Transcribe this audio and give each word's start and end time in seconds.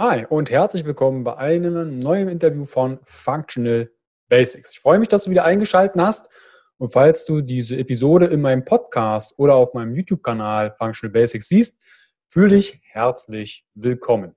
Hi 0.00 0.24
und 0.26 0.48
herzlich 0.48 0.84
willkommen 0.84 1.24
bei 1.24 1.36
einem 1.38 1.98
neuen 1.98 2.28
Interview 2.28 2.64
von 2.64 3.00
Functional 3.02 3.90
Basics. 4.28 4.70
Ich 4.70 4.78
freue 4.78 5.00
mich, 5.00 5.08
dass 5.08 5.24
du 5.24 5.32
wieder 5.32 5.44
eingeschaltet 5.44 6.00
hast. 6.00 6.28
Und 6.76 6.92
falls 6.92 7.24
du 7.24 7.40
diese 7.40 7.76
Episode 7.76 8.26
in 8.26 8.40
meinem 8.40 8.64
Podcast 8.64 9.36
oder 9.40 9.56
auf 9.56 9.74
meinem 9.74 9.96
YouTube-Kanal 9.96 10.76
Functional 10.78 11.12
Basics 11.12 11.48
siehst, 11.48 11.82
fühle 12.28 12.50
dich 12.50 12.80
herzlich 12.84 13.66
willkommen. 13.74 14.36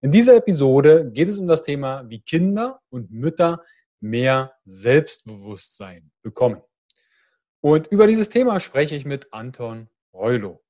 In 0.00 0.10
dieser 0.10 0.34
Episode 0.34 1.12
geht 1.12 1.28
es 1.28 1.38
um 1.38 1.46
das 1.46 1.62
Thema, 1.62 2.02
wie 2.10 2.20
Kinder 2.20 2.80
und 2.90 3.12
Mütter 3.12 3.62
mehr 4.00 4.52
Selbstbewusstsein 4.64 6.10
bekommen. 6.22 6.60
Und 7.60 7.86
über 7.86 8.08
dieses 8.08 8.30
Thema 8.30 8.58
spreche 8.58 8.96
ich 8.96 9.04
mit 9.04 9.32
Anton 9.32 9.88
Reulo. 10.12 10.61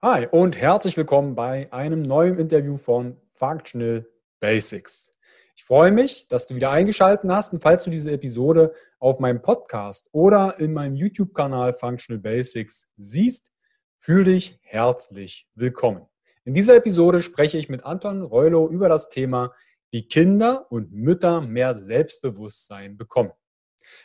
Hi 0.00 0.28
und 0.30 0.56
herzlich 0.56 0.96
willkommen 0.96 1.34
bei 1.34 1.72
einem 1.72 2.02
neuen 2.02 2.38
Interview 2.38 2.76
von 2.76 3.16
Functional 3.32 4.06
Basics. 4.38 5.10
Ich 5.56 5.64
freue 5.64 5.90
mich, 5.90 6.28
dass 6.28 6.46
du 6.46 6.54
wieder 6.54 6.70
eingeschaltet 6.70 7.28
hast 7.28 7.52
und 7.52 7.60
falls 7.60 7.82
du 7.82 7.90
diese 7.90 8.12
Episode 8.12 8.72
auf 9.00 9.18
meinem 9.18 9.42
Podcast 9.42 10.08
oder 10.12 10.60
in 10.60 10.72
meinem 10.72 10.94
YouTube-Kanal 10.94 11.74
Functional 11.74 12.20
Basics 12.20 12.88
siehst, 12.96 13.50
fühle 13.96 14.22
dich 14.22 14.60
herzlich 14.62 15.48
willkommen. 15.56 16.06
In 16.44 16.54
dieser 16.54 16.76
Episode 16.76 17.20
spreche 17.20 17.58
ich 17.58 17.68
mit 17.68 17.84
Anton 17.84 18.22
Reulo 18.22 18.68
über 18.68 18.88
das 18.88 19.08
Thema, 19.08 19.52
wie 19.90 20.06
Kinder 20.06 20.70
und 20.70 20.92
Mütter 20.92 21.40
mehr 21.40 21.74
Selbstbewusstsein 21.74 22.96
bekommen. 22.96 23.32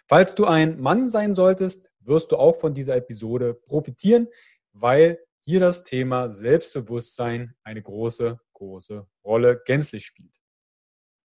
Falls 0.08 0.34
du 0.34 0.46
ein 0.46 0.82
Mann 0.82 1.08
sein 1.08 1.36
solltest, 1.36 1.92
wirst 2.00 2.32
du 2.32 2.38
auch 2.38 2.56
von 2.56 2.74
dieser 2.74 2.96
Episode 2.96 3.54
profitieren, 3.54 4.28
weil 4.72 5.20
hier 5.46 5.60
das 5.60 5.84
Thema 5.84 6.32
Selbstbewusstsein 6.32 7.56
eine 7.64 7.82
große, 7.82 8.40
große 8.54 9.06
Rolle 9.24 9.62
gänzlich 9.66 10.06
spielt. 10.06 10.40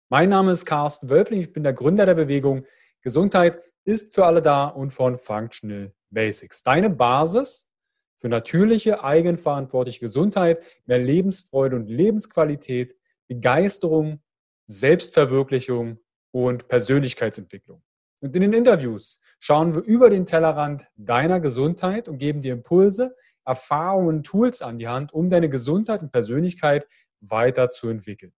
Mein 0.09 0.29
Name 0.29 0.53
ist 0.53 0.67
Carsten 0.67 1.11
Wölpling, 1.11 1.41
ich 1.41 1.53
bin 1.53 1.65
der 1.65 1.73
Gründer 1.73 2.07
der 2.07 2.15
Bewegung 2.15 2.65
Gesundheit 3.03 3.61
ist 3.85 4.15
für 4.15 4.25
alle 4.25 4.41
da 4.41 4.67
und 4.67 4.93
von 4.93 5.19
Functional 5.19 5.93
Basics. 6.11 6.63
Deine 6.63 6.89
Basis 6.89 7.69
für 8.17 8.31
natürliche, 8.31 9.05
eigenverantwortliche 9.05 10.01
Gesundheit, 10.01 10.65
mehr 10.87 10.99
Lebensfreude 10.99 11.77
und 11.77 11.87
Lebensqualität, 11.89 12.97
Begeisterung, 13.29 14.23
Selbstverwirklichung 14.67 15.99
und 16.31 16.69
Persönlichkeitsentwicklung. 16.69 17.83
Und 18.21 18.35
in 18.35 18.41
den 18.41 18.55
Interviews 18.55 19.21
schauen 19.39 19.75
wir 19.75 19.83
über 19.83 20.09
den 20.09 20.25
Tellerrand 20.25 20.87
deiner 20.97 21.41
Gesundheit 21.41 22.09
und 22.09 22.17
geben 22.17 22.41
dir 22.41 22.55
Impulse, 22.55 23.15
Erfahrungen, 23.45 24.23
Tools 24.23 24.63
an 24.63 24.79
die 24.79 24.89
Hand, 24.89 25.13
um 25.13 25.29
deine 25.29 25.49
Gesundheit 25.49 26.03
und 26.03 26.13
Persönlichkeit 26.13 26.87
weiterzuentwickeln. 27.21 28.33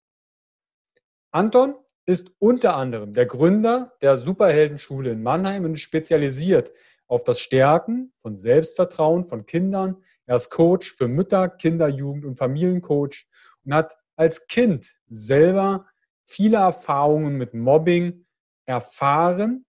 Anton 1.31 1.75
ist 2.07 2.33
unter 2.39 2.77
anderem 2.77 3.13
der 3.13 3.27
Gründer 3.27 3.93
der 4.01 4.17
Superheldenschule 4.17 5.11
in 5.11 5.23
Mannheim 5.23 5.65
und 5.65 5.79
spezialisiert 5.79 6.73
auf 7.09 7.25
das 7.25 7.41
Stärken 7.41 8.13
von 8.17 8.37
Selbstvertrauen 8.37 9.27
von 9.27 9.47
Kindern. 9.47 10.03
Er 10.27 10.37
ist 10.37 10.51
Coach 10.51 10.93
für 10.93 11.09
Mütter, 11.09 11.49
Kinder, 11.49 11.89
Jugend 11.89 12.25
und 12.25 12.37
Familiencoach 12.37 13.27
und 13.65 13.75
hat 13.75 13.97
als 14.17 14.47
Kind 14.47 14.97
selber 15.09 15.87
viele 16.25 16.57
Erfahrungen 16.59 17.37
mit 17.37 17.55
Mobbing 17.55 18.25
erfahren 18.65 19.67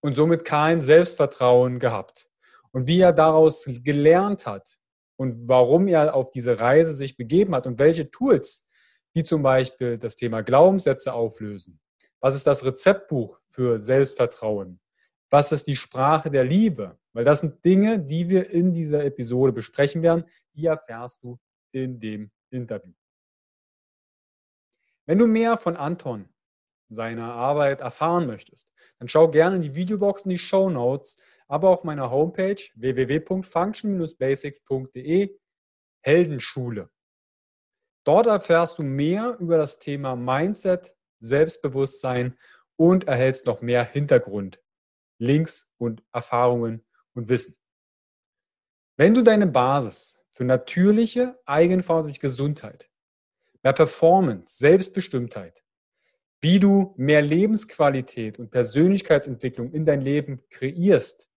und 0.00 0.14
somit 0.14 0.44
kein 0.44 0.80
Selbstvertrauen 0.80 1.78
gehabt 1.78 2.27
und 2.78 2.86
wie 2.86 3.00
er 3.00 3.12
daraus 3.12 3.64
gelernt 3.82 4.46
hat 4.46 4.78
und 5.16 5.48
warum 5.48 5.88
er 5.88 6.14
auf 6.14 6.30
diese 6.30 6.60
Reise 6.60 6.94
sich 6.94 7.16
begeben 7.16 7.56
hat 7.56 7.66
und 7.66 7.80
welche 7.80 8.08
Tools, 8.08 8.68
wie 9.14 9.24
zum 9.24 9.42
Beispiel 9.42 9.98
das 9.98 10.14
Thema 10.14 10.42
Glaubenssätze 10.42 11.12
auflösen. 11.12 11.80
Was 12.20 12.36
ist 12.36 12.46
das 12.46 12.64
Rezeptbuch 12.64 13.40
für 13.50 13.80
Selbstvertrauen? 13.80 14.78
Was 15.28 15.50
ist 15.50 15.66
die 15.66 15.74
Sprache 15.74 16.30
der 16.30 16.44
Liebe? 16.44 16.96
Weil 17.14 17.24
das 17.24 17.40
sind 17.40 17.64
Dinge, 17.64 17.98
die 17.98 18.28
wir 18.28 18.48
in 18.48 18.72
dieser 18.72 19.04
Episode 19.04 19.52
besprechen 19.52 20.04
werden. 20.04 20.24
Die 20.54 20.66
erfährst 20.66 21.24
du 21.24 21.36
in 21.72 21.98
dem 21.98 22.30
Interview. 22.50 22.92
Wenn 25.04 25.18
du 25.18 25.26
mehr 25.26 25.56
von 25.56 25.76
Anton, 25.76 26.28
seiner 26.90 27.32
Arbeit 27.32 27.80
erfahren 27.80 28.26
möchtest, 28.26 28.72
dann 29.00 29.08
schau 29.08 29.28
gerne 29.28 29.56
in 29.56 29.62
die 29.62 29.74
Videobox 29.74 30.22
in 30.22 30.30
die 30.30 30.38
Show 30.38 30.70
Notes 30.70 31.20
aber 31.48 31.70
auf 31.70 31.82
meiner 31.82 32.10
Homepage 32.10 32.62
www.function-basics.de 32.74 35.38
Heldenschule. 36.00 36.90
Dort 38.04 38.26
erfährst 38.26 38.78
du 38.78 38.82
mehr 38.82 39.36
über 39.40 39.58
das 39.58 39.78
Thema 39.78 40.14
Mindset, 40.14 40.94
Selbstbewusstsein 41.18 42.38
und 42.76 43.08
erhältst 43.08 43.46
noch 43.46 43.60
mehr 43.60 43.84
Hintergrund, 43.84 44.62
Links 45.18 45.68
und 45.78 46.04
Erfahrungen 46.12 46.86
und 47.14 47.28
Wissen. 47.28 47.56
Wenn 48.96 49.14
du 49.14 49.22
deine 49.22 49.46
Basis 49.46 50.20
für 50.30 50.44
natürliche, 50.44 51.38
eigenverantwortliche 51.44 52.20
Gesundheit, 52.20 52.88
mehr 53.62 53.72
Performance, 53.72 54.58
Selbstbestimmtheit, 54.58 55.64
wie 56.40 56.60
du 56.60 56.94
mehr 56.96 57.20
Lebensqualität 57.20 58.38
und 58.38 58.50
Persönlichkeitsentwicklung 58.50 59.72
in 59.72 59.84
dein 59.84 60.00
Leben 60.00 60.40
kreierst, 60.50 61.27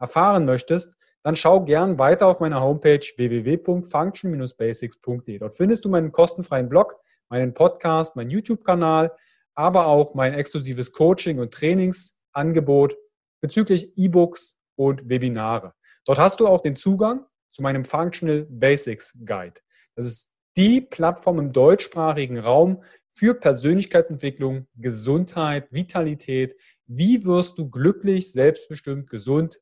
erfahren 0.00 0.44
möchtest, 0.44 0.96
dann 1.22 1.36
schau 1.36 1.64
gern 1.64 1.98
weiter 1.98 2.26
auf 2.26 2.40
meiner 2.40 2.62
Homepage 2.62 3.06
www.function-basics.de. 3.16 5.38
Dort 5.38 5.56
findest 5.56 5.84
du 5.84 5.90
meinen 5.90 6.10
kostenfreien 6.12 6.68
Blog, 6.68 6.96
meinen 7.28 7.54
Podcast, 7.54 8.16
meinen 8.16 8.30
YouTube-Kanal, 8.30 9.12
aber 9.54 9.86
auch 9.86 10.14
mein 10.14 10.34
exklusives 10.34 10.92
Coaching- 10.92 11.38
und 11.38 11.52
Trainingsangebot 11.52 12.96
bezüglich 13.40 13.92
E-Books 13.96 14.58
und 14.76 15.08
Webinare. 15.08 15.74
Dort 16.06 16.18
hast 16.18 16.40
du 16.40 16.46
auch 16.46 16.62
den 16.62 16.76
Zugang 16.76 17.26
zu 17.52 17.62
meinem 17.62 17.84
Functional 17.84 18.46
Basics 18.48 19.12
Guide. 19.24 19.60
Das 19.94 20.06
ist 20.06 20.30
die 20.56 20.80
Plattform 20.80 21.38
im 21.38 21.52
deutschsprachigen 21.52 22.38
Raum 22.38 22.82
für 23.10 23.34
Persönlichkeitsentwicklung, 23.34 24.66
Gesundheit, 24.76 25.70
Vitalität. 25.72 26.58
Wie 26.86 27.26
wirst 27.26 27.58
du 27.58 27.68
glücklich, 27.68 28.32
selbstbestimmt, 28.32 29.10
gesund 29.10 29.60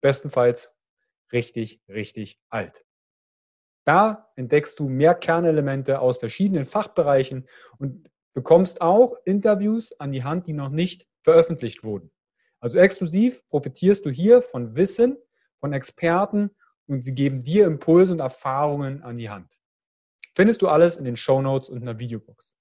bestenfalls 0.00 0.74
richtig, 1.32 1.82
richtig 1.88 2.40
alt. 2.48 2.84
Da 3.84 4.30
entdeckst 4.36 4.78
du 4.78 4.88
mehr 4.88 5.14
Kernelemente 5.14 6.00
aus 6.00 6.18
verschiedenen 6.18 6.66
Fachbereichen 6.66 7.48
und 7.78 8.08
bekommst 8.34 8.82
auch 8.82 9.16
Interviews 9.24 9.98
an 9.98 10.12
die 10.12 10.24
Hand, 10.24 10.46
die 10.46 10.52
noch 10.52 10.68
nicht 10.68 11.06
veröffentlicht 11.22 11.82
wurden. 11.82 12.10
Also 12.60 12.78
exklusiv 12.78 13.46
profitierst 13.48 14.04
du 14.04 14.10
hier 14.10 14.42
von 14.42 14.76
Wissen, 14.76 15.16
von 15.58 15.72
Experten 15.72 16.50
und 16.86 17.04
sie 17.04 17.14
geben 17.14 17.42
dir 17.42 17.66
Impulse 17.66 18.12
und 18.12 18.20
Erfahrungen 18.20 19.02
an 19.02 19.16
die 19.16 19.30
Hand. 19.30 19.58
Findest 20.34 20.62
du 20.62 20.68
alles 20.68 20.96
in 20.96 21.04
den 21.04 21.16
Show 21.16 21.40
Notes 21.42 21.68
und 21.68 21.78
in 21.78 21.86
der 21.86 21.98
Videobox. 21.98 22.56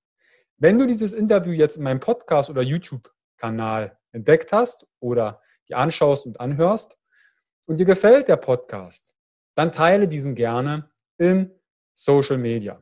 Wenn 0.58 0.78
du 0.78 0.86
dieses 0.86 1.14
Interview 1.14 1.52
jetzt 1.52 1.78
in 1.78 1.84
meinem 1.84 2.00
Podcast 2.00 2.50
oder 2.50 2.62
YouTube-Kanal 2.62 3.98
entdeckt 4.12 4.52
hast 4.52 4.86
oder 5.00 5.42
dir 5.68 5.78
anschaust 5.78 6.26
und 6.26 6.40
anhörst, 6.40 6.99
und 7.70 7.78
dir 7.78 7.86
gefällt 7.86 8.28
der 8.28 8.38
Podcast, 8.38 9.14
dann 9.56 9.72
teile 9.72 10.08
diesen 10.08 10.34
gerne 10.34 10.90
in 11.20 11.52
Social 11.94 12.40
Media. 12.40 12.82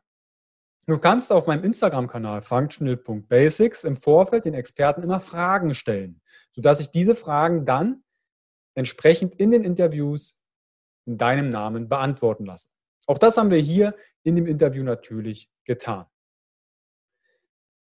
Du 0.85 0.97
kannst 0.97 1.29
auf 1.33 1.45
meinem 1.45 1.65
Instagram-Kanal 1.65 2.41
functional.basics 2.41 3.83
im 3.83 3.97
Vorfeld 3.97 4.45
den 4.45 4.53
Experten 4.53 5.03
immer 5.03 5.19
Fragen 5.19 5.73
stellen, 5.73 6.21
sodass 6.53 6.79
ich 6.79 6.89
diese 6.89 7.15
Fragen 7.15 7.65
dann 7.65 8.05
entsprechend 8.75 9.35
in 9.35 9.51
den 9.51 9.65
Interviews 9.65 10.41
in 11.05 11.17
deinem 11.17 11.49
Namen 11.49 11.89
beantworten 11.89 12.45
lasse. 12.45 12.69
Auch 13.07 13.17
das 13.17 13.35
haben 13.35 13.51
wir 13.51 13.59
hier 13.59 13.93
in 14.23 14.37
dem 14.37 14.47
Interview 14.47 14.83
natürlich 14.83 15.51
getan. 15.65 16.05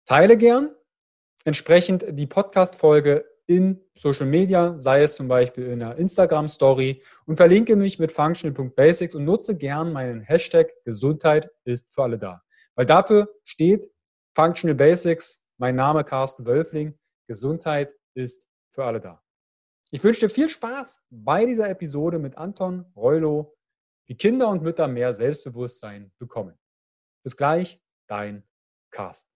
Teile 0.06 0.38
gern 0.38 0.74
entsprechend 1.44 2.06
die 2.08 2.26
Podcast-Folge 2.26 3.26
in 3.46 3.80
Social 3.94 4.26
Media, 4.26 4.76
sei 4.76 5.02
es 5.02 5.16
zum 5.16 5.28
Beispiel 5.28 5.66
in 5.66 5.82
einer 5.82 5.96
Instagram-Story 5.96 7.02
und 7.26 7.36
verlinke 7.36 7.76
mich 7.76 7.98
mit 7.98 8.12
functional.basics 8.12 9.14
und 9.14 9.24
nutze 9.24 9.56
gern 9.56 9.92
meinen 9.92 10.20
Hashtag 10.20 10.72
Gesundheit 10.84 11.50
ist 11.64 11.92
für 11.92 12.02
alle 12.02 12.18
da. 12.18 12.42
Weil 12.74 12.86
dafür 12.86 13.28
steht 13.44 13.90
Functional 14.34 14.74
Basics, 14.74 15.42
mein 15.58 15.76
Name 15.76 16.04
Carsten 16.04 16.44
Wölfling, 16.44 16.98
Gesundheit 17.26 17.92
ist 18.14 18.46
für 18.72 18.84
alle 18.84 19.00
da. 19.00 19.22
Ich 19.90 20.02
wünsche 20.02 20.20
dir 20.20 20.30
viel 20.30 20.48
Spaß 20.48 21.00
bei 21.10 21.46
dieser 21.46 21.70
Episode 21.70 22.18
mit 22.18 22.36
Anton 22.36 22.84
Reulo, 22.96 23.56
wie 24.06 24.16
Kinder 24.16 24.48
und 24.48 24.62
Mütter 24.62 24.88
mehr 24.88 25.14
Selbstbewusstsein 25.14 26.12
bekommen. 26.18 26.58
Bis 27.22 27.36
gleich, 27.36 27.80
dein 28.08 28.42
Carsten. 28.90 29.35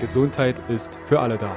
Gesundheit 0.00 0.60
ist 0.68 0.94
für 1.04 1.18
alle 1.18 1.36
da. 1.36 1.56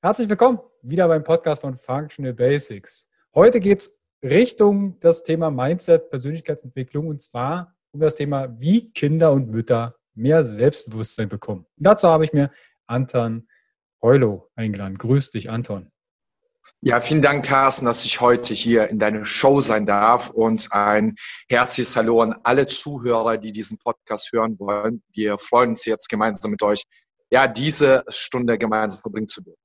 Herzlich 0.00 0.28
willkommen 0.30 0.60
wieder 0.82 1.06
beim 1.06 1.22
Podcast 1.22 1.60
von 1.60 1.76
Functional 1.76 2.32
Basics. 2.32 3.08
Heute 3.34 3.60
geht 3.60 3.80
es 3.80 3.98
Richtung 4.22 4.98
das 5.00 5.22
Thema 5.22 5.50
Mindset, 5.50 6.08
Persönlichkeitsentwicklung 6.08 7.08
und 7.08 7.20
zwar 7.20 7.76
um 7.90 8.00
das 8.00 8.14
Thema, 8.14 8.58
wie 8.58 8.90
Kinder 8.92 9.32
und 9.32 9.50
Mütter 9.50 9.96
mehr 10.14 10.44
Selbstbewusstsein 10.44 11.28
bekommen. 11.28 11.66
Und 11.76 11.86
dazu 11.86 12.08
habe 12.08 12.24
ich 12.24 12.32
mir 12.32 12.50
Anton 12.86 13.48
Heulo 14.00 14.48
eingeladen. 14.54 14.96
Grüß 14.96 15.30
dich, 15.30 15.50
Anton. 15.50 15.90
Ja, 16.80 17.00
vielen 17.00 17.22
Dank, 17.22 17.44
Carsten, 17.44 17.86
dass 17.86 18.04
ich 18.04 18.20
heute 18.20 18.54
hier 18.54 18.88
in 18.88 18.98
deiner 18.98 19.24
Show 19.24 19.60
sein 19.60 19.84
darf 19.84 20.30
und 20.30 20.72
ein 20.72 21.16
herzliches 21.48 21.96
Hallo 21.96 22.22
an 22.22 22.36
alle 22.44 22.66
Zuhörer, 22.66 23.36
die 23.36 23.52
diesen 23.52 23.78
Podcast 23.78 24.32
hören 24.32 24.58
wollen. 24.58 25.02
Wir 25.12 25.38
freuen 25.38 25.70
uns 25.70 25.84
jetzt 25.86 26.08
gemeinsam 26.08 26.52
mit 26.52 26.62
euch, 26.62 26.84
ja, 27.30 27.48
diese 27.48 28.04
Stunde 28.08 28.58
gemeinsam 28.58 29.00
verbringen 29.00 29.28
zu 29.28 29.42
dürfen. 29.42 29.60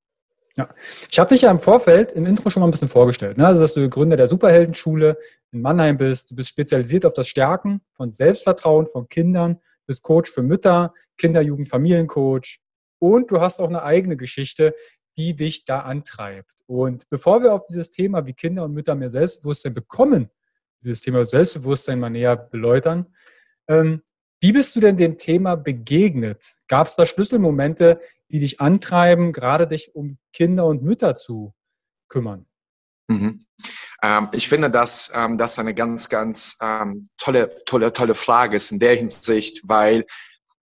Ja, 0.56 0.70
ich 1.10 1.18
habe 1.18 1.30
dich 1.30 1.42
ja 1.42 1.52
im 1.52 1.60
Vorfeld 1.60 2.12
im 2.12 2.26
Intro 2.28 2.50
schon 2.50 2.62
mal 2.62 2.68
ein 2.68 2.72
bisschen 2.72 2.90
vorgestellt. 2.90 3.38
Ne? 3.38 3.48
Also, 3.48 3.62
dass 3.62 3.74
du 3.74 3.90
Gründer 3.90 4.18
der 4.18 4.28
Superheldenschule 4.28 5.18
in 5.52 5.62
Mannheim 5.62 5.98
bist. 5.98 6.30
Du 6.30 6.36
bist 6.36 6.50
spezialisiert 6.50 7.06
auf 7.06 7.14
das 7.14 7.28
Stärken 7.28 7.82
von 7.94 8.12
Selbstvertrauen 8.12 8.86
von 8.86 9.10
Kindern, 9.10 9.60
bist 9.88 10.04
Coach 10.04 10.32
für 10.32 10.44
Mütter, 10.44 10.94
Kinder, 11.18 11.42
Jugend, 11.42 11.70
Familiencoach. 11.70 12.60
Und 13.00 13.32
du 13.32 13.42
hast 13.42 13.60
auch 13.60 13.68
eine 13.68 13.84
eigene 13.84 14.16
Geschichte, 14.16 14.76
die 15.18 15.36
dich 15.36 15.66
da 15.66 15.82
antreibt. 15.82 16.64
Und 16.66 17.10
bevor 17.10 17.42
wir 17.44 17.54
auf 17.54 17.66
dieses 17.66 17.92
Thema, 17.92 18.26
wie 18.26 18.34
Kinder 18.34 18.64
und 18.66 18.74
Mütter 18.74 18.96
mehr 18.96 19.10
Selbstbewusstsein 19.10 19.74
bekommen, 19.74 20.30
dieses 20.82 21.02
Thema 21.02 21.26
Selbstbewusstsein 21.26 22.00
mal 22.00 22.10
näher 22.10 22.36
beläutern, 22.36 23.14
ähm, 23.68 24.02
wie 24.42 24.52
bist 24.52 24.76
du 24.76 24.82
denn 24.82 24.98
dem 24.98 25.18
Thema 25.18 25.56
begegnet? 25.56 26.56
Gab 26.68 26.88
es 26.88 26.96
da 26.96 27.06
Schlüsselmomente, 27.06 28.02
die 28.30 28.40
dich 28.40 28.60
antreiben, 28.60 29.32
gerade 29.32 29.68
dich 29.68 29.96
um 29.96 30.18
Kinder 30.34 30.66
und 30.66 30.84
Mütter 30.84 31.16
zu 31.16 31.54
kümmern? 32.10 32.46
Mhm. 33.08 33.40
Ähm, 34.02 34.30
ich 34.34 34.50
finde, 34.50 34.70
dass 34.70 35.12
ähm, 35.16 35.38
das 35.38 35.60
eine 35.60 35.74
ganz, 35.74 36.10
ganz 36.10 36.58
ähm, 36.62 37.10
tolle, 37.18 37.50
tolle, 37.66 37.94
tolle 37.94 38.16
Frage 38.16 38.58
ist 38.58 38.72
in 38.72 38.80
der 38.80 38.96
Hinsicht, 38.96 39.62
weil 39.64 40.06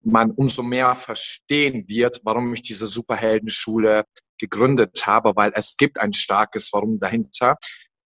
man 0.02 0.32
umso 0.32 0.64
mehr 0.64 0.96
verstehen 0.96 1.88
wird, 1.88 2.20
warum 2.24 2.54
ich 2.54 2.62
diese 2.62 2.88
Superheldenschule 2.88 4.04
gegründet 4.40 5.06
habe, 5.06 5.36
weil 5.36 5.52
es 5.56 5.78
gibt 5.78 6.00
ein 6.00 6.14
starkes 6.14 6.72
Warum 6.74 7.00
dahinter, 7.00 7.58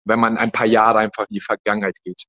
wenn 0.05 0.19
man 0.19 0.37
ein 0.37 0.51
paar 0.51 0.65
Jahre 0.65 0.99
einfach 0.99 1.25
in 1.29 1.35
die 1.35 1.41
Vergangenheit 1.41 1.97
geht. 2.03 2.23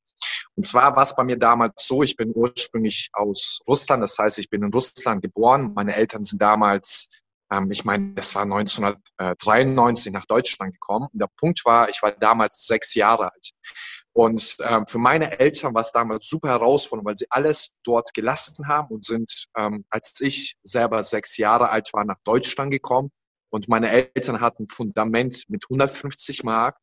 Und 0.54 0.64
zwar 0.64 0.94
war 0.94 1.02
es 1.02 1.16
bei 1.16 1.24
mir 1.24 1.38
damals 1.38 1.86
so, 1.86 2.02
ich 2.02 2.16
bin 2.16 2.32
ursprünglich 2.34 3.08
aus 3.12 3.60
Russland, 3.66 4.02
das 4.02 4.18
heißt, 4.18 4.38
ich 4.38 4.50
bin 4.50 4.62
in 4.62 4.72
Russland 4.72 5.22
geboren. 5.22 5.72
Meine 5.74 5.94
Eltern 5.94 6.22
sind 6.22 6.42
damals, 6.42 7.08
ähm, 7.50 7.70
ich 7.70 7.84
meine, 7.84 8.12
das 8.14 8.34
war 8.34 8.42
1993 8.42 10.12
nach 10.12 10.26
Deutschland 10.26 10.74
gekommen. 10.74 11.08
Und 11.12 11.20
der 11.20 11.30
Punkt 11.38 11.64
war, 11.64 11.88
ich 11.88 12.02
war 12.02 12.12
damals 12.12 12.66
sechs 12.66 12.94
Jahre 12.94 13.32
alt. 13.32 13.50
Und 14.14 14.58
ähm, 14.68 14.86
für 14.86 14.98
meine 14.98 15.40
Eltern 15.40 15.72
war 15.72 15.80
es 15.80 15.92
damals 15.92 16.28
super 16.28 16.50
herausfordernd, 16.50 17.06
weil 17.06 17.16
sie 17.16 17.30
alles 17.30 17.74
dort 17.82 18.12
gelassen 18.12 18.68
haben 18.68 18.94
und 18.94 19.04
sind, 19.06 19.46
ähm, 19.56 19.86
als 19.88 20.20
ich 20.20 20.56
selber 20.62 21.02
sechs 21.02 21.38
Jahre 21.38 21.70
alt 21.70 21.88
war, 21.94 22.04
nach 22.04 22.18
Deutschland 22.24 22.70
gekommen 22.70 23.10
und 23.52 23.68
meine 23.68 23.90
Eltern 23.90 24.40
hatten 24.40 24.66
Fundament 24.68 25.44
mit 25.48 25.64
150 25.66 26.42
Mark. 26.42 26.78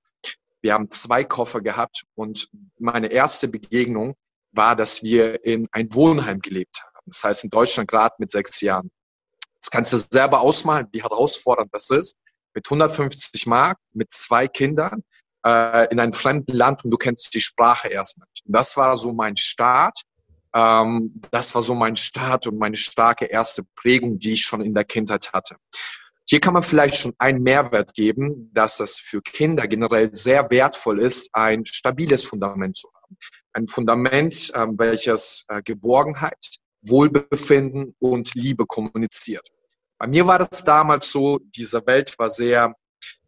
Wir 0.61 0.73
haben 0.73 0.89
zwei 0.91 1.23
Koffer 1.23 1.61
gehabt 1.61 2.03
und 2.13 2.47
meine 2.77 3.07
erste 3.07 3.47
Begegnung 3.47 4.15
war, 4.51 4.75
dass 4.75 5.01
wir 5.01 5.43
in 5.43 5.67
ein 5.71 5.93
Wohnheim 5.93 6.39
gelebt 6.39 6.83
haben. 6.83 7.05
Das 7.07 7.23
heißt 7.23 7.43
in 7.45 7.49
Deutschland 7.49 7.89
gerade 7.89 8.13
mit 8.19 8.29
sechs 8.29 8.61
Jahren. 8.61 8.91
Das 9.59 9.71
kannst 9.71 9.93
du 9.93 9.97
selber 9.97 10.41
ausmalen, 10.41 10.87
wie 10.91 11.01
herausfordernd 11.01 11.73
das 11.73 11.89
ist. 11.89 12.17
Mit 12.53 12.67
150 12.67 13.47
Mark, 13.47 13.79
mit 13.93 14.13
zwei 14.13 14.47
Kindern 14.47 15.03
äh, 15.45 15.91
in 15.91 15.99
einem 15.99 16.13
fremden 16.13 16.55
Land 16.55 16.85
und 16.85 16.91
du 16.91 16.97
kennst 16.97 17.33
die 17.33 17.41
Sprache 17.41 17.87
erstmal. 17.87 18.27
Und 18.45 18.55
das 18.55 18.77
war 18.77 18.95
so 18.95 19.11
mein 19.11 19.37
Start. 19.37 20.01
Ähm, 20.53 21.15
das 21.31 21.55
war 21.55 21.63
so 21.63 21.73
mein 21.73 21.95
Start 21.95 22.45
und 22.45 22.59
meine 22.59 22.75
starke 22.75 23.25
erste 23.25 23.63
Prägung, 23.75 24.19
die 24.19 24.33
ich 24.33 24.41
schon 24.41 24.61
in 24.61 24.75
der 24.75 24.85
Kindheit 24.85 25.33
hatte. 25.33 25.55
Hier 26.29 26.39
kann 26.39 26.53
man 26.53 26.61
vielleicht 26.61 26.95
schon 26.95 27.15
einen 27.17 27.41
Mehrwert 27.41 27.95
geben, 27.95 28.51
dass 28.53 28.79
es 28.79 28.99
für 28.99 29.19
Kinder 29.19 29.67
generell 29.67 30.13
sehr 30.13 30.51
wertvoll 30.51 31.01
ist, 31.01 31.33
ein 31.33 31.65
stabiles 31.65 32.23
Fundament 32.23 32.77
zu 32.77 32.87
haben. 32.93 33.17
Ein 33.53 33.67
Fundament, 33.67 34.51
ähm, 34.53 34.75
welches 34.77 35.45
äh, 35.47 35.63
Geborgenheit, 35.63 36.37
Wohlbefinden 36.83 37.95
und 37.97 38.35
Liebe 38.35 38.67
kommuniziert. 38.67 39.47
Bei 39.97 40.05
mir 40.05 40.27
war 40.27 40.37
das 40.37 40.63
damals 40.63 41.11
so, 41.11 41.39
diese 41.39 41.83
Welt 41.87 42.13
war 42.19 42.29
sehr, 42.29 42.75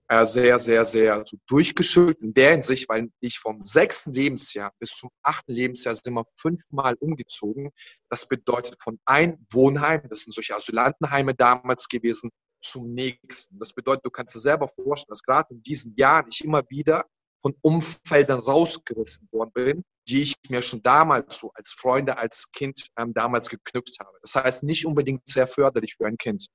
äh, 0.08 0.24
sehr, 0.24 0.60
sehr, 0.60 0.86
sehr 0.86 1.24
so 1.26 1.38
durchgeschüttelt 1.48 2.22
in 2.22 2.36
der 2.36 2.52
Hinsicht, 2.52 2.88
weil 2.88 3.10
ich 3.20 3.40
vom 3.40 3.62
sechsten 3.62 4.14
Lebensjahr 4.14 4.74
bis 4.78 4.92
zum 4.92 5.10
achten 5.24 5.54
Lebensjahr 5.54 5.96
sind 5.96 6.14
wir 6.14 6.26
fünfmal 6.36 6.94
umgezogen. 7.00 7.72
Das 8.12 8.28
bedeutet 8.28 8.76
von 8.80 9.00
ein 9.06 9.44
Wohnheim, 9.52 10.04
das 10.08 10.20
sind 10.22 10.34
solche 10.34 10.56
Asylantenheime 10.56 11.34
damals 11.34 11.90
gewesen, 11.90 12.30
zum 12.62 12.94
nächsten. 12.94 13.60
Das 13.60 13.74
bedeutet, 13.74 14.06
du 14.06 14.10
kannst 14.10 14.36
dir 14.36 14.40
selber 14.40 14.68
vorstellen, 14.68 15.12
dass 15.12 15.24
gerade 15.24 15.54
in 15.54 15.64
diesen 15.64 15.96
Jahren 15.96 16.28
ich 16.30 16.44
immer 16.44 16.64
wieder 16.70 17.06
von 17.42 17.56
Umfeldern 17.62 18.40
rausgerissen 18.40 19.28
worden 19.32 19.52
bin, 19.54 19.84
die 20.08 20.22
ich 20.22 20.36
mir 20.50 20.62
schon 20.62 20.84
damals 20.84 21.40
so 21.40 21.52
als 21.54 21.72
Freunde, 21.72 22.18
als 22.18 22.52
Kind 22.52 22.88
ähm, 22.98 23.14
damals 23.14 23.50
geknüpft 23.50 23.98
habe. 24.00 24.18
Das 24.22 24.36
heißt, 24.36 24.64
nicht 24.64 24.86
unbedingt 24.86 25.28
sehr 25.28 25.48
förderlich 25.48 25.96
für 25.96 26.06
ein 26.06 26.18
Kind. 26.18 26.48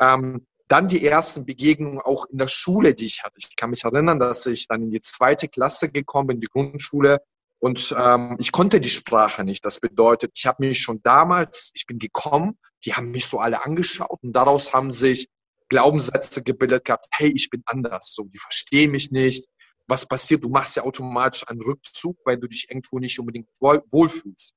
Ähm, 0.00 0.46
dann 0.68 0.88
die 0.88 1.06
ersten 1.06 1.46
Begegnungen 1.46 2.00
auch 2.00 2.26
in 2.26 2.38
der 2.38 2.48
Schule, 2.48 2.94
die 2.94 3.06
ich 3.06 3.22
hatte. 3.24 3.36
Ich 3.38 3.56
kann 3.56 3.70
mich 3.70 3.84
erinnern, 3.84 4.18
dass 4.18 4.44
ich 4.46 4.68
dann 4.68 4.82
in 4.82 4.90
die 4.90 5.00
zweite 5.00 5.48
Klasse 5.48 5.90
gekommen 5.90 6.28
bin, 6.28 6.36
in 6.36 6.40
die 6.42 6.46
Grundschule. 6.46 7.22
Und 7.58 7.94
ähm, 7.98 8.36
ich 8.38 8.52
konnte 8.52 8.80
die 8.80 8.90
Sprache 8.90 9.44
nicht. 9.44 9.64
Das 9.64 9.80
bedeutet, 9.80 10.32
ich 10.36 10.46
habe 10.46 10.66
mich 10.66 10.78
schon 10.78 11.02
damals, 11.02 11.72
ich 11.74 11.86
bin 11.86 11.98
gekommen, 11.98 12.58
die 12.88 12.94
haben 12.94 13.10
mich 13.10 13.26
so 13.26 13.38
alle 13.38 13.62
angeschaut 13.66 14.22
und 14.22 14.32
daraus 14.32 14.72
haben 14.72 14.92
sich 14.92 15.28
Glaubenssätze 15.68 16.42
gebildet 16.42 16.86
gehabt, 16.86 17.06
hey, 17.10 17.30
ich 17.34 17.50
bin 17.50 17.62
anders, 17.66 18.14
so, 18.14 18.24
die 18.24 18.38
verstehen 18.38 18.92
mich 18.92 19.10
nicht. 19.10 19.46
Was 19.86 20.08
passiert? 20.08 20.42
Du 20.42 20.48
machst 20.48 20.74
ja 20.76 20.84
automatisch 20.84 21.46
einen 21.48 21.60
Rückzug, 21.60 22.16
weil 22.24 22.38
du 22.38 22.46
dich 22.46 22.66
irgendwo 22.70 22.98
nicht 22.98 23.18
unbedingt 23.20 23.48
wohl, 23.60 23.82
wohlfühlst. 23.90 24.54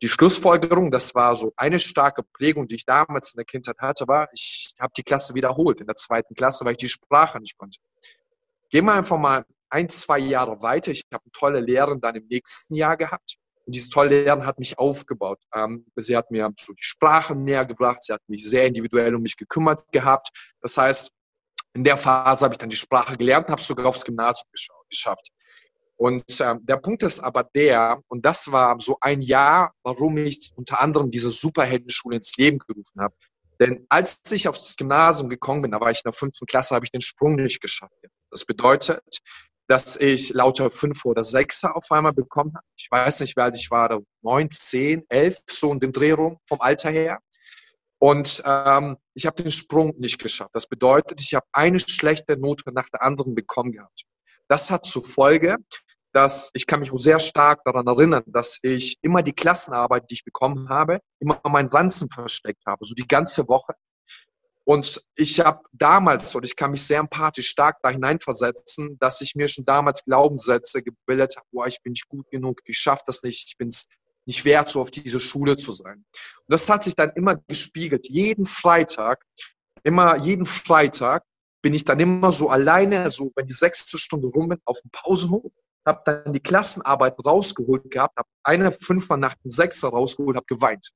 Die 0.00 0.08
Schlussfolgerung, 0.08 0.92
das 0.92 1.12
war 1.16 1.34
so 1.34 1.52
eine 1.56 1.80
starke 1.80 2.22
Prägung, 2.22 2.68
die 2.68 2.76
ich 2.76 2.84
damals 2.84 3.34
in 3.34 3.38
der 3.38 3.44
Kindheit 3.44 3.78
hatte, 3.78 4.06
war, 4.06 4.28
ich 4.32 4.68
habe 4.78 4.92
die 4.96 5.02
Klasse 5.02 5.34
wiederholt 5.34 5.80
in 5.80 5.88
der 5.88 5.96
zweiten 5.96 6.36
Klasse, 6.36 6.64
weil 6.64 6.72
ich 6.72 6.78
die 6.78 6.88
Sprache 6.88 7.40
nicht 7.40 7.58
konnte. 7.58 7.78
Gehen 8.70 8.84
wir 8.84 8.94
einfach 8.94 9.18
mal 9.18 9.44
ein, 9.70 9.88
zwei 9.88 10.20
Jahre 10.20 10.62
weiter. 10.62 10.92
Ich 10.92 11.02
habe 11.12 11.24
eine 11.24 11.32
tolle 11.32 11.60
Lehrerin 11.60 12.00
dann 12.00 12.14
im 12.14 12.28
nächsten 12.28 12.76
Jahr 12.76 12.96
gehabt. 12.96 13.38
Und 13.66 13.74
dieses 13.74 13.90
tolle 13.90 14.22
Lernen 14.22 14.46
hat 14.46 14.58
mich 14.58 14.78
aufgebaut. 14.78 15.40
Ähm, 15.52 15.84
sie 15.96 16.16
hat 16.16 16.30
mir 16.30 16.52
so 16.58 16.72
die 16.72 16.82
Sprache 16.82 17.34
näher 17.34 17.66
gebracht. 17.66 18.02
Sie 18.02 18.12
hat 18.12 18.22
mich 18.28 18.48
sehr 18.48 18.66
individuell 18.66 19.14
um 19.14 19.22
mich 19.22 19.36
gekümmert 19.36 19.84
gehabt. 19.92 20.28
Das 20.60 20.78
heißt, 20.78 21.12
in 21.74 21.84
der 21.84 21.96
Phase 21.96 22.44
habe 22.44 22.54
ich 22.54 22.58
dann 22.58 22.70
die 22.70 22.76
Sprache 22.76 23.16
gelernt 23.16 23.48
habe 23.48 23.60
sogar 23.60 23.86
aufs 23.86 24.04
Gymnasium 24.04 24.48
geschafft. 24.88 25.30
Und 25.96 26.24
ähm, 26.40 26.60
der 26.62 26.76
Punkt 26.76 27.02
ist 27.02 27.20
aber 27.20 27.42
der, 27.42 28.02
und 28.08 28.24
das 28.24 28.52
war 28.52 28.78
so 28.80 28.98
ein 29.00 29.20
Jahr, 29.20 29.72
warum 29.82 30.16
ich 30.16 30.52
unter 30.54 30.80
anderem 30.80 31.10
diese 31.10 31.30
Superheldenschule 31.30 32.16
ins 32.16 32.36
Leben 32.36 32.58
gerufen 32.58 33.00
habe. 33.00 33.14
Denn 33.58 33.86
als 33.88 34.20
ich 34.30 34.46
aufs 34.48 34.76
Gymnasium 34.76 35.30
gekommen 35.30 35.62
bin, 35.62 35.70
da 35.70 35.80
war 35.80 35.90
ich 35.90 35.98
in 35.98 36.10
der 36.10 36.12
fünften 36.12 36.46
Klasse, 36.46 36.74
habe 36.74 36.84
ich 36.84 36.90
den 36.90 37.00
Sprung 37.00 37.36
nicht 37.36 37.60
geschafft. 37.60 37.94
Das 38.30 38.44
bedeutet, 38.44 39.20
dass 39.68 39.96
ich 39.96 40.32
lauter 40.32 40.70
fünf 40.70 41.04
oder 41.04 41.22
sechser 41.22 41.76
auf 41.76 41.90
einmal 41.90 42.12
bekommen 42.12 42.54
habe. 42.54 42.66
Ich 42.76 42.88
weiß 42.90 43.20
nicht, 43.20 43.36
wie 43.36 43.40
alt 43.40 43.56
ich 43.56 43.70
war, 43.70 44.00
neun, 44.22 44.50
zehn, 44.50 45.04
elf, 45.08 45.38
so 45.48 45.72
in 45.72 45.80
dem 45.80 45.92
Dreh 45.92 46.12
rum 46.12 46.38
vom 46.46 46.60
Alter 46.60 46.90
her. 46.90 47.18
Und 47.98 48.42
ähm, 48.44 48.96
ich 49.14 49.26
habe 49.26 49.42
den 49.42 49.50
Sprung 49.50 49.94
nicht 49.98 50.20
geschafft. 50.20 50.50
Das 50.52 50.66
bedeutet, 50.66 51.20
ich 51.20 51.34
habe 51.34 51.46
eine 51.52 51.80
schlechte 51.80 52.36
Note 52.36 52.70
nach 52.72 52.88
der 52.90 53.02
anderen 53.02 53.34
bekommen 53.34 53.72
gehabt. 53.72 54.04
Das 54.48 54.70
hat 54.70 54.84
zur 54.84 55.04
Folge, 55.04 55.56
dass 56.12 56.50
ich 56.54 56.66
kann 56.66 56.80
mich 56.80 56.90
sehr 56.94 57.18
stark 57.18 57.62
daran 57.64 57.86
erinnern, 57.86 58.22
dass 58.26 58.58
ich 58.62 58.98
immer 59.02 59.22
die 59.22 59.32
Klassenarbeit, 59.32 60.08
die 60.10 60.14
ich 60.14 60.24
bekommen 60.24 60.68
habe, 60.68 61.00
immer 61.18 61.40
meinen 61.44 61.68
Ranzen 61.68 62.08
versteckt 62.08 62.64
habe, 62.66 62.84
so 62.84 62.94
die 62.94 63.06
ganze 63.06 63.48
Woche. 63.48 63.74
Und 64.68 65.00
ich 65.14 65.38
habe 65.38 65.62
damals, 65.72 66.34
und 66.34 66.44
ich 66.44 66.56
kann 66.56 66.72
mich 66.72 66.82
sehr 66.82 66.98
empathisch 66.98 67.48
stark 67.48 67.78
da 67.82 67.90
hineinversetzen, 67.90 68.98
dass 68.98 69.20
ich 69.20 69.36
mir 69.36 69.46
schon 69.46 69.64
damals 69.64 70.04
Glaubenssätze 70.04 70.82
gebildet 70.82 71.36
habe, 71.36 71.46
boah, 71.52 71.68
ich 71.68 71.80
bin 71.82 71.92
nicht 71.92 72.08
gut 72.08 72.28
genug, 72.32 72.60
ich 72.64 72.76
schaffe 72.76 73.04
das 73.06 73.22
nicht, 73.22 73.46
ich 73.46 73.56
bin 73.56 73.68
es 73.68 73.86
nicht 74.26 74.44
wert, 74.44 74.68
so 74.68 74.80
auf 74.80 74.90
diese 74.90 75.20
Schule 75.20 75.56
zu 75.56 75.70
sein. 75.70 75.98
Und 75.98 76.48
das 76.48 76.68
hat 76.68 76.82
sich 76.82 76.96
dann 76.96 77.12
immer 77.14 77.36
gespiegelt. 77.46 78.08
Jeden 78.08 78.44
Freitag, 78.44 79.24
immer 79.84 80.16
jeden 80.16 80.44
Freitag 80.44 81.22
bin 81.62 81.72
ich 81.72 81.84
dann 81.84 82.00
immer 82.00 82.32
so 82.32 82.50
alleine, 82.50 83.08
so 83.12 83.30
wenn 83.36 83.46
die 83.46 83.54
sechste 83.54 83.98
Stunde 83.98 84.26
rum 84.26 84.48
bin, 84.48 84.58
auf 84.64 84.80
dem 84.80 84.90
Pausenhof, 84.90 85.52
habe 85.86 86.02
dann 86.04 86.32
die 86.32 86.40
Klassenarbeit 86.40 87.14
rausgeholt 87.24 87.88
gehabt, 87.88 88.18
habe 88.18 88.28
eine 88.42 88.72
fünfmal 88.72 89.18
nach 89.18 89.34
dem 89.34 89.48
Sechser 89.48 89.90
rausgeholt, 89.90 90.36
habe 90.36 90.46
geweint. 90.46 90.90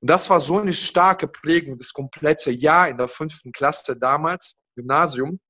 Und 0.00 0.10
das 0.10 0.30
war 0.30 0.40
so 0.40 0.58
eine 0.58 0.74
starke 0.74 1.28
Prägung, 1.28 1.78
das 1.78 1.92
komplette 1.92 2.50
Jahr 2.50 2.88
in 2.88 2.98
der 2.98 3.08
fünften 3.08 3.52
Klasse 3.52 3.98
damals, 3.98 4.56
Gymnasium. 4.74 5.40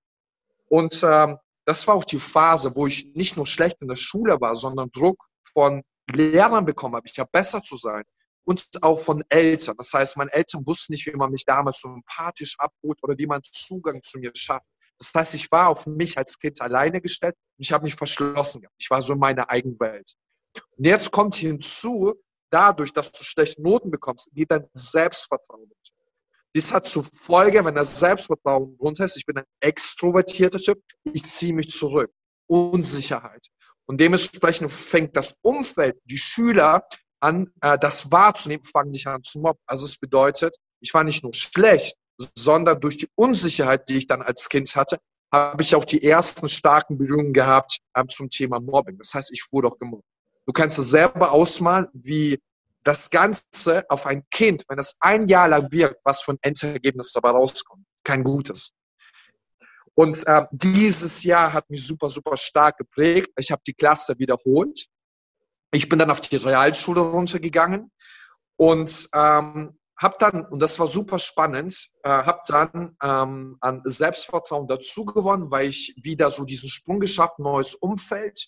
Und 0.67 1.01
ähm, 1.03 1.39
das 1.65 1.87
war 1.87 1.95
auch 1.95 2.05
die 2.05 2.19
Phase, 2.19 2.73
wo 2.75 2.87
ich 2.87 3.15
nicht 3.15 3.37
nur 3.37 3.47
schlecht 3.47 3.81
in 3.81 3.89
der 3.89 3.97
Schule 3.97 4.41
war, 4.41 4.55
sondern 4.55 4.91
Druck 4.91 5.25
von 5.53 5.83
Lehrern 6.13 6.65
bekommen 6.65 6.97
habe. 6.97 7.09
Ich 7.11 7.19
habe 7.19 7.31
besser 7.33 7.63
zu 7.63 7.77
sein. 7.77 8.05
Und 8.47 8.69
auch 8.83 9.01
von 9.01 9.25
Eltern. 9.31 9.75
Das 9.79 9.93
heißt, 9.95 10.19
meine 10.19 10.31
Eltern 10.31 10.67
wussten 10.67 10.93
nicht, 10.93 11.07
wie 11.07 11.17
man 11.17 11.31
mich 11.31 11.47
damals 11.47 11.81
sympathisch 11.81 12.57
abholt 12.59 12.99
oder 13.03 13.17
wie 13.17 13.27
man 13.27 13.41
Zugang 13.43 14.03
zu 14.03 14.19
mir 14.19 14.33
schafft. 14.35 14.69
Das 14.99 15.13
heißt, 15.15 15.35
ich 15.35 15.51
war 15.51 15.69
auf 15.69 15.87
mich 15.87 16.19
als 16.19 16.39
Kind 16.39 16.61
alleine 16.61 17.01
gestellt 17.01 17.35
und 17.57 17.65
ich 17.65 17.73
habe 17.73 17.85
mich 17.85 17.95
verschlossen. 17.95 18.67
Ich 18.77 18.91
war 18.91 19.01
so 19.01 19.15
in 19.15 19.19
meiner 19.19 19.49
eigenen 19.49 19.81
Welt. 19.81 20.13
Und 20.77 20.85
jetzt 20.85 21.11
kommt 21.11 21.37
hinzu, 21.37 22.15
dadurch, 22.55 22.93
dass 22.93 23.11
du 23.11 23.25
schlechte 23.25 23.61
Noten 23.61 23.91
bekommst, 23.91 24.31
geht 24.33 24.51
dein 24.51 24.67
Selbstvertrauen 24.73 25.63
runter. 25.63 25.95
Dies 26.55 26.73
hat 26.73 26.87
zur 26.87 27.03
Folge, 27.03 27.65
wenn 27.65 27.75
das 27.75 27.99
Selbstvertrauen 27.99 28.77
runter 28.81 29.05
ist, 29.05 29.17
ich 29.17 29.27
bin 29.27 29.39
ein 29.39 29.45
extrovertierter 29.61 30.59
Typ, 30.59 30.81
ich 31.03 31.25
ziehe 31.27 31.53
mich 31.53 31.71
zurück. 31.71 32.13
Unsicherheit. 32.47 33.49
Und 33.87 34.01
dementsprechend 34.01 34.71
fängt 34.71 35.17
das 35.17 35.37
Umfeld, 35.43 35.97
die 36.05 36.17
Schüler 36.17 36.87
an, 37.21 37.51
äh, 37.61 37.77
das 37.79 38.13
wahrzunehmen, 38.13 38.65
fangen 38.65 38.93
dich 38.93 39.07
an 39.07 39.25
zu 39.25 39.41
mobben. 39.41 39.61
Also 39.67 39.85
es 39.85 39.99
bedeutet, 39.99 40.57
ich 40.81 40.95
war 40.95 41.03
nicht 41.03 41.25
nur 41.25 41.35
schlecht, 41.35 41.97
sondern 42.19 42.81
durch 42.81 42.99
die 42.99 43.09
Unsicherheit, 43.17 43.89
die 43.89 43.99
ich 43.99 44.07
dann 44.07 44.23
als 44.23 44.49
Kind 44.49 44.77
hatte, 44.77 44.99
habe 45.33 45.63
ich 45.63 45.75
auch 45.75 45.85
die 45.85 46.05
ersten 46.05 46.49
starken 46.49 46.99
Berührungen 46.99 47.33
gehabt 47.33 47.79
äh, 47.95 48.07
zum 48.07 48.31
Thema 48.31 48.61
Mobbing. 48.61 48.99
Das 48.99 49.13
heißt, 49.15 49.33
ich 49.33 49.49
wurde 49.51 49.69
auch 49.69 49.79
gemobbt. 49.79 50.05
Du 50.47 50.53
kannst 50.53 50.79
es 50.79 50.91
selber 50.91 51.33
ausmalen, 51.33 51.89
wie 51.93 52.41
das 52.83 53.11
Ganze 53.11 53.85
auf 53.89 54.07
ein 54.07 54.23
Kind, 54.31 54.65
wenn 54.69 54.79
es 54.79 54.97
ein 55.01 55.27
Jahr 55.29 55.49
lang 55.49 55.73
wirkt, 55.73 56.01
was 56.05 56.23
für 56.23 56.33
ein 56.33 56.39
Endergebnis 56.43 57.13
dabei 57.13 57.31
rauskommt. 57.31 57.85
Kein 58.05 58.23
gutes. 58.23 58.73
Und 59.95 60.27
äh, 60.27 60.45
dieses 60.51 61.23
Jahr 61.23 61.53
hat 61.53 61.71
mich 61.71 61.87
super, 61.87 62.11
super 62.11 62.37
stark 62.37 62.79
geprägt. 62.79 63.31
Ich 63.39 63.51
habe 63.51 63.63
die 63.67 63.75
Klasse 63.75 64.19
wiederholt. 64.19 64.87
Ich 65.73 65.89
bin 65.89 65.99
dann 65.99 66.11
auf 66.11 66.21
die 66.21 66.37
Realschule 66.37 67.01
runtergegangen 67.01 67.91
und 68.57 69.09
ähm, 69.15 69.79
habe 69.97 70.17
dann, 70.19 70.45
und 70.47 70.61
das 70.61 70.79
war 70.79 70.89
super 70.89 71.19
spannend, 71.19 71.91
äh, 72.03 72.09
habe 72.09 72.41
dann 72.47 72.97
ähm, 73.03 73.57
an 73.61 73.81
Selbstvertrauen 73.85 74.67
dazu 74.67 75.05
gewonnen, 75.05 75.51
weil 75.51 75.69
ich 75.69 75.95
wieder 76.03 76.31
so 76.31 76.45
diesen 76.45 76.69
Sprung 76.69 77.01
geschafft, 77.01 77.39
neues 77.39 77.75
Umfeld, 77.75 78.47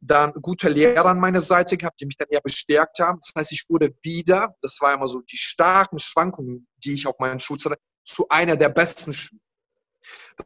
dann 0.00 0.32
gute 0.42 0.68
Lehrer 0.68 1.06
an 1.06 1.18
meiner 1.18 1.40
Seite 1.40 1.76
gehabt, 1.76 2.00
die 2.00 2.06
mich 2.06 2.16
dann 2.16 2.28
eher 2.30 2.40
bestärkt 2.40 2.98
haben. 3.00 3.18
Das 3.20 3.32
heißt, 3.36 3.52
ich 3.52 3.64
wurde 3.68 3.94
wieder, 4.02 4.54
das 4.62 4.80
war 4.80 4.94
immer 4.94 5.08
so 5.08 5.20
die 5.22 5.36
starken 5.36 5.98
Schwankungen, 5.98 6.66
die 6.84 6.94
ich 6.94 7.06
auf 7.06 7.18
meinen 7.18 7.40
Schulzeit 7.40 7.72
hatte, 7.72 7.82
zu 8.04 8.28
einer 8.28 8.56
der 8.56 8.68
besten 8.68 9.12
Schüler. 9.12 9.40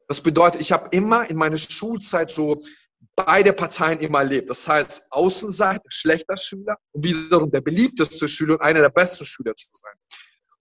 Das 0.08 0.22
bedeutet, 0.22 0.60
ich 0.60 0.72
habe 0.72 0.88
immer 0.92 1.28
in 1.28 1.36
meiner 1.36 1.58
Schulzeit 1.58 2.30
so 2.30 2.62
beide 3.16 3.52
Parteien 3.52 4.00
immer 4.00 4.20
erlebt. 4.20 4.50
Das 4.50 4.66
heißt, 4.66 5.10
Außenseiter, 5.10 5.82
schlechter 5.88 6.36
Schüler 6.36 6.76
und 6.92 7.04
wiederum 7.04 7.50
der 7.50 7.60
beliebteste 7.60 8.28
Schüler 8.28 8.54
und 8.54 8.62
einer 8.62 8.80
der 8.80 8.90
besten 8.90 9.24
Schüler 9.24 9.54
zu 9.54 9.66
sein. 9.72 9.94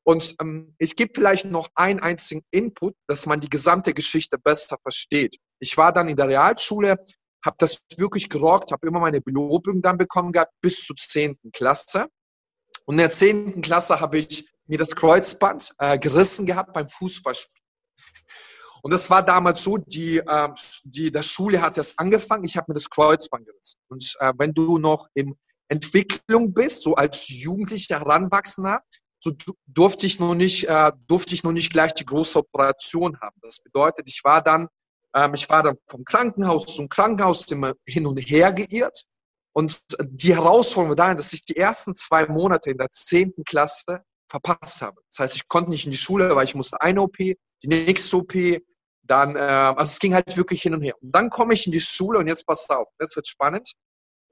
Und 0.04 0.36
ähm, 0.42 0.74
ich 0.80 0.96
gebe 0.96 1.12
vielleicht 1.14 1.46
noch 1.46 1.70
einen 1.76 2.00
einzigen 2.00 2.42
Input, 2.52 2.96
dass 3.08 3.26
man 3.26 3.42
die 3.42 3.50
gesamte 3.50 3.94
Geschichte 3.94 4.38
besser 4.38 4.78
versteht. 4.82 5.38
Ich 5.60 5.78
war 5.78 5.94
dann 5.94 6.10
in 6.10 6.16
der 6.16 6.28
Realschule, 6.28 7.06
habe 7.44 7.56
das 7.60 7.86
wirklich 7.98 8.30
gerockt, 8.30 8.72
habe 8.72 8.88
immer 8.88 9.00
meine 9.00 9.22
Belobung 9.22 9.82
dann 9.82 9.98
bekommen 9.98 10.32
gehabt 10.32 10.54
bis 10.62 10.84
zur 10.84 10.96
zehnten 10.96 11.52
Klasse. 11.52 12.08
Und 12.86 12.96
in 12.96 13.00
der 13.00 13.12
zehnten 13.12 13.62
Klasse 13.62 14.00
habe 14.00 14.18
ich 14.18 14.50
mir 14.68 14.78
das 14.78 14.90
Kreuzband 14.90 15.74
äh, 15.80 15.98
gerissen 15.98 16.46
gehabt 16.46 16.74
beim 16.74 16.90
Fußballspiel. 16.90 17.62
Und 18.82 18.92
das 18.92 19.10
war 19.10 19.24
damals 19.24 19.64
so, 19.64 19.78
die, 19.78 20.18
äh, 20.18 20.50
die 20.84 21.12
der 21.12 21.22
Schule 21.22 21.62
hat 21.62 21.78
das 21.78 21.98
angefangen, 21.98 22.46
ich 22.46 22.56
habe 22.56 22.66
mir 22.70 22.76
das 22.76 22.90
Kreuzband 22.90 23.46
gerissen. 23.46 23.82
Und 23.90 24.16
äh, 24.20 24.34
wenn 24.38 24.54
du 24.54 24.78
noch 24.78 25.08
in 25.14 25.36
Entwicklung 25.68 26.54
bist, 26.54 26.84
so 26.84 26.96
als 26.96 27.28
Jugendlicher 27.30 28.00
Heranwachsender, 28.00 28.82
so 29.22 29.34
durfte 29.68 30.06
ich 30.06 30.20
noch 30.20 30.34
nicht, 30.34 30.68
äh, 30.68 30.92
durfte 31.08 31.34
ich 31.36 31.44
noch 31.44 31.52
nicht 31.52 31.72
gleich 31.72 31.94
die 31.94 32.06
große 32.06 32.40
Operation 32.40 33.20
haben. 33.20 33.36
Das 33.42 33.60
bedeutet, 33.62 34.08
ich 34.08 34.22
war 34.24 34.42
dann 34.42 34.70
ähm, 35.16 35.34
ich 35.34 35.50
war 35.50 35.64
dann 35.64 35.78
vom 35.88 36.04
Krankenhaus 36.06 36.76
zum 36.76 36.90
Krankenhaus 36.90 37.50
immer 37.52 37.74
hin 37.86 38.06
und 38.06 38.18
her 38.18 38.54
geirrt. 38.54 39.04
Und 39.54 39.82
die 40.02 40.36
Herausforderung 40.36 40.90
war 40.90 40.96
dahin, 40.96 41.18
dass 41.18 41.34
ich 41.34 41.44
die 41.44 41.58
ersten 41.58 41.96
zwei 41.96 42.28
Monate 42.28 42.72
in 42.72 42.78
der 42.78 42.90
zehnten 42.92 43.44
Klasse 43.44 44.04
verpasst 44.30 44.82
habe. 44.82 45.02
Das 45.10 45.20
heißt, 45.20 45.36
ich 45.36 45.48
konnte 45.48 45.72
nicht 45.72 45.86
in 45.86 45.92
die 45.92 45.98
Schule, 45.98 46.36
weil 46.36 46.44
ich 46.44 46.56
musste 46.56 46.80
eine 46.82 47.02
OP, 47.02 47.18
die 47.18 47.38
nächste 47.68 48.18
OP, 48.18 48.34
dann, 49.04 49.36
äh, 49.36 49.40
also 49.40 49.90
es 49.90 50.00
ging 50.00 50.14
halt 50.14 50.38
wirklich 50.38 50.62
hin 50.62 50.76
und 50.76 50.84
her. 50.84 50.94
Und 51.02 51.12
dann 51.14 51.30
komme 51.30 51.54
ich 51.56 51.66
in 51.66 51.72
die 51.72 51.82
Schule 51.82 52.20
und 52.20 52.28
jetzt 52.28 52.46
passt 52.46 52.70
auf, 52.70 52.88
jetzt 53.00 53.16
wird 53.16 53.28
spannend, 53.28 53.74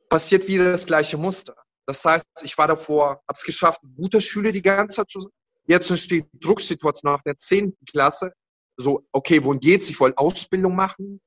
passiert 0.08 0.48
wieder 0.48 0.72
das 0.72 0.86
gleiche 0.86 1.18
Muster. 1.18 1.56
Das 1.88 2.06
heißt, 2.06 2.28
ich 2.44 2.58
war 2.58 2.68
davor, 2.68 3.22
habe 3.28 3.34
es 3.34 3.44
geschafft, 3.44 3.82
ein 3.84 3.96
guter 3.96 4.22
Schüler 4.22 4.52
die 4.52 4.62
ganze 4.62 4.98
Zeit 4.98 5.10
zu 5.10 5.22
sein. 5.22 5.32
Jetzt 5.66 5.90
entsteht 5.90 6.28
Drucksituation 6.34 7.12
nach 7.12 7.24
der 7.24 7.36
zehnten 7.36 7.84
Klasse 7.86 8.32
so, 8.78 9.08
okay, 9.12 9.44
wohin 9.44 9.60
geht's? 9.60 9.90
Ich 9.90 10.00
wollte 10.00 10.18
Ausbildung 10.18 10.76
machen. 10.76 11.22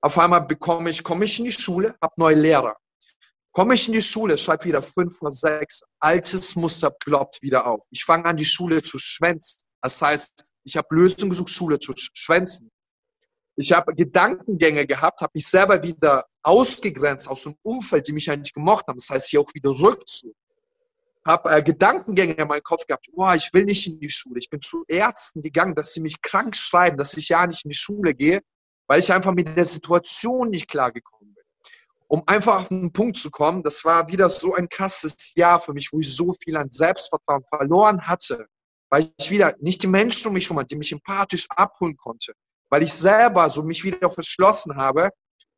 Auf 0.00 0.18
einmal 0.18 0.46
bekomme 0.46 0.90
ich, 0.90 1.04
komme 1.04 1.26
ich 1.26 1.38
in 1.38 1.44
die 1.44 1.52
Schule, 1.52 1.94
habe 2.02 2.14
neue 2.16 2.36
Lehrer. 2.36 2.76
Komme 3.52 3.74
ich 3.74 3.86
in 3.88 3.94
die 3.94 4.02
Schule, 4.02 4.38
schreibe 4.38 4.64
wieder 4.64 4.80
fünf 4.80 5.20
oder 5.20 5.30
sechs, 5.30 5.82
altes 5.98 6.56
Muster 6.56 6.90
ploppt 6.90 7.42
wieder 7.42 7.66
auf. 7.66 7.84
Ich 7.90 8.04
fange 8.04 8.24
an, 8.24 8.36
die 8.36 8.44
Schule 8.44 8.82
zu 8.82 8.98
schwänzen. 8.98 9.60
Das 9.82 10.00
heißt, 10.00 10.44
ich 10.64 10.76
habe 10.76 10.94
Lösungen 10.94 11.30
gesucht, 11.30 11.50
Schule 11.50 11.78
zu 11.78 11.92
schwänzen. 11.96 12.70
Ich 13.56 13.72
habe 13.72 13.94
Gedankengänge 13.94 14.86
gehabt, 14.86 15.20
habe 15.20 15.32
mich 15.34 15.46
selber 15.46 15.82
wieder 15.82 16.24
ausgegrenzt 16.42 17.28
aus 17.28 17.42
dem 17.42 17.56
Umfeld, 17.62 18.06
die 18.08 18.12
mich 18.12 18.30
eigentlich 18.30 18.54
gemocht 18.54 18.86
haben. 18.86 18.96
Das 18.96 19.10
heißt, 19.10 19.28
hier 19.28 19.40
auch 19.40 19.52
wieder 19.52 19.70
Rückzug 19.70 20.34
habe 21.30 21.50
äh, 21.50 21.62
Gedankengänge 21.62 22.34
in 22.34 22.48
meinem 22.48 22.62
Kopf 22.62 22.86
gehabt, 22.86 23.06
oh, 23.12 23.30
ich 23.32 23.52
will 23.52 23.64
nicht 23.64 23.86
in 23.86 23.98
die 23.98 24.10
Schule. 24.10 24.38
Ich 24.38 24.50
bin 24.50 24.60
zu 24.60 24.84
Ärzten 24.88 25.42
gegangen, 25.42 25.74
dass 25.74 25.94
sie 25.94 26.00
mich 26.00 26.20
krank 26.22 26.56
schreiben, 26.56 26.96
dass 26.96 27.14
ich 27.14 27.28
ja 27.28 27.46
nicht 27.46 27.64
in 27.64 27.70
die 27.70 27.76
Schule 27.76 28.14
gehe, 28.14 28.42
weil 28.86 29.00
ich 29.00 29.12
einfach 29.12 29.32
mit 29.32 29.56
der 29.56 29.64
Situation 29.64 30.50
nicht 30.50 30.68
klargekommen 30.68 31.34
bin. 31.34 31.44
Um 32.08 32.22
einfach 32.26 32.62
auf 32.62 32.68
den 32.68 32.92
Punkt 32.92 33.18
zu 33.18 33.30
kommen, 33.30 33.62
das 33.62 33.84
war 33.84 34.08
wieder 34.08 34.28
so 34.28 34.54
ein 34.54 34.68
krasses 34.68 35.32
Jahr 35.34 35.60
für 35.60 35.72
mich, 35.72 35.92
wo 35.92 36.00
ich 36.00 36.14
so 36.14 36.34
viel 36.42 36.56
an 36.56 36.70
Selbstvertrauen 36.70 37.44
verloren 37.44 38.06
hatte, 38.06 38.46
weil 38.90 39.12
ich 39.18 39.30
wieder 39.30 39.54
nicht 39.60 39.82
die 39.82 39.86
Menschen 39.86 40.28
um 40.28 40.34
mich 40.34 40.44
herum 40.44 40.58
hatte, 40.58 40.74
die 40.74 40.76
mich 40.76 40.92
empathisch 40.92 41.46
abholen 41.50 41.96
konnte, 41.96 42.32
weil 42.68 42.82
ich 42.82 42.92
selber 42.92 43.48
so 43.48 43.62
mich 43.62 43.84
wieder 43.84 44.10
verschlossen 44.10 44.76
habe 44.76 45.10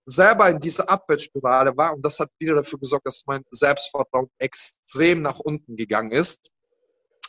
selber 0.05 0.51
in 0.51 0.59
dieser 0.59 0.89
Abwärtsspirale 0.89 1.77
war 1.77 1.95
und 1.95 2.05
das 2.05 2.19
hat 2.19 2.31
wieder 2.39 2.55
dafür 2.55 2.79
gesorgt, 2.79 3.07
dass 3.07 3.23
mein 3.27 3.43
Selbstvertrauen 3.51 4.29
extrem 4.39 5.23
nach 5.23 5.39
unten 5.39 5.77
gegangen 5.77 6.13
ist. 6.13 6.53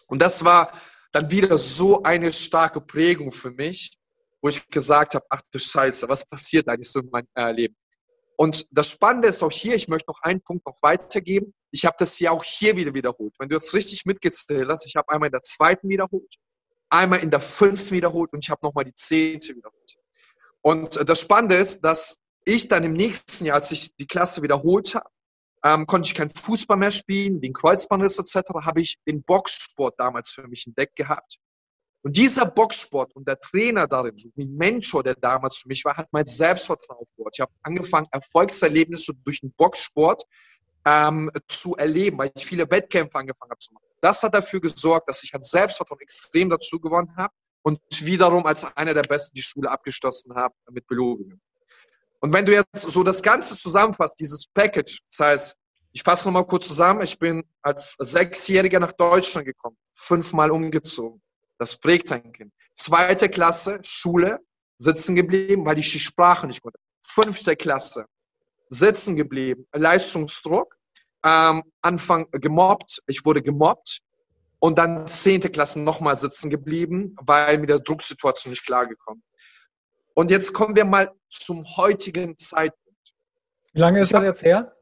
Und 0.07 0.21
das 0.21 0.43
war 0.43 0.71
dann 1.11 1.29
wieder 1.31 1.57
so 1.57 2.03
eine 2.03 2.33
starke 2.33 2.81
Prägung 2.81 3.31
für 3.31 3.51
mich, 3.51 3.97
wo 4.41 4.49
ich 4.49 4.67
gesagt 4.67 5.15
habe, 5.15 5.25
ach 5.29 5.41
du 5.51 5.59
Scheiße, 5.59 6.09
was 6.09 6.27
passiert 6.27 6.67
eigentlich 6.67 6.91
so 6.91 6.99
in 6.99 7.09
meinem 7.09 7.27
äh, 7.35 7.51
Leben? 7.51 7.75
Und 8.35 8.67
das 8.71 8.91
Spannende 8.91 9.27
ist 9.27 9.43
auch 9.43 9.51
hier, 9.51 9.75
ich 9.75 9.87
möchte 9.87 10.09
noch 10.09 10.19
einen 10.21 10.41
Punkt 10.41 10.65
noch 10.65 10.75
weitergeben. 10.81 11.53
Ich 11.71 11.85
habe 11.85 11.95
das 11.99 12.19
ja 12.19 12.31
auch 12.31 12.43
hier 12.43 12.75
wieder 12.75 12.93
wiederholt. 12.93 13.33
Wenn 13.37 13.49
du 13.49 13.55
jetzt 13.55 13.73
richtig 13.73 14.05
mitgezählt 14.05 14.67
hast, 14.69 14.87
ich 14.87 14.95
habe 14.95 15.09
einmal 15.09 15.27
in 15.27 15.33
der 15.33 15.43
zweiten 15.43 15.87
wiederholt, 15.87 16.35
einmal 16.89 17.21
in 17.21 17.29
der 17.29 17.39
fünften 17.39 17.95
wiederholt 17.95 18.33
und 18.33 18.43
ich 18.43 18.49
habe 18.49 18.65
nochmal 18.65 18.85
die 18.85 18.93
zehnte 18.93 19.55
wiederholt. 19.55 19.95
Und 20.61 20.97
äh, 20.97 21.05
das 21.05 21.21
Spannende 21.21 21.55
ist, 21.55 21.81
dass 21.81 22.22
ich 22.45 22.67
dann 22.67 22.83
im 22.83 22.93
nächsten 22.93 23.45
Jahr, 23.45 23.55
als 23.55 23.71
ich 23.71 23.95
die 23.95 24.07
Klasse 24.07 24.41
wiederholt 24.41 24.95
habe, 24.95 25.09
ähm, 25.63 25.85
konnte 25.85 26.07
ich 26.07 26.15
kein 26.15 26.29
Fußball 26.29 26.77
mehr 26.77 26.91
spielen, 26.91 27.41
wegen 27.41 27.53
Kreuzbandriss 27.53 28.19
etc., 28.19 28.49
habe 28.61 28.81
ich 28.81 28.97
den 29.07 29.23
Boxsport 29.23 29.95
damals 29.97 30.31
für 30.31 30.47
mich 30.47 30.67
entdeckt 30.67 30.95
gehabt. 30.95 31.37
Und 32.01 32.17
dieser 32.17 32.45
Boxsport 32.45 33.15
und 33.15 33.27
der 33.29 33.39
Trainer 33.39 33.87
darin, 33.87 34.17
so 34.17 34.29
wie 34.35 34.45
Mentor, 34.45 35.03
der 35.03 35.15
damals 35.15 35.57
für 35.57 35.69
mich 35.69 35.85
war, 35.85 35.95
hat 35.95 36.09
mein 36.11 36.25
Selbstvertrauen 36.25 36.99
aufgebaut. 36.99 37.33
Ich 37.35 37.39
habe 37.39 37.53
angefangen, 37.61 38.07
Erfolgserlebnisse 38.11 39.13
durch 39.23 39.39
den 39.39 39.53
Boxsport 39.53 40.23
ähm, 40.85 41.31
zu 41.47 41.77
erleben, 41.77 42.17
weil 42.17 42.31
ich 42.35 42.45
viele 42.45 42.69
Wettkämpfe 42.69 43.17
angefangen 43.17 43.51
habe 43.51 43.59
zu 43.59 43.73
machen. 43.73 43.85
Das 44.01 44.21
hat 44.21 44.33
dafür 44.33 44.59
gesorgt, 44.59 45.07
dass 45.07 45.23
ich 45.23 45.33
an 45.33 45.41
Selbstvertrauen 45.41 46.01
extrem 46.01 46.49
dazu 46.49 46.77
gewonnen 46.77 47.15
habe 47.15 47.33
und 47.61 47.79
wiederum 48.01 48.45
als 48.45 48.65
einer 48.75 48.93
der 48.93 49.03
Besten 49.03 49.35
die 49.35 49.41
Schule 49.41 49.71
abgeschlossen 49.71 50.35
habe 50.35 50.53
mit 50.71 50.85
Belobungen. 50.87 51.41
Und 52.23 52.33
wenn 52.33 52.45
du 52.45 52.53
jetzt 52.53 52.79
so 52.79 53.03
das 53.03 53.21
Ganze 53.21 53.57
zusammenfasst, 53.57 54.17
dieses 54.17 54.47
Package, 54.47 55.01
das 55.09 55.19
heißt, 55.19 55.57
ich 55.91 56.03
fasse 56.03 56.25
nochmal 56.25 56.47
kurz 56.47 56.69
zusammen, 56.69 57.01
ich 57.01 57.19
bin 57.19 57.43
als 57.61 57.97
Sechsjähriger 57.99 58.79
nach 58.79 58.93
Deutschland 58.93 59.45
gekommen, 59.45 59.75
fünfmal 59.93 60.49
umgezogen. 60.49 61.21
Das 61.57 61.77
prägt 61.77 62.13
ein 62.13 62.31
Kind. 62.31 62.53
Zweite 62.75 63.27
Klasse, 63.27 63.81
Schule, 63.83 64.39
sitzen 64.77 65.15
geblieben, 65.15 65.65
weil 65.65 65.77
ich 65.77 65.91
die 65.91 65.99
Sprache 65.99 66.47
nicht 66.47 66.61
konnte. 66.61 66.79
Fünfte 67.01 67.57
Klasse, 67.57 68.05
sitzen 68.69 69.17
geblieben, 69.17 69.67
Leistungsdruck, 69.73 70.77
ähm, 71.25 71.61
Anfang 71.81 72.27
gemobbt, 72.31 73.03
ich 73.05 73.25
wurde 73.25 73.41
gemobbt 73.41 73.99
und 74.59 74.77
dann 74.77 75.07
zehnte 75.07 75.49
Klasse 75.49 75.81
nochmal 75.81 76.17
sitzen 76.17 76.49
geblieben, 76.49 77.17
weil 77.19 77.57
mit 77.57 77.69
der 77.69 77.79
Drucksituation 77.79 78.51
nicht 78.51 78.65
klargekommen. 78.65 79.21
Und 80.13 80.29
jetzt 80.29 80.53
kommen 80.53 80.75
wir 80.75 80.85
mal 80.85 81.11
zum 81.29 81.65
heutigen 81.77 82.37
Zeitpunkt. 82.37 82.83
Wie 83.73 83.79
lange 83.79 84.01
ist 84.01 84.13
das 84.13 84.23
jetzt 84.23 84.43
her? 84.43 84.75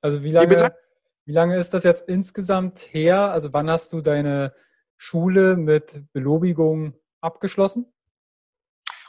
Also 0.00 0.22
wie 0.22 0.30
lange, 0.30 0.74
wie, 1.26 1.32
lange 1.32 1.58
ist 1.58 1.74
das 1.74 1.84
jetzt 1.84 2.08
insgesamt 2.08 2.80
her? 2.92 3.30
Also 3.30 3.52
wann 3.52 3.68
hast 3.70 3.92
du 3.92 4.00
deine 4.00 4.54
Schule 4.96 5.56
mit 5.56 6.02
Belobigung 6.12 6.94
abgeschlossen? 7.20 7.92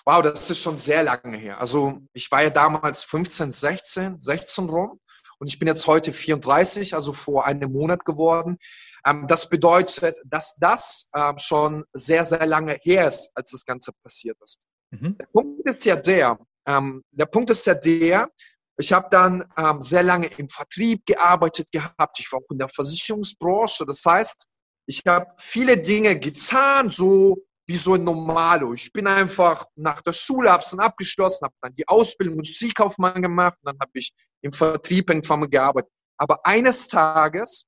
Wow, 0.05 0.21
das 0.21 0.49
ist 0.49 0.61
schon 0.61 0.77
sehr 0.77 1.03
lange 1.03 1.37
her. 1.37 1.59
Also 1.59 2.01
ich 2.13 2.29
war 2.31 2.43
ja 2.43 2.49
damals 2.49 3.03
15, 3.03 3.51
16, 3.51 4.19
16 4.19 4.69
rum 4.69 4.99
und 5.39 5.47
ich 5.47 5.57
bin 5.57 5.67
jetzt 5.67 5.87
heute 5.87 6.11
34, 6.11 6.93
also 6.93 7.11
vor 7.13 7.45
einem 7.45 7.71
Monat 7.71 8.05
geworden. 8.05 8.57
Ähm, 9.05 9.25
das 9.27 9.49
bedeutet, 9.49 10.17
dass 10.25 10.55
das 10.55 11.09
ähm, 11.15 11.37
schon 11.37 11.85
sehr, 11.93 12.25
sehr 12.25 12.45
lange 12.45 12.77
her 12.81 13.07
ist, 13.07 13.31
als 13.35 13.51
das 13.51 13.65
Ganze 13.65 13.91
passiert 14.03 14.37
ist. 14.43 14.65
Mhm. 14.91 15.17
Der 15.17 15.25
Punkt 15.27 15.67
ist 15.67 15.85
ja 15.85 15.95
der, 15.95 16.39
ähm, 16.65 17.03
der 17.11 17.25
Punkt 17.25 17.49
ist 17.49 17.65
ja 17.65 17.73
der, 17.73 18.29
ich 18.77 18.91
habe 18.91 19.07
dann 19.09 19.45
ähm, 19.57 19.81
sehr 19.81 20.03
lange 20.03 20.27
im 20.37 20.49
Vertrieb 20.49 21.05
gearbeitet 21.05 21.71
gehabt. 21.71 22.19
Ich 22.19 22.31
war 22.31 22.39
auch 22.39 22.51
in 22.51 22.57
der 22.57 22.67
Versicherungsbranche. 22.67 23.85
Das 23.85 24.03
heißt, 24.05 24.47
ich 24.87 25.01
habe 25.07 25.27
viele 25.39 25.77
Dinge 25.77 26.19
getan, 26.19 26.91
so 26.91 27.37
wie 27.67 27.77
so 27.77 27.95
ein 27.95 28.03
Normalo. 28.03 28.73
Ich 28.73 28.91
bin 28.91 29.07
einfach 29.07 29.65
nach 29.75 30.01
der 30.01 30.13
Schule, 30.13 30.51
habe 30.51 30.63
dann 30.69 30.81
abgeschlossen, 30.81 31.45
habe 31.45 31.55
dann 31.61 31.75
die 31.75 31.87
Ausbildung 31.87 32.35
Industriekaufmann 32.35 33.21
gemacht 33.21 33.57
und 33.61 33.71
dann 33.71 33.79
habe 33.79 33.91
ich 33.93 34.13
im 34.41 34.51
Vertrieb 34.51 35.09
irgendwann 35.09 35.49
gearbeitet. 35.49 35.91
Aber 36.17 36.45
eines 36.45 36.87
Tages 36.87 37.65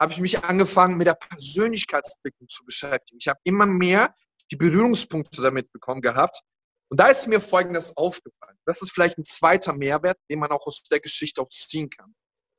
habe 0.00 0.12
ich 0.12 0.20
mich 0.20 0.44
angefangen, 0.44 0.96
mit 0.96 1.06
der 1.06 1.14
Persönlichkeitsentwicklung 1.14 2.48
zu 2.48 2.64
beschäftigen. 2.64 3.18
Ich 3.20 3.28
habe 3.28 3.40
immer 3.44 3.66
mehr 3.66 4.14
die 4.50 4.56
Berührungspunkte 4.56 5.42
damit 5.42 5.72
bekommen 5.72 6.02
gehabt. 6.02 6.40
Und 6.92 7.00
da 7.00 7.06
ist 7.06 7.26
mir 7.26 7.40
Folgendes 7.40 7.96
aufgefallen. 7.96 8.58
Das 8.66 8.82
ist 8.82 8.92
vielleicht 8.92 9.16
ein 9.16 9.24
zweiter 9.24 9.72
Mehrwert, 9.72 10.18
den 10.28 10.40
man 10.40 10.50
auch 10.50 10.66
aus 10.66 10.82
der 10.82 11.00
Geschichte 11.00 11.40
auch 11.40 11.48
ziehen 11.48 11.88
kann. 11.88 12.14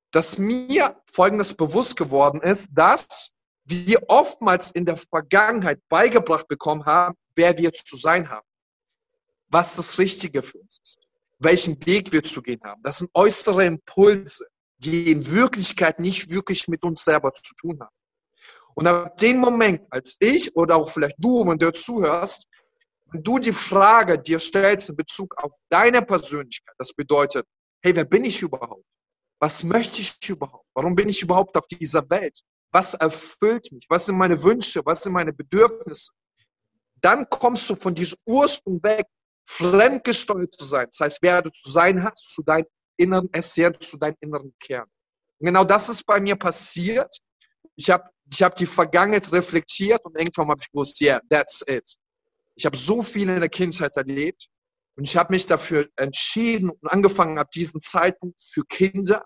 Dass 0.09 0.39
mir 0.39 0.99
Folgendes 1.05 1.55
bewusst 1.55 1.97
geworden 1.97 2.41
ist, 2.41 2.69
dass 2.73 3.35
wir 3.65 4.01
oftmals 4.07 4.71
in 4.71 4.87
der 4.87 4.97
Vergangenheit 4.97 5.87
beigebracht 5.87 6.47
bekommen 6.47 6.83
haben, 6.83 7.13
wer 7.35 7.55
wir 7.59 7.73
zu 7.73 7.95
sein 7.95 8.27
haben, 8.27 8.47
was 9.49 9.75
das 9.75 9.99
Richtige 9.99 10.41
für 10.41 10.57
uns 10.57 10.79
ist, 10.81 10.99
welchen 11.37 11.85
Weg 11.85 12.11
wir 12.11 12.23
zu 12.23 12.41
gehen 12.41 12.61
haben. 12.63 12.81
Das 12.81 12.97
sind 12.97 13.11
äußere 13.13 13.63
Impulse, 13.65 14.47
die 14.79 15.11
in 15.11 15.31
Wirklichkeit 15.31 15.99
nicht 15.99 16.31
wirklich 16.31 16.67
mit 16.67 16.81
uns 16.81 17.03
selber 17.03 17.35
zu 17.35 17.53
tun 17.53 17.79
haben. 17.79 17.95
Und 18.73 18.87
ab 18.87 19.15
dem 19.17 19.37
Moment, 19.37 19.83
als 19.91 20.17
ich 20.19 20.55
oder 20.55 20.77
auch 20.77 20.89
vielleicht 20.89 21.17
du, 21.19 21.45
wenn 21.45 21.59
du 21.59 21.71
zuhörst, 21.71 22.47
wenn 23.13 23.23
du 23.23 23.39
die 23.39 23.53
Frage 23.53 24.19
dir 24.19 24.39
stellst 24.39 24.89
in 24.89 24.95
Bezug 24.95 25.35
auf 25.37 25.53
deine 25.69 26.01
Persönlichkeit, 26.01 26.75
das 26.79 26.93
bedeutet, 26.93 27.45
hey, 27.83 27.95
wer 27.95 28.05
bin 28.05 28.25
ich 28.25 28.41
überhaupt? 28.41 28.85
Was 29.39 29.63
möchte 29.63 30.01
ich 30.01 30.17
überhaupt? 30.27 30.65
Warum 30.73 30.95
bin 30.95 31.09
ich 31.09 31.21
überhaupt 31.21 31.55
auf 31.55 31.67
dieser 31.67 32.09
Welt? 32.09 32.39
Was 32.71 32.95
erfüllt 32.95 33.71
mich? 33.71 33.85
Was 33.87 34.07
sind 34.07 34.17
meine 34.17 34.41
Wünsche? 34.43 34.81
Was 34.85 35.03
sind 35.03 35.13
meine 35.13 35.31
Bedürfnisse? 35.31 36.11
Dann 37.01 37.29
kommst 37.29 37.69
du 37.69 37.75
von 37.75 37.93
diesem 37.93 38.17
Ursprung 38.25 38.81
weg, 38.81 39.05
fremdgesteuert 39.45 40.55
zu 40.57 40.65
sein. 40.65 40.87
Das 40.89 40.99
heißt, 41.01 41.19
wer 41.21 41.41
du 41.41 41.51
zu 41.51 41.69
sein 41.69 42.03
hast, 42.03 42.33
zu 42.33 42.41
deinem 42.41 42.65
inneren 42.97 43.31
Essenz, 43.31 43.89
zu 43.89 43.97
deinem 43.97 44.15
inneren 44.21 44.55
Kern. 44.59 44.87
Und 45.39 45.47
genau 45.47 45.65
das 45.65 45.89
ist 45.89 46.05
bei 46.05 46.19
mir 46.19 46.35
passiert. 46.35 47.15
Ich 47.75 47.89
habe 47.89 48.09
ich 48.31 48.41
hab 48.41 48.55
die 48.55 48.65
Vergangenheit 48.65 49.31
reflektiert 49.31 50.03
und 50.05 50.17
irgendwann 50.17 50.47
habe 50.47 50.61
ich 50.61 50.71
gewusst, 50.71 51.01
yeah, 51.01 51.21
that's 51.29 51.63
it. 51.67 51.97
Ich 52.55 52.65
habe 52.65 52.77
so 52.77 53.01
viel 53.01 53.29
in 53.29 53.39
der 53.39 53.49
Kindheit 53.49 53.95
erlebt 53.97 54.47
und 54.95 55.07
ich 55.07 55.17
habe 55.17 55.33
mich 55.33 55.47
dafür 55.47 55.87
entschieden 55.95 56.69
und 56.69 56.87
angefangen 56.87 57.39
ab 57.39 57.51
diesem 57.51 57.81
Zeitpunkt 57.81 58.41
für 58.41 58.63
Kinder 58.63 59.25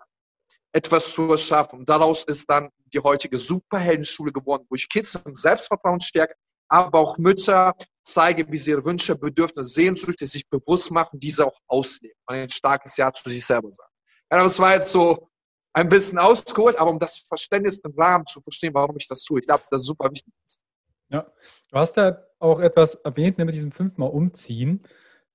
etwas 0.72 1.14
zu 1.14 1.30
erschaffen. 1.32 1.80
Und 1.80 1.90
daraus 1.90 2.24
ist 2.24 2.50
dann 2.50 2.70
die 2.94 3.00
heutige 3.00 3.38
Superheldenschule 3.38 4.32
geworden, 4.32 4.66
wo 4.70 4.76
ich 4.76 4.88
Kids 4.88 5.16
im 5.16 5.36
Selbstvertrauen 5.36 6.00
stärke, 6.00 6.36
aber 6.70 7.00
auch 7.00 7.18
Mütter 7.18 7.76
zeige, 8.04 8.50
wie 8.52 8.58
sie 8.58 8.72
ihre 8.72 8.86
Wünsche, 8.86 9.16
Bedürfnisse, 9.16 9.70
Sehnsüchte 9.70 10.26
sich 10.26 10.48
bewusst 10.50 10.92
machen, 10.92 11.20
diese 11.20 11.46
auch 11.46 11.60
ausleben 11.68 12.16
und 12.28 12.36
ein 12.36 12.50
starkes 12.50 12.96
Ja 12.98 13.12
zu 13.12 13.30
sich 13.30 13.46
selber 13.46 13.72
sagen. 13.72 13.92
Ja, 14.32 14.44
das 14.44 14.60
war 14.60 14.74
jetzt 14.74 14.92
so 14.92 15.30
ein 15.74 15.90
bisschen 15.90 16.18
ausgeholt, 16.18 16.78
aber 16.78 16.92
um 16.92 17.00
das 17.00 17.20
Verständnis 17.20 17.80
im 17.80 17.94
Rahmen 17.98 18.26
zu 18.26 18.42
verstehen, 18.42 18.74
warum 18.74 18.98
ich 18.98 19.08
das 19.08 19.24
tue. 19.24 19.40
Ich 19.40 19.46
glaube, 19.46 19.64
das 19.70 19.82
ist 19.82 19.88
super 19.88 20.10
wichtig 20.12 20.34
ist. 20.46 20.64
Ja, 21.10 21.32
du 21.72 21.78
hast 21.78 21.98
ja 21.98 22.24
auch 22.40 22.60
etwas 22.60 22.96
erwähnt, 22.96 23.38
nämlich 23.38 23.56
diesem 23.56 23.72
fünfmal 23.72 24.10
umziehen. 24.10 24.84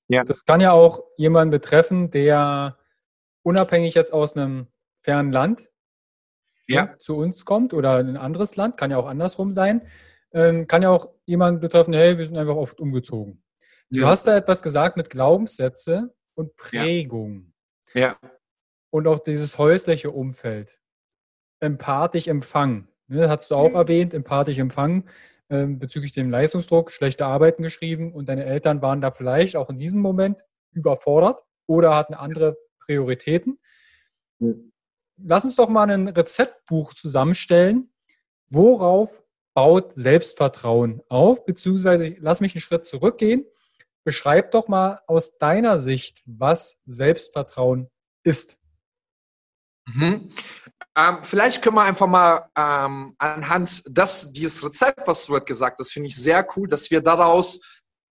Ja. 0.08 0.24
Das 0.24 0.44
kann 0.44 0.60
ja 0.60 0.72
auch 0.72 1.02
jemanden 1.16 1.50
betreffen, 1.50 2.10
der 2.10 2.78
unabhängig 3.42 3.94
jetzt 3.94 4.12
aus 4.12 4.36
einem 4.36 4.66
fernen 5.02 5.32
Land 5.32 5.70
ja. 6.68 6.96
zu 6.98 7.16
uns 7.16 7.44
kommt 7.44 7.74
oder 7.74 7.98
in 8.00 8.08
ein 8.08 8.16
anderes 8.16 8.56
Land, 8.56 8.76
kann 8.76 8.90
ja 8.90 8.98
auch 8.98 9.06
andersrum 9.06 9.50
sein, 9.50 9.86
ähm, 10.32 10.66
kann 10.66 10.82
ja 10.82 10.90
auch 10.90 11.10
jemanden 11.24 11.60
betreffen, 11.60 11.94
hey, 11.94 12.18
wir 12.18 12.26
sind 12.26 12.36
einfach 12.36 12.56
oft 12.56 12.80
umgezogen. 12.80 13.42
Ja. 13.88 14.02
Du 14.02 14.06
hast 14.06 14.26
da 14.26 14.36
etwas 14.36 14.62
gesagt 14.62 14.96
mit 14.96 15.10
Glaubenssätze 15.10 16.14
und 16.34 16.56
Prägung. 16.56 17.52
Ja. 17.94 18.00
ja. 18.00 18.30
Und 18.90 19.06
auch 19.06 19.18
dieses 19.18 19.58
häusliche 19.58 20.10
Umfeld. 20.10 20.78
Empathisch 21.60 22.26
empfangen. 22.26 22.88
Ne, 23.08 23.28
hast 23.28 23.50
du 23.50 23.56
auch 23.56 23.70
mhm. 23.70 23.76
erwähnt, 23.76 24.14
empathisch 24.14 24.58
empfangen 24.58 25.04
ähm, 25.04 25.08
bezüglich 25.52 26.12
dem 26.12 26.30
Leistungsdruck, 26.30 26.90
schlechte 26.90 27.26
Arbeiten 27.26 27.62
geschrieben 27.62 28.12
und 28.12 28.28
deine 28.28 28.44
Eltern 28.44 28.80
waren 28.80 29.00
da 29.00 29.10
vielleicht 29.10 29.56
auch 29.56 29.68
in 29.68 29.78
diesem 29.78 30.00
Moment 30.00 30.44
überfordert 30.72 31.42
oder 31.66 31.94
hatten 31.94 32.14
andere 32.14 32.56
Prioritäten. 32.80 33.58
Lass 35.18 35.44
uns 35.44 35.56
doch 35.56 35.68
mal 35.68 35.90
ein 35.90 36.08
Rezeptbuch 36.08 36.94
zusammenstellen. 36.94 37.92
Worauf 38.48 39.22
baut 39.54 39.92
Selbstvertrauen 39.94 41.02
auf? 41.08 41.44
Beziehungsweise 41.44 42.16
lass 42.18 42.40
mich 42.40 42.54
einen 42.54 42.62
Schritt 42.62 42.84
zurückgehen. 42.84 43.44
Beschreib 44.04 44.50
doch 44.50 44.68
mal 44.68 45.00
aus 45.06 45.38
deiner 45.38 45.78
Sicht, 45.78 46.22
was 46.26 46.80
Selbstvertrauen 46.86 47.88
ist. 48.24 48.58
Mhm. 49.86 50.30
Ähm, 50.96 51.18
vielleicht 51.22 51.62
können 51.62 51.76
wir 51.76 51.82
einfach 51.82 52.06
mal 52.06 52.50
ähm, 52.56 53.14
anhand 53.18 53.82
des, 53.86 54.32
dieses 54.32 54.62
Rezept, 54.64 55.06
was 55.06 55.24
du 55.24 55.40
gesagt 55.40 55.78
hast, 55.78 55.92
finde 55.92 56.08
ich 56.08 56.16
sehr 56.16 56.46
cool, 56.56 56.68
dass 56.68 56.90
wir 56.90 57.00
daraus, 57.00 57.60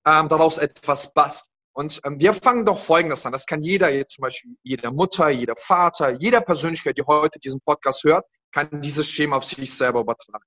ähm, 0.05 0.27
daraus 0.29 0.57
etwas 0.57 1.13
basteln. 1.13 1.51
Und 1.73 2.01
ähm, 2.03 2.19
wir 2.19 2.33
fangen 2.33 2.65
doch 2.65 2.77
Folgendes 2.77 3.25
an. 3.25 3.31
Das 3.31 3.45
kann 3.45 3.61
jeder, 3.63 3.89
zum 4.07 4.23
Beispiel 4.23 4.55
jede 4.63 4.91
Mutter, 4.91 5.29
jeder 5.29 5.55
Vater, 5.55 6.17
jeder 6.19 6.41
Persönlichkeit, 6.41 6.97
die 6.97 7.03
heute 7.03 7.39
diesen 7.39 7.61
Podcast 7.61 8.03
hört, 8.03 8.25
kann 8.51 8.81
dieses 8.81 9.09
Schema 9.09 9.37
auf 9.37 9.45
sich 9.45 9.73
selber 9.73 10.01
übertragen. 10.01 10.43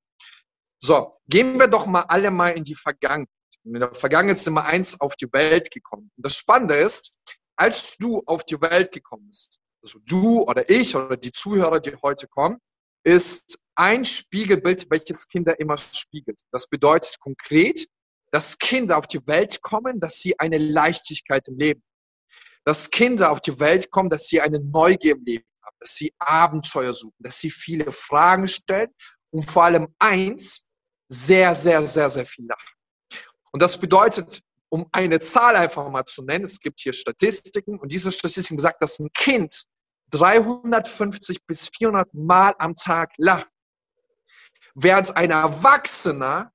So, 0.83 1.13
gehen 1.29 1.59
wir 1.59 1.69
doch 1.69 1.87
mal 1.87 2.03
alle 2.03 2.31
mal 2.31 2.51
in 2.51 2.65
die 2.65 2.75
Vergangenheit. 2.75 3.29
In 3.65 3.73
der 3.73 3.95
Vergangenheit 3.95 4.39
sind 4.39 4.53
wir 4.53 4.67
eins 4.67 5.01
auf 5.01 5.17
die 5.17 5.33
Welt 5.33 5.71
gekommen. 5.71 6.11
Und 6.15 6.27
das 6.27 6.37
Spannende 6.37 6.75
ist, 6.75 7.15
als 7.57 7.97
du 7.97 8.23
auf 8.27 8.45
die 8.45 8.61
Welt 8.61 8.93
gekommen 8.93 9.27
bist, 9.29 9.61
also 9.85 10.01
du 10.07 10.43
oder 10.43 10.69
ich 10.69 10.97
oder 10.97 11.17
die 11.17 11.31
Zuhörer, 11.31 11.79
die 11.79 11.95
heute 12.03 12.27
kommen, 12.27 12.59
ist 13.05 13.59
ein 13.75 14.05
Spiegelbild, 14.05 14.91
welches 14.91 15.29
Kinder 15.29 15.59
immer 15.61 15.77
spiegelt. 15.77 16.41
Das 16.51 16.67
bedeutet 16.67 17.21
konkret, 17.21 17.87
dass 18.33 18.59
Kinder 18.59 18.97
auf 18.97 19.07
die 19.07 19.25
Welt 19.27 19.61
kommen, 19.61 20.01
dass 20.01 20.21
sie 20.21 20.39
eine 20.41 20.59
Leichtigkeit 20.59 21.47
im 21.49 21.59
Leben. 21.59 21.83
Dass 22.65 22.91
Kinder 22.91 23.31
auf 23.31 23.41
die 23.43 23.61
Welt 23.61 23.91
kommen, 23.91 24.09
dass 24.09 24.29
sie 24.29 24.41
eine 24.41 24.59
Neugier 24.59 25.17
im 25.17 25.25
Leben 25.25 25.45
haben, 25.63 25.77
dass 25.81 25.97
sie 25.97 26.15
Abenteuer 26.19 26.95
suchen, 26.95 27.17
dass 27.19 27.39
sie 27.39 27.51
viele 27.51 27.93
Fragen 27.93 28.49
stellen 28.49 28.91
und 29.31 29.45
vor 29.45 29.65
allem 29.65 29.89
eins, 29.99 30.71
sehr, 31.09 31.55
sehr, 31.55 31.87
sehr, 31.87 32.09
sehr 32.09 32.25
viel 32.25 32.47
lachen. 32.47 32.75
Und 33.53 33.61
das 33.61 33.79
bedeutet, 33.79 34.41
um 34.71 34.89
eine 34.91 35.21
Zahl 35.21 35.55
einfach 35.55 35.89
mal 35.91 36.05
zu 36.07 36.23
nennen, 36.23 36.45
es 36.45 36.59
gibt 36.59 36.81
hier 36.81 36.95
Statistiken 36.95 37.79
und 37.79 37.93
diese 37.93 38.11
Statistiken 38.11 38.59
sagt, 38.59 38.83
dass 38.83 38.99
ein 38.99 39.13
Kind 39.13 39.67
350 40.15 41.45
bis 41.45 41.69
400 41.77 42.15
Mal 42.15 42.55
am 42.59 42.75
Tag 42.77 43.13
lacht. 43.19 43.49
Während 44.75 45.17
ein 45.17 45.31
Erwachsener, 45.31 46.53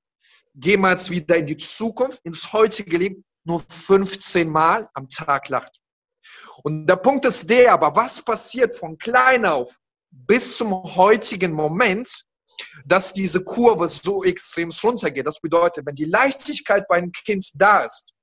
jetzt 0.54 1.10
wieder 1.10 1.38
in 1.38 1.48
die 1.48 1.58
Zukunft, 1.58 2.22
ins 2.26 2.54
heutige 2.54 2.98
Leben, 2.98 3.26
nur 3.44 3.60
15 3.60 4.50
Mal 4.50 4.90
am 4.94 5.08
Tag 5.10 5.50
lacht. 5.50 5.78
Und 6.64 6.88
der 6.88 6.98
Punkt 6.98 7.26
ist 7.26 7.50
der, 7.50 7.74
aber 7.74 7.96
was 7.96 8.24
passiert 8.24 8.76
von 8.76 8.98
klein 8.98 9.46
auf 9.46 9.78
bis 10.12 10.58
zum 10.58 10.84
heutigen 10.96 11.52
Moment, 11.52 12.26
dass 12.86 13.14
diese 13.14 13.44
Kurve 13.44 13.88
so 13.88 14.24
extrem 14.24 14.70
runtergeht. 14.84 15.26
Das 15.26 15.40
bedeutet, 15.42 15.86
wenn 15.86 15.96
die 15.96 16.06
Leichtigkeit 16.06 16.88
bei 16.88 16.98
einem 16.98 17.12
Kind 17.12 17.50
da 17.56 17.84
ist 17.84 18.14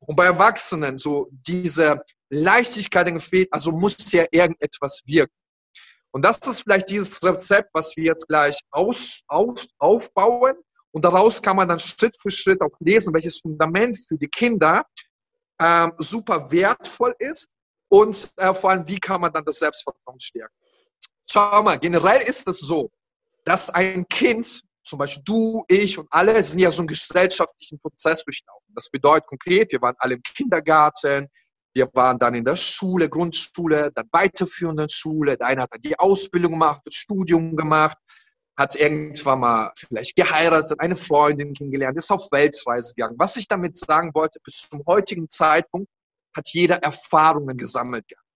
und 0.00 0.16
bei 0.16 0.24
Erwachsenen 0.24 0.98
so 0.98 1.28
diese 1.30 2.00
Leichtigkeit 2.30 3.22
fehlt, 3.22 3.52
also 3.52 3.72
muss 3.72 4.12
ja 4.12 4.26
irgendetwas 4.30 5.02
wirken. 5.06 5.34
Und 6.10 6.22
das 6.24 6.38
ist 6.38 6.62
vielleicht 6.62 6.90
dieses 6.90 7.22
Rezept, 7.22 7.70
was 7.72 7.96
wir 7.96 8.04
jetzt 8.04 8.26
gleich 8.28 8.58
aus, 8.70 9.20
auf, 9.28 9.64
aufbauen. 9.78 10.54
Und 10.90 11.04
daraus 11.04 11.42
kann 11.42 11.56
man 11.56 11.68
dann 11.68 11.78
Schritt 11.78 12.16
für 12.20 12.30
Schritt 12.30 12.60
auch 12.62 12.74
lesen, 12.80 13.12
welches 13.12 13.40
Fundament 13.40 13.96
für 14.08 14.16
die 14.16 14.28
Kinder 14.28 14.84
ähm, 15.60 15.92
super 15.98 16.50
wertvoll 16.50 17.14
ist 17.18 17.50
und 17.88 18.32
äh, 18.36 18.54
vor 18.54 18.70
allem, 18.70 18.88
wie 18.88 18.98
kann 18.98 19.20
man 19.20 19.32
dann 19.32 19.44
das 19.44 19.58
Selbstvertrauen 19.58 20.20
stärken. 20.20 20.54
Schau 21.30 21.62
mal, 21.62 21.78
generell 21.78 22.22
ist 22.22 22.46
es 22.46 22.58
so, 22.60 22.90
dass 23.44 23.70
ein 23.70 24.06
Kind, 24.08 24.62
zum 24.82 24.98
Beispiel 24.98 25.24
du, 25.24 25.64
ich 25.68 25.98
und 25.98 26.08
alle, 26.10 26.42
sind 26.42 26.60
ja 26.60 26.70
so 26.70 26.80
einen 26.80 26.88
gesellschaftlichen 26.88 27.78
Prozess 27.80 28.24
durchlaufen. 28.24 28.72
Das 28.74 28.88
bedeutet 28.88 29.26
konkret, 29.26 29.72
wir 29.72 29.82
waren 29.82 29.96
alle 29.98 30.14
im 30.14 30.22
Kindergarten, 30.22 31.28
wir 31.74 31.88
waren 31.94 32.18
dann 32.18 32.34
in 32.34 32.44
der 32.44 32.56
Schule, 32.56 33.08
Grundschule, 33.08 33.92
dann 33.94 34.08
weiterführenden 34.10 34.88
Schule. 34.88 35.36
Der 35.36 35.46
eine 35.46 35.62
hat 35.62 35.72
dann 35.72 35.82
die 35.82 35.98
Ausbildung 35.98 36.52
gemacht, 36.52 36.82
das 36.84 36.94
Studium 36.94 37.56
gemacht, 37.56 37.96
hat 38.56 38.74
irgendwann 38.74 39.40
mal 39.40 39.72
vielleicht 39.76 40.16
geheiratet, 40.16 40.80
eine 40.80 40.96
Freundin 40.96 41.54
kennengelernt, 41.54 41.96
ist 41.96 42.10
auf 42.10 42.30
Weltreise 42.32 42.94
gegangen. 42.94 43.16
Was 43.18 43.36
ich 43.36 43.46
damit 43.46 43.76
sagen 43.76 44.12
wollte, 44.14 44.40
bis 44.42 44.68
zum 44.68 44.82
heutigen 44.86 45.28
Zeitpunkt 45.28 45.88
hat 46.34 46.48
jeder 46.52 46.76
Erfahrungen 46.82 47.56
gesammelt 47.56 48.08
gehabt. 48.08 48.26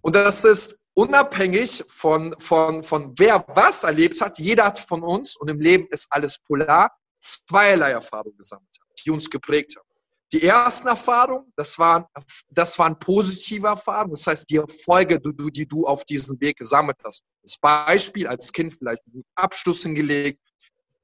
Und 0.00 0.16
das 0.16 0.40
ist 0.40 0.86
unabhängig 0.94 1.84
von, 1.88 2.34
von, 2.38 2.82
von 2.82 3.14
wer 3.18 3.44
was 3.48 3.84
erlebt 3.84 4.20
hat, 4.20 4.38
jeder 4.38 4.64
hat 4.64 4.78
von 4.78 5.02
uns, 5.02 5.36
und 5.36 5.48
im 5.48 5.60
Leben 5.60 5.86
ist 5.90 6.08
alles 6.10 6.38
polar, 6.40 6.90
zweierlei 7.20 7.90
Erfahrungen 7.90 8.36
gesammelt 8.36 8.78
die 9.04 9.10
uns 9.10 9.30
geprägt 9.30 9.76
haben. 9.76 9.87
Die 10.32 10.42
ersten 10.42 10.88
Erfahrungen, 10.88 11.50
das 11.56 11.78
waren, 11.78 12.04
das 12.50 12.78
waren 12.78 12.98
positive 12.98 13.66
Erfahrungen, 13.66 14.10
das 14.10 14.26
heißt 14.26 14.50
die 14.50 14.56
Erfolge, 14.56 15.18
die, 15.20 15.66
du 15.66 15.86
auf 15.86 16.04
diesem 16.04 16.38
Weg 16.40 16.58
gesammelt 16.58 16.98
hast. 17.02 17.24
Das 17.42 17.56
Beispiel 17.56 18.26
als 18.26 18.52
Kind 18.52 18.74
vielleicht 18.74 19.02
einen 19.06 19.22
Abschluss 19.36 19.84
hingelegt, 19.84 20.38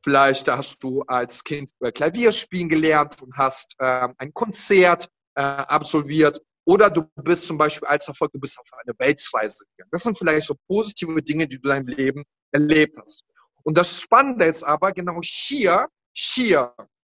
vielleicht 0.03 0.47
hast 0.49 0.83
du 0.85 1.03
als 1.03 1.43
Kind 1.43 1.71
Klavier 1.95 2.33
spielen 2.33 2.69
gelernt 2.69 3.23
und 3.23 3.35
hast 3.35 3.75
äh, 3.79 4.09
ein 4.19 4.35
Konzert 4.35 5.09
äh, 5.37 5.43
absolviert 5.43 6.39
oder 6.67 6.91
du 6.91 7.05
bist 7.17 7.47
zum 7.47 7.59
Beispiel 7.59 7.89
als 7.89 8.09
Erfolg, 8.09 8.33
du 8.33 8.41
bist 8.41 8.59
auf 8.59 8.69
eine 8.73 8.95
Weltreise 8.99 9.65
gegangen. 9.71 9.91
Das 9.91 10.03
sind 10.03 10.17
vielleicht 10.17 10.47
so 10.47 10.55
positive 10.67 11.23
Dinge, 11.23 11.47
die 11.47 11.59
du 11.59 11.69
in 11.69 11.75
deinem 11.75 11.89
Leben 11.89 12.25
erlebt 12.53 12.97
hast. 12.99 13.25
Und 13.63 13.77
das 13.77 14.01
Spannende 14.01 14.47
ist 14.47 14.65
aber 14.65 14.93
genau 14.93 15.21
hier, 15.23 15.89
hier, 16.13 16.75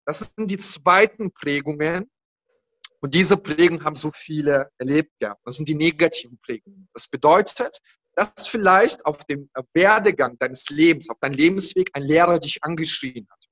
das 0.07 0.33
sind 0.37 0.49
die 0.49 0.57
zweiten 0.57 1.31
Prägungen. 1.31 2.09
Und 3.01 3.13
diese 3.13 3.35
Prägungen 3.35 3.83
haben 3.83 3.97
so 3.97 4.09
viele 4.11 4.71
erlebt 4.77 5.11
gehabt. 5.19 5.41
Das 5.45 5.57
sind 5.57 5.67
die 5.67 5.75
negativen 5.75 6.39
Prägungen. 6.39 6.87
Das 6.93 7.09
bedeutet, 7.09 7.77
dass 8.15 8.47
vielleicht 8.47 9.05
auf 9.05 9.25
dem 9.25 9.49
Werdegang 9.73 10.39
deines 10.39 10.69
Lebens, 10.69 11.09
auf 11.09 11.19
deinem 11.19 11.33
Lebensweg 11.33 11.91
ein 11.93 12.03
Lehrer 12.03 12.39
dich 12.39 12.63
angeschrien 12.63 13.27
hat. 13.29 13.45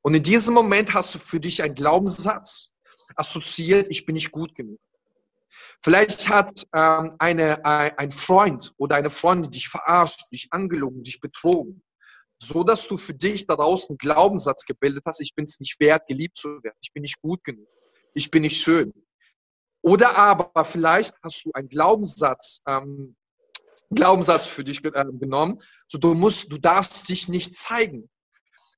Und 0.00 0.14
in 0.14 0.22
diesem 0.22 0.54
Moment 0.54 0.94
hast 0.94 1.14
du 1.14 1.18
für 1.18 1.38
dich 1.38 1.62
einen 1.62 1.74
Glaubenssatz, 1.74 2.74
assoziiert, 3.14 3.88
ich 3.90 4.06
bin 4.06 4.14
nicht 4.14 4.32
gut 4.32 4.54
genug. 4.54 4.80
Vielleicht 5.82 6.28
hat 6.28 6.64
ähm, 6.74 7.16
eine, 7.18 7.62
ein, 7.66 7.96
ein 7.98 8.10
Freund 8.10 8.72
oder 8.78 8.96
eine 8.96 9.10
Freundin 9.10 9.50
dich 9.50 9.68
verarscht, 9.68 10.32
dich 10.32 10.48
angelogen, 10.52 11.02
dich 11.02 11.20
betrogen, 11.20 11.82
so 12.42 12.64
dass 12.64 12.88
du 12.88 12.96
für 12.96 13.14
dich 13.14 13.46
daraus 13.46 13.88
einen 13.88 13.98
Glaubenssatz 13.98 14.64
gebildet 14.64 15.04
hast, 15.06 15.20
ich 15.20 15.34
bin 15.34 15.44
es 15.44 15.60
nicht 15.60 15.78
wert, 15.80 16.06
geliebt 16.06 16.36
zu 16.36 16.48
werden, 16.62 16.76
ich 16.82 16.92
bin 16.92 17.02
nicht 17.02 17.20
gut 17.22 17.44
genug, 17.44 17.68
ich 18.14 18.30
bin 18.30 18.42
nicht 18.42 18.60
schön. 18.60 18.92
Oder 19.82 20.16
aber 20.16 20.64
vielleicht 20.64 21.14
hast 21.22 21.44
du 21.44 21.52
einen 21.52 21.68
Glaubenssatz, 21.68 22.62
ähm, 22.66 23.16
Glaubenssatz 23.90 24.46
für 24.46 24.64
dich 24.64 24.84
äh, 24.84 24.90
genommen, 24.90 25.58
so 25.86 25.98
du 25.98 26.14
musst, 26.14 26.50
du 26.52 26.58
darfst 26.58 27.08
dich 27.08 27.28
nicht 27.28 27.56
zeigen. 27.56 28.08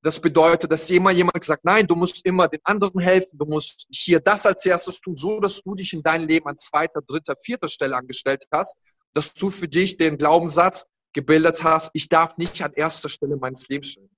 Das 0.03 0.21
bedeutet, 0.21 0.71
dass 0.71 0.91
immer 0.91 1.13
jemand 1.13 1.41
gesagt, 1.41 1.65
nein, 1.65 1.87
du 1.87 1.95
musst 1.95 2.27
immer 2.27 2.49
den 2.49 2.61
anderen 2.65 3.01
helfen, 3.01 3.39
du 3.39 3.47
musst 3.47 3.87
hier 3.91 4.21
das 4.21 4.45
als 4.45 4.67
erstes 4.67 5.01
tun, 5.01 5.17
so 5.17 5.41
dass 5.41 5.63
du 5.63 5.75
dich 5.75 5.95
in 5.95 6.03
deinem 6.03 6.29
Leben 6.29 6.47
an 6.47 6.59
zweiter, 6.59 7.01
dritter, 7.01 7.35
vierter 7.43 7.69
Stelle 7.69 7.97
angestellt 7.97 8.45
hast, 8.53 8.77
dass 9.15 9.33
du 9.33 9.49
für 9.49 9.69
dich 9.69 9.97
den 9.97 10.19
Glaubenssatz 10.19 10.87
gebildet 11.15 11.65
hast, 11.65 11.91
ich 11.95 12.09
darf 12.09 12.37
nicht 12.37 12.61
an 12.63 12.73
erster 12.75 13.09
Stelle 13.09 13.37
meines 13.37 13.69
Lebens 13.69 13.93
stehen. 13.93 14.11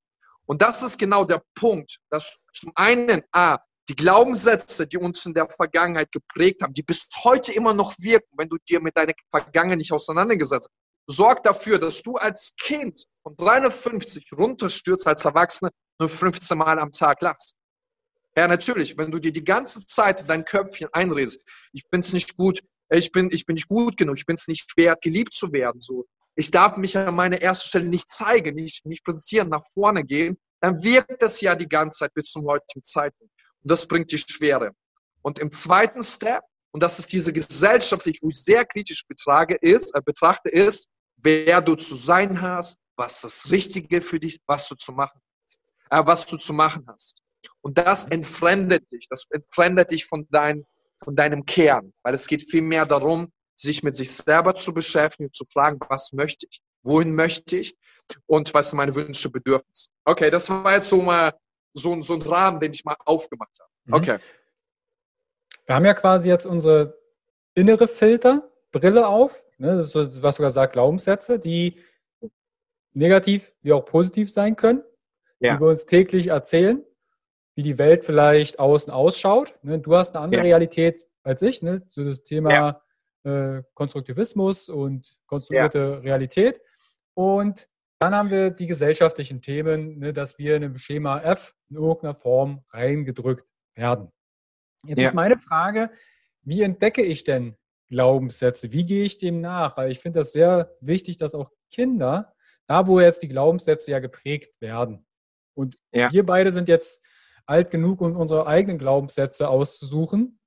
Und 0.47 0.63
das 0.63 0.83
ist 0.83 0.99
genau 0.99 1.25
der 1.25 1.43
Punkt, 1.55 1.99
dass 2.11 2.39
zum 2.53 2.73
einen, 2.75 3.23
A, 3.33 3.59
die 3.89 3.97
Glaubenssätze, 3.97 4.87
die 4.87 4.97
uns 4.97 5.25
in 5.27 5.35
der 5.35 5.49
Vergangenheit 5.49 6.11
geprägt 6.11 6.63
haben, 6.63 6.75
die 6.75 6.83
bis 6.83 7.09
heute 7.23 7.53
immer 7.53 7.75
noch 7.75 7.95
wirken, 7.99 8.35
wenn 8.37 8.49
du 8.49 8.57
dir 8.69 8.81
mit 8.81 8.97
deiner 8.97 9.13
Vergangenheit 9.31 9.79
nicht 9.79 9.93
auseinandergesetzt 9.93 10.69
hast, 10.69 11.17
sorg 11.17 11.43
dafür, 11.45 11.79
dass 11.79 12.03
du 12.03 12.17
als 12.17 12.55
Kind 12.57 13.05
von 13.23 13.37
350 13.37 14.33
runterstürzt 14.33 15.07
als 15.07 15.25
Erwachsene 15.25 15.71
nur 16.01 16.09
15 16.09 16.59
Mal 16.59 16.79
am 16.79 16.91
Tag 16.91 17.23
lachst. 17.23 17.55
Ja, 18.37 18.49
natürlich, 18.49 18.99
wenn 18.99 19.11
du 19.11 19.19
dir 19.19 19.33
die 19.33 19.45
ganze 19.45 19.87
Zeit 19.87 20.29
dein 20.29 20.45
Köpfchen 20.45 20.89
einredest, 20.93 21.49
ich 21.73 21.89
bin's 21.89 22.13
nicht 22.13 22.37
gut, 22.37 22.61
ich 22.91 23.11
bin, 23.11 23.31
ich 23.33 23.47
bin 23.47 23.55
nicht 23.55 23.69
gut 23.69 23.97
genug, 23.97 24.19
ich 24.19 24.27
bin's 24.27 24.47
nicht 24.47 24.77
wert, 24.77 25.01
geliebt 25.01 25.33
zu 25.33 25.53
werden, 25.53 25.81
so. 25.81 26.07
Ich 26.37 26.51
darf 26.51 26.77
mich 26.77 26.97
an 26.97 27.15
meiner 27.15 27.41
ersten 27.41 27.69
Stelle 27.69 27.87
nicht 27.87 28.11
zeigen, 28.11 28.55
nicht, 28.55 28.85
nicht 28.85 29.05
präsentieren, 29.05 29.49
nach 29.49 29.65
vorne 29.73 30.05
gehen, 30.05 30.39
dann 30.61 30.83
wirkt 30.83 31.23
das 31.23 31.41
ja 31.41 31.55
die 31.55 31.69
ganze 31.69 32.01
Zeit 32.01 32.15
bis 32.15 32.31
zum 32.31 32.45
heutigen 32.47 32.83
Zeitpunkt. 32.83 33.33
Und 33.63 33.71
das 33.71 33.87
bringt 33.87 34.13
die 34.13 34.19
Schwere. 34.19 34.73
Und 35.23 35.39
im 35.39 35.51
zweiten 35.51 36.03
Step, 36.03 36.43
und 36.73 36.83
das 36.83 36.99
ist 36.99 37.13
diese 37.13 37.33
gesellschaftlich, 37.33 38.21
wo 38.23 38.29
ich 38.29 38.43
sehr 38.43 38.65
kritisch 38.67 39.07
betrage, 39.09 39.57
ist, 39.61 39.95
äh, 39.95 40.03
betrachte, 40.05 40.51
ist, 40.51 40.89
wer 41.17 41.63
du 41.63 41.75
zu 41.75 41.95
sein 41.95 42.41
hast, 42.41 42.79
was 42.97 43.23
das 43.23 43.51
Richtige 43.51 44.01
für 44.03 44.21
dich, 44.21 44.39
was 44.47 44.69
du 44.69 44.75
zu 44.75 44.93
machen 44.93 45.21
hast, 45.43 45.61
äh, 45.91 46.07
was 46.07 46.27
du 46.27 46.37
zu 46.37 46.53
machen 46.53 46.85
hast. 46.87 47.23
Und 47.63 47.79
das 47.79 48.05
entfremdet 48.05 48.85
dich, 48.93 49.07
das 49.09 49.25
entfremdet 49.31 49.91
dich 49.91 50.05
von, 50.05 50.27
dein, 50.31 50.65
von 51.03 51.17
deinem 51.17 51.45
Kern, 51.47 51.93
weil 52.03 52.15
es 52.15 52.27
geht 52.27 52.49
vielmehr 52.49 52.85
darum, 52.87 53.33
sich 53.57 53.83
mit 53.83 53.97
sich 53.97 54.13
selber 54.13 54.55
zu 54.55 54.73
beschäftigen, 54.73 55.33
zu 55.33 55.45
fragen, 55.45 55.79
was 55.89 56.13
möchte 56.13 56.47
ich, 56.51 56.61
wohin 56.83 57.15
möchte 57.15 57.57
ich 57.57 57.77
und 58.27 58.55
was 58.55 58.71
sind 58.71 58.77
meine 58.77 58.95
Wünsche, 58.95 59.31
Bedürfnisse. 59.31 59.91
Okay, 60.05 60.31
das 60.31 60.49
war 60.51 60.75
jetzt 60.75 60.89
so 60.89 61.03
mal 61.03 61.35
so, 61.73 62.01
so 62.03 62.15
ein 62.15 62.23
Rahmen, 62.23 62.61
den 62.61 62.73
ich 62.73 62.85
mal 62.85 62.97
aufgemacht 63.05 63.59
habe. 63.61 63.71
Mhm. 63.85 63.95
Okay. 63.95 64.19
Wir 65.67 65.75
haben 65.75 65.85
ja 65.85 65.95
quasi 65.95 66.29
jetzt 66.29 66.47
unsere 66.47 66.97
innere 67.55 67.89
Filterbrille 67.89 69.09
auf 69.09 69.33
Ne? 69.59 69.77
Das 69.77 69.95
ist, 69.95 70.23
was 70.23 70.37
sogar 70.37 70.51
sagt, 70.51 70.75
Glaubenssätze, 70.75 71.39
die 71.39 71.79
negativ 72.93 73.53
wie 73.63 73.73
auch 73.73 73.85
positiv 73.85 74.31
sein 74.31 74.57
können, 74.57 74.83
ja. 75.41 75.55
die 75.55 75.61
wir 75.61 75.69
uns 75.69 75.87
täglich 75.87 76.29
erzählen, 76.29 76.85
wie 77.55 77.63
die 77.63 77.79
Welt 77.79 78.05
vielleicht 78.05 78.59
außen 78.59 78.93
ausschaut. 78.93 79.59
Ne? 79.63 79.79
Du 79.79 79.95
hast 79.95 80.15
eine 80.15 80.25
andere 80.25 80.43
ja. 80.43 80.47
Realität 80.47 81.05
als 81.23 81.43
ich, 81.43 81.63
ne? 81.63 81.79
so 81.89 82.05
das 82.05 82.23
Thema 82.23 82.53
ja. 82.53 82.83
Äh, 83.27 83.63
Konstruktivismus 83.75 84.69
und 84.69 85.21
konstruierte 85.27 86.03
Realität. 86.03 86.61
Und 87.15 87.69
dann 87.99 88.15
haben 88.15 88.31
wir 88.31 88.51
die 88.51 88.67
gesellschaftlichen 88.67 89.43
Themen, 89.43 89.99
ne, 89.99 90.13
dass 90.13 90.39
wir 90.39 90.57
in 90.57 90.65
einem 90.65 90.79
Schema 90.79 91.21
F 91.21 91.55
in 91.71 91.77
irgendeiner 91.77 92.15
Form 92.15 92.65
reingedrückt 92.71 93.47
werden. 93.75 94.13
Jetzt 94.85 95.01
ist 95.01 95.15
meine 95.15 95.39
Frage, 95.39 95.91
wie 96.43 96.63
entdecke 96.63 97.03
ich 97.03 97.25
denn 97.25 97.57
Glaubenssätze? 97.89 98.73
Wie 98.73 98.85
gehe 98.85 99.05
ich 99.05 99.19
dem 99.19 99.41
nach? 99.41 99.77
Weil 99.77 99.91
ich 99.91 99.99
finde 99.99 100.21
das 100.21 100.33
sehr 100.33 100.77
wichtig, 100.81 101.17
dass 101.17 101.35
auch 101.35 101.51
Kinder, 101.71 102.35
da 102.67 102.87
wo 102.87 103.01
jetzt 103.01 103.23
die 103.23 103.29
Glaubenssätze 103.29 103.91
ja 103.91 103.99
geprägt 103.99 104.61
werden, 104.61 105.07
und 105.57 105.79
ja. 105.93 106.13
wir 106.13 106.25
beide 106.25 106.53
sind 106.53 106.69
jetzt 106.69 107.03
alt 107.47 107.71
genug, 107.71 108.01
um 108.01 108.17
unsere 108.17 108.47
eigenen 108.47 108.79
Glaubenssätze 108.79 109.49
auszusuchen. 109.49 110.39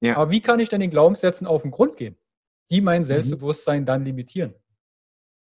Ja. 0.00 0.16
Aber 0.16 0.30
wie 0.30 0.40
kann 0.40 0.60
ich 0.60 0.68
denn 0.68 0.80
den 0.80 0.90
Glaubenssätzen 0.90 1.46
auf 1.46 1.62
den 1.62 1.70
Grund 1.70 1.96
gehen, 1.96 2.18
die 2.74 2.80
mein 2.80 3.02
mhm. 3.02 3.06
Selbstbewusstsein 3.06 3.82
mhm. 3.82 3.86
dann 3.86 4.04
limitieren? 4.04 4.54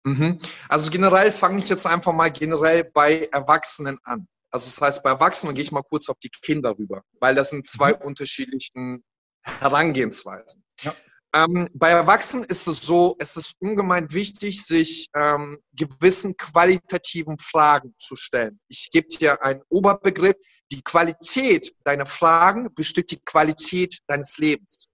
Mhm. 0.04 0.38
Also 0.68 0.90
generell 0.90 1.30
fange 1.30 1.58
ich 1.58 1.68
jetzt 1.68 1.86
einfach 1.86 2.12
mal 2.12 2.30
generell 2.30 2.84
bei 2.84 3.28
Erwachsenen 3.32 3.98
an. 4.02 4.26
Also 4.50 4.66
das 4.66 4.80
heißt, 4.80 5.02
bei 5.02 5.10
Erwachsenen 5.10 5.54
gehe 5.54 5.62
ich 5.62 5.72
mal 5.72 5.82
kurz 5.82 6.08
auf 6.08 6.18
die 6.18 6.28
Kinder 6.28 6.76
rüber, 6.78 7.02
weil 7.20 7.34
das 7.34 7.50
sind 7.50 7.66
zwei 7.66 7.92
mhm. 7.92 8.02
unterschiedlichen 8.02 9.02
Herangehensweisen. 9.42 10.64
Ja. 10.82 10.94
Ähm, 11.34 11.68
bei 11.74 11.90
Erwachsenen 11.90 12.44
ist 12.44 12.66
es 12.68 12.82
so, 12.82 13.16
es 13.18 13.36
ist 13.36 13.56
ungemein 13.58 14.12
wichtig, 14.12 14.64
sich 14.64 15.08
ähm, 15.16 15.58
gewissen 15.72 16.36
qualitativen 16.36 17.38
Fragen 17.38 17.94
zu 17.98 18.14
stellen. 18.14 18.60
Ich 18.68 18.90
gebe 18.92 19.08
dir 19.08 19.42
einen 19.42 19.62
Oberbegriff. 19.68 20.36
Die 20.70 20.82
Qualität 20.82 21.74
deiner 21.84 22.06
Fragen 22.06 22.72
bestimmt 22.74 23.10
die 23.10 23.20
Qualität 23.24 23.98
deines 24.06 24.38
Lebens. 24.38 24.88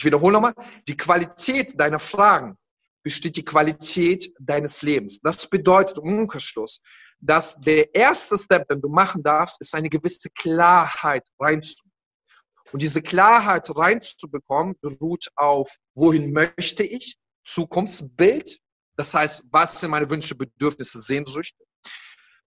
Ich 0.00 0.04
wiederhole 0.06 0.32
nochmal, 0.32 0.54
die 0.88 0.96
Qualität 0.96 1.78
deiner 1.78 1.98
Fragen 1.98 2.56
bestimmt 3.02 3.36
die 3.36 3.44
Qualität 3.44 4.32
deines 4.40 4.80
Lebens. 4.80 5.20
Das 5.20 5.46
bedeutet 5.50 5.98
im 5.98 6.20
Umkehrschluss, 6.20 6.80
dass 7.20 7.60
der 7.60 7.94
erste 7.94 8.34
Step, 8.38 8.66
den 8.68 8.80
du 8.80 8.88
machen 8.88 9.22
darfst, 9.22 9.60
ist 9.60 9.74
eine 9.74 9.90
gewisse 9.90 10.30
Klarheit 10.30 11.28
reinzubringen. 11.38 11.92
Und 12.72 12.80
diese 12.80 13.02
Klarheit 13.02 13.68
reinzubekommen, 13.76 14.74
beruht 14.80 15.28
auf, 15.36 15.76
wohin 15.94 16.32
möchte 16.32 16.82
ich, 16.82 17.18
Zukunftsbild, 17.42 18.58
das 18.96 19.12
heißt, 19.12 19.48
was 19.52 19.80
sind 19.80 19.90
meine 19.90 20.08
Wünsche, 20.08 20.34
Bedürfnisse, 20.34 21.02
Sehnsüchte. 21.02 21.62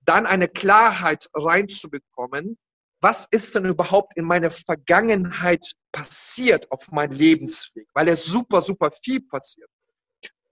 Dann 0.01 0.25
eine 0.25 0.47
Klarheit 0.47 1.29
reinzubekommen, 1.35 2.57
was 3.03 3.27
ist 3.31 3.53
denn 3.53 3.65
überhaupt 3.65 4.15
in 4.15 4.23
meiner 4.23 4.49
Vergangenheit 4.49 5.73
passiert 5.91 6.71
auf 6.71 6.89
meinem 6.89 7.11
Lebensweg, 7.11 7.85
weil 7.93 8.07
es 8.07 8.23
super, 8.23 8.61
super 8.61 8.91
viel 8.91 9.19
passiert. 9.21 9.69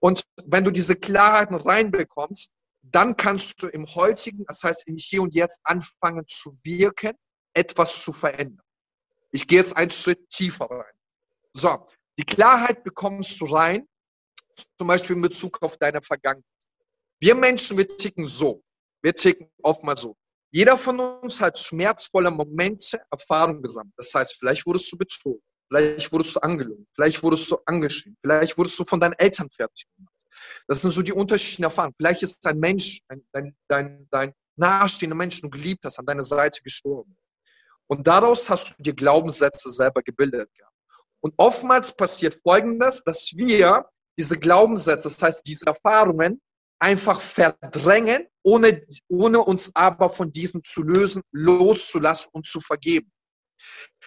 Und 0.00 0.22
wenn 0.44 0.62
du 0.62 0.70
diese 0.70 0.94
Klarheiten 0.94 1.56
reinbekommst, 1.56 2.52
dann 2.82 3.16
kannst 3.16 3.62
du 3.62 3.68
im 3.68 3.86
heutigen, 3.94 4.44
das 4.44 4.62
heißt 4.62 4.86
im 4.86 4.98
Hier 4.98 5.22
und 5.22 5.34
Jetzt 5.34 5.60
anfangen 5.62 6.26
zu 6.26 6.54
wirken, 6.62 7.12
etwas 7.54 8.04
zu 8.04 8.12
verändern. 8.12 8.66
Ich 9.30 9.48
gehe 9.48 9.58
jetzt 9.58 9.76
einen 9.76 9.90
Schritt 9.90 10.28
tiefer 10.28 10.66
rein. 10.66 10.92
So, 11.54 11.86
die 12.18 12.24
Klarheit 12.24 12.84
bekommst 12.84 13.40
du 13.40 13.46
rein, 13.46 13.88
zum 14.76 14.88
Beispiel 14.88 15.16
in 15.16 15.22
Bezug 15.22 15.62
auf 15.62 15.78
deine 15.78 16.02
Vergangenheit. 16.02 16.44
Wir 17.18 17.34
Menschen, 17.34 17.78
wir 17.78 17.88
ticken 17.88 18.26
so. 18.26 18.62
Wir 19.00 19.14
ticken 19.14 19.50
oftmals 19.62 20.02
so. 20.02 20.16
Jeder 20.54 20.76
von 20.76 21.00
uns 21.00 21.40
hat 21.40 21.58
schmerzvolle 21.58 22.30
Momente, 22.30 23.00
Erfahrungen 23.10 23.62
gesammelt. 23.62 23.94
Das 23.96 24.14
heißt, 24.14 24.36
vielleicht 24.38 24.66
wurdest 24.66 24.92
du 24.92 24.98
betrogen, 24.98 25.42
vielleicht 25.68 26.12
wurdest 26.12 26.36
du 26.36 26.40
angelogen, 26.40 26.86
vielleicht 26.94 27.22
wurdest 27.22 27.50
du 27.50 27.56
angeschrieben, 27.64 28.18
vielleicht 28.20 28.58
wurdest 28.58 28.78
du 28.78 28.84
von 28.84 29.00
deinen 29.00 29.14
Eltern 29.14 29.48
fertig 29.50 29.86
gemacht. 29.96 30.14
Das 30.68 30.82
sind 30.82 30.90
so 30.90 31.00
die 31.00 31.12
unterschiedlichen 31.12 31.64
Erfahrungen. 31.64 31.94
Vielleicht 31.96 32.22
ist 32.22 32.46
ein 32.46 32.58
Mensch, 32.58 33.00
dein, 33.32 33.56
dein, 33.68 34.06
dein 34.10 34.34
nahestehender 34.56 35.16
Mensch, 35.16 35.40
den 35.40 35.50
du 35.50 35.58
geliebt 35.58 35.84
hast, 35.84 35.98
an 35.98 36.04
deiner 36.04 36.22
Seite 36.22 36.62
gestorben. 36.62 37.16
Und 37.86 38.06
daraus 38.06 38.50
hast 38.50 38.70
du 38.70 38.82
dir 38.82 38.94
Glaubenssätze 38.94 39.70
selber 39.70 40.02
gebildet. 40.02 40.50
Und 41.20 41.32
oftmals 41.38 41.96
passiert 41.96 42.38
Folgendes, 42.42 43.02
dass 43.04 43.32
wir 43.36 43.86
diese 44.18 44.38
Glaubenssätze, 44.38 45.04
das 45.04 45.22
heißt 45.22 45.46
diese 45.46 45.66
Erfahrungen, 45.66 46.42
einfach 46.78 47.20
verdrängen, 47.20 48.26
ohne, 48.42 48.84
ohne 49.08 49.38
uns 49.40 49.70
aber 49.74 50.10
von 50.10 50.32
diesem 50.32 50.62
zu 50.64 50.82
lösen, 50.82 51.22
loszulassen 51.32 52.30
und 52.32 52.46
zu 52.46 52.60
vergeben. 52.60 53.10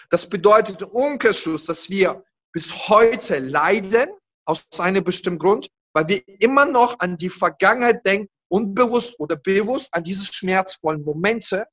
Das 0.09 0.29
bedeutet 0.29 0.81
im 0.81 0.89
Umkehrschluss, 0.89 1.65
dass 1.65 1.89
wir 1.89 2.23
bis 2.51 2.89
heute 2.89 3.39
leiden, 3.39 4.09
aus 4.45 4.63
einem 4.79 5.03
bestimmten 5.03 5.39
Grund, 5.39 5.67
weil 5.93 6.07
wir 6.07 6.23
immer 6.39 6.65
noch 6.65 6.99
an 6.99 7.17
die 7.17 7.29
Vergangenheit 7.29 8.05
denken, 8.05 8.29
unbewusst 8.47 9.19
oder 9.19 9.35
bewusst 9.35 9.93
an 9.93 10.03
diese 10.03 10.31
schmerzvollen 10.31 11.03
Momente 11.03 11.67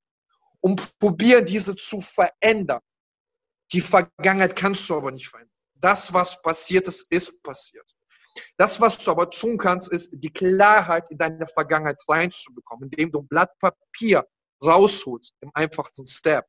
und 0.60 0.98
probieren, 0.98 1.44
diese 1.44 1.76
zu 1.76 2.00
verändern. 2.00 2.80
Die 3.72 3.80
Vergangenheit 3.80 4.56
kannst 4.56 4.88
du 4.88 4.96
aber 4.96 5.10
nicht 5.10 5.28
verändern. 5.28 5.52
Das, 5.74 6.12
was 6.12 6.40
passiert 6.40 6.86
ist, 6.88 7.10
ist 7.10 7.42
passiert. 7.42 7.90
Das, 8.56 8.80
was 8.80 9.04
du 9.04 9.10
aber 9.10 9.30
tun 9.30 9.58
kannst, 9.58 9.92
ist, 9.92 10.10
die 10.12 10.32
Klarheit 10.32 11.10
in 11.10 11.18
deine 11.18 11.46
Vergangenheit 11.46 12.02
reinzubekommen, 12.08 12.90
indem 12.90 13.12
du 13.12 13.20
ein 13.20 13.28
Blatt 13.28 13.50
Papier 13.58 14.26
rausholst, 14.64 15.34
im 15.40 15.50
einfachsten 15.54 16.06
Step. 16.06 16.46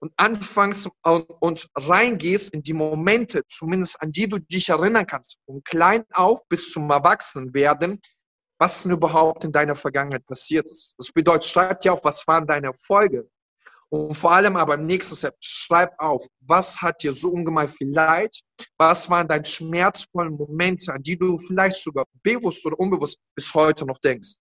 Und 0.00 0.12
anfängst 0.16 0.90
und, 1.04 1.30
und 1.40 1.68
reingehst 1.76 2.52
in 2.52 2.62
die 2.62 2.72
Momente, 2.72 3.44
zumindest 3.46 4.02
an 4.02 4.10
die 4.10 4.28
du 4.28 4.38
dich 4.38 4.68
erinnern 4.68 5.06
kannst, 5.06 5.38
von 5.46 5.62
klein 5.62 6.02
auf 6.12 6.40
bis 6.48 6.72
zum 6.72 6.90
Erwachsenenwerden, 6.90 8.00
was 8.58 8.82
denn 8.82 8.92
überhaupt 8.92 9.44
in 9.44 9.52
deiner 9.52 9.76
Vergangenheit 9.76 10.26
passiert 10.26 10.68
ist. 10.68 10.94
Das 10.98 11.12
bedeutet, 11.12 11.44
schreib 11.44 11.80
dir 11.80 11.92
auf, 11.92 12.04
was 12.04 12.26
waren 12.26 12.46
deine 12.46 12.68
Erfolge. 12.68 13.28
Und 13.92 14.14
vor 14.14 14.32
allem 14.32 14.56
aber 14.56 14.76
im 14.76 14.86
nächsten 14.86 15.16
Step, 15.16 15.36
schreib 15.40 15.92
auf, 15.98 16.26
was 16.40 16.80
hat 16.80 17.02
dir 17.02 17.12
so 17.12 17.28
ungemein 17.28 17.68
viel 17.68 17.90
Leid? 17.90 18.34
Was 18.78 19.10
waren 19.10 19.28
deine 19.28 19.44
schmerzvollen 19.44 20.32
Momente, 20.32 20.94
an 20.94 21.02
die 21.02 21.18
du 21.18 21.36
vielleicht 21.36 21.76
sogar 21.76 22.06
bewusst 22.22 22.64
oder 22.64 22.80
unbewusst 22.80 23.18
bis 23.34 23.52
heute 23.52 23.84
noch 23.84 23.98
denkst? 23.98 24.36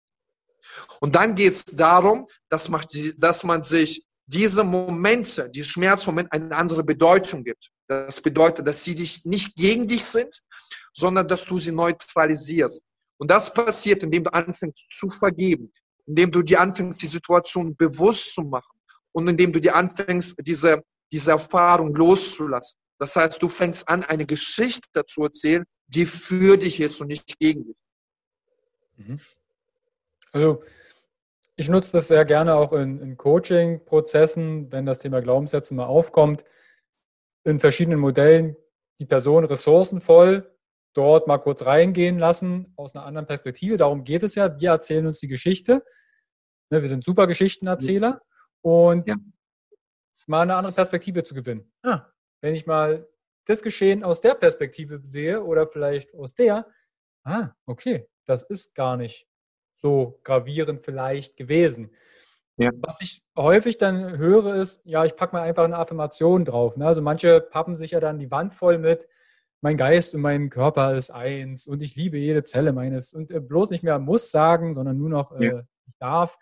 Und 1.02 1.16
dann 1.16 1.36
geht 1.36 1.52
es 1.52 1.66
darum, 1.66 2.28
dass 2.48 2.70
man, 2.70 2.82
dass 3.18 3.44
man 3.44 3.62
sich 3.62 4.02
diese 4.26 4.64
Momente, 4.64 5.50
diese 5.54 5.68
Schmerzmomente 5.68 6.32
eine 6.32 6.56
andere 6.56 6.86
Bedeutung 6.86 7.44
gibt. 7.44 7.72
Das 7.90 8.22
bedeutet, 8.22 8.66
dass 8.66 8.86
sie 8.86 8.96
dich 8.96 9.26
nicht 9.26 9.58
gegen 9.58 9.86
dich 9.86 10.06
sind, 10.06 10.34
sondern 10.94 11.28
dass 11.28 11.44
du 11.44 11.58
sie 11.58 11.74
neutralisierst. 11.74 12.86
Und 13.18 13.30
das 13.30 13.54
passiert, 13.54 14.02
indem 14.02 14.24
du 14.24 14.34
anfängst 14.34 14.86
zu 14.92 15.10
vergeben, 15.10 15.74
indem 16.06 16.32
du 16.32 16.42
dir 16.42 16.62
anfängst, 16.62 17.02
die 17.02 17.08
Situation 17.08 17.76
bewusst 17.76 18.34
zu 18.34 18.44
machen 18.44 18.81
und 19.13 19.28
indem 19.28 19.54
du 19.54 19.60
dir 19.60 19.76
anfängst, 19.76 20.39
diese, 20.45 20.84
diese 21.12 21.32
Erfahrung 21.32 21.93
loszulassen. 21.93 22.80
Das 23.00 23.15
heißt, 23.15 23.41
du 23.41 23.47
fängst 23.47 23.88
an, 23.89 24.04
eine 24.04 24.26
Geschichte 24.26 25.06
zu 25.06 25.24
erzählen, 25.24 25.65
die 25.88 26.06
für 26.06 26.58
dich 26.58 26.80
ist 26.80 27.02
und 27.02 27.08
nicht 27.08 27.39
gegen 27.39 27.65
dich. 27.65 27.76
Mhm. 28.97 29.19
Also, 30.32 30.63
ich 31.56 31.67
nutze 31.67 31.93
das 31.93 32.08
sehr 32.08 32.26
gerne 32.26 32.56
auch 32.56 32.74
in, 32.74 33.00
in 33.02 33.17
Coaching-Prozessen, 33.17 34.71
wenn 34.71 34.86
das 34.86 35.00
Thema 35.00 35.21
Glaubenssätze 35.21 35.74
mal 35.74 35.86
aufkommt, 35.86 36.43
in 37.43 37.60
verschiedenen 37.60 38.00
Modellen 38.00 38.56
die 39.00 39.06
Person 39.06 39.45
ressourcenvoll 39.45 40.47
dort 40.93 41.28
mal 41.28 41.38
kurz 41.38 41.65
reingehen 41.65 42.19
lassen 42.19 42.74
aus 42.76 42.95
einer 42.95 43.06
anderen 43.06 43.26
Perspektive. 43.26 43.78
Darum 43.78 44.04
geht 44.04 44.24
es 44.24 44.36
ja. 44.36 44.60
Wir 44.60 44.69
erzählen 44.69 45.08
uns 45.08 45.19
die 45.19 45.28
Geschichte. 45.28 45.84
Ne, 46.69 46.82
wir 46.82 46.89
sind 46.89 47.04
super 47.04 47.28
Geschichtenerzähler 47.28 48.21
und 48.62 49.08
ja. 49.08 49.15
mal 50.28 50.41
eine 50.41 50.56
andere 50.56 50.74
Perspektive 50.74 51.24
zu 51.24 51.34
gewinnen. 51.34 51.71
Ah, 51.84 52.06
wenn 52.41 52.54
ich 52.54 52.65
mal 52.65 53.08
das 53.45 53.62
Geschehen 53.62 54.04
aus 54.04 54.21
der 54.21 54.36
Perspektive 54.36 55.00
sehe 55.04 55.43
oder 55.43 55.67
vielleicht 55.67 56.13
aus 56.15 56.36
der, 56.36 56.67
ah, 57.24 57.50
okay, 57.65 58.08
das 58.26 58.43
ist 58.43 58.76
gar 58.76 58.97
nicht 58.97 59.28
so 59.78 60.19
gravierend 60.24 60.86
vielleicht 60.86 61.38
gewesen. 61.38 61.91
Ja. 62.58 62.69
Was 62.82 63.02
ich 63.02 63.24
häufig 63.36 63.78
dann 63.78 64.17
höre, 64.17 64.56
ist, 64.56 64.86
ja, 64.86 65.04
ich 65.06 65.15
packe 65.15 65.36
mal 65.36 65.41
einfach 65.41 65.63
eine 65.63 65.78
Affirmation 65.78 66.45
drauf. 66.45 66.78
Ne? 66.78 66.86
Also 66.86 67.02
manche 67.02 67.41
pappen 67.41 67.76
sich 67.76 67.91
ja 67.91 68.00
dann 68.00 68.19
die 68.19 68.30
Wand 68.30 68.54
voll 68.54 68.78
mit, 68.78 69.08
mein 69.62 69.78
Geist 69.78 70.13
und 70.15 70.21
mein 70.21 70.50
Körper 70.50 70.95
ist 70.95 71.12
eins 71.12 71.67
und 71.67 71.82
ich 71.82 71.95
liebe 71.95 72.17
jede 72.17 72.43
Zelle 72.43 72.74
meines 72.74 73.13
und 73.13 73.32
äh, 73.32 73.39
bloß 73.39 73.69
nicht 73.69 73.84
mehr 73.84 74.00
muss 74.00 74.32
sagen, 74.32 74.74
sondern 74.74 74.97
nur 74.97 75.10
noch 75.10 75.32
äh, 75.39 75.45
ja. 75.45 75.62
darf. 76.00 76.38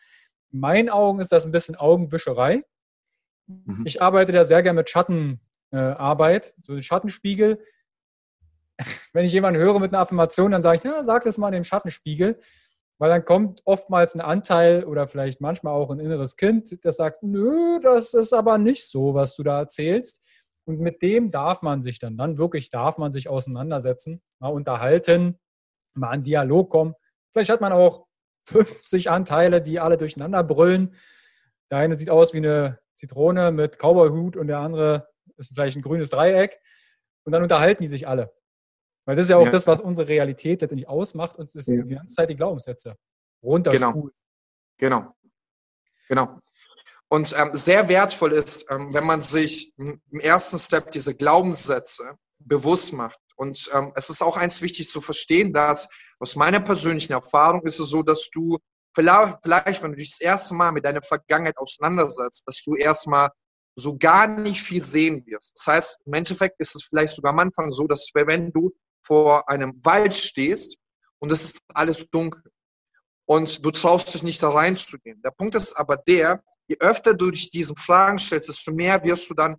In 0.52 0.60
meinen 0.60 0.90
Augen 0.90 1.20
ist 1.20 1.32
das 1.32 1.46
ein 1.46 1.52
bisschen 1.52 1.76
Augenwischerei. 1.76 2.64
Mhm. 3.48 3.84
Ich 3.86 4.02
arbeite 4.02 4.32
da 4.32 4.44
sehr 4.44 4.62
gerne 4.62 4.78
mit 4.78 4.90
Schattenarbeit, 4.90 6.48
äh, 6.48 6.62
so 6.62 6.74
ein 6.74 6.82
Schattenspiegel. 6.82 7.60
Wenn 9.14 9.26
ich 9.26 9.34
jemanden 9.34 9.60
höre 9.60 9.80
mit 9.80 9.94
einer 9.94 10.02
Affirmation, 10.02 10.52
dann 10.52 10.62
sage 10.62 10.78
ich, 10.78 10.84
ja, 10.84 11.04
sag 11.04 11.24
das 11.24 11.38
mal 11.38 11.48
in 11.50 11.56
dem 11.56 11.64
Schattenspiegel, 11.64 12.40
weil 13.00 13.10
dann 13.10 13.26
kommt 13.26 13.62
oftmals 13.66 14.14
ein 14.14 14.22
Anteil 14.22 14.84
oder 14.84 15.08
vielleicht 15.08 15.42
manchmal 15.42 15.74
auch 15.74 15.90
ein 15.90 16.00
inneres 16.00 16.36
Kind, 16.36 16.84
das 16.86 16.98
sagt, 16.98 17.24
nö, 17.24 17.80
das 17.82 18.14
ist 18.14 18.34
aber 18.34 18.58
nicht 18.58 18.86
so, 18.88 19.14
was 19.14 19.36
du 19.36 19.44
da 19.44 19.60
erzählst. 19.60 20.22
Und 20.66 20.80
mit 20.80 21.02
dem 21.02 21.32
darf 21.32 21.62
man 21.62 21.82
sich 21.82 21.98
dann, 21.98 22.18
dann 22.18 22.38
wirklich 22.38 22.70
darf 22.70 22.98
man 22.98 23.12
sich 23.12 23.28
auseinandersetzen, 23.28 24.22
mal 24.40 24.50
unterhalten, 24.50 25.40
mal 25.96 26.14
in 26.14 26.24
Dialog 26.24 26.70
kommen. 26.70 26.94
Vielleicht 27.32 27.50
hat 27.50 27.62
man 27.62 27.74
auch 27.74 28.06
50 28.50 29.10
Anteile, 29.10 29.62
die 29.62 29.80
alle 29.80 29.98
durcheinander 29.98 30.44
brüllen. 30.44 30.96
Der 31.72 31.80
eine 31.80 31.96
sieht 31.96 32.10
aus 32.10 32.34
wie 32.34 32.38
eine 32.38 32.80
Zitrone 32.96 33.52
mit 33.52 33.78
Cowboyhut 33.78 34.36
und 34.36 34.48
der 34.48 34.60
andere 34.60 35.08
ist 35.38 35.54
vielleicht 35.54 35.78
ein 35.78 35.82
grünes 35.82 36.10
Dreieck. 36.10 36.60
Und 37.24 37.32
dann 37.32 37.44
unterhalten 37.44 37.84
die 37.84 37.90
sich 37.90 38.08
alle. 38.08 38.34
Weil 39.06 39.16
das 39.16 39.26
ist 39.26 39.30
ja 39.30 39.38
auch 39.38 39.46
ja. 39.46 39.52
das, 39.52 39.68
was 39.68 39.82
unsere 39.82 40.08
Realität 40.08 40.62
letztendlich 40.62 40.88
ausmacht 40.88 41.38
und 41.38 41.46
es 41.46 41.56
ist 41.56 41.68
ja. 41.68 41.84
die 41.84 41.96
ganze 41.96 42.14
Zeit 42.14 42.30
die 42.30 42.36
Glaubenssätze. 42.36 42.96
Runterspulen. 43.44 44.12
Genau. 44.78 45.06
Genau. 45.08 45.16
Genau. 46.08 46.40
Und 47.10 47.36
ähm, 47.38 47.52
sehr 47.54 47.88
wertvoll 47.90 48.34
ist, 48.34 48.70
ähm, 48.70 48.94
wenn 48.94 49.06
man 49.06 49.22
sich 49.22 49.74
im 49.78 50.00
ersten 50.20 50.60
Step 50.60 50.92
diese 50.92 51.16
Glaubenssätze 51.16 52.18
bewusst 52.40 52.94
macht. 52.94 53.20
Und 53.40 53.70
ähm, 53.74 53.94
es 53.96 54.10
ist 54.10 54.22
auch 54.22 54.36
eins 54.36 54.62
wichtig 54.62 54.90
zu 54.90 55.00
verstehen, 55.00 55.54
dass 55.54 55.88
aus 56.20 56.36
meiner 56.36 56.60
persönlichen 56.60 57.14
Erfahrung 57.14 57.66
ist 57.66 57.80
es 57.80 57.90
so, 57.90 58.04
dass 58.04 58.30
du 58.32 58.58
vielleicht, 58.94 59.38
vielleicht, 59.42 59.82
wenn 59.82 59.92
du 59.92 59.98
dich 59.98 60.10
das 60.10 60.20
erste 60.20 60.56
Mal 60.56 60.74
mit 60.74 60.84
deiner 60.84 61.02
Vergangenheit 61.02 61.58
auseinandersetzt, 61.58 62.44
dass 62.46 62.62
du 62.62 62.76
erstmal 62.76 63.30
so 63.76 63.98
gar 63.98 64.28
nicht 64.28 64.62
viel 64.62 64.84
sehen 64.84 65.26
wirst. 65.26 65.58
Das 65.58 65.68
heißt, 65.68 66.02
im 66.06 66.14
Endeffekt 66.16 66.60
ist 66.60 66.76
es 66.76 66.84
vielleicht 66.84 67.16
sogar 67.16 67.32
am 67.32 67.40
Anfang 67.40 67.72
so, 67.72 67.88
dass 67.88 68.12
wenn 68.14 68.52
du 68.52 68.74
vor 69.06 69.48
einem 69.48 69.80
Wald 69.86 70.14
stehst 70.18 70.78
und 71.20 71.32
es 71.32 71.46
ist 71.46 71.62
alles 71.74 72.10
dunkel 72.10 72.44
und 73.26 73.64
du 73.64 73.72
traust 73.72 74.14
dich 74.14 74.22
nicht 74.22 74.44
da 74.44 74.50
reinzugehen. 74.50 75.22
Der 75.22 75.32
Punkt 75.32 75.56
ist 75.56 75.76
aber 75.76 75.96
der, 75.96 76.44
je 76.68 76.76
öfter 76.82 77.14
du 77.14 77.32
dich 77.32 77.52
diesen 77.52 77.78
Fragen 77.78 78.20
stellst, 78.20 78.50
desto 78.50 78.74
mehr 78.74 79.02
wirst 79.06 79.30
du 79.30 79.34
dann 79.34 79.56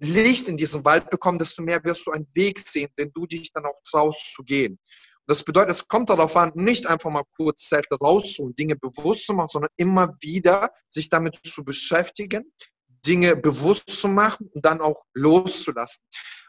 Licht 0.00 0.48
in 0.48 0.56
diesem 0.56 0.84
Wald 0.84 1.10
bekommen, 1.10 1.38
desto 1.38 1.62
mehr 1.62 1.82
wirst 1.84 2.06
du 2.06 2.12
einen 2.12 2.26
Weg 2.34 2.58
sehen, 2.58 2.88
den 2.98 3.12
du 3.12 3.26
dich 3.26 3.52
dann 3.52 3.64
auch 3.64 3.80
traust 3.84 4.34
zu 4.34 4.42
gehen. 4.42 4.78
Das 5.26 5.42
bedeutet, 5.42 5.72
es 5.72 5.86
kommt 5.86 6.08
darauf 6.08 6.36
an, 6.36 6.52
nicht 6.54 6.86
einfach 6.86 7.10
mal 7.10 7.24
kurz 7.36 7.68
Zeit 7.68 7.86
rauszuholen, 7.90 8.54
Dinge 8.54 8.76
bewusst 8.76 9.26
zu 9.26 9.34
machen, 9.34 9.48
sondern 9.48 9.70
immer 9.76 10.08
wieder 10.20 10.72
sich 10.88 11.10
damit 11.10 11.38
zu 11.44 11.64
beschäftigen, 11.64 12.50
Dinge 13.06 13.36
bewusst 13.36 13.88
zu 13.90 14.08
machen 14.08 14.48
und 14.54 14.64
dann 14.64 14.80
auch 14.80 15.04
loszulassen. 15.12 16.02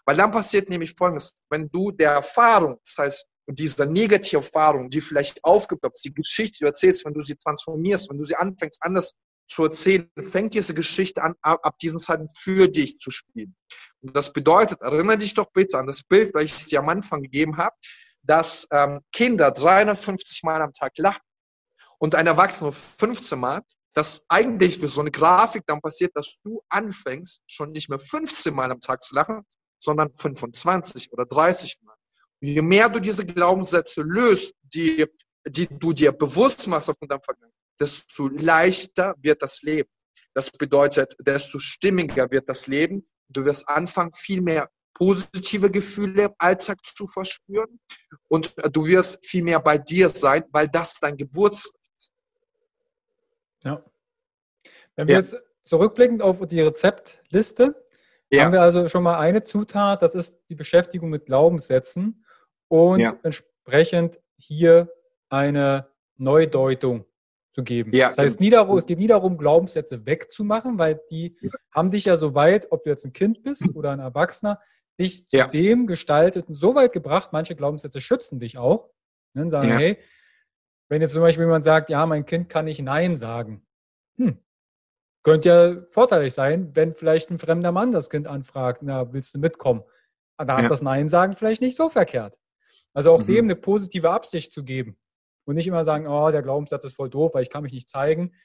Weil 0.06 0.16
dann 0.16 0.32
passiert 0.32 0.70
nämlich 0.70 0.96
Folgendes. 0.98 1.38
Wenn 1.50 1.70
du 1.70 1.92
der 1.92 2.12
Erfahrung, 2.12 2.78
das 2.84 2.98
heißt, 2.98 3.28
dieser 3.48 3.86
negative 3.86 4.38
Erfahrung, 4.38 4.90
die 4.90 5.02
vielleicht 5.02 5.44
aufgeploppt 5.44 5.98
ist, 5.98 6.06
die 6.06 6.14
Geschichte, 6.14 6.60
die 6.60 6.64
du 6.64 6.68
erzählst, 6.68 7.06
wenn 7.06 7.14
du 7.14 7.22
sie 7.22 7.36
transformierst, 7.36 8.10
wenn 8.10 8.18
du 8.18 8.24
sie 8.24 8.36
anfängst, 8.36 8.82
anders 8.82 9.16
zu 9.50 9.64
erzählen, 9.64 10.10
fängt 10.20 10.54
diese 10.54 10.74
Geschichte 10.74 11.22
an, 11.22 11.36
ab 11.42 11.78
diesen 11.80 12.00
Zeiten 12.00 12.30
für 12.38 12.68
dich 12.68 13.00
zu 13.00 13.12
spielen. 13.12 13.56
Und 14.02 14.16
das 14.16 14.32
bedeutet, 14.32 14.82
erinnere 14.82 15.18
dich 15.18 15.34
doch 15.34 15.52
bitte 15.52 15.78
an 15.78 15.88
das 15.88 16.04
Bild, 16.04 16.34
welches 16.34 16.64
ich 16.64 16.70
dir 16.70 16.80
am 16.80 16.90
Anfang 16.90 17.24
gegeben 17.24 17.58
habe, 17.58 17.76
dass 18.24 18.68
ähm, 18.72 19.02
Kinder 19.12 19.52
350 19.52 20.44
Mal 20.44 20.62
am 20.62 20.72
Tag 20.72 20.98
lachen 20.98 21.22
und 21.98 22.16
ein 22.16 22.28
Erwachsener 22.28 22.72
15 22.72 23.40
Mal, 23.40 23.62
dass 23.94 24.26
eigentlich 24.30 24.80
für 24.80 24.88
so 24.88 25.02
eine 25.02 25.12
Grafik 25.12 25.64
dann 25.66 25.82
passiert, 25.82 26.12
dass 26.16 26.40
du 26.44 26.62
anfängst, 26.70 27.42
schon 27.48 27.72
nicht 27.72 27.90
mehr 27.90 28.00
15 28.00 28.54
Mal 28.54 28.72
am 28.72 28.80
Tag 28.80 29.04
zu 29.04 29.16
lachen, 29.16 29.44
sondern 29.80 30.14
25 30.16 31.12
oder 31.12 31.26
30 31.26 31.80
Mal. 31.82 31.96
Je 32.42 32.62
mehr 32.62 32.90
du 32.90 33.00
diese 33.00 33.26
Glaubenssätze 33.26 34.02
löst, 34.02 34.54
die, 34.62 35.06
die 35.46 35.68
du 35.68 35.92
dir 35.92 36.12
bewusst 36.12 36.68
machst 36.68 36.90
auf 36.90 36.96
deinem 37.02 37.22
Vergangenheit, 37.22 37.59
desto 37.80 38.28
leichter 38.28 39.16
wird 39.22 39.42
das 39.42 39.62
Leben. 39.64 39.90
Das 40.34 40.52
bedeutet, 40.52 41.16
desto 41.20 41.60
stimmiger 41.60 42.30
wird 42.32 42.48
das 42.48 42.68
Leben. 42.68 43.08
Du 43.30 43.46
wirst 43.46 43.68
anfangen, 43.70 44.12
viel 44.14 44.42
mehr 44.42 44.70
positive 44.94 45.72
Gefühle 45.72 46.26
im 46.26 46.34
Alltag 46.38 46.86
zu 46.86 47.08
verspüren 47.08 47.80
und 48.28 48.54
du 48.74 48.86
wirst 48.86 49.26
viel 49.26 49.44
mehr 49.44 49.60
bei 49.60 49.78
dir 49.78 50.10
sein, 50.10 50.44
weil 50.52 50.68
das 50.68 51.00
dein 51.00 51.16
Geburtsrecht 51.16 51.74
ist. 51.98 52.14
Ja. 53.64 53.84
Wenn 54.96 55.08
wir 55.08 55.16
ja. 55.16 55.22
jetzt 55.22 55.36
zurückblickend 55.64 56.22
auf 56.22 56.46
die 56.48 56.62
Rezeptliste, 56.62 57.76
ja. 58.30 58.44
haben 58.44 58.52
wir 58.52 58.62
also 58.62 58.90
schon 58.90 59.04
mal 59.04 59.18
eine 59.20 59.42
Zutat, 59.42 60.02
das 60.02 60.16
ist 60.16 60.42
die 60.50 60.56
Beschäftigung 60.56 61.10
mit 61.10 61.26
Glaubenssätzen 61.26 62.26
und 62.68 63.00
ja. 63.00 63.18
entsprechend 63.24 64.20
hier 64.38 64.92
eine 65.30 65.90
Neudeutung 66.18 67.06
zu 67.54 67.64
geben. 67.64 67.92
Ja. 67.94 68.10
Das 68.10 68.18
heißt, 68.18 68.40
nie 68.40 68.50
darum, 68.50 68.78
es 68.78 68.86
geht 68.86 69.00
nie 69.00 69.08
darum, 69.08 69.38
Glaubenssätze 69.38 70.06
wegzumachen, 70.06 70.78
weil 70.78 71.02
die 71.10 71.36
ja. 71.42 71.50
haben 71.72 71.92
dich 71.92 72.06
ja 72.06 72.16
so 72.16 72.36
weit, 72.36 72.72
ob 72.72 72.84
du 72.84 72.90
jetzt 72.90 73.06
ein 73.06 73.14
Kind 73.14 73.44
bist 73.44 73.76
oder 73.76 73.92
ein 73.92 74.00
Erwachsener, 74.00 74.60
dich 75.00 75.28
zu 75.28 75.38
ja. 75.38 75.48
dem 75.48 75.88
gestaltet 75.88 76.50
und 76.50 76.56
so 76.56 76.76
weit 76.76 76.92
gebracht, 76.92 77.30
manche 77.32 77.56
Glaubenssätze 77.56 78.02
schützen 78.02 78.40
dich 78.40 78.58
auch. 78.58 78.90
Ne, 79.34 79.50
sagen, 79.50 79.70
hey, 79.70 80.00
wenn 80.90 81.02
jetzt 81.02 81.14
zum 81.14 81.22
Beispiel 81.22 81.46
jemand 81.46 81.64
sagt, 81.64 81.90
ja, 81.90 82.06
mein 82.06 82.26
Kind 82.26 82.50
kann 82.50 82.66
nicht 82.66 82.82
Nein 82.82 83.16
sagen, 83.16 83.66
hm, 84.18 84.40
könnte 85.24 85.50
ja 85.50 85.82
vorteilig 85.92 86.34
sein, 86.34 86.76
wenn 86.76 86.96
vielleicht 86.96 87.30
ein 87.30 87.40
fremder 87.40 87.72
Mann 87.72 87.92
das 87.92 88.10
Kind 88.10 88.28
anfragt, 88.28 88.82
na, 88.82 89.14
willst 89.14 89.36
du 89.36 89.40
mitkommen? 89.40 89.84
Da 90.38 90.60
ist 90.60 90.72
das 90.72 90.82
Nein 90.82 91.10
sagen 91.10 91.36
vielleicht 91.36 91.62
nicht 91.62 91.76
so 91.76 91.90
verkehrt. 91.90 92.38
Also 92.94 93.12
auch 93.12 93.22
mhm. 93.22 93.28
dem 93.28 93.46
eine 93.46 93.56
positive 93.56 94.10
Absicht 94.10 94.52
zu 94.52 94.64
geben. 94.64 94.98
Und 95.50 95.56
nicht 95.56 95.66
immer 95.66 95.84
sagen, 95.84 96.06
oh, 96.06 96.30
der 96.30 96.44
Glaubenssatz 96.44 96.84
ist 96.84 96.96
voll 96.96 97.10
doof, 97.10 97.34
weil 97.34 97.42
ich 97.42 97.50
kann 97.50 97.64
mich 97.64 97.74
nicht 97.74 97.90
zeigen. 97.90 98.36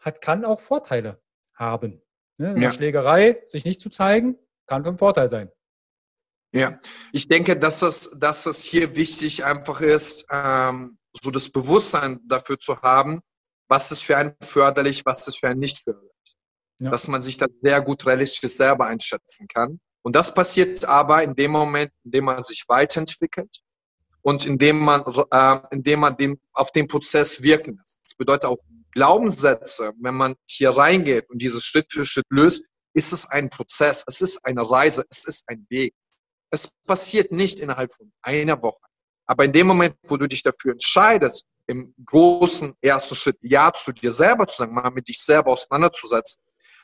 Hat, 0.00 0.22
kann 0.22 0.46
auch 0.46 0.58
Vorteile 0.58 1.20
haben. 1.52 2.00
Ne? 2.38 2.58
Ja. 2.58 2.70
Schlägerei, 2.70 3.42
sich 3.44 3.66
nicht 3.66 3.78
zu 3.78 3.90
zeigen, 3.90 4.38
kann 4.66 4.84
von 4.84 4.96
Vorteil 4.96 5.28
sein. 5.28 5.52
Ja, 6.54 6.80
ich 7.12 7.28
denke, 7.28 7.58
dass 7.58 7.76
das, 7.76 8.18
dass 8.18 8.44
das 8.44 8.64
hier 8.64 8.96
wichtig 8.96 9.44
einfach 9.44 9.82
ist, 9.82 10.26
ähm, 10.30 10.96
so 11.12 11.30
das 11.30 11.50
Bewusstsein 11.50 12.20
dafür 12.26 12.58
zu 12.58 12.80
haben, 12.80 13.20
was 13.68 13.92
ist 13.92 14.02
für 14.02 14.16
einen 14.16 14.34
förderlich, 14.40 15.04
was 15.04 15.28
ist 15.28 15.40
für 15.40 15.48
einen 15.48 15.60
nicht 15.60 15.80
förderlich. 15.80 16.10
Ja. 16.78 16.90
Dass 16.90 17.06
man 17.06 17.20
sich 17.20 17.36
da 17.36 17.48
sehr 17.60 17.82
gut 17.82 18.06
realistisch 18.06 18.52
selber 18.52 18.86
einschätzen 18.86 19.46
kann. 19.46 19.78
Und 20.00 20.16
das 20.16 20.32
passiert 20.32 20.86
aber 20.86 21.22
in 21.22 21.34
dem 21.34 21.50
Moment, 21.50 21.92
in 22.04 22.12
dem 22.12 22.24
man 22.24 22.42
sich 22.42 22.64
weiterentwickelt, 22.66 23.60
und 24.26 24.44
indem 24.44 24.80
man, 24.80 25.04
äh, 25.30 25.58
indem 25.70 26.00
man 26.00 26.16
den, 26.16 26.40
auf 26.52 26.72
den 26.72 26.88
Prozess 26.88 27.42
wirken 27.42 27.76
lässt. 27.76 28.00
Das 28.04 28.16
bedeutet 28.16 28.46
auch 28.46 28.58
Glaubenssätze, 28.90 29.92
wenn 30.00 30.16
man 30.16 30.34
hier 30.46 30.70
reingeht 30.70 31.30
und 31.30 31.40
dieses 31.40 31.64
Schritt 31.64 31.92
für 31.92 32.04
Schritt 32.04 32.26
löst, 32.30 32.66
ist 32.92 33.12
es 33.12 33.26
ein 33.26 33.50
Prozess, 33.50 34.02
es 34.08 34.20
ist 34.22 34.44
eine 34.44 34.68
Reise, 34.68 35.04
es 35.10 35.26
ist 35.26 35.44
ein 35.46 35.64
Weg. 35.68 35.94
Es 36.50 36.72
passiert 36.84 37.30
nicht 37.30 37.60
innerhalb 37.60 37.92
von 37.92 38.10
einer 38.20 38.60
Woche. 38.60 38.84
Aber 39.26 39.44
in 39.44 39.52
dem 39.52 39.68
Moment, 39.68 39.94
wo 40.08 40.16
du 40.16 40.26
dich 40.26 40.42
dafür 40.42 40.72
entscheidest, 40.72 41.46
im 41.68 41.94
großen 42.04 42.74
ersten 42.80 43.14
Schritt 43.14 43.38
Ja 43.42 43.72
zu 43.72 43.92
dir 43.92 44.10
selber 44.10 44.48
zu 44.48 44.56
sagen, 44.56 44.74
mal 44.74 44.90
mit 44.90 45.06
dich 45.06 45.20
selber 45.20 45.52
auseinanderzusetzen, 45.52 46.42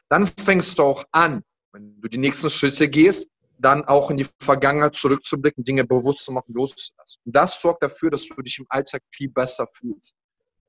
dann 0.09 0.29
fängst 0.29 0.79
du 0.79 0.85
auch 0.85 1.05
an, 1.11 1.43
wenn 1.73 2.01
du 2.01 2.07
die 2.07 2.19
nächsten 2.19 2.51
Schritte 2.51 2.89
gehst, 2.89 3.32
dann 3.63 3.85
auch 3.85 4.11
in 4.11 4.17
die 4.19 4.27
Vergangenheit 4.41 4.95
zurückzublicken, 4.95 5.65
Dinge 5.65 5.85
bewusst 5.85 6.25
zu 6.25 6.33
machen, 6.33 6.53
loszulassen. 6.53 7.21
Und 7.25 7.37
das 7.37 7.61
sorgt 7.61 7.83
dafür, 7.83 8.11
dass 8.11 8.29
du 8.29 8.41
dich 8.43 8.59
im 8.59 8.67
Alltag 8.69 9.03
viel 9.11 9.31
besser 9.31 9.67
fühlst. 9.73 10.15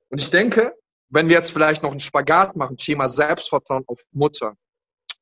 Und 0.10 0.22
ich 0.22 0.30
denke, 0.30 0.74
wenn 1.10 1.28
wir 1.28 1.36
jetzt 1.36 1.52
vielleicht 1.52 1.84
noch 1.84 1.92
einen 1.92 2.00
Spagat 2.00 2.56
machen, 2.56 2.78
Thema 2.78 3.08
Selbstvertrauen 3.08 3.84
auf 3.88 4.00
Mutter, 4.12 4.56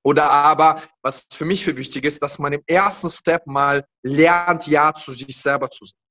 oder 0.03 0.29
aber, 0.31 0.81
was 1.03 1.27
für 1.31 1.45
mich 1.45 1.63
viel 1.63 1.77
wichtig 1.77 2.05
ist, 2.05 2.21
dass 2.21 2.39
man 2.39 2.53
im 2.53 2.63
ersten 2.65 3.09
Step 3.09 3.45
mal 3.45 3.85
lernt, 4.01 4.65
Ja 4.67 4.93
zu 4.93 5.11
sich 5.11 5.37
selber 5.37 5.69
zu 5.69 5.85
sagen. 5.85 6.01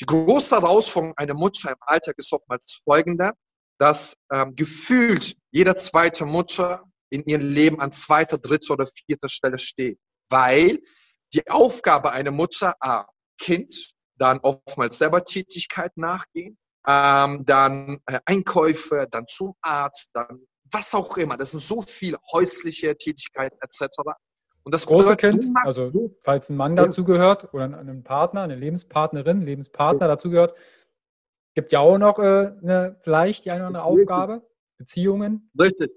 Die 0.00 0.06
große 0.06 0.54
Herausforderung 0.56 1.14
einer 1.16 1.34
Mutter 1.34 1.70
im 1.70 1.76
Alltag 1.80 2.14
ist 2.18 2.32
oftmals 2.32 2.80
folgende, 2.84 3.32
dass 3.78 4.14
ähm, 4.32 4.54
gefühlt 4.54 5.34
jede 5.50 5.74
zweite 5.74 6.24
Mutter 6.24 6.84
in 7.10 7.24
ihrem 7.24 7.52
Leben 7.52 7.80
an 7.80 7.90
zweiter, 7.92 8.38
dritter 8.38 8.74
oder 8.74 8.86
vierter 9.06 9.28
Stelle 9.28 9.58
steht. 9.58 9.98
Weil 10.28 10.78
die 11.34 11.48
Aufgabe 11.50 12.12
einer 12.12 12.30
Mutter, 12.30 12.74
A, 12.80 13.06
Kind, 13.40 13.92
dann 14.16 14.38
oftmals 14.40 14.98
selber 14.98 15.24
Tätigkeit 15.24 15.96
nachgehen, 15.96 16.58
ähm, 16.86 17.44
dann 17.46 18.00
äh, 18.06 18.20
Einkäufe, 18.24 19.06
dann 19.10 19.26
zum 19.28 19.54
Arzt, 19.62 20.10
dann 20.14 20.46
was 20.70 20.94
auch 20.94 21.16
immer. 21.16 21.36
Das 21.36 21.50
sind 21.50 21.60
so 21.60 21.82
viele 21.82 22.18
häusliche 22.32 22.96
Tätigkeiten 22.96 23.58
etc. 23.60 23.96
Und 24.64 24.74
das 24.74 24.86
große 24.86 25.16
Kind, 25.16 25.46
also 25.64 25.90
falls 26.20 26.48
ein 26.48 26.56
Mann 26.56 26.76
dazu 26.76 27.04
gehört 27.04 27.52
oder 27.52 27.64
ein 27.64 28.04
Partner, 28.04 28.42
eine 28.42 28.54
Lebenspartnerin, 28.54 29.42
Lebenspartner 29.42 30.06
dazu 30.08 30.30
gehört, 30.30 30.54
gibt 31.54 31.72
ja 31.72 31.80
auch 31.80 31.98
noch 31.98 32.18
äh, 32.18 32.52
eine, 32.62 32.96
vielleicht 33.02 33.44
die 33.44 33.50
eine 33.50 33.60
oder 33.60 33.66
andere 33.68 33.84
Aufgabe, 33.84 34.42
Beziehungen. 34.78 35.50
Richtig. 35.58 35.92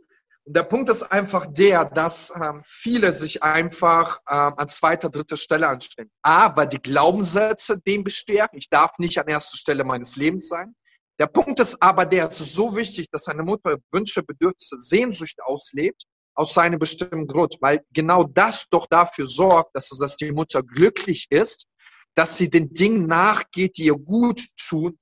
Und 0.45 0.55
der 0.55 0.63
Punkt 0.63 0.89
ist 0.89 1.03
einfach 1.03 1.47
der, 1.47 1.85
dass 1.85 2.31
ähm, 2.39 2.61
viele 2.63 3.11
sich 3.11 3.41
einfach 3.41 4.19
ähm, 4.29 4.53
an 4.57 4.67
zweiter, 4.67 5.09
dritter 5.09 5.37
Stelle 5.37 5.67
anstellen. 5.67 6.11
A, 6.21 6.55
weil 6.55 6.67
die 6.67 6.81
Glaubenssätze 6.81 7.79
dem 7.81 8.03
bestärken. 8.03 8.59
Ich 8.59 8.69
darf 8.69 8.91
nicht 8.99 9.17
an 9.17 9.27
erster 9.27 9.57
Stelle 9.57 9.83
meines 9.83 10.15
Lebens 10.15 10.47
sein. 10.47 10.75
Der 11.17 11.27
Punkt 11.27 11.59
ist 11.59 11.81
aber 11.81 12.05
der, 12.05 12.27
es 12.27 12.39
ist 12.39 12.53
so 12.53 12.75
wichtig, 12.75 13.09
dass 13.09 13.27
eine 13.27 13.41
Mutter 13.41 13.77
Wünsche, 13.91 14.21
Bedürfnisse, 14.21 14.77
Sehnsucht 14.77 15.41
auslebt, 15.43 16.03
aus 16.35 16.53
seinem 16.53 16.77
bestimmten 16.77 17.27
Grund, 17.27 17.57
weil 17.61 17.81
genau 17.91 18.25
das 18.25 18.67
doch 18.69 18.87
dafür 18.87 19.25
sorgt, 19.25 19.73
dass, 19.73 19.89
dass 19.89 20.17
die 20.17 20.31
Mutter 20.31 20.61
glücklich 20.61 21.27
ist, 21.29 21.67
dass 22.13 22.37
sie 22.37 22.49
den 22.49 22.73
Dingen 22.73 23.07
nachgeht, 23.07 23.77
die 23.77 23.85
ihr 23.85 23.95
gut 23.95 24.41
tun. 24.57 24.99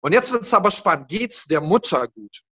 Und 0.00 0.12
jetzt 0.12 0.32
wird 0.32 0.42
es 0.42 0.54
aber 0.54 0.70
spannend. 0.70 1.08
Geht's 1.08 1.46
der 1.46 1.60
Mutter 1.60 2.06
gut? 2.08 2.45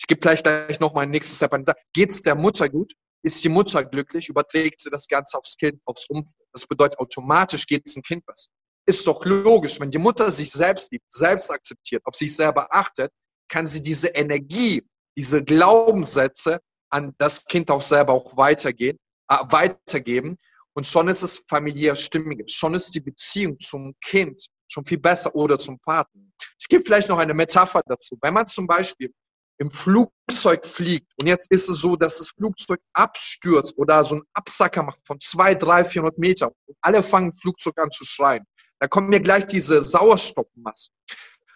Ich 0.00 0.06
gebe 0.06 0.20
gleich 0.20 0.42
gleich 0.42 0.80
noch 0.80 0.94
meinen 0.94 1.10
nächsten 1.10 1.36
Step 1.36 1.52
an. 1.52 1.64
Geht 1.92 2.10
es 2.10 2.22
der 2.22 2.34
Mutter 2.34 2.68
gut? 2.68 2.94
Ist 3.22 3.44
die 3.44 3.50
Mutter 3.50 3.84
glücklich? 3.84 4.30
Überträgt 4.30 4.80
sie 4.80 4.90
das 4.90 5.06
Ganze 5.06 5.36
aufs 5.36 5.56
Kind, 5.58 5.80
aufs 5.84 6.06
Umfeld? 6.08 6.48
Das 6.52 6.66
bedeutet 6.66 6.98
automatisch 6.98 7.66
geht 7.66 7.86
es 7.86 7.94
dem 7.94 8.02
Kind 8.02 8.24
besser. 8.24 8.50
Ist 8.86 9.06
doch 9.06 9.22
logisch, 9.26 9.78
wenn 9.78 9.90
die 9.90 9.98
Mutter 9.98 10.30
sich 10.30 10.50
selbst 10.50 10.90
liebt, 10.90 11.04
selbst 11.12 11.50
akzeptiert, 11.50 12.02
auf 12.06 12.14
sich 12.14 12.34
selber 12.34 12.74
achtet, 12.74 13.12
kann 13.48 13.66
sie 13.66 13.82
diese 13.82 14.08
Energie, 14.08 14.82
diese 15.18 15.44
Glaubenssätze 15.44 16.60
an 16.88 17.14
das 17.18 17.44
Kind 17.44 17.70
auch 17.70 17.82
selber 17.82 18.14
auch 18.14 18.36
weitergehen, 18.38 18.98
äh, 19.28 19.36
weitergeben. 19.50 20.38
Und 20.72 20.86
schon 20.86 21.08
ist 21.08 21.22
es 21.22 21.44
familiär 21.46 21.94
stimmiger. 21.94 22.44
Schon 22.46 22.74
ist 22.74 22.94
die 22.94 23.00
Beziehung 23.00 23.58
zum 23.60 23.94
Kind 24.00 24.40
schon 24.66 24.84
viel 24.86 24.98
besser 24.98 25.34
oder 25.34 25.58
zum 25.58 25.78
Partner. 25.80 26.22
Ich 26.58 26.68
gebe 26.68 26.82
vielleicht 26.84 27.08
noch 27.08 27.18
eine 27.18 27.34
Metapher 27.34 27.82
dazu. 27.84 28.16
Wenn 28.22 28.32
man 28.32 28.46
zum 28.46 28.66
Beispiel 28.66 29.12
im 29.60 29.70
Flugzeug 29.70 30.64
fliegt 30.64 31.12
und 31.18 31.26
jetzt 31.26 31.50
ist 31.50 31.68
es 31.68 31.80
so, 31.80 31.94
dass 31.94 32.18
das 32.18 32.30
Flugzeug 32.30 32.80
abstürzt 32.94 33.76
oder 33.76 34.02
so 34.04 34.16
einen 34.16 34.24
Absacker 34.32 34.82
macht 34.82 35.00
von 35.06 35.20
zwei, 35.20 35.54
drei, 35.54 35.84
400 35.84 36.18
Metern 36.18 36.50
und 36.66 36.76
alle 36.80 37.02
fangen 37.02 37.32
Flugzeug 37.34 37.78
an 37.78 37.90
zu 37.90 38.04
schreien, 38.04 38.44
da 38.80 38.88
kommen 38.88 39.10
mir 39.10 39.20
gleich 39.20 39.46
diese 39.46 39.82
Sauerstoffmaske. 39.82 40.94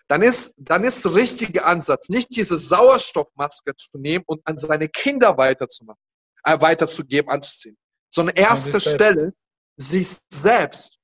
Dann 0.08 0.20
ist, 0.20 0.54
dann 0.58 0.84
ist 0.84 1.06
der 1.06 1.14
richtige 1.14 1.64
Ansatz, 1.64 2.10
nicht 2.10 2.36
diese 2.36 2.58
Sauerstoffmaske 2.58 3.74
zu 3.74 3.98
nehmen 3.98 4.22
und 4.26 4.42
an 4.44 4.58
seine 4.58 4.88
Kinder 4.88 5.38
weiterzumachen, 5.38 6.02
äh, 6.44 6.60
weiterzugeben, 6.60 7.30
anzuziehen, 7.30 7.78
sondern 8.10 8.36
erste 8.36 8.80
Stelle 8.80 9.32
sich 9.78 10.18
selbst 10.28 10.98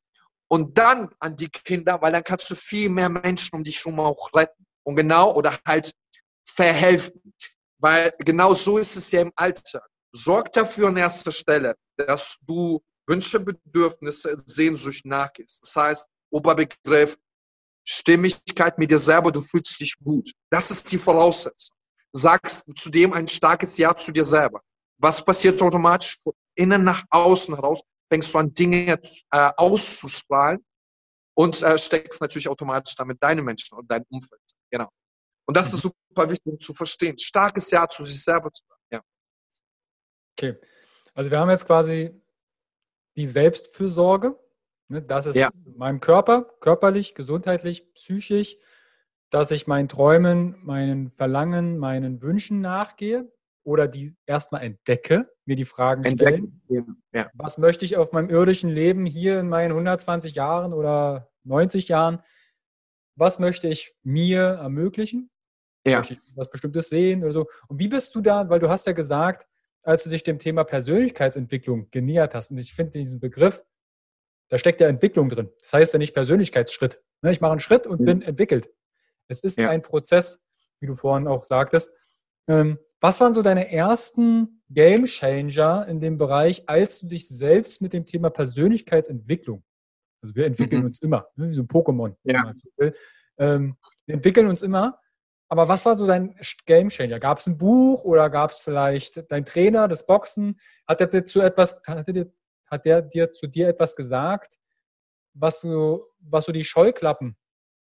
und 0.49 0.77
dann 0.77 1.09
an 1.19 1.37
die 1.37 1.49
Kinder, 1.49 2.03
weil 2.03 2.13
dann 2.13 2.25
kannst 2.25 2.51
du 2.51 2.55
viel 2.55 2.91
mehr 2.91 3.09
Menschen 3.09 3.57
um 3.57 3.65
dich 3.65 3.79
herum 3.83 4.01
auch 4.01 4.35
retten. 4.35 4.67
Und 4.83 4.97
genau, 4.97 5.35
oder 5.35 5.59
halt 5.67 5.93
verhelfen. 6.55 7.35
Weil 7.79 8.13
genau 8.19 8.53
so 8.53 8.79
ist 8.79 8.97
es 8.97 9.11
ja 9.11 9.23
im 9.23 9.33
Alltag. 9.37 9.87
Sorg 10.13 10.53
dafür 10.53 10.89
an 10.89 10.97
erster 10.97 11.33
Stelle, 11.33 11.77
dass 11.97 12.39
du 12.43 12.83
Wünsche, 13.07 13.41
Bedürfnisse, 13.41 14.37
Sehnsucht 14.47 15.05
nachgehst. 15.05 15.61
Das 15.63 15.77
heißt, 15.77 16.09
Oberbegriff, 16.31 17.17
Stimmigkeit 17.85 18.79
mit 18.79 18.91
dir 18.91 18.99
selber, 18.99 19.33
du 19.33 19.41
fühlst 19.41 19.81
dich 19.81 19.95
gut. 20.05 20.31
Das 20.51 20.71
ist 20.71 20.91
die 20.93 20.99
Voraussetzung. 20.99 21.75
Sagst 22.13 22.65
zudem 22.77 23.13
ein 23.13 23.27
starkes 23.27 23.79
Ja 23.79 23.95
zu 23.95 24.13
dir 24.13 24.25
selber. 24.25 24.61
Was 24.99 25.25
passiert 25.25 25.61
automatisch? 25.63 26.19
Von 26.23 26.35
innen 26.57 26.85
nach 26.85 27.03
außen 27.11 27.55
heraus 27.55 27.81
fängst 28.11 28.35
du 28.35 28.39
an, 28.39 28.53
Dinge 28.53 29.01
äh, 29.31 29.51
auszustrahlen 29.57 30.65
und 31.35 31.63
äh, 31.63 31.79
steckst 31.79 32.21
natürlich 32.21 32.49
automatisch 32.49 32.95
damit 32.97 33.19
deine 33.23 33.43
Menschen 33.43 33.79
und 33.79 33.91
dein 33.91 34.05
Umfeld. 34.11 34.41
Genau. 34.71 34.89
Und 35.51 35.57
das 35.57 35.75
ist 35.75 35.85
mhm. 35.85 35.91
super 36.07 36.31
wichtig 36.31 36.47
um 36.47 36.61
zu 36.61 36.73
verstehen. 36.75 37.19
Starkes 37.19 37.73
Ja 37.73 37.89
zu 37.89 38.05
sich 38.05 38.23
selber 38.23 38.53
zu 38.53 38.63
sagen. 38.69 38.83
Ja. 38.93 39.03
Okay. 40.39 40.57
Also 41.13 41.33
wir 41.33 41.41
haben 41.41 41.51
jetzt 41.51 41.67
quasi 41.67 42.13
die 43.17 43.27
Selbstfürsorge. 43.27 44.39
Ne? 44.87 45.03
Das 45.03 45.27
ist 45.27 45.35
ja. 45.35 45.51
meinem 45.77 45.99
Körper, 45.99 46.45
körperlich, 46.61 47.17
gesundheitlich, 47.17 47.93
psychisch, 47.95 48.59
dass 49.31 49.51
ich 49.51 49.67
meinen 49.67 49.89
Träumen, 49.89 50.55
meinen 50.63 51.11
Verlangen, 51.11 51.79
meinen 51.79 52.23
Wünschen 52.23 52.61
nachgehe 52.61 53.29
oder 53.65 53.89
die 53.89 54.15
erstmal 54.27 54.63
entdecke, 54.63 55.29
mir 55.47 55.57
die 55.57 55.65
Fragen 55.65 56.07
stellen. 56.07 56.63
Ja. 57.11 57.29
Was 57.35 57.59
möchte 57.59 57.85
ich 57.85 57.97
auf 57.97 58.13
meinem 58.13 58.31
irdischen 58.31 58.71
Leben 58.71 59.05
hier 59.05 59.41
in 59.41 59.49
meinen 59.49 59.73
120 59.73 60.37
Jahren 60.37 60.73
oder 60.73 61.29
90 61.43 61.89
Jahren? 61.89 62.23
Was 63.17 63.41
möchte 63.41 63.67
ich 63.67 63.97
mir 64.05 64.43
ermöglichen? 64.43 65.29
Ja. 65.87 66.03
Was 66.35 66.51
Bestimmtes 66.51 66.89
sehen 66.91 67.23
oder 67.25 67.33
so. 67.33 67.47
Und 67.69 67.79
wie 67.79 67.89
bist 67.89 68.15
du 68.15 68.21
da, 68.21 68.49
weil 68.49 68.61
du 68.61 68.69
hast 68.69 68.87
ja 68.87 68.93
gesagt, 68.93 69.47
als 69.83 70.05
du 70.05 70.11
dich 70.11 70.23
dem 70.23 70.39
Thema 70.39 70.65
Persönlichkeitsentwicklung 70.65 71.91
genähert 71.91 72.35
hast, 72.35 72.51
und 72.51 72.59
ich 72.59 72.75
finde 72.75 72.93
diesen 72.93 73.21
Begriff, 73.21 73.63
da 74.51 74.59
steckt 74.59 74.81
ja 74.81 74.89
Entwicklung 74.89 75.29
drin. 75.29 75.51
Das 75.61 75.73
heißt 75.73 75.93
ja 75.93 75.99
nicht 75.99 76.13
Persönlichkeitsschritt. 76.13 77.01
Ne, 77.23 77.31
ich 77.31 77.41
mache 77.41 77.53
einen 77.53 77.61
Schritt 77.61 77.87
und 77.87 78.01
mhm. 78.01 78.05
bin 78.05 78.23
entwickelt. 78.23 78.71
Es 79.29 79.41
ist 79.41 79.59
ja. 79.59 79.71
ein 79.71 79.83
Prozess, 79.83 80.45
wie 80.81 80.87
du 80.87 80.97
vorhin 80.97 81.29
auch 81.29 81.45
sagtest. 81.45 81.93
Ähm, 82.49 82.79
was 83.01 83.21
waren 83.21 83.33
so 83.33 83.43
deine 83.43 83.73
ersten 83.73 84.63
Game 84.69 85.07
Changer 85.07 85.87
in 85.89 86.01
dem 86.01 86.19
Bereich, 86.19 86.69
als 86.69 87.01
du 87.01 87.07
dich 87.07 87.29
selbst 87.29 87.81
mit 87.81 87.93
dem 87.93 88.05
Thema 88.05 88.29
Persönlichkeitsentwicklung, 88.29 89.63
also 90.23 90.35
wir 90.35 90.47
entwickeln 90.47 90.83
mhm. 90.83 90.89
uns 90.89 91.01
immer, 91.01 91.29
ne, 91.37 91.49
wie 91.49 91.55
so 91.55 91.63
ein 91.63 91.69
Pokémon, 91.69 92.15
ja. 92.25 92.53
so 92.53 92.91
ähm, 93.39 93.77
wir 94.07 94.17
entwickeln 94.17 94.49
uns 94.49 94.63
immer 94.63 95.01
aber 95.51 95.69
was 95.69 95.85
war 95.85 95.97
so 95.97 96.07
dein 96.07 96.37
Game 96.65 96.89
Changer? 96.91 97.19
Gab 97.19 97.41
es 97.41 97.49
ein 97.49 97.59
Buch 97.59 98.05
oder 98.05 98.31
gab 98.31 98.53
es 98.53 98.61
vielleicht 98.61 99.31
dein 99.33 99.45
Trainer, 99.45 99.89
das 99.89 100.07
Boxen? 100.07 100.61
Hat 100.87 101.01
der 101.01 101.09
dir 101.09 101.25
zu 101.25 101.41
etwas, 101.41 101.83
hat 101.87 102.07
der, 102.07 102.27
hat 102.67 102.85
der 102.87 103.03
dir 103.03 103.33
zu 103.33 103.49
dir 103.49 103.69
etwas 103.69 103.97
gesagt, 103.97 104.59
was 105.35 105.61
so, 105.61 106.07
was 106.21 106.45
so 106.45 106.53
die 106.53 106.65
Scheuklappen 106.65 107.37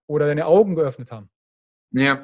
oder 0.09 0.27
deine 0.27 0.47
Augen 0.47 0.75
geöffnet 0.75 1.13
haben? 1.13 1.31
Ja, 1.93 2.23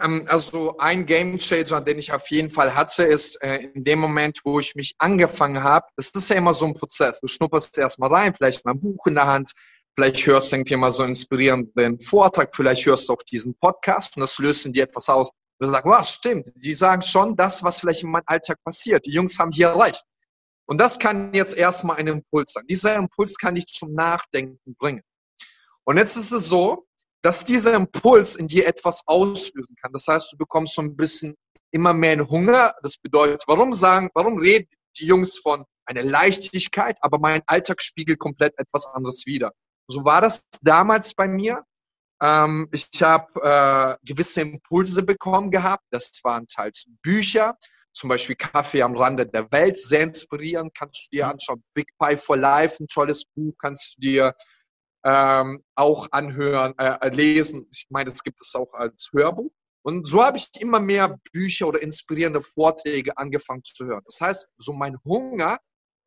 ähm, 0.00 0.26
also 0.28 0.76
ein 0.78 1.06
Game 1.06 1.38
Changer, 1.38 1.80
den 1.80 1.98
ich 1.98 2.12
auf 2.12 2.30
jeden 2.30 2.50
Fall 2.50 2.76
hatte, 2.76 3.02
ist 3.02 3.42
äh, 3.42 3.56
in 3.74 3.82
dem 3.82 3.98
Moment, 3.98 4.38
wo 4.44 4.60
ich 4.60 4.76
mich 4.76 4.94
angefangen 4.98 5.64
habe. 5.64 5.86
Es 5.96 6.10
ist 6.10 6.30
ja 6.30 6.36
immer 6.36 6.54
so 6.54 6.66
ein 6.66 6.74
Prozess. 6.74 7.18
Du 7.18 7.26
schnupperst 7.26 7.78
erst 7.78 7.98
mal 7.98 8.14
rein, 8.14 8.32
vielleicht 8.32 8.64
mal 8.64 8.72
ein 8.72 8.80
Buch 8.80 9.06
in 9.08 9.16
der 9.16 9.26
Hand, 9.26 9.52
Vielleicht 9.98 10.24
hörst 10.28 10.52
du 10.52 10.56
irgendwie 10.56 10.76
mal 10.76 10.92
so 10.92 11.02
inspirierenden 11.02 11.98
Vortrag, 11.98 12.54
vielleicht 12.54 12.86
hörst 12.86 13.08
du 13.08 13.14
auch 13.14 13.22
diesen 13.24 13.52
Podcast 13.56 14.16
und 14.16 14.20
das 14.20 14.38
löst 14.38 14.64
in 14.64 14.72
dir 14.72 14.84
etwas 14.84 15.08
aus. 15.08 15.30
Und 15.58 15.66
du 15.66 15.72
sagst, 15.72 15.90
was 15.90 16.14
stimmt, 16.14 16.52
die 16.54 16.72
sagen 16.72 17.02
schon 17.02 17.34
das, 17.34 17.64
was 17.64 17.80
vielleicht 17.80 18.04
in 18.04 18.10
meinem 18.12 18.22
Alltag 18.26 18.62
passiert. 18.62 19.04
Die 19.06 19.10
Jungs 19.10 19.36
haben 19.40 19.50
hier 19.50 19.66
erreicht. 19.66 20.04
Und 20.66 20.78
das 20.78 21.00
kann 21.00 21.34
jetzt 21.34 21.56
erstmal 21.56 21.96
ein 21.96 22.06
Impuls 22.06 22.52
sein. 22.52 22.64
Dieser 22.68 22.94
Impuls 22.94 23.36
kann 23.38 23.56
dich 23.56 23.66
zum 23.66 23.92
Nachdenken 23.92 24.76
bringen. 24.78 25.02
Und 25.82 25.96
jetzt 25.96 26.14
ist 26.14 26.30
es 26.30 26.46
so, 26.46 26.86
dass 27.22 27.44
dieser 27.44 27.74
Impuls 27.74 28.36
in 28.36 28.46
dir 28.46 28.68
etwas 28.68 29.02
auslösen 29.04 29.74
kann. 29.82 29.92
Das 29.92 30.06
heißt, 30.06 30.32
du 30.32 30.36
bekommst 30.36 30.76
so 30.76 30.82
ein 30.82 30.94
bisschen 30.94 31.34
immer 31.72 31.92
mehr 31.92 32.12
einen 32.12 32.30
Hunger. 32.30 32.72
Das 32.84 32.98
bedeutet, 32.98 33.42
warum 33.48 33.72
sagen, 33.72 34.10
warum 34.14 34.38
reden 34.38 34.68
die 34.96 35.06
Jungs 35.06 35.38
von 35.38 35.64
einer 35.86 36.04
Leichtigkeit, 36.04 36.98
aber 37.00 37.18
mein 37.18 37.42
Alltag 37.46 37.82
spiegelt 37.82 38.20
komplett 38.20 38.56
etwas 38.58 38.86
anderes 38.86 39.26
wider. 39.26 39.52
So 39.88 40.04
war 40.04 40.20
das 40.20 40.48
damals 40.62 41.14
bei 41.14 41.26
mir. 41.26 41.64
Ähm, 42.20 42.68
ich 42.72 42.90
habe 43.00 43.40
äh, 43.42 44.06
gewisse 44.06 44.42
Impulse 44.42 45.02
bekommen 45.02 45.50
gehabt. 45.50 45.84
Das 45.90 46.12
waren 46.22 46.46
teils 46.46 46.86
Bücher, 47.02 47.56
zum 47.92 48.08
Beispiel 48.08 48.36
Kaffee 48.36 48.82
am 48.82 48.96
Rande 48.96 49.26
der 49.26 49.50
Welt, 49.50 49.76
sehr 49.76 50.02
inspirierend, 50.02 50.74
kannst 50.74 51.06
du 51.06 51.16
dir 51.16 51.24
mhm. 51.26 51.30
anschauen. 51.32 51.64
Big 51.74 51.88
Pie 51.98 52.16
for 52.16 52.36
Life, 52.36 52.82
ein 52.82 52.86
tolles 52.86 53.24
Buch, 53.24 53.54
kannst 53.58 53.96
du 53.96 54.00
dir 54.00 54.34
ähm, 55.04 55.64
auch 55.74 56.08
anhören, 56.10 56.76
äh, 56.78 57.08
lesen. 57.10 57.66
Ich 57.72 57.86
meine, 57.90 58.10
es 58.10 58.22
gibt 58.22 58.40
es 58.40 58.54
auch 58.54 58.72
als 58.74 59.10
Hörbuch. 59.12 59.50
Und 59.82 60.06
so 60.06 60.22
habe 60.22 60.36
ich 60.36 60.48
immer 60.60 60.80
mehr 60.80 61.18
Bücher 61.32 61.68
oder 61.68 61.80
inspirierende 61.80 62.40
Vorträge 62.40 63.16
angefangen 63.16 63.64
zu 63.64 63.86
hören. 63.86 64.02
Das 64.04 64.20
heißt, 64.20 64.50
so 64.58 64.72
mein 64.72 64.98
Hunger 65.04 65.58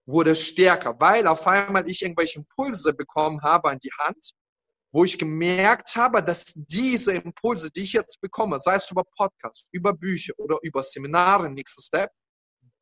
wurde 0.05 0.35
stärker, 0.35 0.99
weil 0.99 1.27
auf 1.27 1.45
einmal 1.47 1.89
ich 1.89 2.01
irgendwelche 2.01 2.39
Impulse 2.39 2.93
bekommen 2.93 3.41
habe 3.41 3.69
an 3.69 3.79
die 3.79 3.91
Hand, 3.97 4.33
wo 4.91 5.05
ich 5.05 5.17
gemerkt 5.17 5.95
habe, 5.95 6.21
dass 6.23 6.53
diese 6.55 7.13
Impulse, 7.13 7.71
die 7.71 7.83
ich 7.83 7.93
jetzt 7.93 8.19
bekomme, 8.19 8.59
sei 8.59 8.75
es 8.75 8.91
über 8.91 9.03
Podcasts, 9.03 9.67
über 9.71 9.93
Bücher 9.93 10.33
oder 10.37 10.57
über 10.63 10.83
Seminare, 10.83 11.49
nächster 11.49 11.81
Step, 11.81 12.11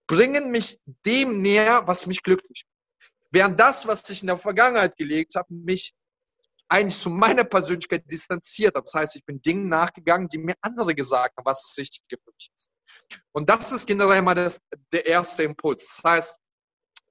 bringen 0.08 0.50
mich 0.50 0.80
dem 1.06 1.42
näher, 1.42 1.84
was 1.86 2.08
mich 2.08 2.24
glücklich 2.24 2.66
macht. 2.66 2.80
Während 3.32 3.60
das, 3.60 3.88
was 3.88 4.10
ich 4.10 4.22
in 4.22 4.28
der 4.28 4.38
Vergangenheit 4.38 4.98
gelegt 4.98 5.36
habe, 5.36 5.54
mich 5.54 5.94
eigentlich 6.68 6.98
zu 6.98 7.10
meiner 7.10 7.44
Persönlichkeit 7.44 8.04
distanziert 8.10 8.76
hat. 8.76 8.86
Das 8.86 8.94
heißt, 8.94 9.16
ich 9.16 9.26
bin 9.26 9.42
Dingen 9.42 9.68
nachgegangen, 9.68 10.30
die 10.30 10.38
mir 10.38 10.56
andere 10.62 10.96
gesagt 10.96 11.36
haben, 11.38 11.46
was 11.46 11.64
das 11.64 11.78
Richtige 11.78 12.22
für 12.24 12.32
mich 12.32 12.50
ist. 12.56 12.70
Und 13.32 13.50
das 13.50 13.72
ist 13.72 13.88
generell 13.88 14.22
mal 14.22 14.36
das, 14.36 14.60
der 14.92 15.06
erste 15.06 15.44
Impuls. 15.44 15.86
Das 15.86 16.12
heißt, 16.12 16.40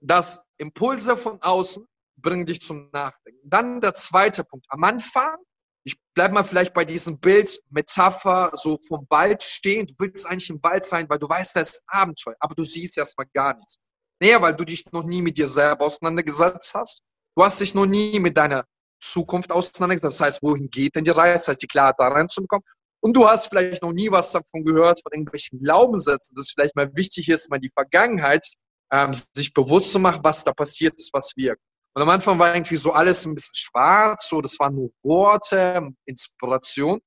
dass 0.01 0.45
Impulse 0.59 1.17
von 1.17 1.41
außen 1.43 1.87
bringen 2.17 2.47
dich 2.47 2.61
zum 2.61 2.91
Nachdenken. 2.93 3.41
Dann 3.45 3.81
der 3.81 3.95
zweite 3.95 4.45
Punkt. 4.45 4.67
Am 4.69 4.85
Anfang, 4.85 5.37
ich 5.85 5.97
bleibe 6.15 6.35
mal 6.35 6.43
vielleicht 6.43 6.75
bei 6.75 6.85
diesem 6.85 7.21
Bild, 7.21 7.61
Metapher, 7.71 8.53
so 8.55 8.79
vom 8.87 9.07
Wald 9.09 9.43
stehen. 9.43 9.87
Du 9.87 9.95
willst 9.99 10.27
eigentlich 10.27 10.51
im 10.51 10.63
Wald 10.63 10.85
sein, 10.85 11.09
weil 11.09 11.19
du 11.19 11.29
weißt, 11.29 11.57
da 11.57 11.61
ist 11.61 11.83
Abenteuer, 11.87 12.37
aber 12.41 12.55
du 12.55 12.65
siehst 12.65 12.99
erstmal 12.99 13.27
gar 13.33 13.55
nichts. 13.55 13.79
Naja, 14.21 14.43
weil 14.43 14.55
du 14.55 14.65
dich 14.65 14.85
noch 14.93 15.05
nie 15.05 15.23
mit 15.23 15.39
dir 15.39 15.47
selber 15.47 15.87
auseinandergesetzt 15.87 16.75
hast. 16.75 17.03
Du 17.37 17.45
hast 17.45 17.61
dich 17.61 17.75
noch 17.75 17.87
nie 17.87 18.19
mit 18.19 18.37
deiner 18.37 18.65
Zukunft 19.01 19.53
auseinandergesetzt. 19.53 20.21
Das 20.21 20.27
heißt, 20.27 20.43
wohin 20.43 20.69
geht 20.71 20.97
denn 20.97 21.05
die 21.05 21.11
Reise? 21.11 21.35
Das 21.35 21.49
heißt, 21.49 21.63
die 21.63 21.69
Klarheit 21.69 21.95
da 21.99 22.09
reinzubekommen. 22.09 22.65
Und 23.01 23.17
du 23.17 23.29
hast 23.29 23.49
vielleicht 23.49 23.83
noch 23.83 23.93
nie 23.93 24.11
was 24.11 24.33
davon 24.33 24.65
gehört, 24.65 25.01
von 25.01 25.13
irgendwelchen 25.13 25.61
Glaubenssätzen, 25.61 26.35
dass 26.35 26.51
vielleicht 26.51 26.75
mal 26.75 26.91
wichtig 26.97 27.29
ist, 27.29 27.49
mal 27.49 27.61
die 27.61 27.71
Vergangenheit 27.71 28.45
ähm, 28.93 29.13
sich 29.35 29.53
bewusst 29.53 29.93
zu 29.93 29.99
machen, 29.99 30.21
was 30.23 30.45
da 30.45 30.53
passiert 30.53 30.99
ist, 30.99 31.13
was 31.13 31.33
wirkt. 31.37 31.63
Und 31.95 32.03
am 32.03 32.09
Anfang 32.11 32.39
war 32.39 32.55
irgendwie 32.55 32.77
so 32.77 32.93
alles 32.93 33.25
ein 33.25 33.35
bisschen 33.35 33.57
schwarz, 33.57 34.29
so 34.29 34.41
das 34.41 34.59
waren 34.59 34.75
nur 34.75 34.91
Worte, 35.03 35.91
Inspiration. 36.05 37.01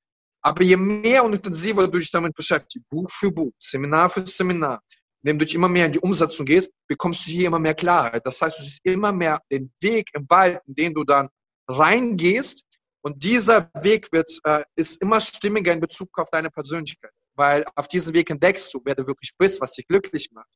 Aber 0.43 0.63
je 0.63 0.75
mehr 0.75 1.23
und 1.23 1.33
intensiver 1.33 1.87
du 1.87 1.99
dich 1.99 2.11
damit 2.11 2.33
beschäftigst, 2.33 2.89
Buch 2.89 3.09
für 3.09 3.31
Buch, 3.31 3.53
Seminar 3.59 4.09
für 4.09 4.25
Seminar, 4.25 4.81
indem 5.23 5.39
du 5.39 5.45
dich 5.45 5.55
immer 5.55 5.69
mehr 5.69 5.85
in 5.85 5.93
die 5.93 5.99
Umsetzung 5.99 6.45
gehst, 6.45 6.73
bekommst 6.87 7.27
du 7.27 7.31
hier 7.31 7.47
immer 7.47 7.59
mehr 7.59 7.75
Klarheit. 7.75 8.25
Das 8.25 8.41
heißt, 8.41 8.59
du 8.59 8.63
siehst 8.63 8.79
immer 8.83 9.11
mehr 9.11 9.39
den 9.51 9.71
Weg 9.81 10.09
im 10.13 10.25
Wald, 10.29 10.59
in 10.67 10.75
den 10.75 10.93
du 10.93 11.03
dann 11.03 11.29
reingehst. 11.67 12.65
Und 13.03 13.23
dieser 13.23 13.69
Weg 13.81 14.11
wird, 14.11 14.31
äh, 14.43 14.63
ist 14.75 15.01
immer 15.01 15.21
stimmiger 15.21 15.73
in 15.73 15.79
Bezug 15.79 16.09
auf 16.17 16.29
deine 16.31 16.49
Persönlichkeit. 16.49 17.11
Weil 17.35 17.63
auf 17.75 17.87
diesem 17.87 18.13
Weg 18.13 18.29
entdeckst 18.29 18.73
du, 18.73 18.81
wer 18.83 18.95
du 18.95 19.07
wirklich 19.07 19.31
bist, 19.37 19.61
was 19.61 19.73
dich 19.73 19.87
glücklich 19.87 20.31
macht 20.33 20.49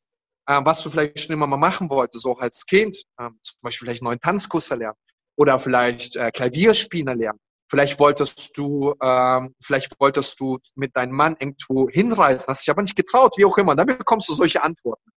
ähm, 0.47 0.65
was 0.65 0.83
du 0.83 0.89
vielleicht 0.89 1.19
schon 1.19 1.33
immer 1.33 1.47
mal 1.47 1.57
machen 1.57 1.89
wolltest, 1.89 2.23
so 2.23 2.31
auch 2.31 2.39
als 2.39 2.65
Kind, 2.65 3.03
ähm, 3.19 3.39
zum 3.41 3.57
Beispiel 3.61 3.85
vielleicht 3.85 4.01
einen 4.01 4.09
neuen 4.09 4.19
Tanzkurs 4.19 4.69
erlernen 4.71 4.97
oder 5.37 5.59
vielleicht 5.59 6.15
äh, 6.15 6.31
Klavierspielen 6.31 7.07
erlernen. 7.07 7.39
Vielleicht 7.69 7.99
wolltest 7.99 8.55
du, 8.57 8.93
ähm, 9.01 9.55
vielleicht 9.61 9.99
wolltest 9.99 10.39
du 10.39 10.59
mit 10.75 10.95
deinem 10.95 11.15
Mann 11.15 11.35
irgendwo 11.39 11.89
hinreisen, 11.89 12.45
hast 12.47 12.65
dich 12.65 12.69
aber 12.69 12.83
nicht 12.83 12.95
getraut, 12.95 13.33
wie 13.37 13.45
auch 13.45 13.57
immer. 13.57 13.75
Dann 13.75 13.87
bekommst 13.87 14.29
du 14.29 14.33
solche 14.33 14.61
Antworten. 14.61 15.09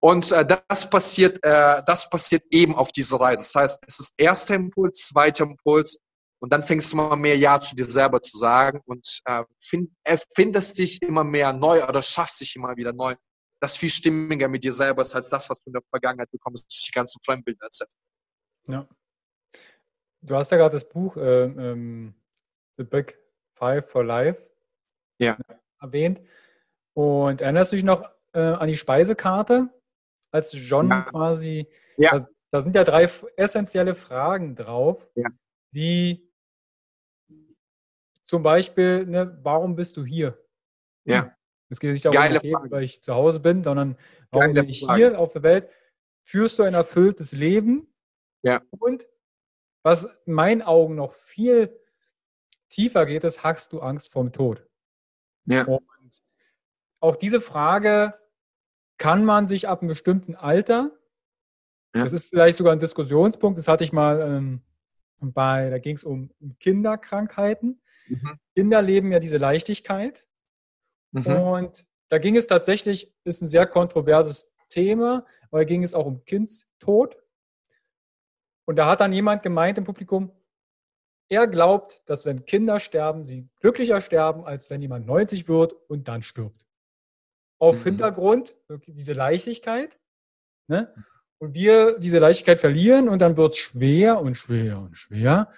Und 0.00 0.30
äh, 0.30 0.46
das 0.68 0.90
passiert, 0.90 1.42
äh, 1.42 1.82
das 1.86 2.10
passiert 2.10 2.44
eben 2.50 2.74
auf 2.74 2.92
dieser 2.92 3.18
Reise. 3.18 3.42
Das 3.42 3.54
heißt, 3.54 3.82
es 3.86 4.00
ist 4.00 4.12
erster 4.18 4.54
Impuls, 4.54 5.08
zweiter 5.08 5.44
Impuls, 5.44 5.98
und 6.38 6.52
dann 6.52 6.62
fängst 6.62 6.92
du 6.92 6.96
mal 6.96 7.16
mehr 7.16 7.36
Ja 7.36 7.60
zu 7.60 7.74
dir 7.74 7.86
selber 7.86 8.20
zu 8.20 8.36
sagen 8.36 8.80
und 8.86 9.20
äh, 9.24 9.44
find, 9.58 9.90
erfindest 10.04 10.78
dich 10.78 11.00
immer 11.02 11.24
mehr 11.24 11.52
neu 11.52 11.84
oder 11.84 12.02
schaffst 12.02 12.40
dich 12.40 12.54
immer 12.56 12.76
wieder 12.76 12.92
neu. 12.92 13.14
Das 13.60 13.76
viel 13.76 13.88
stimmiger 13.88 14.48
mit 14.48 14.64
dir 14.64 14.72
selber 14.72 15.00
ist 15.00 15.14
als 15.14 15.30
das, 15.30 15.48
was 15.48 15.62
du 15.62 15.70
in 15.70 15.74
der 15.74 15.82
Vergangenheit 15.90 16.30
bekommst 16.30 16.64
durch 16.64 16.86
die 16.86 16.92
ganzen 16.92 17.20
Fremdbilder 17.24 17.66
etc. 17.66 17.84
Ja. 18.66 18.88
Du 20.20 20.36
hast 20.36 20.50
ja 20.50 20.58
gerade 20.58 20.74
das 20.74 20.88
Buch 20.88 21.16
äh, 21.16 21.44
ähm, 21.44 22.14
The 22.76 22.84
Big 22.84 23.18
Five 23.54 23.88
for 23.88 24.04
Life 24.04 24.42
ja. 25.18 25.38
erwähnt. 25.80 26.20
Und 26.94 27.40
erinnerst 27.40 27.72
du 27.72 27.76
dich 27.76 27.84
noch 27.84 28.10
äh, 28.32 28.40
an 28.40 28.68
die 28.68 28.76
Speisekarte, 28.76 29.68
als 30.30 30.52
John 30.52 30.88
ja. 30.88 31.02
quasi, 31.02 31.68
ja. 31.96 32.18
Da, 32.18 32.28
da, 32.50 32.60
sind 32.60 32.74
ja 32.74 32.84
drei 32.84 33.08
essentielle 33.36 33.94
Fragen 33.94 34.54
drauf, 34.54 35.06
ja. 35.14 35.28
die 35.70 36.30
zum 38.22 38.42
Beispiel, 38.42 39.06
ne, 39.06 39.38
warum 39.42 39.76
bist 39.76 39.96
du 39.96 40.04
hier? 40.04 40.42
Ja. 41.04 41.35
Es 41.68 41.80
geht 41.80 41.92
nicht 41.92 42.04
darum, 42.04 42.36
okay, 42.36 42.54
weil 42.70 42.84
ich 42.84 43.02
zu 43.02 43.14
Hause 43.14 43.40
bin, 43.40 43.64
sondern 43.64 43.96
warum 44.30 44.54
bin 44.54 44.68
ich 44.68 44.84
Frage. 44.84 44.96
hier 44.96 45.18
auf 45.18 45.32
der 45.32 45.42
Welt? 45.42 45.68
Führst 46.22 46.58
du 46.58 46.62
ein 46.62 46.74
erfülltes 46.74 47.32
Leben? 47.32 47.88
Ja. 48.42 48.62
Und 48.70 49.08
was 49.82 50.04
in 50.26 50.32
meinen 50.32 50.62
Augen 50.62 50.94
noch 50.94 51.14
viel 51.14 51.76
tiefer 52.68 53.06
geht, 53.06 53.24
ist, 53.24 53.42
hast 53.42 53.72
du 53.72 53.80
Angst 53.80 54.12
vorm 54.12 54.32
Tod? 54.32 54.66
Ja. 55.46 55.64
Und 55.64 56.22
auch 57.00 57.16
diese 57.16 57.40
Frage 57.40 58.14
kann 58.98 59.24
man 59.24 59.46
sich 59.46 59.68
ab 59.68 59.80
einem 59.80 59.88
bestimmten 59.88 60.34
Alter, 60.34 60.90
ja. 61.94 62.04
das 62.04 62.12
ist 62.12 62.28
vielleicht 62.28 62.58
sogar 62.58 62.72
ein 62.72 62.80
Diskussionspunkt, 62.80 63.58
das 63.58 63.68
hatte 63.68 63.84
ich 63.84 63.92
mal 63.92 64.20
ähm, 64.20 64.62
bei, 65.20 65.70
da 65.70 65.78
ging 65.78 65.96
es 65.96 66.04
um 66.04 66.30
Kinderkrankheiten. 66.60 67.80
Mhm. 68.08 68.38
Kinder 68.54 68.82
leben 68.82 69.12
ja 69.12 69.18
diese 69.18 69.38
Leichtigkeit. 69.38 70.26
Mhm. 71.24 71.36
Und 71.36 71.86
da 72.08 72.18
ging 72.18 72.36
es 72.36 72.46
tatsächlich, 72.46 73.12
ist 73.24 73.42
ein 73.42 73.48
sehr 73.48 73.66
kontroverses 73.66 74.52
Thema, 74.68 75.26
weil 75.50 75.66
ging 75.66 75.82
es 75.82 75.94
auch 75.94 76.06
um 76.06 76.24
Kindstod. 76.24 77.16
Und 78.66 78.76
da 78.76 78.86
hat 78.86 79.00
dann 79.00 79.12
jemand 79.12 79.42
gemeint 79.42 79.78
im 79.78 79.84
Publikum, 79.84 80.32
er 81.28 81.46
glaubt, 81.46 82.02
dass 82.06 82.24
wenn 82.24 82.44
Kinder 82.44 82.78
sterben, 82.78 83.26
sie 83.26 83.48
glücklicher 83.60 84.00
sterben, 84.00 84.44
als 84.44 84.70
wenn 84.70 84.82
jemand 84.82 85.06
90 85.06 85.48
wird 85.48 85.72
und 85.88 86.06
dann 86.08 86.22
stirbt. 86.22 86.66
Auf 87.58 87.80
mhm. 87.80 87.84
Hintergrund 87.84 88.54
diese 88.86 89.12
Leichtigkeit. 89.12 89.98
Ne? 90.68 90.92
Und 91.38 91.54
wir 91.54 91.98
diese 91.98 92.18
Leichtigkeit 92.18 92.58
verlieren 92.58 93.08
und 93.08 93.20
dann 93.20 93.36
wird 93.36 93.54
es 93.54 93.58
schwer 93.58 94.20
und 94.20 94.36
schwer 94.36 94.78
und 94.78 94.96
schwer. 94.96 95.52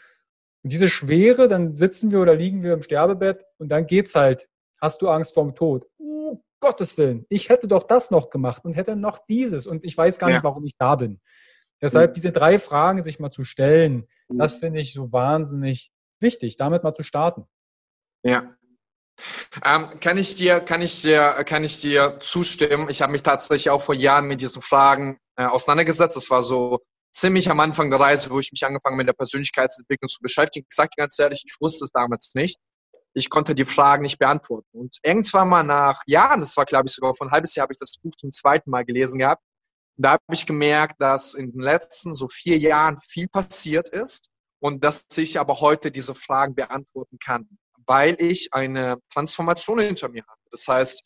Und 0.63 0.73
diese 0.73 0.89
Schwere, 0.89 1.49
dann 1.49 1.75
sitzen 1.75 2.11
wir 2.11 2.21
oder 2.21 2.35
liegen 2.35 2.63
wir 2.63 2.73
im 2.73 2.83
Sterbebett 2.83 3.45
und 3.59 3.69
dann 3.69 3.87
geht's 3.87 4.15
halt. 4.15 4.49
Hast 4.81 5.03
du 5.03 5.09
Angst 5.09 5.35
vorm 5.35 5.55
Tod? 5.55 5.87
Oh, 5.99 6.43
Gottes 6.61 6.99
Willen, 6.99 7.27
ich 7.29 7.49
hätte 7.49 7.69
doch 7.69 7.85
das 7.85 8.11
noch 8.11 8.31
gemacht 8.31 8.65
und 8.65 8.75
hätte 8.75 8.97
noch 8.97 9.19
dieses 9.27 9.67
und 9.67 9.85
ich 9.85 9.97
weiß 9.97 10.19
gar 10.19 10.31
ja. 10.31 10.37
nicht, 10.37 10.45
warum 10.45 10.65
ich 10.65 10.77
da 10.79 10.97
bin. 10.97 11.21
Deshalb 11.81 12.15
diese 12.15 12.33
drei 12.33 12.59
Fragen 12.59 13.03
sich 13.03 13.21
mal 13.21 13.31
zu 13.31 13.45
stellen, 13.45 14.09
das 14.29 14.55
finde 14.55 14.81
ich 14.81 14.93
so 14.93 15.13
wahnsinnig 15.13 15.93
wichtig, 16.21 16.57
damit 16.57 16.83
mal 16.83 16.95
zu 16.95 17.03
starten. 17.03 17.47
Ja. 18.25 18.55
Ähm, 19.65 19.91
kann 20.01 20.17
ich 20.17 20.37
dir, 20.37 20.61
kann 20.61 20.83
ich 20.83 21.03
dir, 21.03 21.45
kann 21.45 21.65
ich 21.65 21.81
dir 21.81 22.19
zustimmen? 22.21 22.89
Ich 22.89 23.03
habe 23.03 23.13
mich 23.13 23.23
tatsächlich 23.23 23.71
auch 23.71 23.83
vor 23.83 23.95
Jahren 23.95 24.27
mit 24.27 24.41
diesen 24.41 24.63
Fragen 24.63 25.19
äh, 25.37 25.45
auseinandergesetzt. 25.45 26.17
Das 26.17 26.31
war 26.31 26.43
so 26.43 26.81
ziemlich 27.13 27.51
am 27.51 27.59
Anfang 27.61 27.91
der 27.91 27.99
Reise, 27.99 28.31
wo 28.31 28.39
ich 28.39 28.53
mich 28.53 28.65
angefangen 28.65 28.97
mit 28.97 29.09
der 29.09 29.15
Persönlichkeitsentwicklung 29.15 30.09
zu 30.09 30.21
beschäftigen. 30.21 30.67
Ich 30.71 30.77
sage 30.77 30.91
ganz 30.97 31.19
ehrlich, 31.19 31.43
ich 31.45 31.57
wusste 31.61 31.85
es 31.85 31.91
damals 31.91 32.33
nicht. 32.35 32.59
Ich 33.19 33.31
konnte 33.31 33.55
die 33.55 33.65
Fragen 33.65 34.03
nicht 34.05 34.19
beantworten. 34.19 34.69
Und 34.73 34.97
irgendwann 35.03 35.49
mal 35.49 35.63
nach 35.65 36.01
Jahren, 36.07 36.41
das 36.41 36.57
war 36.57 36.65
glaube 36.65 36.87
ich 36.89 36.95
sogar 36.95 37.15
vor 37.15 37.27
ein 37.27 37.31
halbes 37.33 37.55
Jahr, 37.55 37.65
habe 37.65 37.73
ich 37.73 37.79
das 37.79 37.99
Buch 37.99 38.15
zum 38.17 38.31
zweiten 38.31 38.71
Mal 38.71 38.85
gelesen 38.85 39.19
gehabt. 39.19 39.43
da 39.97 40.13
habe 40.13 40.23
ich 40.33 40.47
gemerkt, 40.47 41.01
dass 41.01 41.35
in 41.35 41.53
den 41.53 41.61
letzten 41.61 42.15
so 42.15 42.29
vier 42.29 42.57
Jahren 42.57 42.97
viel 42.99 43.29
passiert 43.29 43.89
ist 43.89 44.31
und 44.61 44.85
dass 44.85 45.07
ich 45.17 45.39
aber 45.41 45.61
heute 45.61 45.91
diese 45.91 46.15
Fragen 46.15 46.55
beantworten 46.55 47.19
kann, 47.19 47.49
weil 47.87 48.17
ich 48.21 48.55
eine 48.55 48.99
Transformation 49.13 49.81
hinter 49.81 50.09
mir 50.09 50.23
habe. 50.27 50.41
Das 50.51 50.67
heißt, 50.69 51.03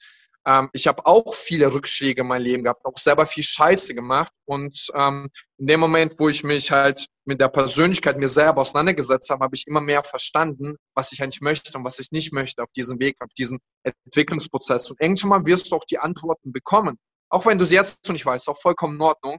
ähm, 0.47 0.71
ich 0.73 0.87
habe 0.87 1.07
auch 1.07 1.35
viele 1.35 1.73
Rückschläge 1.73 2.23
in 2.23 2.27
meinem 2.27 2.43
Leben 2.43 2.63
gehabt, 2.65 2.85
auch 2.85 2.99
selber 2.99 3.27
viel 3.27 3.45
Scheiße 3.45 3.95
gemacht. 3.95 4.33
Und 4.45 4.89
ähm, 4.95 5.31
in 5.59 5.67
dem 5.67 5.81
Moment, 5.81 6.19
wo 6.19 6.29
ich 6.29 6.43
mich 6.43 6.71
halt 6.71 7.07
mit 7.25 7.41
der 7.41 7.49
Persönlichkeit 7.49 8.19
mir 8.19 8.29
selber 8.29 8.63
auseinandergesetzt 8.63 9.31
habe, 9.31 9.45
habe 9.45 9.55
ich 9.55 9.67
immer 9.67 9.81
mehr 9.81 10.03
verstanden, 10.03 10.77
was 10.95 11.13
ich 11.13 11.23
eigentlich 11.23 11.43
möchte 11.43 11.77
und 11.79 11.85
was 11.85 11.99
ich 12.01 12.11
nicht 12.11 12.33
möchte 12.33 12.63
auf 12.63 12.71
diesem 12.77 12.99
Weg, 12.99 13.17
auf 13.21 13.31
diesen 13.39 13.61
Entwicklungsprozess. 13.85 14.91
Und 14.91 15.01
irgendwann 15.01 15.47
wirst 15.47 15.71
du 15.71 15.77
auch 15.77 15.85
die 15.85 15.99
Antworten 15.99 16.53
bekommen. 16.53 16.99
Auch 17.29 17.47
wenn 17.47 17.59
du 17.59 17.65
sie 17.65 17.77
jetzt 17.77 18.07
noch 18.07 18.13
nicht 18.13 18.27
weißt, 18.27 18.49
auch 18.49 18.61
vollkommen 18.61 18.97
in 18.97 19.03
Ordnung. 19.03 19.39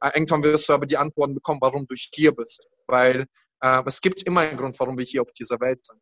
Äh, 0.00 0.10
irgendwann 0.14 0.42
wirst 0.42 0.68
du 0.68 0.72
aber 0.72 0.86
die 0.86 0.96
Antworten 0.96 1.34
bekommen, 1.34 1.60
warum 1.62 1.86
du 1.86 1.94
hier 1.94 2.32
bist. 2.32 2.66
Weil 2.88 3.26
äh, 3.62 3.82
es 3.86 4.00
gibt 4.00 4.24
immer 4.24 4.40
einen 4.40 4.56
Grund, 4.56 4.78
warum 4.80 4.98
wir 4.98 5.04
hier 5.04 5.22
auf 5.22 5.32
dieser 5.32 5.60
Welt 5.60 5.86
sind. 5.86 6.00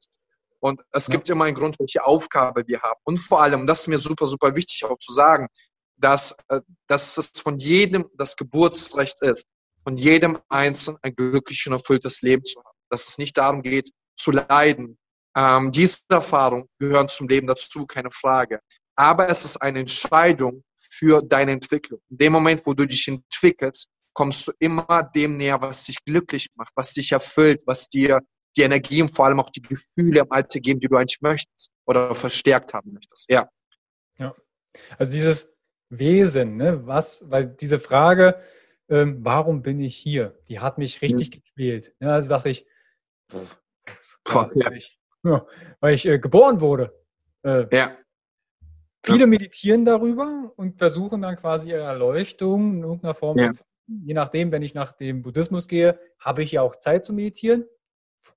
Und 0.61 0.83
es 0.93 1.07
ja. 1.07 1.13
gibt 1.13 1.29
immer 1.29 1.45
einen 1.45 1.55
Grund, 1.55 1.79
welche 1.79 2.05
Aufgabe 2.05 2.65
wir 2.67 2.81
haben. 2.83 3.01
Und 3.05 3.19
vor 3.19 3.43
allem, 3.43 3.67
das 3.67 3.81
ist 3.81 3.89
mir 3.89 3.99
super, 3.99 4.27
super 4.27 4.55
wichtig 4.55 4.85
auch 4.85 4.99
zu 4.99 5.13
sagen, 5.13 5.49
dass, 5.97 6.37
äh, 6.49 6.61
dass 6.87 7.17
es 7.17 7.33
von 7.41 7.59
jedem 7.59 8.07
das 8.15 8.37
Geburtsrecht 8.37 9.23
ist, 9.23 9.45
von 9.83 9.97
jedem 9.97 10.39
Einzelnen 10.49 10.99
ein 11.03 11.15
glückliches 11.15 11.67
und 11.67 11.75
erfülltes 11.75 12.23
Leben 12.23 12.45
zu 12.45 12.61
haben. 12.61 12.77
Dass 12.91 13.09
es 13.09 13.19
nicht 13.19 13.37
darum 13.37 13.63
geht, 13.63 13.91
zu 14.17 14.31
leiden. 14.31 14.99
Ähm, 15.37 15.71
diese 15.71 16.01
Erfahrungen 16.09 16.69
gehören 16.79 17.09
zum 17.09 17.29
Leben 17.29 17.47
dazu, 17.47 17.87
keine 17.87 18.11
Frage. 18.11 18.61
Aber 18.97 19.29
es 19.29 19.45
ist 19.45 19.59
eine 19.59 19.81
Entscheidung 19.81 20.65
für 20.77 21.23
deine 21.23 21.53
Entwicklung. 21.53 22.01
In 22.11 22.19
dem 22.19 22.33
Moment, 22.33 22.63
wo 22.65 22.75
du 22.75 22.87
dich 22.87 23.07
entwickelst, 23.07 23.89
kommst 24.13 24.49
du 24.49 24.53
immer 24.59 25.05
dem 25.15 25.35
näher, 25.35 25.61
was 25.61 25.85
dich 25.85 26.05
glücklich 26.05 26.49
macht, 26.57 26.73
was 26.75 26.95
dich 26.95 27.13
erfüllt, 27.13 27.63
was 27.67 27.89
dir 27.89 28.21
die 28.59 28.63
Energie 28.63 29.01
und 29.01 29.15
vor 29.15 29.27
allem 29.27 29.41
auch 29.41 29.51
die 29.51 29.63
Gefühle 29.63 30.21
im 30.21 30.33
Alter 30.33 30.61
geben, 30.61 30.81
die 30.81 30.89
du 30.89 30.97
eigentlich 30.97 31.23
möchtest 31.23 31.73
oder 31.87 32.15
verstärkt 32.15 32.75
haben 32.75 32.93
möchtest. 32.93 33.31
Ja. 33.31 33.49
Ja. 34.19 34.35
Also 34.99 35.13
dieses 35.13 35.57
Wesen, 35.89 36.57
ne, 36.57 36.87
was, 36.87 37.23
weil 37.31 37.47
diese 37.47 37.79
Frage, 37.79 38.41
ähm, 38.89 39.19
warum 39.25 39.63
bin 39.63 39.81
ich 39.81 39.97
hier, 39.97 40.39
die 40.49 40.61
hat 40.61 40.79
mich 40.79 41.01
richtig 41.01 41.31
mhm. 41.31 41.33
gequält. 41.33 41.95
Ja, 42.01 42.15
also 42.15 42.29
dachte 42.29 42.51
ich, 42.51 42.67
pff, 43.31 43.59
Boah, 44.25 44.51
ja. 44.55 44.71
ich 44.73 44.99
ja, 45.25 45.47
weil 45.81 45.95
ich 45.95 46.07
äh, 46.07 46.19
geboren 46.19 46.61
wurde. 46.61 46.95
Äh, 47.43 47.67
ja. 47.75 47.97
Viele 49.05 49.27
meditieren 49.27 49.85
darüber 49.85 50.53
und 50.57 50.77
versuchen 50.79 51.23
dann 51.23 51.37
quasi 51.37 51.71
ihre 51.71 51.83
Erleuchtung 51.83 52.77
in 52.77 52.83
irgendeiner 52.83 53.15
Form 53.15 53.39
zu 53.39 53.45
finden. 53.45 54.05
Je 54.05 54.13
nachdem, 54.13 54.53
wenn 54.53 54.63
ich 54.63 54.75
nach 54.75 54.93
dem 54.93 55.23
Buddhismus 55.23 55.67
gehe, 55.67 55.99
habe 56.19 56.43
ich 56.43 56.53
ja 56.53 56.63
auch 56.63 56.77
Zeit 56.77 57.07
zu 57.07 57.13
meditieren 57.15 57.65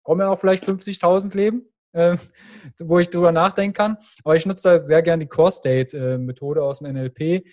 kommen 0.03 0.21
ja 0.21 0.29
auch 0.29 0.39
vielleicht 0.39 0.65
50.000 0.65 1.35
Leben, 1.35 1.65
äh, 1.93 2.17
wo 2.79 2.99
ich 2.99 3.09
drüber 3.09 3.31
nachdenken 3.31 3.73
kann. 3.73 3.97
Aber 4.23 4.35
ich 4.35 4.45
nutze 4.45 4.69
da 4.69 4.83
sehr 4.83 5.01
gerne 5.01 5.25
die 5.25 5.29
Core-State-Methode 5.29 6.63
aus 6.63 6.79
dem 6.79 6.93
NLP. 6.93 7.45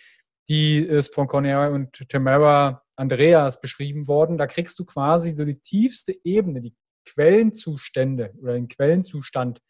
Die 0.48 0.78
ist 0.78 1.14
von 1.14 1.26
Cornelia 1.26 1.68
und 1.68 2.08
Tamara 2.08 2.82
Andreas 2.96 3.60
beschrieben 3.60 4.08
worden. 4.08 4.38
Da 4.38 4.46
kriegst 4.46 4.78
du 4.78 4.84
quasi 4.84 5.32
so 5.32 5.44
die 5.44 5.60
tiefste 5.60 6.14
Ebene, 6.24 6.60
die 6.60 6.74
Quellenzustände 7.06 8.32
oder 8.40 8.54
den 8.54 8.68
Quellenzustand. 8.68 9.60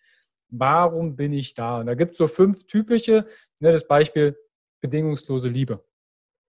Warum 0.50 1.16
bin 1.16 1.32
ich 1.32 1.54
da? 1.54 1.80
Und 1.80 1.86
da 1.86 1.94
gibt 1.94 2.12
es 2.12 2.18
so 2.18 2.26
fünf 2.26 2.66
typische, 2.66 3.26
ne, 3.60 3.72
das 3.72 3.86
Beispiel 3.86 4.36
bedingungslose 4.80 5.48
Liebe. 5.48 5.84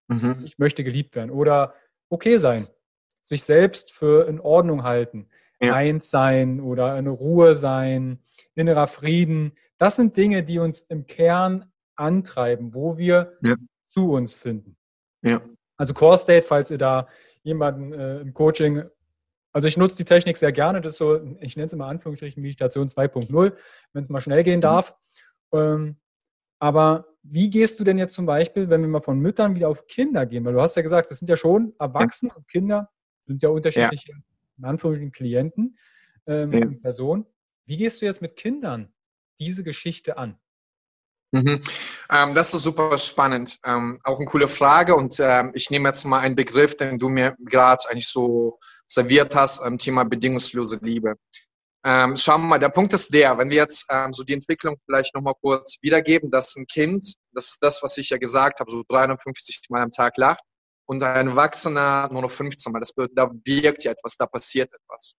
Mhm. 0.08 0.44
Ich 0.46 0.58
möchte 0.58 0.84
geliebt 0.84 1.16
werden. 1.16 1.32
Oder 1.32 1.74
okay 2.10 2.38
sein, 2.38 2.68
sich 3.22 3.44
selbst 3.44 3.92
für 3.92 4.28
in 4.28 4.40
Ordnung 4.40 4.84
halten, 4.84 5.30
ja. 5.62 5.74
eins 5.74 6.10
sein 6.10 6.60
oder 6.60 6.94
eine 6.94 7.10
Ruhe 7.10 7.56
sein, 7.56 8.20
innerer 8.56 8.88
Frieden. 8.88 9.54
Das 9.78 9.96
sind 9.96 10.18
Dinge, 10.18 10.44
die 10.44 10.60
uns 10.60 10.82
im 10.84 11.06
Kern 11.06 11.72
antreiben, 11.96 12.74
wo 12.74 12.98
wir 12.98 13.38
ja. 13.42 13.56
zu 13.88 14.12
uns 14.14 14.34
finden. 14.34 14.78
Ja. 15.22 15.42
Also 15.78 15.94
Core 15.94 16.18
State, 16.18 16.46
falls 16.46 16.72
ihr 16.72 16.78
da 16.78 17.08
jemanden 17.44 17.94
äh, 17.94 18.20
im 18.20 18.34
Coaching, 18.34 18.84
also 19.52 19.68
ich 19.68 19.78
nutze 19.78 19.98
die 19.98 20.06
Technik 20.06 20.38
sehr 20.38 20.52
gerne, 20.52 20.82
das 20.82 20.94
ist 20.94 20.98
so, 21.00 21.22
ich 21.40 21.56
nenne 21.56 21.68
es 21.68 21.74
immer 21.74 21.88
Anführungsstrichen 21.88 22.42
Meditation 22.42 22.88
2.0, 22.88 23.54
wenn 23.94 24.02
es 24.02 24.10
mal 24.10 24.22
schnell 24.22 24.44
gehen 24.44 24.60
mhm. 24.60 24.62
darf. 24.62 24.96
Ähm, 25.54 25.98
aber 26.60 27.08
wie 27.24 27.50
gehst 27.50 27.80
du 27.80 27.84
denn 27.84 27.98
jetzt 27.98 28.14
zum 28.14 28.26
Beispiel, 28.26 28.70
wenn 28.70 28.82
wir 28.82 28.88
mal 28.88 29.02
von 29.02 29.20
Müttern 29.20 29.56
wieder 29.56 29.70
auf 29.70 29.88
Kinder 29.88 30.26
gehen? 30.26 30.46
Weil 30.46 30.54
du 30.54 30.62
hast 30.62 30.76
ja 30.76 30.82
gesagt, 30.82 31.12
das 31.12 31.20
sind 31.20 31.30
ja 31.30 31.36
schon 31.36 31.74
Erwachsene 31.80 32.34
und 32.34 32.48
Kinder 32.48 32.90
sind 33.26 33.42
ja 33.42 33.50
unterschiedliche 33.50 34.14
in 34.60 34.66
Anführungsstrichen 34.66 35.12
Klienten. 35.12 35.78
ähm, 36.28 36.54
ja. 36.54 36.68
Person. 36.82 37.26
Wie 37.66 37.78
gehst 37.78 38.02
du 38.02 38.06
jetzt 38.06 38.22
mit 38.22 38.36
Kindern 38.36 38.94
diese 39.40 39.64
Geschichte 39.64 40.18
an? 40.18 40.38
Mhm. 41.32 41.62
Ähm, 42.12 42.34
das 42.34 42.54
ist 42.54 42.64
super 42.64 42.98
spannend. 42.98 43.60
Ähm, 43.64 44.00
auch 44.04 44.18
eine 44.18 44.26
coole 44.26 44.48
Frage. 44.48 44.96
Und 44.96 45.18
ähm, 45.20 45.52
ich 45.54 45.70
nehme 45.70 45.90
jetzt 45.90 46.06
mal 46.06 46.20
einen 46.20 46.36
Begriff, 46.36 46.76
den 46.76 46.98
du 46.98 47.10
mir 47.10 47.36
gerade 47.46 47.84
eigentlich 47.90 48.08
so 48.08 48.60
serviert 48.88 49.36
hast, 49.36 49.66
ähm, 49.66 49.78
Thema 49.78 50.04
bedingungslose 50.06 50.80
Liebe. 50.82 51.16
Ähm, 51.86 52.18
schauen 52.18 52.42
wir 52.42 52.48
mal, 52.48 52.60
der 52.60 52.70
Punkt 52.70 52.94
ist 52.94 53.14
der, 53.14 53.38
wenn 53.38 53.50
wir 53.50 53.58
jetzt 53.58 53.88
ähm, 53.90 54.12
so 54.12 54.24
die 54.24 54.34
Entwicklung 54.34 54.76
vielleicht 54.86 55.16
nochmal 55.16 55.36
kurz 55.40 55.78
wiedergeben, 55.82 56.30
dass 56.30 56.56
ein 56.58 56.66
Kind, 56.66 57.14
das 57.32 57.52
ist 57.52 57.60
das, 57.62 57.82
was 57.84 57.98
ich 57.98 58.10
ja 58.10 58.18
gesagt 58.18 58.60
habe, 58.60 58.70
so 58.70 58.84
350 58.90 59.62
Mal 59.70 59.84
am 59.84 59.92
Tag 59.92 60.18
lacht 60.18 60.42
und 60.90 61.04
ein 61.04 61.28
Erwachsener 61.28 62.10
nur 62.12 62.24
noch 62.24 62.32
15 62.32 62.74
Mal. 62.74 62.80
Das 62.80 62.94
da 63.14 63.30
wirkt 63.46 63.84
ja 63.84 63.92
etwas, 63.92 64.18
da 64.18 64.26
passiert 64.26 64.74
etwas. 64.74 65.14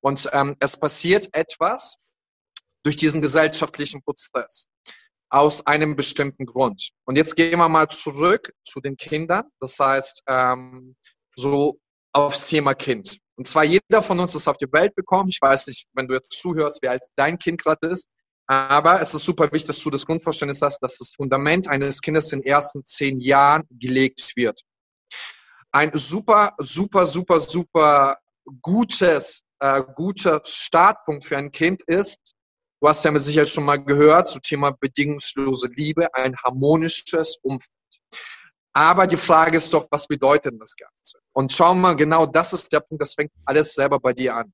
Und 0.00 0.28
ähm, 0.32 0.56
es 0.58 0.78
passiert 0.78 1.28
etwas 1.32 1.98
durch 2.82 2.96
diesen 2.96 3.22
gesellschaftlichen 3.22 4.02
Prozess 4.02 4.66
aus 5.28 5.64
einem 5.64 5.94
bestimmten 5.94 6.44
Grund. 6.44 6.90
Und 7.04 7.14
jetzt 7.14 7.36
gehen 7.36 7.60
wir 7.60 7.68
mal 7.68 7.88
zurück 7.88 8.52
zu 8.64 8.80
den 8.80 8.96
Kindern. 8.96 9.44
Das 9.60 9.78
heißt, 9.78 10.24
ähm, 10.26 10.96
so 11.36 11.78
aufs 12.12 12.48
Thema 12.48 12.74
Kind. 12.74 13.18
Und 13.36 13.46
zwar 13.46 13.62
jeder 13.62 14.02
von 14.02 14.18
uns 14.18 14.34
ist 14.34 14.48
auf 14.48 14.56
die 14.56 14.72
Welt 14.72 14.96
gekommen. 14.96 15.28
Ich 15.28 15.40
weiß 15.40 15.68
nicht, 15.68 15.86
wenn 15.92 16.08
du 16.08 16.14
jetzt 16.14 16.32
zuhörst, 16.32 16.82
wie 16.82 16.88
alt 16.88 17.04
dein 17.14 17.38
Kind 17.38 17.62
gerade 17.62 17.86
ist. 17.86 18.08
Aber 18.48 19.00
es 19.00 19.14
ist 19.14 19.24
super 19.24 19.44
wichtig, 19.52 19.68
dass 19.68 19.84
du 19.84 19.90
das 19.90 20.04
Grundverständnis 20.04 20.60
hast, 20.62 20.80
dass 20.80 20.98
das 20.98 21.12
Fundament 21.14 21.68
eines 21.68 22.02
Kindes 22.02 22.32
in 22.32 22.40
den 22.40 22.48
ersten 22.48 22.84
zehn 22.84 23.20
Jahren 23.20 23.62
gelegt 23.70 24.32
wird. 24.34 24.62
Ein 25.72 25.90
super, 25.94 26.54
super, 26.58 27.06
super, 27.06 27.40
super 27.40 28.16
gutes, 28.60 29.42
äh, 29.60 29.82
guter 29.94 30.40
Startpunkt 30.44 31.24
für 31.24 31.36
ein 31.36 31.50
Kind 31.50 31.82
ist, 31.82 32.34
Du 32.82 32.88
hast 32.88 33.04
ja 33.04 33.12
mit 33.12 33.22
Sicherheit 33.22 33.48
schon 33.48 33.62
mal 33.62 33.76
gehört 33.76 34.28
zu 34.28 34.40
Thema 34.40 34.72
bedingungslose 34.72 35.68
Liebe, 35.68 36.12
ein 36.16 36.36
harmonisches 36.36 37.38
Umfeld. 37.44 37.70
Aber 38.72 39.06
die 39.06 39.16
Frage 39.16 39.56
ist 39.56 39.72
doch, 39.72 39.86
was 39.92 40.08
bedeutet 40.08 40.54
das 40.58 40.74
Ganze? 40.74 41.20
Und 41.32 41.52
schau 41.52 41.76
mal, 41.76 41.94
genau 41.94 42.26
das 42.26 42.52
ist 42.52 42.72
der 42.72 42.80
Punkt, 42.80 43.00
das 43.00 43.14
fängt 43.14 43.30
alles 43.44 43.74
selber 43.74 44.00
bei 44.00 44.12
dir 44.12 44.34
an. 44.34 44.52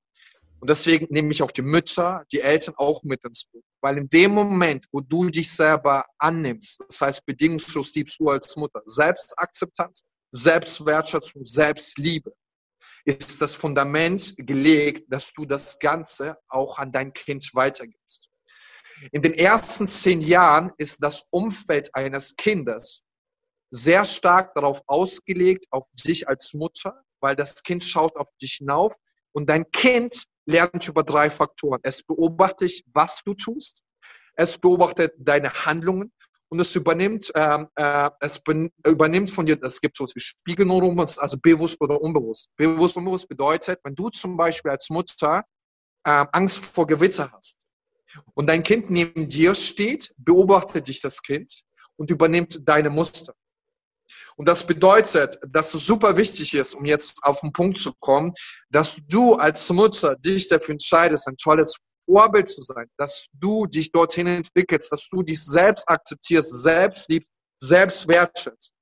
Und 0.61 0.69
deswegen 0.69 1.07
nehme 1.09 1.33
ich 1.33 1.43
auch 1.43 1.53
die 1.53 1.63
Mütter, 1.63 2.23
die 2.31 2.43
Eltern 2.43 2.75
auch 2.77 3.03
mit 3.03 3.25
ins 3.25 3.47
Boot. 3.47 3.65
Weil 3.81 3.97
in 3.97 4.11
dem 4.11 4.35
Moment, 4.35 4.85
wo 4.93 5.01
du 5.01 5.31
dich 5.31 5.51
selber 5.51 6.05
annimmst, 6.19 6.85
das 6.87 7.01
heißt 7.01 7.25
bedingungslos 7.25 7.95
liebst 7.95 8.21
du 8.21 8.29
als 8.29 8.55
Mutter, 8.57 8.83
Selbstakzeptanz, 8.85 10.03
Selbstwertschätzung, 10.31 11.45
Selbstliebe, 11.45 12.33
ist 13.05 13.41
das 13.41 13.55
Fundament 13.55 14.35
gelegt, 14.37 15.11
dass 15.13 15.33
du 15.33 15.47
das 15.47 15.79
Ganze 15.79 16.37
auch 16.49 16.79
an 16.79 16.93
dein 16.93 17.13
Kind 17.13 17.51
weitergibst. 17.55 18.29
In 19.13 19.23
den 19.23 19.35
ersten 19.35 19.87
zehn 19.87 20.21
Jahren 20.21 20.73
ist 20.77 21.03
das 21.03 21.29
Umfeld 21.31 21.95
eines 21.95 22.37
Kindes 22.37 23.07
sehr 23.71 24.05
stark 24.05 24.55
darauf 24.55 24.83
ausgelegt, 24.87 25.67
auf 25.71 25.85
dich 25.93 26.29
als 26.29 26.55
Mutter, 26.55 27.03
weil 27.21 27.37
das 27.37 27.63
Kind 27.63 27.85
schaut 27.85 28.17
auf 28.17 28.29
dich 28.41 28.55
hinauf 28.55 28.95
und 29.33 29.49
dein 29.49 29.71
Kind 29.71 30.25
lernt 30.47 30.89
über 30.89 31.03
drei 31.03 31.31
Faktoren. 31.31 31.81
Es 31.83 32.03
beobachtet, 32.03 32.83
was 32.93 33.23
du 33.25 33.35
tust. 33.35 33.83
Es 34.35 34.59
beobachtet 34.59 35.15
deine 35.19 35.53
Handlungen 35.53 36.13
und 36.49 36.61
es 36.61 36.75
übernimmt, 36.75 37.31
ähm, 37.35 37.69
äh, 37.75 38.11
es 38.21 38.43
übernimmt 38.87 39.31
von 39.31 39.47
dir, 39.47 39.59
es 39.63 39.81
gibt 39.81 39.97
so 39.97 40.07
wie 40.07 40.21
Spiegelneuronen, 40.21 40.99
also 40.99 41.37
bewusst 41.37 41.81
oder 41.81 42.01
unbewusst. 42.01 42.51
Bewusst 42.57 42.97
und 42.97 43.03
unbewusst 43.03 43.29
bedeutet, 43.29 43.81
wenn 43.85 43.95
du 43.95 44.09
zum 44.09 44.37
Beispiel 44.37 44.71
als 44.71 44.89
Mutter 44.91 45.45
äh, 46.05 46.27
Angst 46.33 46.65
vor 46.65 46.87
Gewitter 46.87 47.31
hast 47.33 47.59
und 48.35 48.47
dein 48.49 48.63
Kind 48.63 48.91
neben 48.91 49.29
dir 49.29 49.55
steht, 49.55 50.15
beobachtet 50.17 50.89
dich 50.89 51.01
das 51.01 51.23
Kind 51.23 51.65
und 51.97 52.11
übernimmt 52.11 52.61
deine 52.67 52.91
Muster. 52.91 53.35
Und 54.37 54.49
das 54.49 54.67
bedeutet, 54.67 55.39
dass 55.47 55.75
es 55.75 55.85
super 55.85 56.17
wichtig 56.17 56.55
ist, 56.55 56.75
um 56.75 56.87
jetzt 56.87 57.25
auf 57.25 57.41
den 57.41 57.53
Punkt 57.53 57.79
zu 57.79 57.93
kommen, 58.01 58.33
dass 58.71 59.01
du 59.09 59.35
als 59.35 59.69
Mutter 59.71 60.17
dich 60.17 60.49
dafür 60.49 60.75
entscheidest, 60.75 61.29
ein 61.29 61.37
tolles 61.37 61.77
Vorbild 62.09 62.49
zu 62.49 62.63
sein, 62.63 62.89
dass 62.97 63.29
du 63.35 63.67
dich 63.67 63.93
dorthin 63.93 64.27
entwickelst, 64.27 64.91
dass 64.91 65.09
du 65.09 65.23
dich 65.23 65.45
selbst 65.45 65.89
akzeptierst, 65.89 66.63
selbst 66.63 67.11
liebst, 67.11 67.31
selbst 67.61 68.09
wertschätzt. 68.09 68.73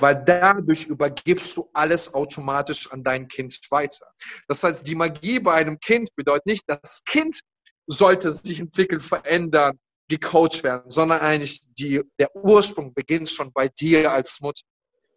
Weil 0.00 0.24
dadurch 0.24 0.86
übergibst 0.86 1.56
du 1.56 1.68
alles 1.74 2.14
automatisch 2.14 2.90
an 2.90 3.04
dein 3.04 3.28
Kind 3.28 3.58
weiter. 3.70 4.06
Das 4.48 4.64
heißt, 4.64 4.86
die 4.86 4.94
Magie 4.94 5.38
bei 5.38 5.54
einem 5.54 5.78
Kind 5.78 6.08
bedeutet 6.16 6.46
nicht, 6.46 6.64
das 6.66 7.02
Kind 7.04 7.40
sollte 7.86 8.32
sich 8.32 8.58
entwickeln, 8.58 9.00
verändern, 9.00 9.78
gecoacht 10.08 10.64
werden, 10.64 10.90
sondern 10.90 11.20
eigentlich 11.20 11.62
die, 11.78 12.02
der 12.18 12.34
Ursprung 12.34 12.94
beginnt 12.94 13.28
schon 13.28 13.52
bei 13.52 13.68
dir 13.68 14.10
als 14.10 14.40
Mutter. 14.40 14.62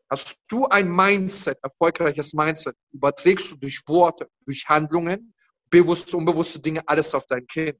Hast 0.09 0.39
du 0.49 0.65
ein 0.67 0.89
Mindset, 0.89 1.57
erfolgreiches 1.63 2.33
Mindset, 2.33 2.75
überträgst 2.91 3.51
du 3.51 3.57
durch 3.57 3.81
Worte, 3.87 4.27
durch 4.45 4.65
Handlungen 4.67 5.33
bewusste, 5.69 6.17
unbewusste 6.17 6.59
Dinge, 6.59 6.81
alles 6.87 7.13
auf 7.13 7.25
dein 7.27 7.45
Kind. 7.47 7.77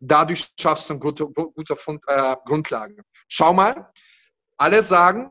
Dadurch 0.00 0.48
schaffst 0.58 0.88
du 0.88 0.94
eine 0.94 1.00
gute, 1.00 1.26
gute 1.26 1.74
äh, 2.06 2.36
Grundlage. 2.44 3.02
Schau 3.28 3.52
mal, 3.52 3.90
alle 4.56 4.82
sagen, 4.82 5.30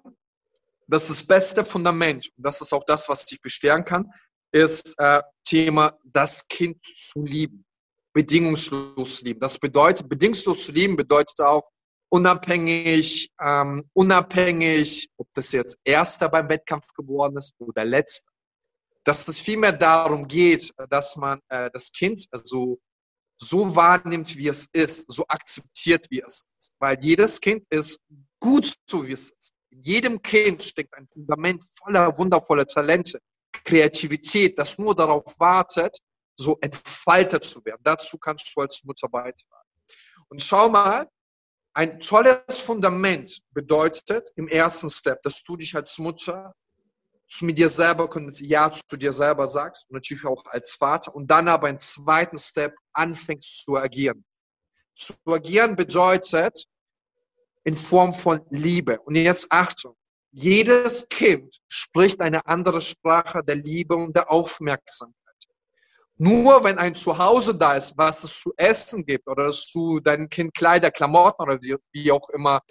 dass 0.87 1.07
das 1.07 1.25
beste 1.25 1.63
Fundament, 1.63 2.29
und 2.35 2.43
das 2.43 2.61
ist 2.61 2.73
auch 2.73 2.83
das, 2.85 3.07
was 3.09 3.25
dich 3.25 3.41
bestärken 3.41 3.85
kann, 3.85 4.11
ist 4.51 4.95
äh, 4.97 5.21
Thema, 5.43 5.97
das 6.03 6.47
Kind 6.47 6.77
zu 6.85 7.23
lieben. 7.23 7.65
Bedingungslos 8.13 9.19
zu 9.19 9.25
lieben. 9.25 9.39
Das 9.39 9.59
bedeutet, 9.59 10.09
bedingungslos 10.09 10.65
zu 10.65 10.71
lieben 10.71 10.95
bedeutet 10.95 11.39
auch, 11.41 11.69
unabhängig, 12.09 13.29
ähm, 13.39 13.87
unabhängig, 13.93 15.09
ob 15.17 15.27
das 15.33 15.51
jetzt 15.51 15.79
Erster 15.83 16.29
beim 16.29 16.49
Wettkampf 16.49 16.87
geworden 16.93 17.37
ist 17.37 17.53
oder 17.59 17.85
Letzter 17.85 18.28
dass 19.09 19.27
es 19.27 19.39
vielmehr 19.39 19.71
darum 19.71 20.27
geht, 20.27 20.71
dass 20.91 21.15
man 21.15 21.41
äh, 21.49 21.71
das 21.73 21.91
Kind 21.91 22.27
also 22.29 22.79
so 23.37 23.75
wahrnimmt, 23.75 24.37
wie 24.37 24.49
es 24.49 24.69
ist, 24.71 25.11
so 25.11 25.25
akzeptiert, 25.27 26.05
wie 26.11 26.21
es 26.21 26.45
ist. 26.59 26.75
Weil 26.77 26.95
jedes 27.01 27.41
Kind 27.41 27.65
ist 27.71 28.01
gut 28.39 28.71
so, 28.85 29.07
wie 29.07 29.13
es 29.13 29.31
ist. 29.31 29.53
In 29.71 29.81
jedem 29.81 30.21
Kind 30.21 30.61
steckt 30.61 30.93
ein 30.93 31.07
Fundament 31.11 31.63
voller 31.81 32.15
wundervoller 32.19 32.67
Talente, 32.67 33.19
Kreativität, 33.51 34.59
das 34.59 34.77
nur 34.77 34.93
darauf 34.93 35.39
wartet, 35.39 35.97
so 36.35 36.59
entfaltet 36.61 37.43
zu 37.45 37.65
werden. 37.65 37.81
Dazu 37.83 38.19
kannst 38.19 38.55
du 38.55 38.61
als 38.61 38.83
Mutter 38.83 39.09
beitragen. 39.09 39.69
Und 40.27 40.39
schau 40.39 40.69
mal, 40.69 41.09
ein 41.73 41.99
tolles 41.99 42.61
Fundament 42.61 43.41
bedeutet 43.55 44.29
im 44.35 44.47
ersten 44.47 44.91
Step, 44.91 45.23
dass 45.23 45.43
du 45.43 45.57
dich 45.57 45.75
als 45.75 45.97
Mutter 45.97 46.53
zu 47.29 47.45
mit 47.45 47.57
dir 47.59 47.69
selber, 47.69 48.09
Ja 48.39 48.71
zu 48.71 48.97
dir 48.97 49.11
selber 49.11 49.45
sagst, 49.45 49.89
natürlich 49.91 50.25
auch 50.25 50.43
als 50.45 50.73
Vater, 50.73 51.13
und 51.15 51.29
dann 51.29 51.47
aber 51.47 51.69
im 51.69 51.77
zweiten 51.77 52.37
Step 52.37 52.75
anfängst 52.93 53.59
zu 53.59 53.77
agieren. 53.77 54.25
Zu 54.95 55.13
agieren 55.25 55.75
bedeutet 55.75 56.65
in 57.63 57.75
Form 57.75 58.13
von 58.13 58.41
Liebe. 58.49 58.99
Und 59.01 59.15
jetzt 59.15 59.51
Achtung. 59.51 59.95
Jedes 60.31 61.07
Kind 61.07 61.55
spricht 61.67 62.19
eine 62.21 62.45
andere 62.45 62.81
Sprache 62.81 63.43
der 63.43 63.55
Liebe 63.55 63.95
und 63.95 64.15
der 64.15 64.31
Aufmerksamkeit. 64.31 65.15
Nur 66.17 66.63
wenn 66.63 66.77
ein 66.77 66.95
Zuhause 66.95 67.55
da 67.55 67.75
ist, 67.75 67.97
was 67.97 68.23
es 68.23 68.39
zu 68.39 68.53
essen 68.57 69.05
gibt 69.05 69.27
oder 69.27 69.45
dass 69.45 69.69
du 69.71 69.99
deinem 69.99 70.29
Kind 70.29 70.53
Kleider, 70.53 70.91
Klamotten 70.91 71.43
oder 71.43 71.59
wie 71.93 72.11
auch 72.11 72.27
immer 72.29 72.61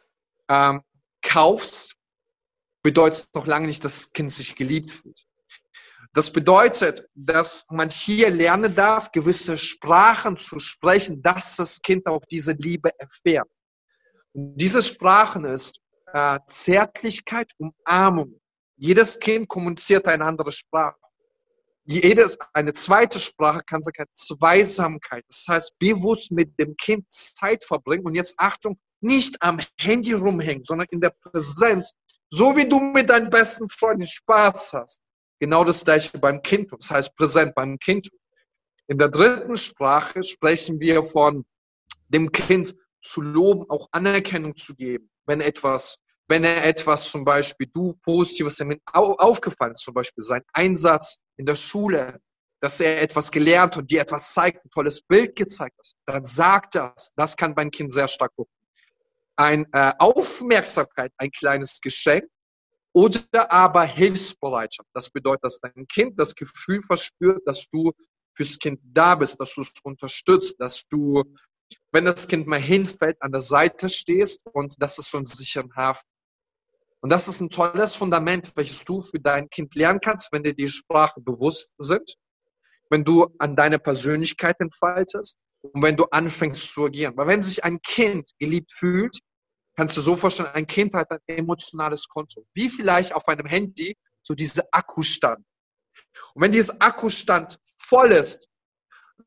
ähm, 0.49 0.83
kaufst, 1.23 1.98
bedeutet 2.83 3.29
noch 3.35 3.47
lange 3.47 3.67
nicht, 3.67 3.85
dass 3.85 3.99
das 3.99 4.13
Kind 4.13 4.33
sich 4.33 4.55
geliebt 4.57 4.91
fühlt. 4.91 5.27
Das 6.15 6.33
bedeutet, 6.33 7.07
dass 7.15 7.71
man 7.71 7.91
hier 7.91 8.31
lernen 8.31 8.75
darf, 8.75 9.13
gewisse 9.13 9.59
Sprachen 9.59 10.39
zu 10.39 10.59
sprechen, 10.59 11.23
dass 11.23 11.57
das 11.57 11.81
Kind 11.83 12.07
auch 12.07 12.23
diese 12.31 12.53
Liebe 12.53 12.91
erfährt. 12.99 13.49
Und 14.33 14.57
diese 14.57 14.83
Sprachen 14.83 15.45
ist 15.45 15.81
äh, 16.13 16.39
Zärtlichkeit, 16.47 17.53
Umarmung. 17.59 18.41
Jedes 18.77 19.21
Kind 19.21 19.49
kommuniziert 19.49 20.07
eine 20.09 20.25
andere 20.25 20.53
Sprache. 20.53 20.97
Jedes, 21.85 22.39
eine 22.53 22.73
zweite 22.75 23.19
Sprache 23.19 23.63
kann 23.65 23.83
sein 23.83 23.95
Zweisamkeit. 24.13 25.25
Das 25.29 25.47
heißt, 25.49 25.79
bewusst 25.79 26.31
mit 26.31 26.59
dem 26.59 26.77
Kind 26.77 27.11
Zeit 27.11 27.65
verbringen. 27.65 28.05
Und 28.05 28.15
jetzt 28.15 28.39
Achtung, 28.39 28.79
nicht 29.01 29.41
am 29.43 29.61
Handy 29.79 30.13
rumhängen, 30.13 30.65
sondern 30.65 30.87
in 30.91 31.01
der 31.01 31.11
Präsenz 31.23 31.95
so 32.31 32.57
wie 32.57 32.69
du 32.69 32.81
mit 32.81 33.11
deinen 33.11 33.31
besten 33.31 33.69
Freunden 33.69 34.07
Spaß 34.07 34.75
hast. 34.75 35.01
Genau 35.41 35.65
das 35.65 35.85
gleiche 35.85 36.19
beim 36.19 36.43
Kind. 36.43 36.73
Das 36.73 36.91
heißt 36.91 37.15
präsent 37.17 37.55
beim 37.55 37.79
Kind. 37.79 38.09
In 38.87 38.99
der 38.99 39.09
dritten 39.09 39.57
Sprache 39.57 40.23
sprechen 40.23 40.81
wir 40.81 41.03
von 41.03 41.45
dem 42.09 42.33
Kind 42.33 42.75
zu 43.01 43.21
loben, 43.21 43.65
auch 43.69 43.89
Anerkennung 43.93 44.57
zu 44.57 44.75
geben, 44.75 45.11
wenn 45.27 45.41
etwas, 45.41 45.99
wenn 46.27 46.43
er 46.45 46.65
etwas 46.65 47.11
zum 47.11 47.25
Beispiel 47.25 47.69
du 47.73 47.95
positives 48.03 48.63
aufgefallen 48.93 49.73
ist, 49.73 49.83
zum 49.83 49.95
Beispiel 49.95 50.25
sein 50.25 50.43
Einsatz 50.53 51.23
in 51.37 51.47
der 51.47 51.55
Schule, 51.55 52.21
dass 52.61 52.81
er 52.81 53.01
etwas 53.01 53.31
gelernt 53.31 53.77
und 53.77 53.91
dir 53.91 54.01
etwas 54.01 54.33
zeigt, 54.33 54.65
ein 54.65 54.71
tolles 54.71 55.03
Bild 55.03 55.37
gezeigt 55.37 55.77
hat, 55.79 55.93
dann 56.07 56.25
sag 56.25 56.71
das. 56.73 57.13
Das 57.15 57.37
kann 57.37 57.55
beim 57.55 57.71
Kind 57.71 57.93
sehr 57.93 58.09
stark 58.09 58.35
gucken. 58.35 58.53
Ein 59.39 59.67
äh, 59.73 59.93
Aufmerksamkeit, 59.99 61.13
ein 61.17 61.31
kleines 61.31 61.81
Geschenk 61.81 62.25
oder 62.93 63.53
aber 63.53 63.85
Hilfsbereitschaft. 63.85 64.89
Das 64.93 65.11
bedeutet, 65.11 65.45
dass 65.45 65.61
dein 65.61 65.87
Kind 65.87 66.19
das 66.19 66.35
Gefühl 66.35 66.83
verspürt, 66.83 67.47
dass 67.47 67.69
du 67.69 67.93
fürs 68.35 68.59
Kind 68.59 68.81
da 68.83 69.15
bist, 69.15 69.41
dass 69.41 69.55
du 69.55 69.61
es 69.61 69.75
unterstützt, 69.85 70.61
dass 70.61 70.83
du, 70.89 71.23
wenn 71.93 72.05
das 72.05 72.27
Kind 72.27 72.49
mal 72.49 72.61
hinfällt, 72.61 73.17
an 73.21 73.31
der 73.31 73.41
Seite 73.41 73.89
stehst 73.89 74.41
und 74.53 74.75
das 74.81 74.99
ist 74.99 75.13
so 75.13 75.19
ein 75.19 75.27
sicheren 75.27 75.75
Hafen. 75.77 76.09
Und 77.01 77.11
das 77.11 77.29
ist 77.29 77.41
ein 77.41 77.51
tolles 77.51 77.95
Fundament, 77.95 78.57
welches 78.57 78.85
du 78.85 79.01
für 79.01 79.21
dein 79.21 79.49
Kind 79.51 79.77
lernen 79.77 80.01
kannst, 80.01 80.33
wenn 80.33 80.43
dir 80.43 80.55
die 80.55 80.69
Sprache 80.69 81.21
bewusst 81.21 81.75
sind, 81.79 82.15
wenn 82.91 83.05
du 83.05 83.29
an 83.39 83.55
deine 83.55 83.79
Persönlichkeit 83.79 84.57
entfaltest 84.59 85.39
und 85.63 85.83
wenn 85.83 85.97
du 85.97 86.07
anfängst 86.11 86.73
zu 86.73 86.87
agieren. 86.87 87.17
Weil 87.17 87.29
wenn 87.29 87.41
sich 87.41 87.63
ein 87.63 87.81
Kind 87.83 88.31
geliebt 88.39 88.73
fühlt, 88.73 89.19
kannst 89.79 89.97
du 89.97 90.01
so 90.01 90.17
vorstellen, 90.17 90.49
ein 90.55 90.67
Kind 90.67 90.93
hat 90.93 91.09
ein 91.13 91.21
emotionales 91.29 92.09
Konto. 92.09 92.45
Wie 92.53 92.69
vielleicht 92.69 93.15
auf 93.15 93.29
einem 93.29 93.47
Handy 93.47 93.97
so 94.23 94.35
diese 94.35 94.65
Akkustand. 94.73 95.39
Und 96.35 96.43
wenn 96.43 96.51
dieses 96.51 96.81
Akkustand 96.81 97.61
voll 97.77 98.11
ist, 98.11 98.49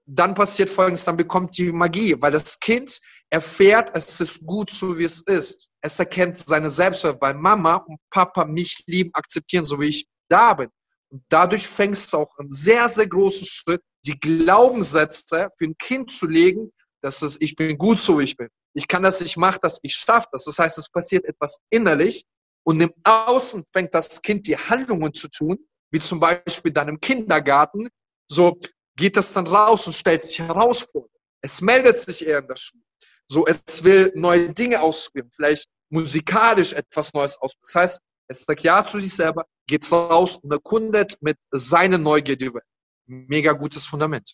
dann 0.06 0.34
passiert 0.34 0.68
Folgendes, 0.68 1.06
dann 1.06 1.16
bekommt 1.16 1.58
die 1.58 1.72
Magie, 1.72 2.18
weil 2.20 2.32
das 2.32 2.60
Kind 2.60 3.00
erfährt, 3.30 3.92
es 3.94 4.20
ist 4.20 4.46
gut 4.46 4.70
so, 4.70 4.98
wie 4.98 5.06
es 5.06 5.22
ist. 5.22 5.70
Es 5.80 5.98
erkennt 6.00 6.38
seine 6.38 6.70
Selbstwert, 6.70 7.22
weil 7.22 7.36
Mama 7.36 7.78
und 7.78 7.98
Papa 8.10 8.44
mich 8.44 8.84
lieben, 8.88 9.12
akzeptieren, 9.14 9.64
so 9.64 9.80
wie 9.80 9.88
ich 9.88 10.06
da 10.28 10.54
bin. 10.54 10.70
Und 11.12 11.24
dadurch 11.30 11.66
fängst 11.66 12.12
du 12.12 12.18
auch 12.18 12.38
im 12.40 12.52
sehr, 12.52 12.90
sehr 12.90 13.08
großen 13.08 13.48
Schritt, 13.48 13.82
die 14.06 14.20
Glaubenssätze 14.20 15.48
für 15.58 15.66
ein 15.66 15.78
Kind 15.78 16.12
zu 16.12 16.28
legen, 16.28 16.74
dass 17.02 17.22
es, 17.22 17.40
ich 17.42 17.56
bin 17.56 17.78
gut 17.78 18.00
so, 18.00 18.20
wie 18.20 18.24
ich 18.24 18.38
bin. 18.38 18.50
Ich 18.74 18.88
kann 18.88 19.04
das, 19.04 19.22
ich 19.22 19.38
mache 19.38 19.60
das, 19.62 19.80
ich 19.82 19.96
schaffe 19.96 20.28
das. 20.32 20.46
Das 20.46 20.60
heißt, 20.60 20.78
es 20.78 20.90
passiert 20.90 21.26
etwas 21.26 21.60
innerlich 21.70 22.24
und 22.64 22.80
im 22.82 22.94
Außen 23.04 23.64
fängt 23.74 23.94
das 23.94 24.22
Kind 24.22 24.48
die 24.48 24.58
Handlungen 24.58 25.14
zu 25.14 25.28
tun, 25.28 25.58
wie 25.92 26.00
zum 26.00 26.20
Beispiel 26.20 26.72
dann 26.72 26.88
im 26.88 27.00
Kindergarten. 27.00 27.90
So 28.28 28.60
geht 28.96 29.18
das 29.18 29.34
dann 29.34 29.48
raus 29.48 29.88
und 29.88 29.94
stellt 29.94 30.22
sich 30.22 30.40
heraus 30.40 30.88
vor. 30.92 31.08
Es 31.42 31.62
meldet 31.62 31.98
sich 31.98 32.26
eher 32.26 32.40
in 32.40 32.48
der 32.48 32.56
Schule. 32.56 32.84
So, 33.28 33.48
es 33.48 33.84
will 33.84 34.12
neue 34.16 34.54
Dinge 34.54 34.82
ausprobieren, 34.82 35.30
vielleicht 35.34 35.68
musikalisch 35.90 36.74
etwas 36.74 37.14
Neues 37.14 37.38
aus. 37.42 37.54
Das 37.62 37.76
heißt, 37.76 38.02
es 38.28 38.44
sagt 38.44 38.62
Ja 38.62 38.86
zu 38.86 39.00
sich 39.00 39.14
selber, 39.14 39.46
geht 39.68 39.92
raus 39.92 40.38
und 40.38 40.52
erkundet 40.52 41.18
mit 41.22 41.38
seiner 41.52 41.98
Neugier 41.98 42.38
die 42.38 42.54
Welt. 42.54 42.64
Mega 43.06 43.54
gutes 43.54 43.86
Fundament. 43.86 44.34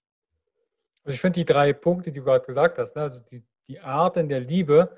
Also 1.07 1.15
ich 1.15 1.21
finde 1.21 1.39
die 1.39 1.45
drei 1.45 1.71
Punkte, 1.71 2.11
die 2.11 2.19
du 2.19 2.25
gerade 2.25 2.45
gesagt 2.45 2.77
hast, 2.77 2.97
ne? 2.97 3.03
also 3.03 3.21
die, 3.21 3.45
die 3.69 3.79
Arten 3.79 4.27
der 4.27 4.41
Liebe, 4.41 4.97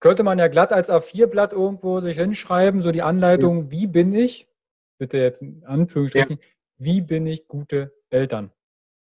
könnte 0.00 0.22
man 0.22 0.38
ja 0.38 0.48
glatt 0.48 0.70
als 0.70 0.90
A4-Blatt 0.90 1.54
irgendwo 1.54 2.00
sich 2.00 2.18
hinschreiben, 2.18 2.82
so 2.82 2.90
die 2.90 3.00
Anleitung, 3.00 3.70
wie 3.70 3.86
bin 3.86 4.12
ich, 4.12 4.50
bitte 4.98 5.16
jetzt 5.16 5.40
in 5.40 5.64
Anführungsstrichen, 5.64 6.38
ja. 6.38 6.46
wie 6.76 7.00
bin 7.00 7.26
ich 7.26 7.48
gute 7.48 7.94
Eltern? 8.10 8.52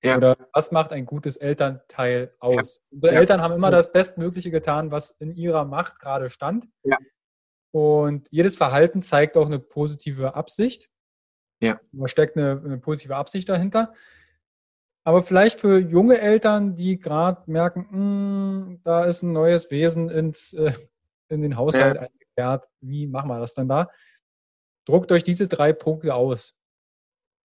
Ja. 0.03 0.17
Oder 0.17 0.38
was 0.53 0.71
macht 0.71 0.91
ein 0.91 1.07
gutes 1.07 1.38
Elternteil 1.38 2.36
aus? 2.39 2.76
Ja. 2.76 2.84
Unsere. 2.91 3.15
Eltern 3.15 3.41
haben 3.41 3.53
immer 3.55 3.71
das 3.71 3.91
Bestmögliche 3.91 4.51
getan, 4.51 4.91
was 4.91 5.09
in 5.09 5.34
ihrer 5.34 5.65
Macht 5.65 5.99
gerade 5.99 6.30
stand. 6.30 6.67
Und 7.71 8.28
jedes 8.30 8.57
Verhalten 8.57 9.01
zeigt 9.01 9.38
auch 9.38 9.47
eine 9.47 9.57
positive 9.57 10.36
Absicht. 10.36 10.91
Ja. 11.61 11.80
Da 11.93 12.07
steckt 12.07 12.38
eine, 12.38 12.61
eine 12.63 12.78
positive 12.78 13.15
Absicht 13.15 13.49
dahinter. 13.49 13.93
Aber 15.05 15.21
vielleicht 15.21 15.59
für 15.59 15.79
junge 15.79 16.19
Eltern, 16.19 16.75
die 16.75 16.97
gerade 16.97 17.43
merken, 17.51 17.87
mh, 17.89 18.65
hm, 18.67 18.81
da 18.83 19.05
ist 19.05 19.21
ein 19.21 19.33
neues 19.33 19.69
Wesen 19.69 20.09
ins, 20.09 20.53
äh, 20.53 20.73
in 21.29 21.41
den 21.41 21.57
Haushalt 21.57 21.95
ja. 21.95 22.01
eingekehrt, 22.01 22.69
wie 22.81 23.07
machen 23.07 23.29
wir 23.29 23.39
das 23.39 23.53
denn 23.53 23.67
da? 23.67 23.89
Druckt 24.85 25.11
euch 25.11 25.23
diese 25.23 25.47
drei 25.47 25.73
Punkte 25.73 26.13
aus. 26.13 26.55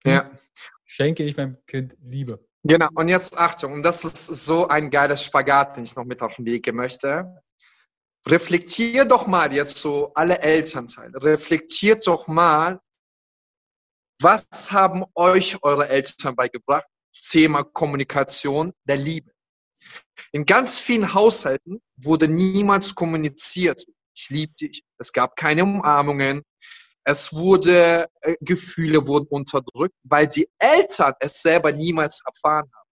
Ja. 0.04 0.30
Schenke 0.84 1.24
ich 1.24 1.36
meinem 1.36 1.59
Kind 1.66 1.96
Liebe. 2.00 2.44
Genau, 2.64 2.88
und 2.94 3.09
jetzt 3.09 3.38
Achtung, 3.38 3.72
und 3.72 3.82
das 3.82 4.04
ist 4.04 4.26
so 4.26 4.68
ein 4.68 4.90
geiles 4.90 5.24
Spagat, 5.24 5.76
den 5.76 5.84
ich 5.84 5.94
noch 5.94 6.04
mit 6.04 6.22
auf 6.22 6.36
den 6.36 6.44
Weg 6.44 6.64
gehen 6.64 6.76
möchte. 6.76 7.42
Reflektiert 8.26 9.11
doch 9.11 9.26
mal 9.26 9.52
jetzt 9.52 9.78
so 9.78 10.12
alle 10.14 10.40
Elternteile, 10.40 11.22
reflektiert 11.22 12.06
doch 12.06 12.26
mal, 12.26 12.80
was 14.20 14.46
haben 14.72 15.04
euch 15.14 15.62
eure 15.62 15.88
Eltern 15.88 16.34
beigebracht? 16.34 16.88
Thema 17.12 17.64
Kommunikation 17.64 18.72
der 18.84 18.96
Liebe. 18.96 19.32
In 20.32 20.44
ganz 20.44 20.78
vielen 20.80 21.14
Haushalten 21.14 21.80
wurde 21.96 22.28
niemals 22.28 22.94
kommuniziert. 22.94 23.84
Ich 24.14 24.28
liebe 24.30 24.52
dich. 24.54 24.82
Es 24.98 25.12
gab 25.12 25.36
keine 25.36 25.62
Umarmungen. 25.62 26.42
Es 27.04 27.32
wurde, 27.32 28.06
äh, 28.20 28.34
Gefühle 28.40 29.06
wurden 29.06 29.28
unterdrückt, 29.28 29.94
weil 30.02 30.26
die 30.26 30.48
Eltern 30.59 31.14
es 31.20 31.40
selber 31.40 31.72
niemals 31.72 32.22
erfahren 32.26 32.70
haben. 32.74 32.88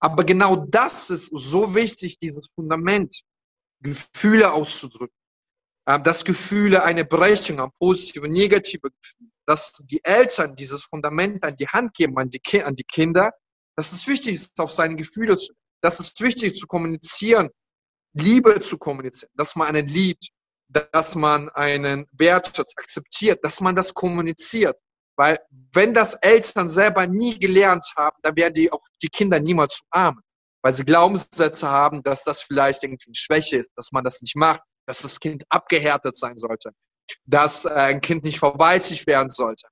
Aber 0.00 0.24
genau 0.24 0.56
das 0.56 1.10
ist 1.10 1.30
so 1.32 1.74
wichtig, 1.74 2.18
dieses 2.18 2.48
Fundament, 2.54 3.22
Gefühle 3.80 4.52
auszudrücken. 4.52 5.17
Äh, 5.88 6.00
dass 6.02 6.22
Gefühle 6.22 6.82
eine 6.82 7.06
Berechtigung 7.06 7.62
haben, 7.62 7.72
positive, 7.78 8.28
negative 8.28 8.90
Gefühle. 8.90 9.30
Dass 9.46 9.72
die 9.72 10.04
Eltern 10.04 10.54
dieses 10.54 10.84
Fundament 10.84 11.42
an 11.42 11.56
die 11.56 11.66
Hand 11.66 11.94
geben, 11.94 12.18
an 12.18 12.28
die, 12.28 12.62
an 12.62 12.76
die 12.76 12.84
Kinder. 12.84 13.32
Dass 13.74 13.92
es 13.92 14.06
wichtig 14.06 14.34
ist, 14.34 14.60
auf 14.60 14.70
seine 14.70 14.96
Gefühle 14.96 15.38
zu, 15.38 15.54
dass 15.80 15.98
es 15.98 16.12
wichtig 16.20 16.52
ist, 16.52 16.58
zu 16.58 16.66
kommunizieren, 16.66 17.48
Liebe 18.12 18.60
zu 18.60 18.76
kommunizieren, 18.76 19.30
dass 19.34 19.56
man 19.56 19.68
einen 19.68 19.86
liebt, 19.86 20.28
dass 20.68 21.14
man 21.14 21.48
einen 21.50 22.06
Wertschutz 22.12 22.74
akzeptiert, 22.76 23.42
dass 23.42 23.62
man 23.62 23.74
das 23.74 23.94
kommuniziert. 23.94 24.78
Weil 25.16 25.38
wenn 25.72 25.94
das 25.94 26.14
Eltern 26.16 26.68
selber 26.68 27.06
nie 27.06 27.38
gelernt 27.38 27.86
haben, 27.96 28.16
dann 28.22 28.36
werden 28.36 28.52
die 28.52 28.70
auch 28.70 28.82
die 29.02 29.08
Kinder 29.08 29.40
niemals 29.40 29.80
umarmen. 29.90 30.22
Weil 30.62 30.74
sie 30.74 30.84
Glaubenssätze 30.84 31.68
haben, 31.68 32.02
dass 32.02 32.24
das 32.24 32.42
vielleicht 32.42 32.82
irgendwie 32.82 33.06
eine 33.06 33.14
Schwäche 33.14 33.56
ist, 33.56 33.70
dass 33.76 33.90
man 33.92 34.04
das 34.04 34.20
nicht 34.20 34.36
macht, 34.36 34.62
dass 34.88 35.02
das 35.02 35.20
Kind 35.20 35.44
abgehärtet 35.50 36.16
sein 36.16 36.38
sollte, 36.38 36.70
dass 37.26 37.66
äh, 37.66 37.68
ein 37.68 38.00
Kind 38.00 38.24
nicht 38.24 38.38
verwaltigt 38.38 39.06
werden 39.06 39.28
sollte. 39.28 39.68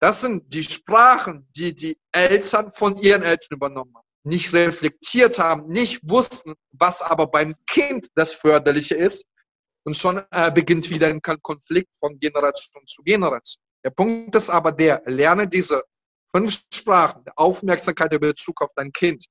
Das 0.00 0.22
sind 0.22 0.52
die 0.52 0.64
Sprachen, 0.64 1.46
die 1.54 1.74
die 1.74 1.98
Eltern 2.12 2.72
von 2.74 2.96
ihren 2.96 3.22
Eltern 3.22 3.56
übernommen 3.56 3.94
haben. 3.94 4.06
Nicht 4.24 4.54
reflektiert 4.54 5.38
haben, 5.38 5.68
nicht 5.68 6.00
wussten, 6.08 6.54
was 6.72 7.02
aber 7.02 7.26
beim 7.26 7.54
Kind 7.66 8.08
das 8.14 8.34
Förderliche 8.34 8.94
ist 8.94 9.26
und 9.84 9.94
schon 9.94 10.22
äh, 10.30 10.50
beginnt 10.50 10.88
wieder 10.88 11.08
ein 11.08 11.20
Konflikt 11.20 11.94
von 11.98 12.18
Generation 12.18 12.86
zu 12.86 13.02
Generation. 13.02 13.62
Der 13.84 13.90
Punkt 13.90 14.34
ist 14.34 14.48
aber 14.48 14.72
der, 14.72 15.02
lerne 15.04 15.46
diese 15.46 15.82
fünf 16.30 16.64
Sprachen 16.72 17.22
der 17.24 17.38
Aufmerksamkeit 17.38 18.14
in 18.14 18.20
Bezug 18.20 18.62
auf 18.62 18.70
dein 18.76 18.90
Kind. 18.92 19.26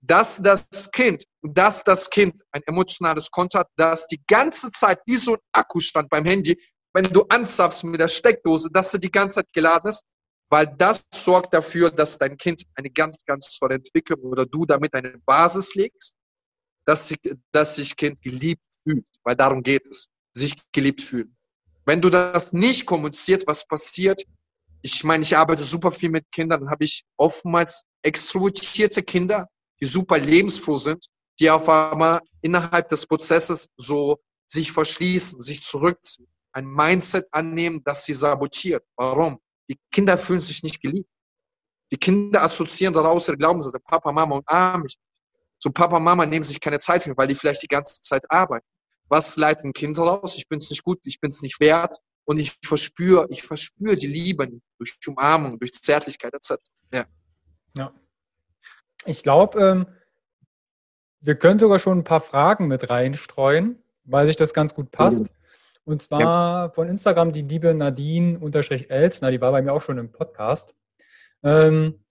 Dass 0.00 0.42
das 0.42 0.90
Kind, 0.92 1.24
dass 1.42 1.82
das 1.82 2.10
Kind 2.10 2.34
ein 2.52 2.62
emotionales 2.66 3.30
Konto 3.30 3.58
hat, 3.58 3.68
das 3.76 4.06
die 4.06 4.22
ganze 4.26 4.70
Zeit 4.70 5.00
wie 5.06 5.16
so 5.16 5.34
ein 5.34 5.40
Akkustand 5.52 6.08
beim 6.10 6.24
Handy, 6.24 6.60
wenn 6.92 7.04
du 7.04 7.24
anzapfst 7.28 7.84
mit 7.84 8.00
der 8.00 8.08
Steckdose, 8.08 8.70
dass 8.72 8.92
sie 8.92 9.00
die 9.00 9.10
ganze 9.10 9.36
Zeit 9.36 9.52
geladen 9.52 9.88
ist, 9.88 10.02
weil 10.48 10.66
das 10.78 11.06
sorgt 11.12 11.52
dafür, 11.52 11.90
dass 11.90 12.18
dein 12.18 12.36
Kind 12.36 12.62
eine 12.74 12.90
ganz, 12.90 13.16
ganz 13.26 13.58
tolle 13.58 13.74
Entwicklung 13.74 14.20
oder 14.20 14.46
du 14.46 14.64
damit 14.64 14.94
eine 14.94 15.18
Basis 15.26 15.74
legst, 15.74 16.14
dass 16.84 17.08
sich, 17.08 17.18
dass 17.52 17.74
sich 17.74 17.96
Kind 17.96 18.22
geliebt 18.22 18.62
fühlt, 18.82 19.04
weil 19.24 19.36
darum 19.36 19.62
geht 19.62 19.86
es, 19.88 20.08
sich 20.32 20.54
geliebt 20.72 21.02
fühlen. 21.02 21.36
Wenn 21.84 22.00
du 22.00 22.10
das 22.10 22.44
nicht 22.52 22.86
kommunizierst, 22.86 23.46
was 23.46 23.66
passiert? 23.66 24.22
Ich 24.82 25.02
meine, 25.04 25.22
ich 25.22 25.36
arbeite 25.36 25.64
super 25.64 25.92
viel 25.92 26.10
mit 26.10 26.30
Kindern, 26.30 26.70
habe 26.70 26.84
ich 26.84 27.04
oftmals 27.16 27.84
extrovertierte 28.02 29.02
Kinder, 29.02 29.48
die 29.80 29.86
super 29.86 30.18
lebensfroh 30.18 30.78
sind, 30.78 31.06
die 31.38 31.50
auf 31.50 31.68
einmal 31.68 32.20
innerhalb 32.40 32.88
des 32.88 33.06
Prozesses 33.06 33.68
so 33.76 34.18
sich 34.46 34.72
verschließen, 34.72 35.40
sich 35.40 35.62
zurückziehen, 35.62 36.28
ein 36.52 36.66
Mindset 36.66 37.26
annehmen, 37.32 37.82
das 37.84 38.04
sie 38.04 38.14
sabotiert. 38.14 38.84
Warum? 38.96 39.38
Die 39.68 39.78
Kinder 39.90 40.16
fühlen 40.16 40.40
sich 40.40 40.62
nicht 40.62 40.80
geliebt. 40.80 41.08
Die 41.92 41.96
Kinder 41.96 42.42
assoziieren 42.42 42.94
daraus 42.94 43.28
ihre 43.28 43.36
Glaubenssätze, 43.36 43.78
Papa, 43.80 44.10
Mama 44.12 44.36
und 44.36 44.82
mich. 44.82 44.96
So 45.58 45.70
Papa, 45.70 45.98
Mama 45.98 46.26
nehmen 46.26 46.44
sich 46.44 46.60
keine 46.60 46.78
Zeit 46.78 47.02
für, 47.02 47.16
weil 47.16 47.28
die 47.28 47.34
vielleicht 47.34 47.62
die 47.62 47.68
ganze 47.68 48.00
Zeit 48.00 48.24
arbeiten. 48.30 48.66
Was 49.08 49.36
leitet 49.36 49.64
ein 49.64 49.72
Kind 49.72 49.98
raus? 49.98 50.36
Ich 50.36 50.48
bin 50.48 50.58
es 50.58 50.70
nicht 50.70 50.82
gut, 50.82 50.98
ich 51.04 51.20
bin 51.20 51.30
es 51.30 51.42
nicht 51.42 51.60
wert 51.60 51.96
und 52.24 52.38
ich 52.38 52.56
verspüre, 52.64 53.26
ich 53.30 53.42
verspüre 53.42 53.96
die 53.96 54.08
Liebe 54.08 54.48
durch 54.78 54.96
Umarmung, 55.06 55.58
durch 55.58 55.72
Zärtlichkeit 55.72 56.34
etc. 56.34 56.54
Ja. 56.92 57.06
ja. 57.76 57.94
Ich 59.06 59.22
glaube, 59.22 59.60
ähm, 59.60 59.86
wir 61.20 61.36
können 61.36 61.58
sogar 61.58 61.78
schon 61.78 61.98
ein 61.98 62.04
paar 62.04 62.20
Fragen 62.20 62.68
mit 62.68 62.90
reinstreuen, 62.90 63.82
weil 64.04 64.26
sich 64.26 64.36
das 64.36 64.54
ganz 64.54 64.74
gut 64.74 64.90
passt. 64.90 65.24
Mhm. 65.24 65.36
Und 65.84 66.02
zwar 66.02 66.20
ja. 66.20 66.68
von 66.70 66.88
Instagram 66.88 67.32
die 67.32 67.42
liebe 67.42 67.72
Nadine-Elsner, 67.72 69.30
die 69.30 69.40
war 69.40 69.52
bei 69.52 69.62
mir 69.62 69.72
auch 69.72 69.82
schon 69.82 69.98
im 69.98 70.10
Podcast. 70.10 70.74
Ähm, 71.42 72.04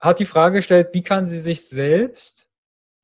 hat 0.00 0.20
die 0.20 0.26
Frage 0.26 0.56
gestellt, 0.56 0.88
wie 0.92 1.02
kann 1.02 1.26
sie 1.26 1.38
sich 1.38 1.68
selbst, 1.68 2.48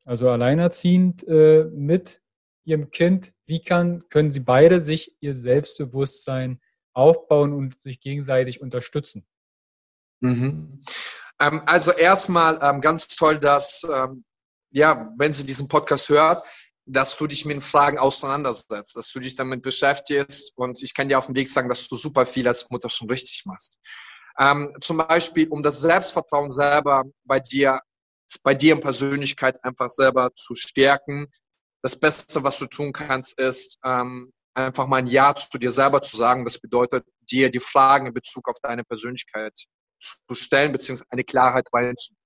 also 0.04 0.30
alleinerziehend 0.30 1.26
äh, 1.28 1.64
mit 1.64 2.22
ihrem 2.64 2.90
Kind, 2.90 3.34
wie 3.46 3.60
kann, 3.60 4.08
können 4.08 4.32
sie 4.32 4.40
beide 4.40 4.80
sich 4.80 5.16
ihr 5.20 5.34
Selbstbewusstsein 5.34 6.60
aufbauen 6.94 7.52
und 7.52 7.76
sich 7.76 8.00
gegenseitig 8.00 8.60
unterstützen? 8.60 9.26
Mhm. 10.20 10.82
Ähm, 11.42 11.62
also 11.66 11.90
erstmal 11.90 12.58
ähm, 12.62 12.80
ganz 12.80 13.08
toll, 13.08 13.38
dass, 13.38 13.84
ähm, 13.92 14.24
ja, 14.70 15.12
wenn 15.18 15.32
sie 15.32 15.44
diesen 15.44 15.68
Podcast 15.68 16.08
hört, 16.08 16.46
dass 16.86 17.16
du 17.16 17.26
dich 17.26 17.44
mit 17.44 17.62
Fragen 17.62 17.98
auseinandersetzt, 17.98 18.96
dass 18.96 19.10
du 19.12 19.20
dich 19.20 19.36
damit 19.36 19.62
beschäftigst 19.62 20.56
und 20.56 20.82
ich 20.82 20.94
kann 20.94 21.08
dir 21.08 21.18
auf 21.18 21.26
dem 21.26 21.34
Weg 21.34 21.48
sagen, 21.48 21.68
dass 21.68 21.88
du 21.88 21.96
super 21.96 22.26
viel 22.26 22.46
als 22.46 22.70
Mutter 22.70 22.90
schon 22.90 23.10
richtig 23.10 23.44
machst. 23.44 23.80
Ähm, 24.38 24.74
zum 24.80 24.98
Beispiel, 24.98 25.48
um 25.48 25.62
das 25.62 25.80
Selbstvertrauen 25.80 26.50
selber 26.50 27.04
bei 27.24 27.40
dir, 27.40 27.80
bei 28.44 28.54
dir 28.54 28.74
in 28.74 28.80
Persönlichkeit 28.80 29.62
einfach 29.64 29.88
selber 29.88 30.32
zu 30.34 30.54
stärken. 30.54 31.28
Das 31.82 31.98
Beste, 31.98 32.42
was 32.42 32.58
du 32.58 32.66
tun 32.66 32.92
kannst, 32.92 33.38
ist 33.38 33.78
ähm, 33.84 34.32
einfach 34.54 34.86
mal 34.86 34.98
ein 34.98 35.06
Ja 35.06 35.34
zu 35.34 35.58
dir 35.58 35.70
selber 35.70 36.00
zu 36.02 36.16
sagen. 36.16 36.44
Das 36.44 36.58
bedeutet, 36.58 37.04
dir 37.30 37.50
die 37.50 37.60
Fragen 37.60 38.06
in 38.06 38.14
Bezug 38.14 38.48
auf 38.48 38.56
deine 38.62 38.84
Persönlichkeit 38.84 39.54
zu 40.02 40.34
stellen, 40.34 40.72
beziehungsweise 40.72 41.10
eine 41.10 41.24
Klarheit 41.24 41.68
reinzubringen. 41.72 42.22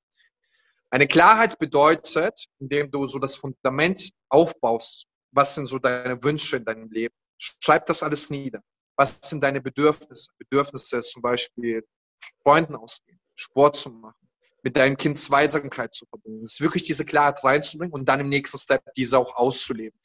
Eine 0.90 1.08
Klarheit 1.08 1.58
bedeutet, 1.58 2.46
indem 2.58 2.90
du 2.90 3.06
so 3.06 3.18
das 3.18 3.36
Fundament 3.36 4.10
aufbaust, 4.28 5.06
was 5.32 5.54
sind 5.54 5.66
so 5.66 5.78
deine 5.78 6.22
Wünsche 6.22 6.56
in 6.56 6.64
deinem 6.64 6.90
Leben. 6.90 7.14
Schreib 7.38 7.86
das 7.86 8.02
alles 8.02 8.30
nieder. 8.30 8.60
Was 8.96 9.20
sind 9.20 9.42
deine 9.42 9.60
Bedürfnisse? 9.60 10.30
Bedürfnisse 10.38 10.98
ist 10.98 11.12
zum 11.12 11.22
Beispiel 11.22 11.84
Freunden 12.42 12.76
ausgehen, 12.76 13.20
Sport 13.34 13.76
zu 13.76 13.90
machen, 13.90 14.26
mit 14.62 14.76
deinem 14.76 14.96
Kind 14.96 15.18
Zweisamkeit 15.18 15.92
zu 15.92 16.06
verbinden. 16.06 16.44
Es 16.44 16.54
ist 16.54 16.60
wirklich 16.62 16.84
diese 16.84 17.04
Klarheit 17.04 17.44
reinzubringen 17.44 17.92
und 17.92 18.08
dann 18.08 18.20
im 18.20 18.30
nächsten 18.30 18.56
Step 18.56 18.82
diese 18.96 19.18
auch 19.18 19.36
auszuleben. 19.36 20.00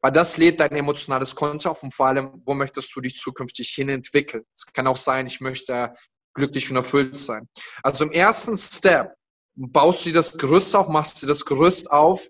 Weil 0.00 0.12
das 0.12 0.36
lädt 0.36 0.60
dein 0.60 0.76
emotionales 0.76 1.34
Konto 1.34 1.70
auf 1.70 1.82
und 1.82 1.92
vor 1.92 2.06
allem, 2.06 2.40
wo 2.44 2.54
möchtest 2.54 2.94
du 2.94 3.00
dich 3.00 3.16
zukünftig 3.16 3.70
hin 3.70 3.88
entwickeln? 3.88 4.44
Es 4.54 4.66
kann 4.66 4.86
auch 4.86 4.96
sein, 4.96 5.26
ich 5.26 5.40
möchte 5.40 5.92
glücklich 6.36 6.70
und 6.70 6.76
erfüllt 6.76 7.18
sein. 7.18 7.48
Also 7.82 8.04
im 8.04 8.12
ersten 8.12 8.56
Step 8.56 9.12
baust 9.56 10.04
du 10.04 10.10
dir 10.10 10.14
das 10.14 10.38
Gerüst 10.38 10.76
auf, 10.76 10.88
machst 10.88 11.22
du 11.22 11.26
das 11.26 11.44
Gerüst 11.44 11.90
auf. 11.90 12.28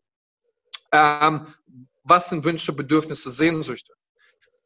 Ähm, 0.92 1.46
was 2.04 2.30
sind 2.30 2.44
Wünsche, 2.44 2.72
Bedürfnisse, 2.72 3.30
Sehnsüchte? 3.30 3.92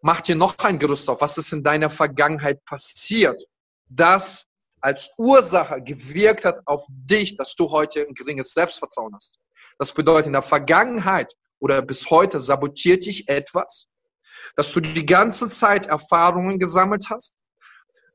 Mach 0.03 0.21
dir 0.21 0.37
noch 0.37 0.57
ein 0.59 0.79
Gerüst 0.79 1.09
auf. 1.11 1.21
Was 1.21 1.39
ist 1.39 1.53
in 1.53 1.65
deiner 1.65 1.91
Vergangenheit 1.91 2.65
passiert, 2.65 3.43
das 3.89 4.45
als 4.81 5.15
Ursache 5.19 5.83
gewirkt 5.83 6.45
hat 6.45 6.61
auf 6.67 6.85
dich, 6.89 7.37
dass 7.37 7.55
du 7.55 7.71
heute 7.71 8.07
ein 8.07 8.15
geringes 8.15 8.53
Selbstvertrauen 8.53 9.15
hast? 9.15 9.39
Das 9.79 9.93
bedeutet, 9.93 10.27
in 10.27 10.33
der 10.35 10.43
Vergangenheit 10.43 11.35
oder 11.59 11.83
bis 11.83 12.09
heute 12.11 12.39
sabotiert 12.39 13.07
dich 13.07 13.29
etwas, 13.29 13.89
dass 14.57 14.73
du 14.73 14.81
die 14.81 15.07
ganze 15.07 15.49
Zeit 15.49 15.87
Erfahrungen 15.87 16.59
gesammelt 16.59 17.07
hast, 17.11 17.37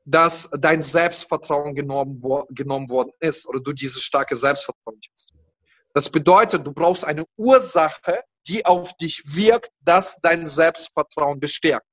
dass 0.06 0.48
dein 0.60 0.80
Selbstvertrauen 0.82 1.74
genommen, 1.74 2.22
genommen 2.50 2.88
worden 2.88 3.10
ist 3.18 3.46
oder 3.48 3.60
du 3.60 3.72
dieses 3.72 4.02
starke 4.02 4.36
Selbstvertrauen 4.36 5.00
hast. 5.12 5.34
Das 5.92 6.08
bedeutet, 6.10 6.64
du 6.64 6.72
brauchst 6.72 7.04
eine 7.04 7.24
Ursache, 7.36 8.22
die 8.46 8.64
auf 8.64 8.96
dich 8.98 9.22
wirkt, 9.26 9.70
dass 9.80 10.20
dein 10.20 10.46
Selbstvertrauen 10.46 11.40
bestärkt. 11.40 11.86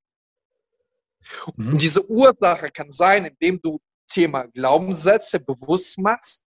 Mhm. 1.55 1.74
Und 1.74 1.82
diese 1.82 2.07
Ursache 2.07 2.70
kann 2.70 2.91
sein, 2.91 3.26
indem 3.26 3.59
du 3.61 3.80
Thema 4.05 4.45
Glaubenssätze 4.47 5.39
bewusst 5.39 5.97
machst. 5.97 6.43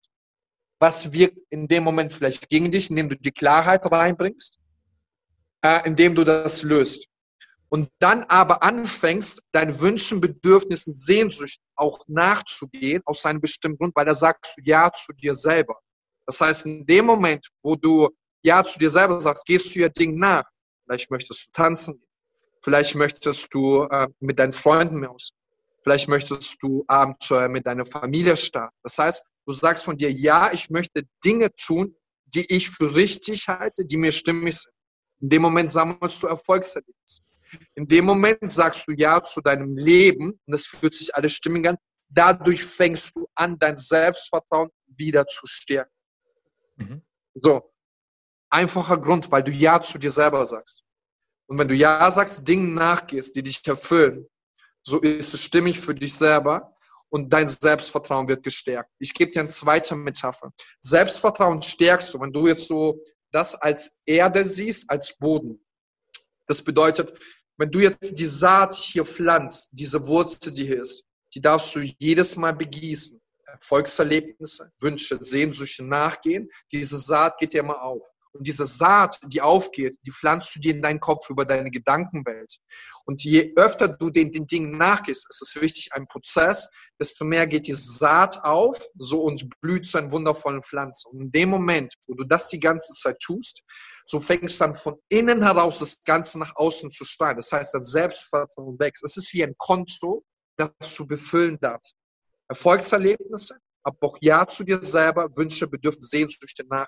Was 0.78 1.12
wirkt 1.14 1.40
in 1.50 1.68
dem 1.68 1.84
Moment 1.84 2.14
vielleicht 2.14 2.48
gegen 2.50 2.72
dich, 2.72 2.92
indem 2.92 3.10
du 3.10 3.16
die 3.18 3.32
Klarheit 3.32 3.90
reinbringst, 3.92 4.60
äh, 5.64 5.88
indem 5.88 6.14
du 6.14 6.24
das 6.24 6.62
löst 6.62 7.10
und 7.76 7.90
dann 8.00 8.24
aber 8.24 8.64
anfängst, 8.64 9.44
deinen 9.52 9.82
Wünschen, 9.82 10.22
Bedürfnissen, 10.22 10.94
Sehnsüchten 10.94 11.66
auch 11.76 12.00
nachzugehen, 12.08 13.02
aus 13.06 13.26
einem 13.26 13.42
bestimmten 13.42 13.78
Grund, 13.78 13.96
weil 13.98 14.06
da 14.06 14.14
sagst 14.14 14.56
du 14.58 14.62
Ja 14.64 14.90
zu 14.94 15.12
dir 15.12 15.34
selber. 15.34 15.78
Das 16.26 16.40
heißt, 16.40 16.66
in 16.66 16.86
dem 16.86 17.06
Moment, 17.06 17.46
wo 17.64 17.76
du 17.76 18.10
Ja 18.44 18.64
zu 18.64 18.80
dir 18.80 18.90
selber 18.90 19.20
sagst, 19.20 19.46
gehst 19.46 19.76
du 19.76 19.80
ihr 19.80 19.90
Ding 19.90 20.18
nach. 20.18 20.46
Vielleicht 20.86 21.12
möchtest 21.12 21.48
du 21.48 21.52
tanzen 21.52 22.02
Vielleicht 22.64 22.96
möchtest 22.96 23.54
du 23.54 23.84
äh, 23.84 24.08
mit 24.22 24.40
deinen 24.40 24.54
Freunden 24.54 25.02
mehr 25.02 25.12
aus. 25.12 25.34
Vielleicht 25.84 26.08
möchtest 26.08 26.64
du 26.64 26.86
Abenteuer 26.88 27.50
mit 27.50 27.68
deiner 27.68 27.86
Familie 27.86 28.38
starten. 28.38 28.76
Das 28.84 28.98
heißt, 28.98 29.24
du 29.46 29.54
sagst 29.54 29.84
von 29.84 29.98
dir, 29.98 30.10
ja, 30.12 30.52
ich 30.54 30.72
möchte 30.72 31.04
Dinge 31.24 31.54
tun, 31.54 31.94
die 32.26 32.46
ich 32.48 32.72
für 32.72 32.96
richtig 32.96 33.50
halte, 33.50 33.86
die 33.86 33.98
mir 33.98 34.14
stimmig 34.14 34.62
sind. 34.62 34.74
In 35.20 35.30
dem 35.30 35.42
Moment 35.42 35.70
sammelst 35.70 36.24
du 36.24 36.28
Erfolgserlebnisse. 36.28 37.22
In 37.76 37.88
dem 37.88 38.06
Moment 38.06 38.50
sagst 38.50 38.88
du 38.88 38.92
Ja 38.92 39.24
zu 39.24 39.42
deinem 39.42 39.78
Leben 39.78 40.40
und 40.46 40.54
es 40.54 40.66
fühlt 40.66 40.94
sich 40.94 41.14
alles 41.16 41.34
stimmig 41.34 41.68
an. 41.68 41.78
Dadurch 42.10 42.64
fängst 42.64 43.16
du 43.16 43.28
an, 43.36 43.58
dein 43.60 43.78
Selbstvertrauen 43.78 44.70
wieder 44.88 45.26
zu 45.28 45.46
stärken. 45.48 45.92
Mhm. 46.76 47.02
So. 47.34 47.72
Einfacher 48.50 48.98
Grund, 48.98 49.32
weil 49.32 49.44
du 49.44 49.52
Ja 49.52 49.82
zu 49.82 49.98
dir 49.98 50.12
selber 50.12 50.46
sagst. 50.46 50.84
Und 51.48 51.58
wenn 51.60 51.68
du 51.68 51.76
Ja 51.76 52.10
sagst, 52.10 52.48
Dingen 52.48 52.74
nachgehst, 52.74 53.36
die 53.36 53.44
dich 53.44 53.66
erfüllen, 53.68 54.28
so 54.84 55.00
ist 55.02 55.34
es 55.34 55.44
stimmig 55.44 55.80
für 55.80 55.96
dich 55.96 56.14
selber 56.14 56.76
und 57.10 57.32
dein 57.32 57.48
Selbstvertrauen 57.48 58.28
wird 58.28 58.44
gestärkt. 58.44 58.92
Ich 59.00 59.14
gebe 59.14 59.32
dir 59.32 59.42
eine 59.42 59.50
zweite 59.50 59.96
Metapher. 59.96 60.52
Selbstvertrauen 60.80 61.62
stärkst 61.62 62.14
du, 62.14 62.20
wenn 62.20 62.32
du 62.32 62.48
jetzt 62.48 62.68
so 62.68 63.04
das 63.32 63.56
als 63.56 64.00
Erde 64.06 64.44
siehst, 64.44 64.90
als 64.90 65.18
Boden. 65.18 65.66
Das 66.48 66.64
bedeutet, 66.64 67.18
wenn 67.58 67.72
du 67.72 67.80
jetzt 67.80 68.20
die 68.20 68.26
Saat 68.26 68.74
hier 68.74 69.06
pflanzt, 69.06 69.70
diese 69.72 70.06
Wurzel, 70.06 70.54
die 70.54 70.66
hier 70.66 70.82
ist, 70.82 71.06
die 71.34 71.42
darfst 71.42 71.76
du 71.76 71.82
jedes 72.00 72.36
Mal 72.36 72.54
begießen. 72.54 73.22
Erfolgserlebnisse, 73.46 74.72
Wünsche, 74.80 75.18
Sehnsüchte 75.22 75.84
nachgehen. 75.84 76.50
Diese 76.72 76.98
Saat 76.98 77.38
geht 77.38 77.54
dir 77.54 77.62
immer 77.62 77.82
auf. 77.82 78.04
Und 78.34 78.46
diese 78.46 78.66
Saat, 78.66 79.18
die 79.28 79.42
aufgeht, 79.42 79.98
die 80.06 80.12
pflanzt 80.12 80.54
du 80.56 80.60
dir 80.60 80.76
in 80.76 80.82
deinen 80.82 81.00
Kopf 81.00 81.30
über 81.30 81.46
deine 81.46 81.72
Gedankenwelt. 81.72 82.58
Und 83.06 83.24
je 83.24 83.54
öfter 83.56 83.88
du 83.88 84.10
den, 84.10 84.34
den 84.34 84.46
Dingen 84.46 84.78
nachgehst, 84.78 85.28
es 85.30 85.42
ist 85.42 85.62
wichtig, 85.62 85.94
ein 85.94 86.08
Prozess, 86.08 86.74
desto 87.00 87.24
mehr 87.24 87.48
geht 87.48 87.68
die 87.68 87.74
Saat 87.74 88.44
auf, 88.44 88.78
so 88.98 89.24
und 89.24 89.50
blüht 89.62 89.88
zu 89.88 90.00
einer 90.00 90.12
wundervollen 90.12 90.64
Pflanze. 90.64 91.08
Und 91.08 91.22
in 91.22 91.32
dem 91.32 91.50
Moment, 91.50 91.94
wo 92.08 92.16
du 92.16 92.26
das 92.26 92.50
die 92.50 92.60
ganze 92.60 92.94
Zeit 92.94 93.20
tust, 93.20 93.64
so 94.06 94.20
fängst 94.20 94.62
du 94.62 94.66
dann 94.66 94.74
von 94.74 94.96
innen 95.10 95.42
heraus 95.42 95.80
das 95.80 96.02
Ganze 96.04 96.40
nach 96.40 96.56
außen 96.56 96.92
zu 96.92 97.04
steuern. 97.04 97.36
Das 97.36 97.52
heißt, 97.52 97.74
das 97.74 97.92
Selbstvertrauen 97.92 98.80
wächst. 98.80 99.04
Es 99.04 99.18
ist 99.18 99.34
wie 99.34 99.44
ein 99.44 99.56
Konto, 99.58 100.24
das 100.58 100.96
du 100.96 101.08
befüllen 101.08 101.60
darfst. 101.60 101.96
Erfolgserlebnisse, 102.48 103.58
aber 103.84 103.98
auch 104.02 104.18
Ja 104.22 104.48
zu 104.48 104.64
dir 104.64 104.82
selber, 104.82 105.28
Wünsche, 105.36 105.68
Bedürfnisse, 105.68 106.10
Sehnsüchte 106.10 106.64
nach. 106.68 106.88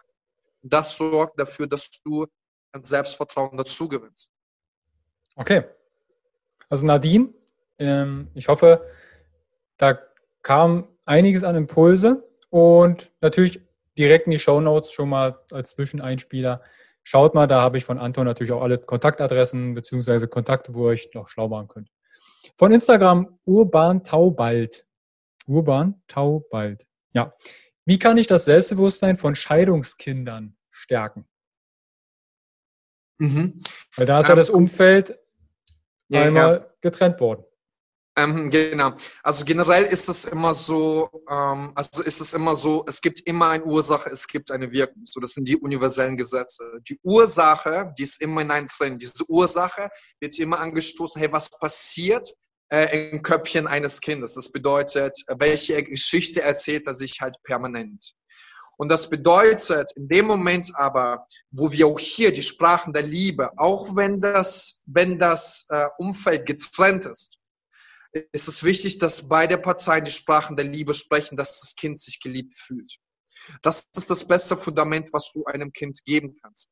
Und 0.62 0.72
das 0.72 0.96
sorgt 0.96 1.40
dafür, 1.40 1.66
dass 1.68 1.90
du 2.04 2.28
an 2.72 2.84
Selbstvertrauen 2.84 3.58
dazu 3.58 3.88
gewinnst. 3.88 4.32
Okay. 5.36 5.64
Also 6.70 6.86
Nadine, 6.86 7.34
ähm, 7.80 8.28
ich 8.36 8.48
hoffe, 8.48 8.86
da 9.78 10.00
kam 10.44 10.88
einiges 11.06 11.44
an 11.44 11.56
Impulse 11.56 12.28
und 12.50 13.12
natürlich 13.22 13.62
direkt 13.98 14.26
in 14.26 14.32
die 14.32 14.40
Show 14.40 14.62
Notes 14.62 14.92
schon 14.92 15.10
mal 15.10 15.40
als 15.52 15.72
Zwischeneinspieler 15.72 16.62
Schaut 17.10 17.34
mal, 17.34 17.48
da 17.48 17.62
habe 17.62 17.78
ich 17.78 17.86
von 17.86 18.00
Anton 18.00 18.26
natürlich 18.26 18.52
auch 18.52 18.62
alle 18.62 18.80
Kontaktadressen 18.80 19.76
bzw. 19.76 20.28
Kontakte, 20.28 20.74
wo 20.74 20.88
ihr 20.88 20.92
euch 20.92 21.10
noch 21.14 21.30
schlau 21.30 21.48
machen 21.48 21.70
könnt. 21.70 21.90
Von 22.58 22.74
Instagram 22.74 23.40
Urban 23.46 24.04
Taubald. 24.04 24.86
Urban 25.46 26.02
Taubald. 26.10 26.86
Ja. 27.14 27.34
Wie 27.86 27.98
kann 27.98 28.18
ich 28.18 28.28
das 28.28 28.44
Selbstbewusstsein 28.44 29.16
von 29.16 29.38
Scheidungskindern 29.38 30.58
stärken? 30.70 31.26
Mhm. 33.20 33.62
Weil 33.96 34.06
da 34.06 34.20
ist 34.20 34.26
ähm, 34.26 34.32
ja 34.32 34.36
das 34.36 34.50
Umfeld 34.50 35.18
ja, 36.10 36.24
einmal 36.24 36.56
ja. 36.56 36.74
getrennt 36.82 37.22
worden. 37.22 37.46
Ähm, 38.18 38.50
genau. 38.50 38.94
Also 39.22 39.46
generell 39.46 39.84
ist 39.84 40.10
es 40.10 40.26
immer 40.26 40.56
so, 40.56 41.08
ähm, 41.30 41.72
also 41.76 42.02
ist 42.02 42.20
es 42.20 42.34
immer 42.34 42.56
so, 42.56 42.84
es 42.88 43.00
gibt 43.00 43.20
immer 43.28 43.50
eine 43.50 43.64
Ursache, 43.64 44.10
es 44.10 44.28
gibt 44.28 44.50
eine 44.50 44.72
Wirkung. 44.72 45.06
So, 45.06 45.20
das 45.20 45.32
sind 45.32 45.48
die 45.48 45.56
universellen 45.56 46.18
Gesetze. 46.18 46.64
Die 46.90 47.00
Ursache, 47.04 47.94
die 47.96 48.04
ist 48.04 48.20
immer 48.20 48.42
in 48.42 48.50
einem 48.50 48.68
drin. 48.76 48.98
Diese 48.98 49.24
Ursache 49.30 49.92
wird 50.20 50.40
immer 50.40 50.60
angestoßen, 50.60 51.22
hey, 51.22 51.32
was 51.32 51.52
passiert 51.60 52.34
äh, 52.70 53.12
im 53.12 53.22
Köpfchen 53.22 53.68
eines 53.68 54.02
Kindes? 54.02 54.34
Das 54.34 54.52
bedeutet, 54.52 55.16
welche 55.38 55.84
Geschichte 55.84 56.42
erzählt 56.42 56.88
er 56.88 56.94
sich 56.94 57.22
halt 57.22 57.36
permanent? 57.44 58.16
Und 58.78 58.90
das 58.90 59.10
bedeutet, 59.10 59.92
in 59.96 60.08
dem 60.08 60.26
Moment 60.26 60.72
aber, 60.76 61.26
wo 61.52 61.72
wir 61.72 61.88
auch 61.88 62.00
hier 62.00 62.32
die 62.32 62.44
Sprachen 62.44 62.94
der 62.94 63.04
Liebe, 63.04 63.52
auch 63.58 63.96
wenn 63.96 64.22
das, 64.22 64.84
wenn 64.88 65.20
das 65.20 65.66
äh, 65.70 65.86
Umfeld 65.98 66.46
getrennt 66.46 67.06
ist, 67.06 67.37
ist 68.32 68.48
es 68.48 68.64
wichtig, 68.64 69.00
dass 69.00 69.30
beide 69.30 69.58
Parteien 69.58 70.04
die 70.04 70.12
Sprachen 70.12 70.56
der 70.56 70.66
Liebe 70.66 70.94
sprechen, 70.94 71.38
dass 71.38 71.60
das 71.62 71.76
Kind 71.76 72.00
sich 72.00 72.20
geliebt 72.20 72.54
fühlt. 72.54 72.98
Das 73.62 73.90
ist 73.96 74.10
das 74.10 74.28
beste 74.28 74.58
Fundament, 74.58 75.10
was 75.14 75.32
du 75.34 75.46
einem 75.46 75.72
Kind 75.72 76.04
geben 76.06 76.36
kannst. 76.42 76.70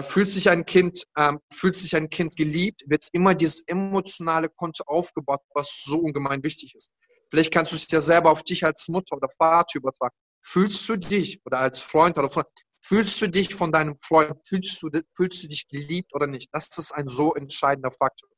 Fühlt 0.00 0.28
sich 0.28 0.50
ein 0.50 0.64
Kind, 0.64 1.04
ähm, 1.16 1.38
fühlt 1.52 1.76
sich 1.76 1.94
ein 1.94 2.10
Kind 2.10 2.34
geliebt, 2.34 2.82
wird 2.86 3.06
immer 3.12 3.34
dieses 3.34 3.62
emotionale 3.68 4.48
Konto 4.48 4.82
aufgebaut, 4.86 5.40
was 5.54 5.84
so 5.84 5.98
ungemein 5.98 6.42
wichtig 6.42 6.74
ist. 6.74 6.92
Vielleicht 7.30 7.52
kannst 7.52 7.70
du 7.70 7.76
es 7.76 7.88
ja 7.90 8.00
selber 8.00 8.30
auf 8.30 8.42
dich 8.42 8.64
als 8.64 8.88
Mutter 8.88 9.16
oder 9.16 9.28
Vater 9.38 9.78
übertragen. 9.78 10.14
Fühlst 10.42 10.88
du 10.88 10.96
dich 10.96 11.40
oder 11.44 11.58
als 11.60 11.80
Freund 11.80 12.18
oder 12.18 12.28
Freund, 12.28 12.48
fühlst 12.80 13.22
du 13.22 13.28
dich 13.28 13.54
von 13.54 13.70
deinem 13.70 13.96
Freund, 13.96 14.36
fühlst 14.46 14.82
du, 14.82 14.90
fühlst 15.16 15.44
du 15.44 15.48
dich 15.48 15.68
geliebt 15.68 16.12
oder 16.12 16.26
nicht? 16.26 16.48
Das 16.52 16.76
ist 16.76 16.92
ein 16.92 17.06
so 17.06 17.34
entscheidender 17.34 17.92
Faktor. 17.92 18.28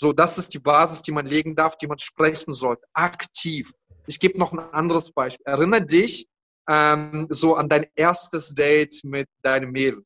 So, 0.00 0.12
das 0.12 0.38
ist 0.38 0.54
die 0.54 0.60
Basis, 0.60 1.02
die 1.02 1.10
man 1.10 1.26
legen 1.26 1.56
darf, 1.56 1.76
die 1.76 1.88
man 1.88 1.98
sprechen 1.98 2.54
sollte. 2.54 2.82
Aktiv. 2.92 3.72
Ich 4.06 4.20
gebe 4.20 4.38
noch 4.38 4.52
ein 4.52 4.60
anderes 4.72 5.10
Beispiel. 5.12 5.44
Erinnere 5.46 5.84
dich 5.84 6.26
ähm, 6.68 7.26
so 7.30 7.56
an 7.56 7.68
dein 7.68 7.86
erstes 7.96 8.54
Date 8.54 9.00
mit 9.02 9.28
deinem 9.42 9.72
Mädel. 9.72 10.04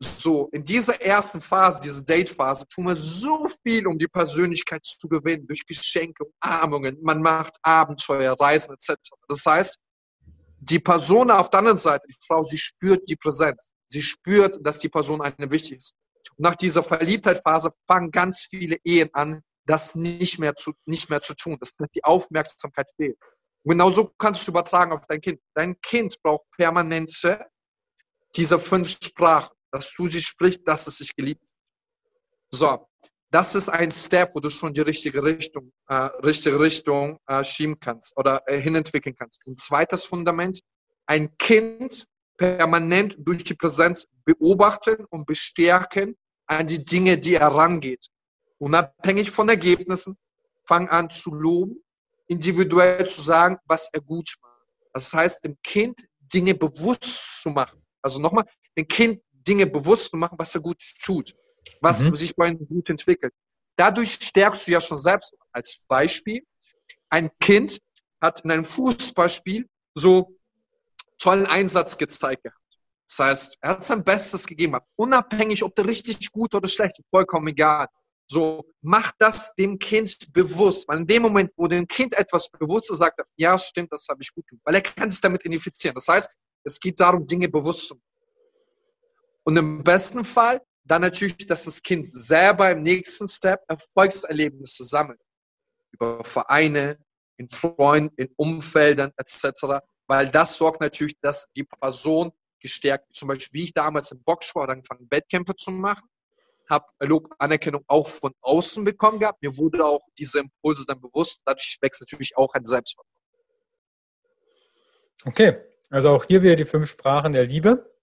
So, 0.00 0.48
in 0.52 0.64
dieser 0.64 1.00
ersten 1.00 1.40
Phase, 1.40 1.80
diese 1.82 2.04
Date-Phase, 2.04 2.66
tun 2.68 2.86
wir 2.86 2.96
so 2.96 3.48
viel, 3.62 3.86
um 3.86 3.98
die 3.98 4.08
Persönlichkeit 4.08 4.84
zu 4.84 5.08
gewinnen, 5.08 5.46
durch 5.46 5.64
Geschenke, 5.64 6.24
Umarmungen, 6.42 6.98
man 7.02 7.22
macht 7.22 7.56
Abenteuer, 7.62 8.34
Reisen 8.38 8.74
etc. 8.74 8.96
Das 9.28 9.46
heißt, 9.46 9.78
die 10.60 10.78
Person 10.78 11.30
auf 11.30 11.50
der 11.50 11.58
anderen 11.60 11.76
Seite, 11.76 12.06
die 12.08 12.16
Frau, 12.26 12.42
sie 12.42 12.58
spürt 12.58 13.08
die 13.08 13.16
Präsenz. 13.16 13.72
Sie 13.88 14.02
spürt, 14.02 14.58
dass 14.64 14.78
die 14.78 14.88
Person 14.88 15.20
eine 15.20 15.50
wichtig 15.50 15.78
ist. 15.78 15.94
Nach 16.36 16.54
dieser 16.54 16.82
Verliebtheitsphase 16.82 17.70
fangen 17.86 18.10
ganz 18.10 18.46
viele 18.50 18.76
Ehen 18.84 19.10
an, 19.12 19.42
das 19.66 19.94
nicht 19.94 20.38
mehr 20.38 20.54
zu, 20.54 20.72
nicht 20.84 21.10
mehr 21.10 21.22
zu 21.22 21.34
tun, 21.34 21.56
dass 21.58 21.70
die 21.94 22.04
Aufmerksamkeit 22.04 22.88
fehlt. 22.96 23.16
Und 23.64 23.72
genau 23.72 23.92
so 23.92 24.10
kannst 24.18 24.40
du 24.40 24.44
es 24.44 24.48
übertragen 24.48 24.92
auf 24.92 25.06
dein 25.08 25.20
Kind. 25.20 25.40
Dein 25.54 25.80
Kind 25.80 26.20
braucht 26.22 26.44
permanente 26.56 27.46
dieser 28.36 28.58
fünf 28.58 28.90
Sprachen, 28.90 29.54
dass 29.70 29.94
du 29.94 30.06
sie 30.06 30.20
sprichst, 30.20 30.66
dass 30.66 30.86
es 30.86 30.98
sich 30.98 31.14
geliebt. 31.16 31.48
So, 32.50 32.86
das 33.30 33.54
ist 33.54 33.68
ein 33.68 33.90
Step, 33.90 34.30
wo 34.34 34.40
du 34.40 34.50
schon 34.50 34.74
die 34.74 34.82
richtige 34.82 35.22
Richtung, 35.22 35.72
äh, 35.88 35.94
richtige 35.94 36.60
Richtung 36.60 37.18
äh, 37.26 37.42
schieben 37.42 37.78
kannst 37.80 38.16
oder 38.16 38.42
äh, 38.46 38.60
hinentwickeln 38.60 39.16
kannst. 39.16 39.44
Und 39.46 39.58
zweites 39.58 40.04
Fundament, 40.04 40.60
ein 41.06 41.36
Kind 41.38 42.06
permanent 42.36 43.16
durch 43.18 43.44
die 43.44 43.54
Präsenz 43.54 44.06
beobachten 44.24 45.04
und 45.06 45.26
bestärken 45.26 46.16
an 46.46 46.66
die 46.66 46.84
Dinge, 46.84 47.18
die 47.18 47.34
er 47.34 47.48
rangeht. 47.48 48.06
Unabhängig 48.58 49.30
von 49.30 49.48
Ergebnissen, 49.48 50.16
fang 50.66 50.88
an 50.88 51.10
zu 51.10 51.34
loben, 51.34 51.82
individuell 52.28 53.08
zu 53.08 53.20
sagen, 53.20 53.58
was 53.66 53.90
er 53.92 54.00
gut 54.00 54.34
macht. 54.42 54.52
Das 54.92 55.12
heißt, 55.12 55.44
dem 55.44 55.56
Kind 55.62 56.00
Dinge 56.20 56.54
bewusst 56.54 57.42
zu 57.42 57.50
machen. 57.50 57.82
Also 58.02 58.20
nochmal, 58.20 58.44
dem 58.76 58.88
Kind 58.88 59.22
Dinge 59.32 59.66
bewusst 59.66 60.10
zu 60.10 60.16
machen, 60.16 60.38
was 60.38 60.54
er 60.54 60.60
gut 60.60 60.80
tut, 61.02 61.32
was 61.80 62.04
mhm. 62.04 62.16
sich 62.16 62.34
bei 62.34 62.48
ihm 62.48 62.66
gut 62.66 62.88
entwickelt. 62.88 63.34
Dadurch 63.76 64.12
stärkst 64.12 64.66
du 64.66 64.72
ja 64.72 64.80
schon 64.80 64.98
selbst 64.98 65.34
als 65.52 65.80
Beispiel. 65.88 66.44
Ein 67.10 67.30
Kind 67.40 67.80
hat 68.20 68.40
in 68.44 68.50
einem 68.50 68.64
Fußballspiel 68.64 69.68
so 69.94 70.38
tollen 71.18 71.46
Einsatz 71.46 71.98
gezeigt 71.98 72.44
gehabt. 72.44 72.63
Das 73.08 73.18
heißt, 73.18 73.58
er 73.60 73.70
hat 73.70 73.84
sein 73.84 74.02
Bestes 74.02 74.46
gegeben, 74.46 74.78
unabhängig, 74.96 75.62
ob 75.62 75.74
der 75.74 75.86
richtig 75.86 76.32
gut 76.32 76.54
oder 76.54 76.68
schlecht, 76.68 77.00
vollkommen 77.10 77.48
egal. 77.48 77.86
So, 78.26 78.64
mach 78.80 79.12
das 79.18 79.54
dem 79.54 79.78
Kind 79.78 80.32
bewusst. 80.32 80.88
Weil 80.88 80.98
in 81.00 81.06
dem 81.06 81.22
Moment, 81.22 81.52
wo 81.56 81.68
dem 81.68 81.86
Kind 81.86 82.14
etwas 82.14 82.48
bewusst 82.50 82.90
ist, 82.90 82.98
sagt 82.98 83.18
er, 83.18 83.26
ja, 83.36 83.58
stimmt, 83.58 83.92
das 83.92 84.06
habe 84.08 84.22
ich 84.22 84.32
gut 84.32 84.46
gemacht. 84.46 84.62
Weil 84.64 84.76
er 84.76 84.80
kann 84.80 85.10
sich 85.10 85.20
damit 85.20 85.44
identifizieren. 85.44 85.94
Das 85.94 86.08
heißt, 86.08 86.30
es 86.64 86.80
geht 86.80 86.98
darum, 86.98 87.26
Dinge 87.26 87.48
bewusst 87.48 87.88
zu 87.88 87.94
machen. 87.94 88.02
Und 89.44 89.56
im 89.58 89.84
besten 89.84 90.24
Fall 90.24 90.62
dann 90.84 91.02
natürlich, 91.02 91.46
dass 91.46 91.64
das 91.64 91.82
Kind 91.82 92.06
selber 92.06 92.70
im 92.70 92.82
nächsten 92.82 93.28
Step 93.28 93.60
Erfolgserlebnisse 93.68 94.84
sammelt. 94.84 95.20
Über 95.92 96.24
Vereine, 96.24 96.98
in 97.36 97.48
Freunden, 97.50 98.14
in 98.16 98.32
Umfeldern 98.36 99.12
etc. 99.16 99.84
Weil 100.06 100.30
das 100.30 100.56
sorgt 100.56 100.80
natürlich, 100.80 101.18
dass 101.20 101.46
die 101.56 101.64
Person 101.64 102.32
gestärkt, 102.64 103.14
zum 103.14 103.28
Beispiel 103.28 103.60
wie 103.60 103.64
ich 103.64 103.74
damals 103.74 104.10
im 104.10 104.22
Boxsport 104.22 104.70
angefangen, 104.70 105.06
Wettkämpfe 105.10 105.54
zu 105.54 105.70
machen, 105.70 106.08
habe 106.70 106.86
Lob, 107.00 107.28
Anerkennung 107.38 107.84
auch 107.88 108.08
von 108.08 108.32
außen 108.40 108.84
bekommen 108.84 109.20
gehabt. 109.20 109.42
Mir 109.42 109.54
wurde 109.58 109.84
auch 109.84 110.00
diese 110.18 110.40
Impulse 110.40 110.86
dann 110.88 110.98
bewusst. 110.98 111.42
Dadurch 111.44 111.76
wächst 111.82 112.00
natürlich 112.00 112.38
auch 112.38 112.54
ein 112.54 112.64
Selbstvertrauen. 112.64 113.10
Okay, 115.26 115.58
also 115.90 116.08
auch 116.08 116.24
hier 116.24 116.42
wieder 116.42 116.56
die 116.56 116.64
fünf 116.64 116.88
Sprachen 116.88 117.34
der 117.34 117.44
Liebe. 117.44 117.94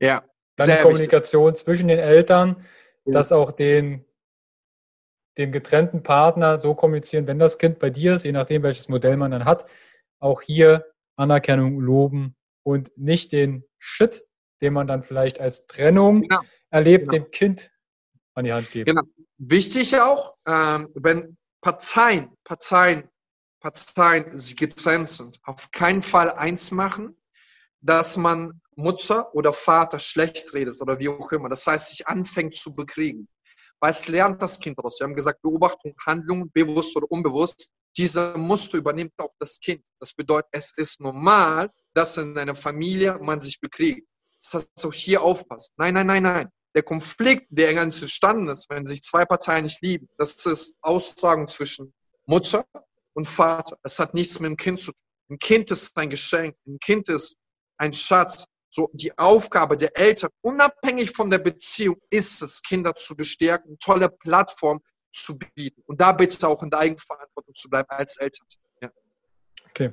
Ja. 0.00 0.24
Dann 0.56 0.68
die 0.68 0.82
Kommunikation 0.82 1.52
wichtig. 1.52 1.64
zwischen 1.64 1.88
den 1.88 2.00
Eltern, 2.00 2.66
ja. 3.04 3.12
dass 3.12 3.30
auch 3.30 3.52
den, 3.52 4.04
dem 5.38 5.52
getrennten 5.52 6.02
Partner 6.02 6.58
so 6.58 6.74
kommunizieren, 6.74 7.28
wenn 7.28 7.38
das 7.38 7.58
Kind 7.58 7.78
bei 7.78 7.88
dir 7.88 8.14
ist, 8.14 8.24
je 8.24 8.32
nachdem, 8.32 8.64
welches 8.64 8.88
Modell 8.88 9.16
man 9.16 9.30
dann 9.30 9.44
hat, 9.44 9.64
auch 10.18 10.42
hier 10.42 10.92
Anerkennung, 11.14 11.78
Loben 11.80 12.34
und 12.62 12.96
nicht 12.96 13.32
den 13.32 13.64
Shit, 13.78 14.24
den 14.60 14.72
man 14.72 14.86
dann 14.86 15.02
vielleicht 15.02 15.40
als 15.40 15.66
Trennung 15.66 16.22
genau. 16.22 16.40
erlebt, 16.70 17.08
genau. 17.08 17.24
dem 17.24 17.30
Kind 17.30 17.70
an 18.34 18.44
die 18.44 18.52
Hand 18.52 18.70
geben. 18.70 18.86
Genau. 18.86 19.02
Wichtig 19.38 20.00
auch, 20.00 20.36
ähm, 20.46 20.88
wenn 20.94 21.36
Parteien, 21.60 22.36
Parteien, 22.44 23.08
Parteien 23.60 24.36
sie 24.36 24.56
getrennt 24.56 25.08
sind, 25.08 25.40
auf 25.44 25.70
keinen 25.70 26.02
Fall 26.02 26.30
eins 26.30 26.70
machen, 26.70 27.16
dass 27.80 28.16
man 28.16 28.60
Mutter 28.76 29.34
oder 29.34 29.52
Vater 29.52 29.98
schlecht 29.98 30.54
redet 30.54 30.80
oder 30.80 30.98
wie 30.98 31.08
auch 31.08 31.30
immer. 31.32 31.48
Das 31.48 31.66
heißt, 31.66 31.90
sich 31.90 32.06
anfängt 32.06 32.56
zu 32.56 32.74
bekriegen. 32.74 33.28
Es 33.88 34.08
lernt 34.08 34.40
das 34.40 34.60
Kind 34.60 34.78
daraus. 34.78 35.00
Wir 35.00 35.06
haben 35.06 35.14
gesagt, 35.14 35.42
Beobachtung, 35.42 35.94
Handlung, 36.06 36.50
bewusst 36.52 36.96
oder 36.96 37.10
unbewusst. 37.10 37.70
Diese 37.96 38.34
Muster 38.36 38.78
übernimmt 38.78 39.12
auch 39.18 39.32
das 39.38 39.58
Kind. 39.58 39.86
Das 39.98 40.14
bedeutet, 40.14 40.48
es 40.52 40.72
ist 40.76 41.00
normal, 41.00 41.70
dass 41.92 42.16
in 42.16 42.36
einer 42.38 42.54
Familie 42.54 43.18
man 43.20 43.40
sich 43.40 43.60
bekriegt. 43.60 44.06
Das 44.40 44.54
heißt, 44.54 44.86
auch 44.86 44.94
hier 44.94 45.22
aufpasst. 45.22 45.72
Nein, 45.76 45.94
nein, 45.94 46.06
nein, 46.06 46.22
nein. 46.22 46.48
Der 46.74 46.82
Konflikt, 46.82 47.46
der 47.50 47.74
ganz 47.74 48.00
entstanden 48.00 48.48
ist, 48.48 48.70
wenn 48.70 48.86
sich 48.86 49.02
zwei 49.02 49.24
Parteien 49.24 49.64
nicht 49.64 49.82
lieben, 49.82 50.08
das 50.16 50.46
ist 50.46 50.76
Austragung 50.80 51.48
zwischen 51.48 51.92
Mutter 52.24 52.64
und 53.12 53.26
Vater. 53.26 53.78
Es 53.82 53.98
hat 53.98 54.14
nichts 54.14 54.40
mit 54.40 54.48
dem 54.48 54.56
Kind 54.56 54.80
zu 54.80 54.92
tun. 54.92 55.06
Ein 55.28 55.38
Kind 55.38 55.70
ist 55.70 55.96
ein 55.98 56.08
Geschenk. 56.08 56.56
Ein 56.66 56.78
Kind 56.78 57.08
ist 57.08 57.36
ein 57.76 57.92
Schatz. 57.92 58.46
So, 58.74 58.88
die 58.94 59.16
Aufgabe 59.18 59.76
der 59.76 59.98
Eltern, 59.98 60.30
unabhängig 60.40 61.10
von 61.10 61.30
der 61.30 61.38
Beziehung, 61.38 61.96
ist 62.08 62.40
es, 62.40 62.62
Kinder 62.62 62.94
zu 62.94 63.14
bestärken, 63.14 63.76
tolle 63.78 64.08
Plattform 64.08 64.80
zu 65.12 65.38
bieten. 65.54 65.82
Und 65.84 66.00
da 66.00 66.12
bitte 66.12 66.48
auch 66.48 66.62
in 66.62 66.70
der 66.70 66.80
Eigenverantwortung 66.80 67.52
zu 67.54 67.68
bleiben 67.68 67.90
als 67.90 68.16
Eltern. 68.16 68.46
Ja. 68.80 68.90
Okay. 69.68 69.92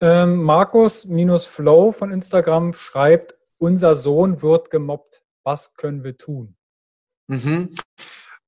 Ähm, 0.00 0.44
Markus-Flow 0.44 1.90
von 1.90 2.12
Instagram 2.12 2.72
schreibt, 2.72 3.34
unser 3.58 3.96
Sohn 3.96 4.40
wird 4.42 4.70
gemobbt. 4.70 5.24
Was 5.42 5.74
können 5.74 6.04
wir 6.04 6.16
tun? 6.16 6.56
Mhm. 7.26 7.74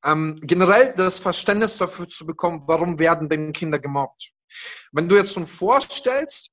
Ähm, 0.05 0.39
generell 0.43 0.95
das 0.97 1.19
Verständnis 1.19 1.77
dafür 1.77 2.09
zu 2.09 2.25
bekommen, 2.25 2.63
warum 2.67 3.01
werden 3.01 3.29
denn 3.29 3.53
Kinder 3.53 3.81
gemobbt? 3.81 4.33
Wenn 4.93 5.09
du 5.09 5.17
jetzt 5.17 5.33
so 5.33 5.45
vorstellst, 5.45 6.53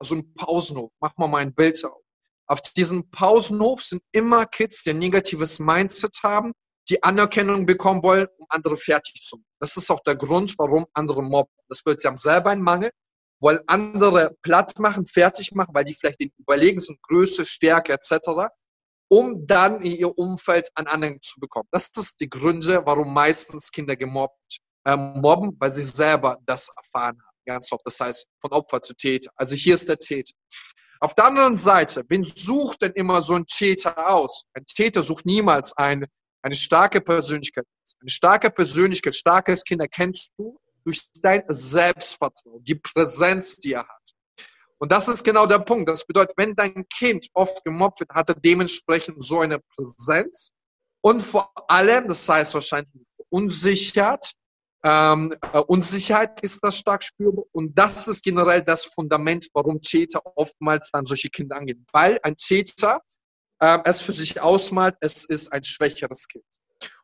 so 0.00 0.14
ein 0.14 0.34
Pausenhof, 0.34 0.90
mach 1.00 1.16
mal 1.16 1.36
ein 1.36 1.54
Bild 1.54 1.84
auf. 1.84 2.02
Auf 2.46 2.60
diesem 2.62 3.10
Pausenhof 3.10 3.82
sind 3.82 4.02
immer 4.12 4.46
Kids, 4.46 4.82
die 4.82 4.90
ein 4.90 4.98
negatives 4.98 5.58
Mindset 5.58 6.18
haben, 6.22 6.52
die 6.88 7.02
Anerkennung 7.02 7.66
bekommen 7.66 8.02
wollen, 8.02 8.26
um 8.38 8.46
andere 8.48 8.76
fertig 8.76 9.22
zu 9.22 9.36
machen. 9.36 9.46
Das 9.60 9.76
ist 9.76 9.90
auch 9.90 10.00
der 10.00 10.16
Grund, 10.16 10.58
warum 10.58 10.86
andere 10.92 11.22
mobben. 11.22 11.52
Das 11.68 11.82
bedeutet, 11.82 12.00
sie 12.00 12.08
haben 12.08 12.16
selber 12.16 12.50
einen 12.50 12.62
Mangel, 12.62 12.90
wollen 13.40 13.60
andere 13.66 14.36
platt 14.42 14.78
machen, 14.78 15.06
fertig 15.06 15.52
machen, 15.52 15.74
weil 15.74 15.84
die 15.84 15.94
vielleicht 15.94 16.20
den 16.20 16.32
überlegen 16.38 16.80
sind, 16.80 17.00
Größe, 17.02 17.44
Stärke 17.44 17.92
etc., 17.92 18.50
um 19.08 19.46
dann 19.46 19.80
in 19.82 19.92
ihr 19.92 20.18
Umfeld 20.18 20.70
an 20.74 20.86
Anerkennung 20.86 21.22
zu 21.22 21.40
bekommen. 21.40 21.68
Das 21.70 21.90
ist 21.96 22.20
die 22.20 22.28
Gründe, 22.28 22.84
warum 22.84 23.12
meistens 23.12 23.70
Kinder 23.70 23.96
gemobbt 23.96 24.58
äh, 24.84 24.96
mobben, 24.96 25.56
weil 25.58 25.70
sie 25.70 25.82
selber 25.82 26.38
das 26.46 26.72
erfahren 26.76 27.20
haben. 27.22 27.29
Ganz 27.50 27.72
oft. 27.72 27.84
Das 27.84 27.98
heißt, 27.98 28.28
von 28.40 28.52
Opfer 28.52 28.80
zu 28.80 28.94
Täter. 28.94 29.32
Also 29.34 29.56
hier 29.56 29.74
ist 29.74 29.88
der 29.88 29.98
Täter. 29.98 30.32
Auf 31.00 31.16
der 31.16 31.24
anderen 31.24 31.56
Seite, 31.56 32.04
wen 32.08 32.22
sucht 32.22 32.82
denn 32.82 32.92
immer 32.92 33.22
so 33.22 33.34
ein 33.34 33.44
Täter 33.44 34.08
aus? 34.08 34.44
Ein 34.54 34.64
Täter 34.66 35.02
sucht 35.02 35.26
niemals 35.26 35.76
eine, 35.76 36.06
eine 36.42 36.54
starke 36.54 37.00
Persönlichkeit. 37.00 37.64
Eine 38.00 38.08
starke 38.08 38.50
Persönlichkeit, 38.50 39.16
starkes 39.16 39.64
Kind 39.64 39.80
erkennst 39.80 40.32
du 40.38 40.60
durch 40.84 41.00
dein 41.20 41.42
Selbstvertrauen, 41.48 42.62
die 42.62 42.76
Präsenz, 42.76 43.56
die 43.56 43.72
er 43.72 43.88
hat. 43.88 44.10
Und 44.78 44.92
das 44.92 45.08
ist 45.08 45.24
genau 45.24 45.46
der 45.46 45.58
Punkt. 45.58 45.88
Das 45.88 46.06
bedeutet, 46.06 46.34
wenn 46.36 46.54
dein 46.54 46.88
Kind 46.88 47.26
oft 47.34 47.64
gemobbt 47.64 47.98
wird, 47.98 48.10
hat 48.10 48.28
er 48.28 48.36
dementsprechend 48.36 49.24
so 49.24 49.40
eine 49.40 49.58
Präsenz 49.74 50.52
und 51.00 51.20
vor 51.20 51.50
allem, 51.68 52.06
das 52.06 52.28
heißt 52.28 52.54
wahrscheinlich 52.54 52.92
verunsichert, 53.16 54.34
Ähm, 54.82 55.34
äh, 55.52 55.58
Unsicherheit 55.58 56.40
ist 56.40 56.60
das 56.62 56.78
stark 56.78 57.04
spürbar. 57.04 57.44
Und 57.52 57.78
das 57.78 58.08
ist 58.08 58.22
generell 58.22 58.62
das 58.62 58.86
Fundament, 58.86 59.48
warum 59.52 59.80
Täter 59.80 60.22
oftmals 60.36 60.90
dann 60.90 61.06
solche 61.06 61.28
Kinder 61.28 61.56
angehen. 61.56 61.84
Weil 61.92 62.18
ein 62.22 62.36
Täter 62.36 63.02
äh, 63.60 63.78
es 63.84 64.00
für 64.00 64.12
sich 64.12 64.40
ausmalt, 64.40 64.96
es 65.00 65.24
ist 65.24 65.52
ein 65.52 65.62
schwächeres 65.62 66.26
Kind. 66.28 66.44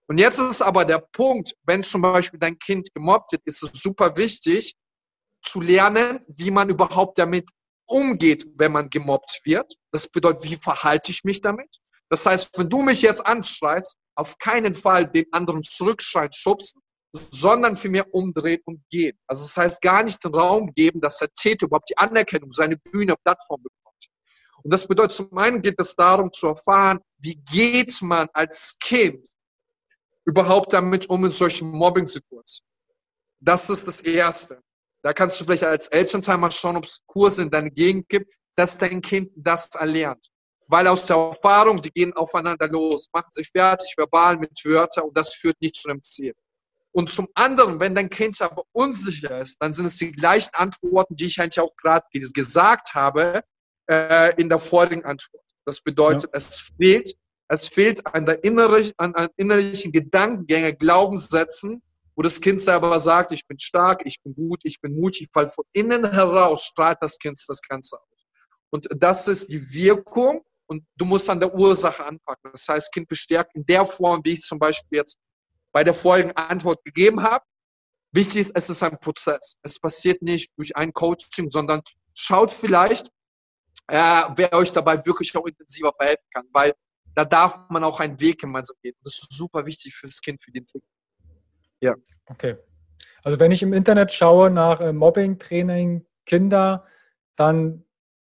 Und 0.08 0.18
jetzt 0.18 0.38
ist 0.38 0.62
aber 0.62 0.84
der 0.84 1.04
Punkt, 1.12 1.54
wenn 1.64 1.82
zum 1.82 2.02
Beispiel 2.02 2.38
dein 2.38 2.58
Kind 2.58 2.94
gemobbt 2.94 3.32
wird, 3.32 3.42
ist 3.44 3.62
es 3.62 3.82
super 3.82 4.16
wichtig 4.16 4.74
zu 5.42 5.60
lernen, 5.60 6.20
wie 6.28 6.50
man 6.50 6.68
überhaupt 6.68 7.18
damit 7.18 7.48
umgeht, 7.86 8.46
wenn 8.56 8.72
man 8.72 8.88
gemobbt 8.88 9.40
wird. 9.44 9.72
Das 9.92 10.08
bedeutet, 10.08 10.44
wie 10.44 10.56
verhalte 10.56 11.10
ich 11.10 11.24
mich 11.24 11.40
damit? 11.40 11.68
Das 12.08 12.24
heißt, 12.24 12.56
wenn 12.58 12.68
du 12.68 12.82
mich 12.82 13.02
jetzt 13.02 13.26
anschreist, 13.26 13.96
auf 14.14 14.38
keinen 14.38 14.74
Fall 14.74 15.08
den 15.08 15.26
anderen 15.32 15.62
zurückschreien, 15.62 16.32
schubsen, 16.32 16.80
sondern 17.16 17.78
mich 17.82 18.04
umdrehen 18.12 18.60
und 18.64 18.82
gehen. 18.90 19.18
Also 19.26 19.44
das 19.44 19.56
heißt, 19.56 19.82
gar 19.82 20.02
nicht 20.02 20.22
den 20.24 20.34
Raum 20.34 20.72
geben, 20.74 21.00
dass 21.00 21.18
der 21.18 21.28
Täter 21.32 21.66
überhaupt 21.66 21.90
die 21.90 21.98
Anerkennung, 21.98 22.50
seine 22.52 22.76
Bühne, 22.76 23.16
Plattform 23.22 23.62
bekommt. 23.62 24.06
Und 24.62 24.72
das 24.72 24.86
bedeutet, 24.86 25.12
zum 25.12 25.36
einen 25.36 25.62
geht 25.62 25.78
es 25.78 25.94
darum 25.94 26.32
zu 26.32 26.48
erfahren, 26.48 27.00
wie 27.18 27.36
geht 27.52 28.00
man 28.02 28.28
als 28.32 28.76
Kind 28.80 29.26
überhaupt 30.24 30.72
damit 30.72 31.08
um 31.08 31.24
in 31.24 31.30
solchen 31.30 31.70
Mobbing-Situationen. 31.70 32.72
Das 33.40 33.70
ist 33.70 33.86
das 33.86 34.00
Erste. 34.00 34.60
Da 35.02 35.12
kannst 35.12 35.40
du 35.40 35.44
vielleicht 35.44 35.62
als 35.62 35.88
Elternteil 35.88 36.38
mal 36.38 36.50
schauen, 36.50 36.76
ob 36.76 36.84
es 36.84 37.00
Kurse 37.06 37.42
in 37.42 37.50
deiner 37.50 37.70
Gegend 37.70 38.08
gibt, 38.08 38.32
dass 38.56 38.78
dein 38.78 39.00
Kind 39.02 39.30
das 39.36 39.68
erlernt. 39.74 40.26
Weil 40.68 40.88
aus 40.88 41.06
der 41.06 41.16
Erfahrung, 41.16 41.80
die 41.80 41.92
gehen 41.92 42.12
aufeinander 42.14 42.66
los, 42.66 43.06
machen 43.12 43.30
sich 43.30 43.48
fertig, 43.48 43.94
verbal 43.96 44.36
mit 44.36 44.50
Wörtern 44.64 45.04
und 45.04 45.16
das 45.16 45.34
führt 45.34 45.60
nicht 45.60 45.76
zu 45.76 45.88
einem 45.88 46.02
Ziel. 46.02 46.34
Und 46.96 47.10
zum 47.10 47.28
anderen, 47.34 47.78
wenn 47.78 47.94
dein 47.94 48.08
Kind 48.08 48.40
aber 48.40 48.64
unsicher 48.72 49.42
ist, 49.42 49.58
dann 49.60 49.74
sind 49.74 49.84
es 49.84 49.98
die 49.98 50.12
gleichen 50.12 50.54
Antworten, 50.54 51.14
die 51.14 51.26
ich 51.26 51.38
eigentlich 51.38 51.60
auch 51.60 51.76
gerade 51.76 52.06
gesagt 52.10 52.94
habe 52.94 53.42
äh, 53.86 54.34
in 54.40 54.48
der 54.48 54.58
vorigen 54.58 55.04
Antwort. 55.04 55.44
Das 55.66 55.82
bedeutet, 55.82 56.30
ja. 56.32 56.36
es 56.38 56.70
fehlt, 56.78 57.14
es 57.48 57.60
fehlt 57.70 58.06
an 58.06 58.24
der 58.24 58.42
inneren, 58.42 58.90
an, 58.96 59.14
an 59.14 59.28
innerlichen 59.36 59.92
Gedankengänge, 59.92 60.74
Glaubenssätzen, 60.74 61.82
wo 62.14 62.22
das 62.22 62.40
Kind 62.40 62.62
selber 62.62 62.98
sagt, 62.98 63.30
ich 63.32 63.46
bin 63.46 63.58
stark, 63.58 64.00
ich 64.06 64.22
bin 64.22 64.34
gut, 64.34 64.60
ich 64.62 64.80
bin 64.80 64.98
mutig, 64.98 65.28
weil 65.34 65.48
von 65.48 65.66
innen 65.74 66.10
heraus 66.10 66.64
strahlt 66.64 66.96
das 67.02 67.18
Kind 67.18 67.38
das 67.46 67.60
Ganze 67.60 67.96
aus. 67.96 68.26
Und 68.70 68.88
das 68.96 69.28
ist 69.28 69.52
die 69.52 69.70
Wirkung 69.70 70.40
und 70.64 70.82
du 70.96 71.04
musst 71.04 71.28
an 71.28 71.40
der 71.40 71.54
Ursache 71.54 72.06
anpacken. 72.06 72.52
Das 72.52 72.66
heißt, 72.66 72.90
Kind 72.90 73.06
bestärkt 73.06 73.54
in 73.54 73.66
der 73.66 73.84
Form, 73.84 74.22
wie 74.24 74.32
ich 74.32 74.40
zum 74.40 74.58
Beispiel 74.58 75.00
jetzt 75.00 75.18
bei 75.72 75.84
der 75.84 75.94
vorigen 75.94 76.32
Antwort 76.32 76.84
gegeben 76.84 77.22
habe. 77.22 77.44
Wichtig 78.12 78.42
ist, 78.42 78.56
es 78.56 78.70
ist 78.70 78.82
ein 78.82 78.98
Prozess. 78.98 79.58
Es 79.62 79.78
passiert 79.78 80.22
nicht 80.22 80.50
durch 80.56 80.76
ein 80.76 80.92
Coaching, 80.92 81.50
sondern 81.50 81.82
schaut 82.14 82.52
vielleicht, 82.52 83.08
äh, 83.88 84.22
wer 84.36 84.52
euch 84.54 84.72
dabei 84.72 85.04
wirklich 85.04 85.36
auch 85.36 85.46
intensiver 85.46 85.92
verhelfen 85.92 86.26
kann, 86.32 86.46
weil 86.52 86.74
da 87.14 87.24
darf 87.24 87.58
man 87.70 87.84
auch 87.84 88.00
einen 88.00 88.20
Weg 88.20 88.40
gemeinsam 88.40 88.76
gehen. 88.82 88.94
Das 89.02 89.14
ist 89.14 89.32
super 89.32 89.66
wichtig 89.66 89.94
für 89.94 90.06
das 90.06 90.20
Kind, 90.20 90.42
für 90.42 90.50
die 90.50 90.58
Entwicklung. 90.58 90.92
Ja. 91.80 91.94
Okay. 92.26 92.56
Also 93.22 93.40
wenn 93.40 93.52
ich 93.52 93.62
im 93.62 93.72
Internet 93.72 94.12
schaue 94.12 94.50
nach 94.50 94.80
äh, 94.80 94.92
Mobbing-Training 94.92 96.06
Kinder, 96.26 96.86
dann 97.36 97.84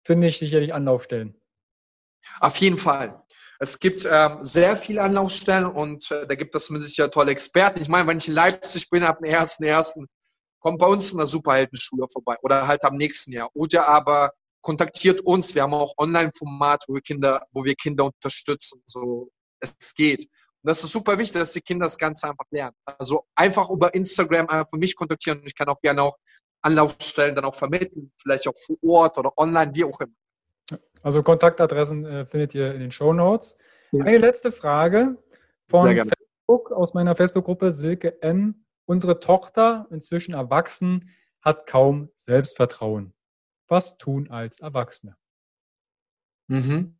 finde 0.05 0.28
ich 0.28 0.39
sicherlich 0.39 0.72
Anlaufstellen. 0.72 1.34
Auf 2.41 2.57
jeden 2.57 2.76
Fall. 2.76 3.22
Es 3.59 3.78
gibt 3.78 4.07
ähm, 4.11 4.38
sehr 4.42 4.76
viele 4.76 5.02
Anlaufstellen 5.02 5.66
und 5.66 6.11
äh, 6.11 6.26
da 6.26 6.34
gibt 6.34 6.54
es 6.54 6.70
mit 6.70 6.82
sicher 6.82 7.11
tolle 7.11 7.32
Experten. 7.32 7.80
Ich 7.80 7.88
meine, 7.88 8.07
wenn 8.07 8.18
ich 8.18 8.28
in 8.28 8.34
Leipzig 8.34 8.90
bin, 8.90 9.02
ab 9.02 9.18
dem 9.18 9.30
ersten 9.30 9.64
ersten 9.64 10.07
kommt 10.61 10.78
bei 10.78 10.86
uns 10.86 11.12
in 11.12 11.18
der 11.18 11.26
Superheldenschule 11.26 12.07
vorbei 12.12 12.36
oder 12.42 12.66
halt 12.66 12.84
am 12.84 12.96
nächsten 12.96 13.32
Jahr. 13.32 13.50
Oder 13.54 13.88
aber 13.88 14.32
kontaktiert 14.62 15.20
uns. 15.20 15.54
Wir 15.54 15.62
haben 15.62 15.74
auch 15.74 15.94
Online-Format, 15.96 16.84
wo 16.88 16.94
wir 16.94 17.02
Kinder, 17.02 17.46
wo 17.52 17.64
wir 17.64 17.74
Kinder 17.74 18.07
unterstützen. 18.07 18.82
So 18.84 19.30
es 19.61 19.94
geht. 19.94 20.24
Und 20.24 20.68
das 20.68 20.82
ist 20.82 20.92
super 20.92 21.18
wichtig, 21.18 21.40
dass 21.40 21.52
die 21.52 21.61
Kinder 21.61 21.84
das 21.84 21.98
Ganze 21.98 22.28
einfach 22.28 22.46
lernen. 22.50 22.74
Also 22.84 23.26
einfach 23.36 23.70
über 23.70 23.94
Instagram 23.94 24.48
einfach 24.48 24.76
mich 24.76 24.96
kontaktieren. 24.96 25.42
Ich 25.44 25.54
kann 25.54 25.68
auch 25.68 25.80
gerne 25.80 26.02
auch 26.02 26.16
Anlaufstellen 26.62 27.34
dann 27.34 27.44
auch 27.44 27.54
vermitteln, 27.54 28.12
vielleicht 28.20 28.48
auch 28.48 28.57
vor 28.66 28.76
Ort 28.82 29.18
oder 29.18 29.32
online, 29.36 29.72
wie 29.74 29.84
auch 29.84 30.00
immer. 30.00 30.12
Also 31.07 31.22
Kontaktadressen 31.22 32.04
äh, 32.04 32.26
findet 32.26 32.52
ihr 32.57 32.74
in 32.74 32.80
den 32.80 32.90
Show 32.90 33.12
Notes. 33.12 33.57
Ja. 33.92 34.04
Eine 34.04 34.18
letzte 34.18 34.50
Frage 34.50 35.16
von 35.70 35.86
Facebook 35.96 36.72
aus 36.72 36.94
meiner 36.94 37.14
Facebook-Gruppe 37.14 37.70
Silke 37.70 38.20
N. 38.22 38.66
Unsere 38.86 39.20
Tochter, 39.20 39.86
inzwischen 39.90 40.34
erwachsen, 40.34 41.14
hat 41.42 41.68
kaum 41.68 42.11
Selbstvertrauen. 42.16 43.14
Was 43.68 43.98
tun 43.98 44.32
als 44.32 44.59
Erwachsene? 44.59 45.16
Mhm. 46.48 46.98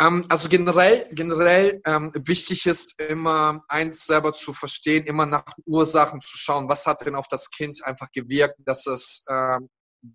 Ähm, 0.00 0.24
also 0.30 0.48
generell, 0.48 1.06
generell 1.10 1.82
ähm, 1.84 2.12
wichtig 2.14 2.64
ist 2.64 2.98
immer 2.98 3.62
eins 3.68 4.06
selber 4.06 4.32
zu 4.32 4.54
verstehen, 4.54 5.04
immer 5.04 5.26
nach 5.26 5.44
Ursachen 5.66 6.22
zu 6.22 6.38
schauen, 6.38 6.66
was 6.66 6.86
hat 6.86 7.04
denn 7.04 7.14
auf 7.14 7.28
das 7.28 7.50
Kind 7.50 7.78
einfach 7.84 8.10
gewirkt, 8.10 8.56
dass 8.64 8.86
es, 8.86 9.26
ähm, 9.28 9.68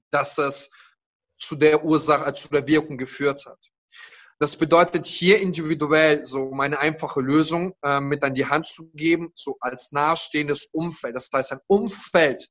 dass 0.10 0.40
es 0.40 0.72
zu 1.38 1.56
der 1.56 1.84
Ursache, 1.84 2.30
äh, 2.30 2.34
zu 2.34 2.50
der 2.50 2.68
Wirkung 2.68 2.98
geführt 2.98 3.46
hat. 3.46 3.60
Das 4.40 4.56
bedeutet 4.56 5.06
hier 5.06 5.42
individuell 5.42 6.24
so 6.24 6.52
meine 6.52 6.78
einfache 6.78 7.22
Lösung 7.22 7.74
äh, 7.84 8.00
mit 8.00 8.24
an 8.24 8.36
die 8.36 8.46
Hand 8.46 8.68
zu 8.68 8.92
geben, 8.92 9.32
so 9.34 9.58
als 9.62 9.92
nahestehendes 9.92 10.66
Umfeld. 10.74 11.16
Das 11.16 11.30
heißt, 11.34 11.54
ein 11.54 11.60
Umfeld 11.68 12.48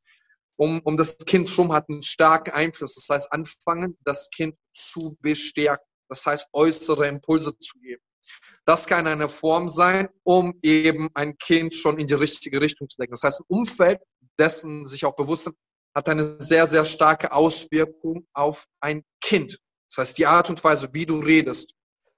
um, 0.57 0.81
um 0.81 0.97
das 0.97 1.19
Kind 1.19 1.49
herum 1.51 1.73
hat 1.73 1.89
einen 1.89 2.03
starken 2.03 2.51
Einfluss. 2.51 2.95
Das 2.95 3.09
heißt, 3.09 3.33
anfangen, 3.33 3.97
das 4.05 4.31
Kind 4.31 4.57
zu 4.73 5.17
bestärken. 5.21 5.85
Das 6.09 6.25
heißt, 6.25 6.49
äußere 6.53 7.07
Impulse 7.09 7.57
zu 7.59 7.79
geben. 7.79 8.03
Das 8.65 8.87
kann 8.87 9.07
eine 9.07 9.29
Form 9.29 9.69
sein, 9.69 10.09
um 10.25 10.59
eben 10.63 11.09
ein 11.15 11.37
Kind 11.37 11.75
schon 11.75 11.99
in 11.99 12.07
die 12.07 12.15
richtige 12.15 12.61
Richtung 12.61 12.89
zu 12.89 12.97
lenken. 12.99 13.13
Das 13.13 13.23
heißt, 13.23 13.41
ein 13.41 13.45
Umfeld, 13.49 14.01
dessen 14.39 14.87
sich 14.87 15.05
auch 15.05 15.15
bewusst 15.15 15.45
sind, 15.45 15.57
hat 15.97 16.11
eine 16.11 16.37
sehr, 16.41 16.67
sehr 16.67 16.85
starke 16.85 17.33
Auswirkung 17.33 18.27
auf 18.35 18.67
ein 18.81 19.03
Kind. 19.23 19.59
Das 19.89 19.99
heißt, 19.99 20.19
die 20.19 20.27
Art 20.27 20.51
und 20.51 20.63
Weise, 20.63 20.91
wie 20.93 21.07
du 21.07 21.21
redest, 21.21 21.75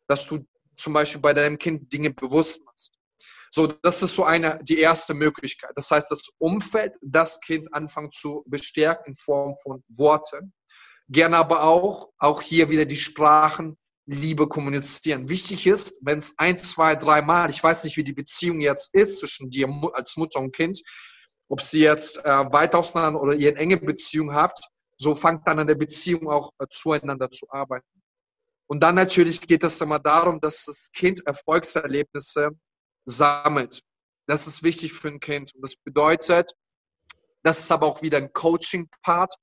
dass 0.09 0.27
du 0.27 0.45
zum 0.77 0.95
Beispiel 0.95 1.21
bei 1.21 1.33
deinem 1.33 1.59
Kind 1.59 1.93
Dinge 1.93 2.11
bewusst 2.11 2.65
machst. 2.65 2.93
So, 3.53 3.69
das 3.69 4.03
ist 4.03 4.17
so 4.17 4.25
eine, 4.25 4.59
die 4.65 4.81
erste 4.81 5.15
Möglichkeit. 5.15 5.71
Das 5.77 5.91
heißt, 5.93 6.11
das 6.11 6.29
Umfeld, 6.39 6.95
das 7.03 7.41
Kind 7.41 7.73
anfangen 7.73 8.11
zu 8.11 8.45
bestärken 8.49 9.13
in 9.13 9.15
Form 9.15 9.55
von 9.63 9.85
Worten. 9.89 10.53
Gerne 11.09 11.37
aber 11.37 11.63
auch, 11.63 12.11
auch 12.19 12.43
hier 12.43 12.71
wieder 12.71 12.85
die 12.85 12.97
Sprachen, 12.97 13.79
Liebe 14.07 14.49
kommunizieren. 14.49 15.29
Wichtig 15.29 15.69
ist, 15.69 15.99
wenn 16.03 16.19
es 16.19 16.35
ein, 16.39 16.59
zwei, 16.59 16.97
drei 16.97 17.23
Mal, 17.23 17.49
ich 17.49 17.63
weiß 17.63 17.85
nicht, 17.85 17.97
wie 17.97 18.05
die 18.05 18.13
Beziehung 18.13 18.61
jetzt 18.61 18.95
ist 18.95 19.21
zwischen 19.21 19.51
dir 19.51 19.69
als 19.93 20.17
Mutter 20.17 20.41
und 20.41 20.55
Kind, 20.55 20.83
ob 21.49 21.63
sie 21.63 21.81
jetzt 21.81 22.25
äh, 22.25 22.53
weit 22.53 22.75
auseinander 22.75 23.21
oder 23.21 23.35
ihr 23.35 23.51
eine 23.51 23.59
enge 23.59 23.79
Beziehung 23.79 24.35
habt, 24.35 24.61
so 24.97 25.15
fangt 25.15 25.47
dann 25.47 25.59
an 25.59 25.67
der 25.67 25.77
Beziehung 25.77 26.29
auch 26.29 26.53
äh, 26.59 26.67
zueinander 26.69 27.31
zu 27.31 27.47
arbeiten. 27.51 27.87
Und 28.67 28.81
dann 28.81 28.97
natürlich 28.97 29.41
geht 29.41 29.65
es 29.65 29.81
immer 29.81 29.99
darum, 29.99 30.41
dass 30.41 30.67
das 30.67 30.91
Kind 30.93 31.27
Erfolgserlebnisse 31.27 32.51
sammelt. 33.07 33.81
Das 34.27 34.47
ist 34.47 34.63
wichtig 34.63 34.93
für 34.93 35.09
ein 35.09 35.21
Kind. 35.21 35.55
Und 35.55 35.63
das 35.63 35.77
bedeutet, 35.77 36.53
das 37.43 37.61
ist 37.61 37.73
aber 37.73 37.87
auch 37.87 38.03
wieder 38.03 38.19
ein 38.19 38.33
Coaching-Part, 38.33 39.35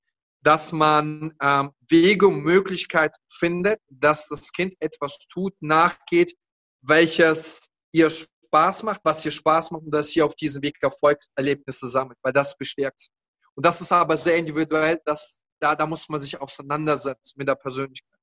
dass 0.42 0.70
man 0.70 1.34
ähm, 1.42 1.72
Wege 1.88 2.28
und 2.28 2.42
Möglichkeiten 2.42 3.20
findet, 3.28 3.80
dass 3.90 4.28
das 4.28 4.52
Kind 4.52 4.74
etwas 4.78 5.26
tut, 5.26 5.54
nachgeht, 5.60 6.36
welches 6.82 7.66
ihr 7.90 8.10
Spaß 8.46 8.82
macht, 8.84 9.00
was 9.04 9.24
ihr 9.24 9.30
Spaß 9.30 9.72
macht 9.72 9.82
und 9.84 9.94
dass 9.94 10.14
ihr 10.16 10.24
auf 10.24 10.34
diesem 10.34 10.62
Weg 10.62 10.76
Erfolgserlebnisse 10.82 11.88
sammelt, 11.88 12.18
weil 12.22 12.32
das 12.32 12.56
bestärkt. 12.56 13.08
Und 13.54 13.64
das 13.64 13.80
ist 13.80 13.92
aber 13.92 14.16
sehr 14.16 14.36
individuell, 14.36 15.00
dass, 15.04 15.40
da, 15.60 15.74
da 15.74 15.86
muss 15.86 16.08
man 16.08 16.20
sich 16.20 16.40
auseinandersetzen 16.40 17.34
mit 17.38 17.48
der 17.48 17.54
Persönlichkeit. 17.54 18.20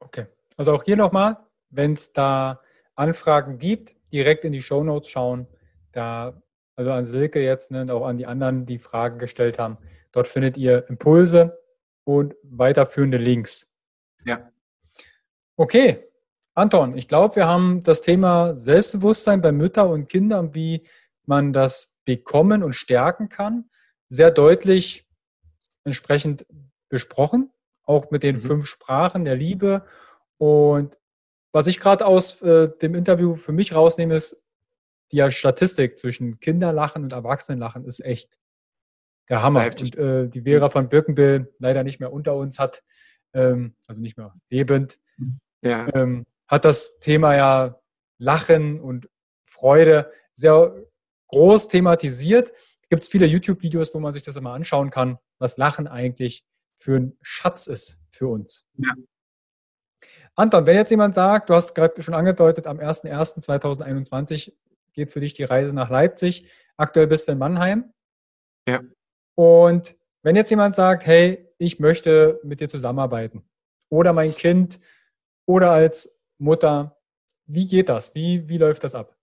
Okay, 0.00 0.26
also 0.56 0.72
auch 0.74 0.82
hier 0.82 0.96
nochmal, 0.96 1.36
wenn 1.70 1.92
es 1.92 2.12
da 2.12 2.60
Anfragen 2.94 3.58
gibt, 3.58 3.94
direkt 4.12 4.44
in 4.44 4.52
die 4.52 4.62
Show 4.62 4.82
Notes 4.82 5.08
schauen. 5.08 5.46
Da, 5.92 6.42
also 6.76 6.90
an 6.90 7.04
Silke 7.04 7.40
jetzt 7.40 7.70
ne, 7.70 7.82
und 7.82 7.90
auch 7.90 8.06
an 8.06 8.18
die 8.18 8.26
anderen, 8.26 8.66
die 8.66 8.78
Fragen 8.78 9.18
gestellt 9.18 9.58
haben. 9.58 9.78
Dort 10.10 10.28
findet 10.28 10.56
ihr 10.56 10.88
Impulse 10.88 11.58
und 12.04 12.34
weiterführende 12.42 13.18
Links. 13.18 13.68
Ja. 14.24 14.50
Okay, 15.56 16.08
Anton, 16.54 16.96
ich 16.96 17.08
glaube, 17.08 17.36
wir 17.36 17.46
haben 17.46 17.82
das 17.82 18.02
Thema 18.02 18.54
Selbstbewusstsein 18.54 19.40
bei 19.40 19.52
Müttern 19.52 19.88
und 19.88 20.08
Kindern, 20.08 20.54
wie 20.54 20.86
man 21.24 21.52
das 21.52 21.96
bekommen 22.04 22.62
und 22.62 22.74
stärken 22.74 23.28
kann, 23.28 23.70
sehr 24.08 24.30
deutlich 24.30 25.08
entsprechend 25.84 26.46
besprochen, 26.88 27.50
auch 27.84 28.10
mit 28.10 28.22
den 28.22 28.36
mhm. 28.36 28.40
fünf 28.40 28.66
Sprachen 28.66 29.24
der 29.24 29.36
Liebe. 29.36 29.84
Und 30.36 30.98
was 31.52 31.66
ich 31.66 31.80
gerade 31.80 32.06
aus 32.06 32.42
äh, 32.42 32.68
dem 32.80 32.94
Interview 32.94 33.36
für 33.36 33.52
mich 33.52 33.74
rausnehme, 33.74 34.14
ist 34.14 34.42
die 35.12 35.30
Statistik 35.30 35.98
zwischen 35.98 36.40
Kinderlachen 36.40 37.02
und 37.04 37.12
Erwachsenenlachen 37.12 37.84
ist 37.84 38.00
echt 38.04 38.38
der 39.28 39.42
Hammer. 39.42 39.64
Und 39.64 39.96
äh, 39.96 40.28
die 40.28 40.42
Vera 40.42 40.70
von 40.70 40.88
Birkenbill, 40.88 41.52
leider 41.58 41.84
nicht 41.84 42.00
mehr 42.00 42.12
unter 42.12 42.34
uns, 42.34 42.58
hat, 42.58 42.82
ähm, 43.34 43.74
also 43.86 44.00
nicht 44.00 44.16
mehr 44.16 44.34
lebend, 44.50 44.98
ja. 45.62 45.86
ähm, 45.94 46.26
hat 46.52 46.66
das 46.66 46.98
Thema 46.98 47.34
ja 47.34 47.80
Lachen 48.18 48.78
und 48.78 49.08
Freude 49.48 50.12
sehr 50.34 50.84
groß 51.28 51.68
thematisiert. 51.68 52.52
Gibt 52.90 53.02
es 53.02 53.08
viele 53.08 53.24
YouTube-Videos, 53.24 53.94
wo 53.94 54.00
man 54.00 54.12
sich 54.12 54.22
das 54.22 54.36
immer 54.36 54.52
anschauen 54.52 54.90
kann, 54.90 55.18
was 55.38 55.56
Lachen 55.56 55.88
eigentlich 55.88 56.44
für 56.76 56.96
ein 56.96 57.16
Schatz 57.22 57.68
ist 57.68 57.98
für 58.10 58.28
uns. 58.28 58.66
Ja. 58.76 58.92
Anton, 60.34 60.66
wenn 60.66 60.76
jetzt 60.76 60.90
jemand 60.90 61.14
sagt, 61.14 61.48
du 61.48 61.54
hast 61.54 61.74
gerade 61.74 62.02
schon 62.02 62.12
angedeutet, 62.12 62.66
am 62.66 62.78
01.01.2021 62.78 64.52
geht 64.92 65.10
für 65.10 65.20
dich 65.20 65.32
die 65.32 65.44
Reise 65.44 65.72
nach 65.72 65.88
Leipzig. 65.88 66.50
Aktuell 66.76 67.06
bist 67.06 67.28
du 67.28 67.32
in 67.32 67.38
Mannheim. 67.38 67.94
Ja. 68.68 68.82
Und 69.36 69.96
wenn 70.22 70.36
jetzt 70.36 70.50
jemand 70.50 70.76
sagt, 70.76 71.06
hey, 71.06 71.48
ich 71.56 71.80
möchte 71.80 72.40
mit 72.42 72.60
dir 72.60 72.68
zusammenarbeiten 72.68 73.42
oder 73.88 74.12
mein 74.12 74.34
Kind 74.34 74.80
oder 75.46 75.70
als 75.70 76.14
Mutter, 76.42 76.98
wie 77.46 77.66
geht 77.66 77.88
das? 77.88 78.14
Wie, 78.14 78.48
wie 78.48 78.58
läuft 78.58 78.84
das 78.84 78.94
ab? 78.94 79.16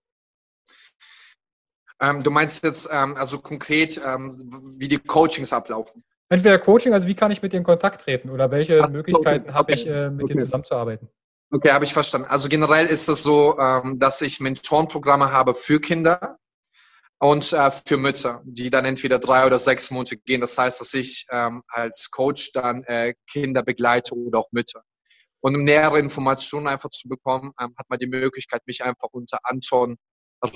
Ähm, 2.02 2.22
du 2.24 2.32
meinst 2.32 2.64
jetzt 2.64 2.90
ähm, 2.92 3.16
also 3.18 3.40
konkret, 3.40 4.00
ähm, 4.06 4.38
wie 4.80 4.88
die 4.88 4.98
Coachings 4.98 5.52
ablaufen? 5.52 6.04
Entweder 6.30 6.60
Coaching, 6.60 6.94
also 6.94 7.08
wie 7.08 7.16
kann 7.16 7.32
ich 7.32 7.42
mit 7.42 7.52
dir 7.52 7.58
in 7.58 7.64
Kontakt 7.64 8.02
treten 8.02 8.30
oder 8.30 8.52
welche 8.52 8.84
Ach, 8.84 8.90
Möglichkeiten 8.90 9.50
okay. 9.50 9.54
habe 9.54 9.72
ich, 9.74 9.86
äh, 9.86 10.10
mit 10.10 10.24
okay. 10.24 10.34
dir 10.34 10.40
zusammenzuarbeiten? 10.40 11.10
Okay, 11.52 11.72
habe 11.72 11.84
ich 11.84 11.92
verstanden. 11.92 12.28
Also 12.30 12.48
generell 12.48 12.86
ist 12.86 13.10
es 13.10 13.24
so, 13.24 13.58
ähm, 13.60 14.00
dass 14.00 14.22
ich 14.22 14.40
Mentorenprogramme 14.40 15.32
habe 15.32 15.54
für 15.54 15.82
Kinder 15.82 16.38
und 17.18 17.52
äh, 17.52 17.72
für 17.72 17.98
Mütter, 17.98 18.42
die 18.46 18.70
dann 18.70 18.86
entweder 18.86 19.20
drei 19.20 19.46
oder 19.46 19.58
sechs 19.58 19.92
Monate 19.92 20.16
gehen. 20.18 20.40
Das 20.40 20.58
heißt, 20.58 20.80
dass 20.80 20.94
ich 20.94 21.26
ähm, 21.32 21.64
als 21.68 22.12
Coach 22.12 22.54
dann 22.54 22.84
äh, 22.84 23.16
Kinder 23.30 23.64
begleite 23.64 24.16
oder 24.16 24.40
auch 24.40 24.52
Mütter. 24.52 24.84
Und 25.42 25.56
um 25.56 25.64
nähere 25.64 26.00
Informationen 26.00 26.68
einfach 26.68 26.90
zu 26.90 27.08
bekommen, 27.08 27.52
ähm, 27.60 27.74
hat 27.78 27.90
man 27.90 28.00
die 28.00 28.08
Möglichkeit, 28.08 28.62
mich 28.66 28.84
einfach 28.84 29.10
unter 29.12 29.40
Anton 29.44 29.98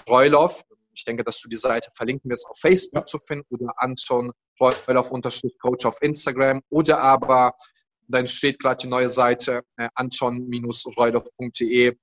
Reuloff, 0.07 0.63
ich 0.95 1.03
denke, 1.03 1.23
dass 1.23 1.41
du 1.41 1.49
die 1.49 1.55
Seite 1.55 1.89
verlinken 1.95 2.29
wirst, 2.29 2.47
auf 2.47 2.57
Facebook 2.59 3.03
ja. 3.03 3.05
zu 3.05 3.17
finden 3.19 3.45
oder 3.49 3.73
Anton 3.77 4.31
Reuloff 4.59 5.11
unterstrich 5.11 5.57
Coach 5.59 5.85
auf 5.85 6.01
Instagram 6.01 6.61
oder 6.69 6.99
aber 6.99 7.55
dann 8.07 8.27
steht 8.27 8.59
gerade 8.59 8.83
die 8.83 8.87
neue 8.87 9.09
Seite 9.09 9.63
äh, 9.77 9.89
anton-reuloff.de. 9.95 11.97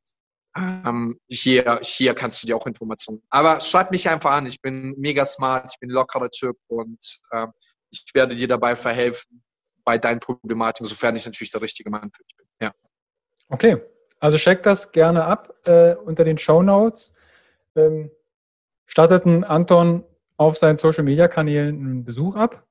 Ähm, 0.57 1.21
hier, 1.29 1.79
hier 1.83 2.15
kannst 2.15 2.43
du 2.43 2.49
dir 2.49 2.57
auch 2.57 2.67
Informationen. 2.67 3.23
Aber 3.31 3.61
schreib 3.61 3.93
mich 3.93 4.09
einfach 4.09 4.33
an. 4.33 4.47
Ich 4.47 4.61
bin 4.61 4.97
mega 4.99 5.25
smart, 5.25 5.71
ich 5.73 5.79
bin 5.79 5.91
lockerer 5.91 6.31
Typ 6.31 6.57
und 6.67 6.99
äh, 7.31 7.47
ich 7.91 8.05
werde 8.15 8.35
dir 8.35 8.49
dabei 8.49 8.75
verhelfen 8.75 9.45
bei 9.85 9.99
deinen 9.99 10.19
Problematiken, 10.21 10.87
sofern 10.87 11.17
ich 11.17 11.27
natürlich 11.27 11.53
der 11.53 11.63
richtige 11.63 11.91
Mann 11.91 12.11
für 12.15 12.25
dich 12.25 12.37
bin. 12.37 12.47
Ja. 13.51 13.55
Okay, 13.55 13.83
also 14.19 14.37
check 14.37 14.63
das 14.63 14.93
gerne 14.93 15.25
ab 15.25 15.55
äh, 15.67 15.95
unter 15.95 16.25
den 16.25 16.39
Show 16.39 16.63
Notes. 16.63 17.13
Ähm, 17.77 18.11
statteten 18.87 19.45
Anton 19.45 20.05
auf 20.37 20.57
seinen 20.57 20.77
Social 20.77 21.05
Media 21.05 21.29
Kanälen 21.29 21.77
einen 21.77 22.05
Besuch 22.05 22.37
ab. 22.37 22.67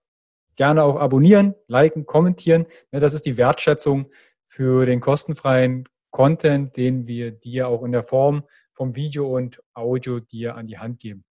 Gerne 0.56 0.84
auch 0.84 0.98
abonnieren, 0.98 1.56
liken, 1.68 2.06
kommentieren. 2.06 2.66
Das 2.92 3.14
ist 3.14 3.26
die 3.26 3.38
Wertschätzung 3.38 4.12
für 4.46 4.86
den 4.86 5.00
kostenfreien 5.00 5.88
Content, 6.12 6.76
den 6.76 7.08
wir 7.08 7.32
dir 7.32 7.68
auch 7.68 7.84
in 7.84 7.92
der 7.92 8.04
Form 8.04 8.44
vom 8.74 8.96
Video 8.96 9.34
und 9.36 9.62
Audio 9.74 10.20
dir 10.20 10.56
an 10.56 10.68
die 10.68 10.80
Hand 10.80 11.00
geben. 11.00 11.24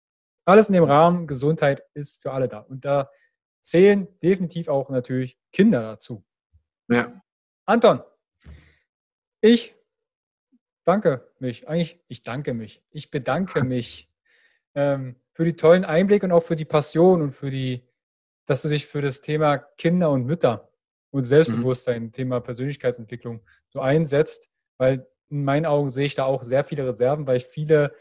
Alles 0.44 0.68
in 0.68 0.74
dem 0.74 0.84
Rahmen 0.84 1.26
Gesundheit 1.26 1.82
ist 1.94 2.22
für 2.22 2.32
alle 2.32 2.48
da. 2.48 2.60
Und 2.60 2.84
da 2.84 3.10
zählen 3.62 4.08
definitiv 4.22 4.68
auch 4.68 4.88
natürlich 4.88 5.38
Kinder 5.52 5.82
dazu. 5.82 6.24
Ja. 6.88 7.20
Anton, 7.66 8.00
ich 9.40 9.74
danke 10.84 11.30
mich. 11.38 11.68
Eigentlich, 11.68 12.00
ich 12.08 12.22
danke 12.22 12.54
mich. 12.54 12.82
Ich 12.90 13.10
bedanke 13.10 13.62
mich 13.64 14.10
ähm, 14.74 15.16
für 15.32 15.44
die 15.44 15.56
tollen 15.56 15.84
Einblicke 15.84 16.26
und 16.26 16.32
auch 16.32 16.42
für 16.42 16.56
die 16.56 16.64
Passion 16.64 17.22
und 17.22 17.32
für 17.32 17.50
die, 17.50 17.84
dass 18.46 18.62
du 18.62 18.68
dich 18.68 18.86
für 18.86 19.02
das 19.02 19.20
Thema 19.20 19.58
Kinder 19.58 20.10
und 20.10 20.24
Mütter 20.24 20.72
und 21.10 21.24
Selbstbewusstsein, 21.24 22.04
mhm. 22.04 22.12
Thema 22.12 22.40
Persönlichkeitsentwicklung 22.40 23.40
so 23.68 23.80
einsetzt, 23.80 24.50
weil 24.78 25.06
in 25.30 25.44
meinen 25.44 25.66
Augen 25.66 25.90
sehe 25.90 26.06
ich 26.06 26.14
da 26.14 26.24
auch 26.24 26.42
sehr 26.42 26.64
viele 26.64 26.86
Reserven, 26.86 27.26
weil 27.26 27.36
ich 27.36 27.46
viele 27.46 27.94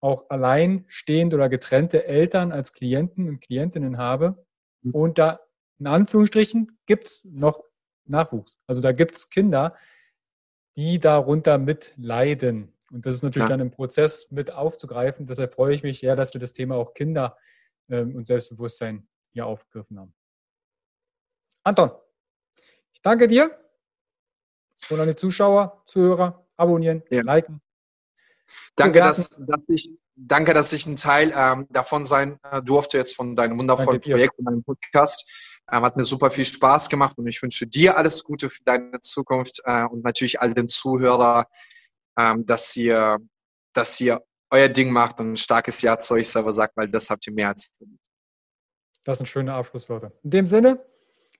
auch 0.00 0.30
alleinstehend 0.30 1.34
oder 1.34 1.48
getrennte 1.48 2.04
Eltern 2.04 2.52
als 2.52 2.72
Klienten 2.72 3.28
und 3.28 3.40
Klientinnen 3.40 3.98
habe. 3.98 4.44
Mhm. 4.82 4.94
Und 4.94 5.18
da 5.18 5.40
in 5.78 5.86
Anführungsstrichen 5.86 6.78
gibt 6.86 7.06
es 7.06 7.24
noch 7.24 7.62
Nachwuchs. 8.04 8.58
Also 8.66 8.82
da 8.82 8.92
gibt 8.92 9.16
es 9.16 9.30
Kinder, 9.30 9.76
die 10.78 11.00
darunter 11.00 11.58
mitleiden. 11.58 12.72
Und 12.92 13.04
das 13.04 13.14
ist 13.14 13.22
natürlich 13.24 13.46
ja. 13.46 13.48
dann 13.48 13.60
im 13.60 13.72
Prozess 13.72 14.30
mit 14.30 14.52
aufzugreifen. 14.52 15.26
Deshalb 15.26 15.54
freue 15.54 15.74
ich 15.74 15.82
mich 15.82 15.98
sehr, 15.98 16.14
dass 16.14 16.32
wir 16.34 16.40
das 16.40 16.52
Thema 16.52 16.76
auch 16.76 16.94
Kinder 16.94 17.36
ähm, 17.90 18.14
und 18.14 18.28
Selbstbewusstsein 18.28 19.08
hier 19.32 19.44
aufgegriffen 19.44 19.98
haben. 19.98 20.14
Anton, 21.64 21.90
ich 22.92 23.02
danke 23.02 23.26
dir 23.26 23.50
und 24.88 25.00
an 25.00 25.08
die 25.08 25.16
Zuschauer, 25.16 25.82
Zuhörer, 25.86 26.46
abonnieren, 26.56 27.02
ja. 27.10 27.22
liken. 27.22 27.60
Danke, 28.76 29.00
dass, 29.00 29.44
dass, 29.46 29.60
ich, 29.66 29.98
danke, 30.14 30.54
dass 30.54 30.72
ich 30.72 30.86
ein 30.86 30.94
Teil 30.94 31.32
ähm, 31.34 31.66
davon 31.70 32.04
sein 32.04 32.38
äh, 32.44 32.62
durfte, 32.62 32.98
jetzt 32.98 33.16
von 33.16 33.34
deinem 33.34 33.58
wundervollen 33.58 34.00
Projekt 34.00 34.38
und 34.38 34.44
deinem 34.44 34.62
Podcast. 34.62 35.47
Ähm, 35.70 35.82
hat 35.82 35.96
mir 35.96 36.04
super 36.04 36.30
viel 36.30 36.44
Spaß 36.44 36.88
gemacht 36.88 37.18
und 37.18 37.26
ich 37.26 37.42
wünsche 37.42 37.66
dir 37.66 37.96
alles 37.96 38.24
Gute 38.24 38.48
für 38.50 38.64
deine 38.64 39.00
Zukunft 39.00 39.60
äh, 39.64 39.84
und 39.84 40.04
natürlich 40.04 40.40
all 40.40 40.54
den 40.54 40.68
Zuhörern 40.68 41.44
ähm, 42.18 42.44
dass 42.44 42.76
ihr, 42.76 43.18
dass 43.72 44.00
ihr 44.00 44.20
euer 44.50 44.68
Ding 44.68 44.90
macht 44.90 45.20
und 45.20 45.32
ein 45.32 45.36
starkes 45.36 45.80
Ja 45.82 45.96
zu 45.96 46.14
euch 46.14 46.28
selber 46.28 46.52
sagt, 46.52 46.76
weil 46.76 46.88
das 46.88 47.08
habt 47.10 47.26
ihr 47.26 47.32
mehr 47.32 47.48
als 47.48 47.66
verdient. 47.76 48.00
Das 49.04 49.18
sind 49.18 49.26
schöne 49.26 49.54
Abschlussworte. 49.54 50.12
In 50.22 50.30
dem 50.30 50.46
Sinne 50.46 50.84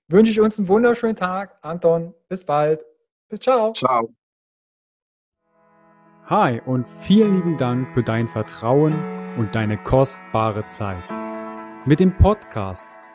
wünsche 0.07 0.31
ich 0.31 0.39
uns 0.39 0.57
einen 0.57 0.67
wunderschönen 0.67 1.15
Tag. 1.15 1.59
Anton, 1.61 2.15
bis 2.29 2.43
bald. 2.43 2.83
Bis 3.27 3.41
ciao. 3.41 3.73
Ciao. 3.73 4.15
Hi 6.25 6.61
und 6.65 6.87
vielen 6.87 7.35
lieben 7.35 7.57
Dank 7.57 7.91
für 7.91 8.03
dein 8.03 8.27
Vertrauen 8.27 9.37
und 9.37 9.53
deine 9.53 9.81
kostbare 9.83 10.65
Zeit. 10.67 11.09
Mit 11.85 11.99
dem 11.99 12.15
Podcast 12.17 12.87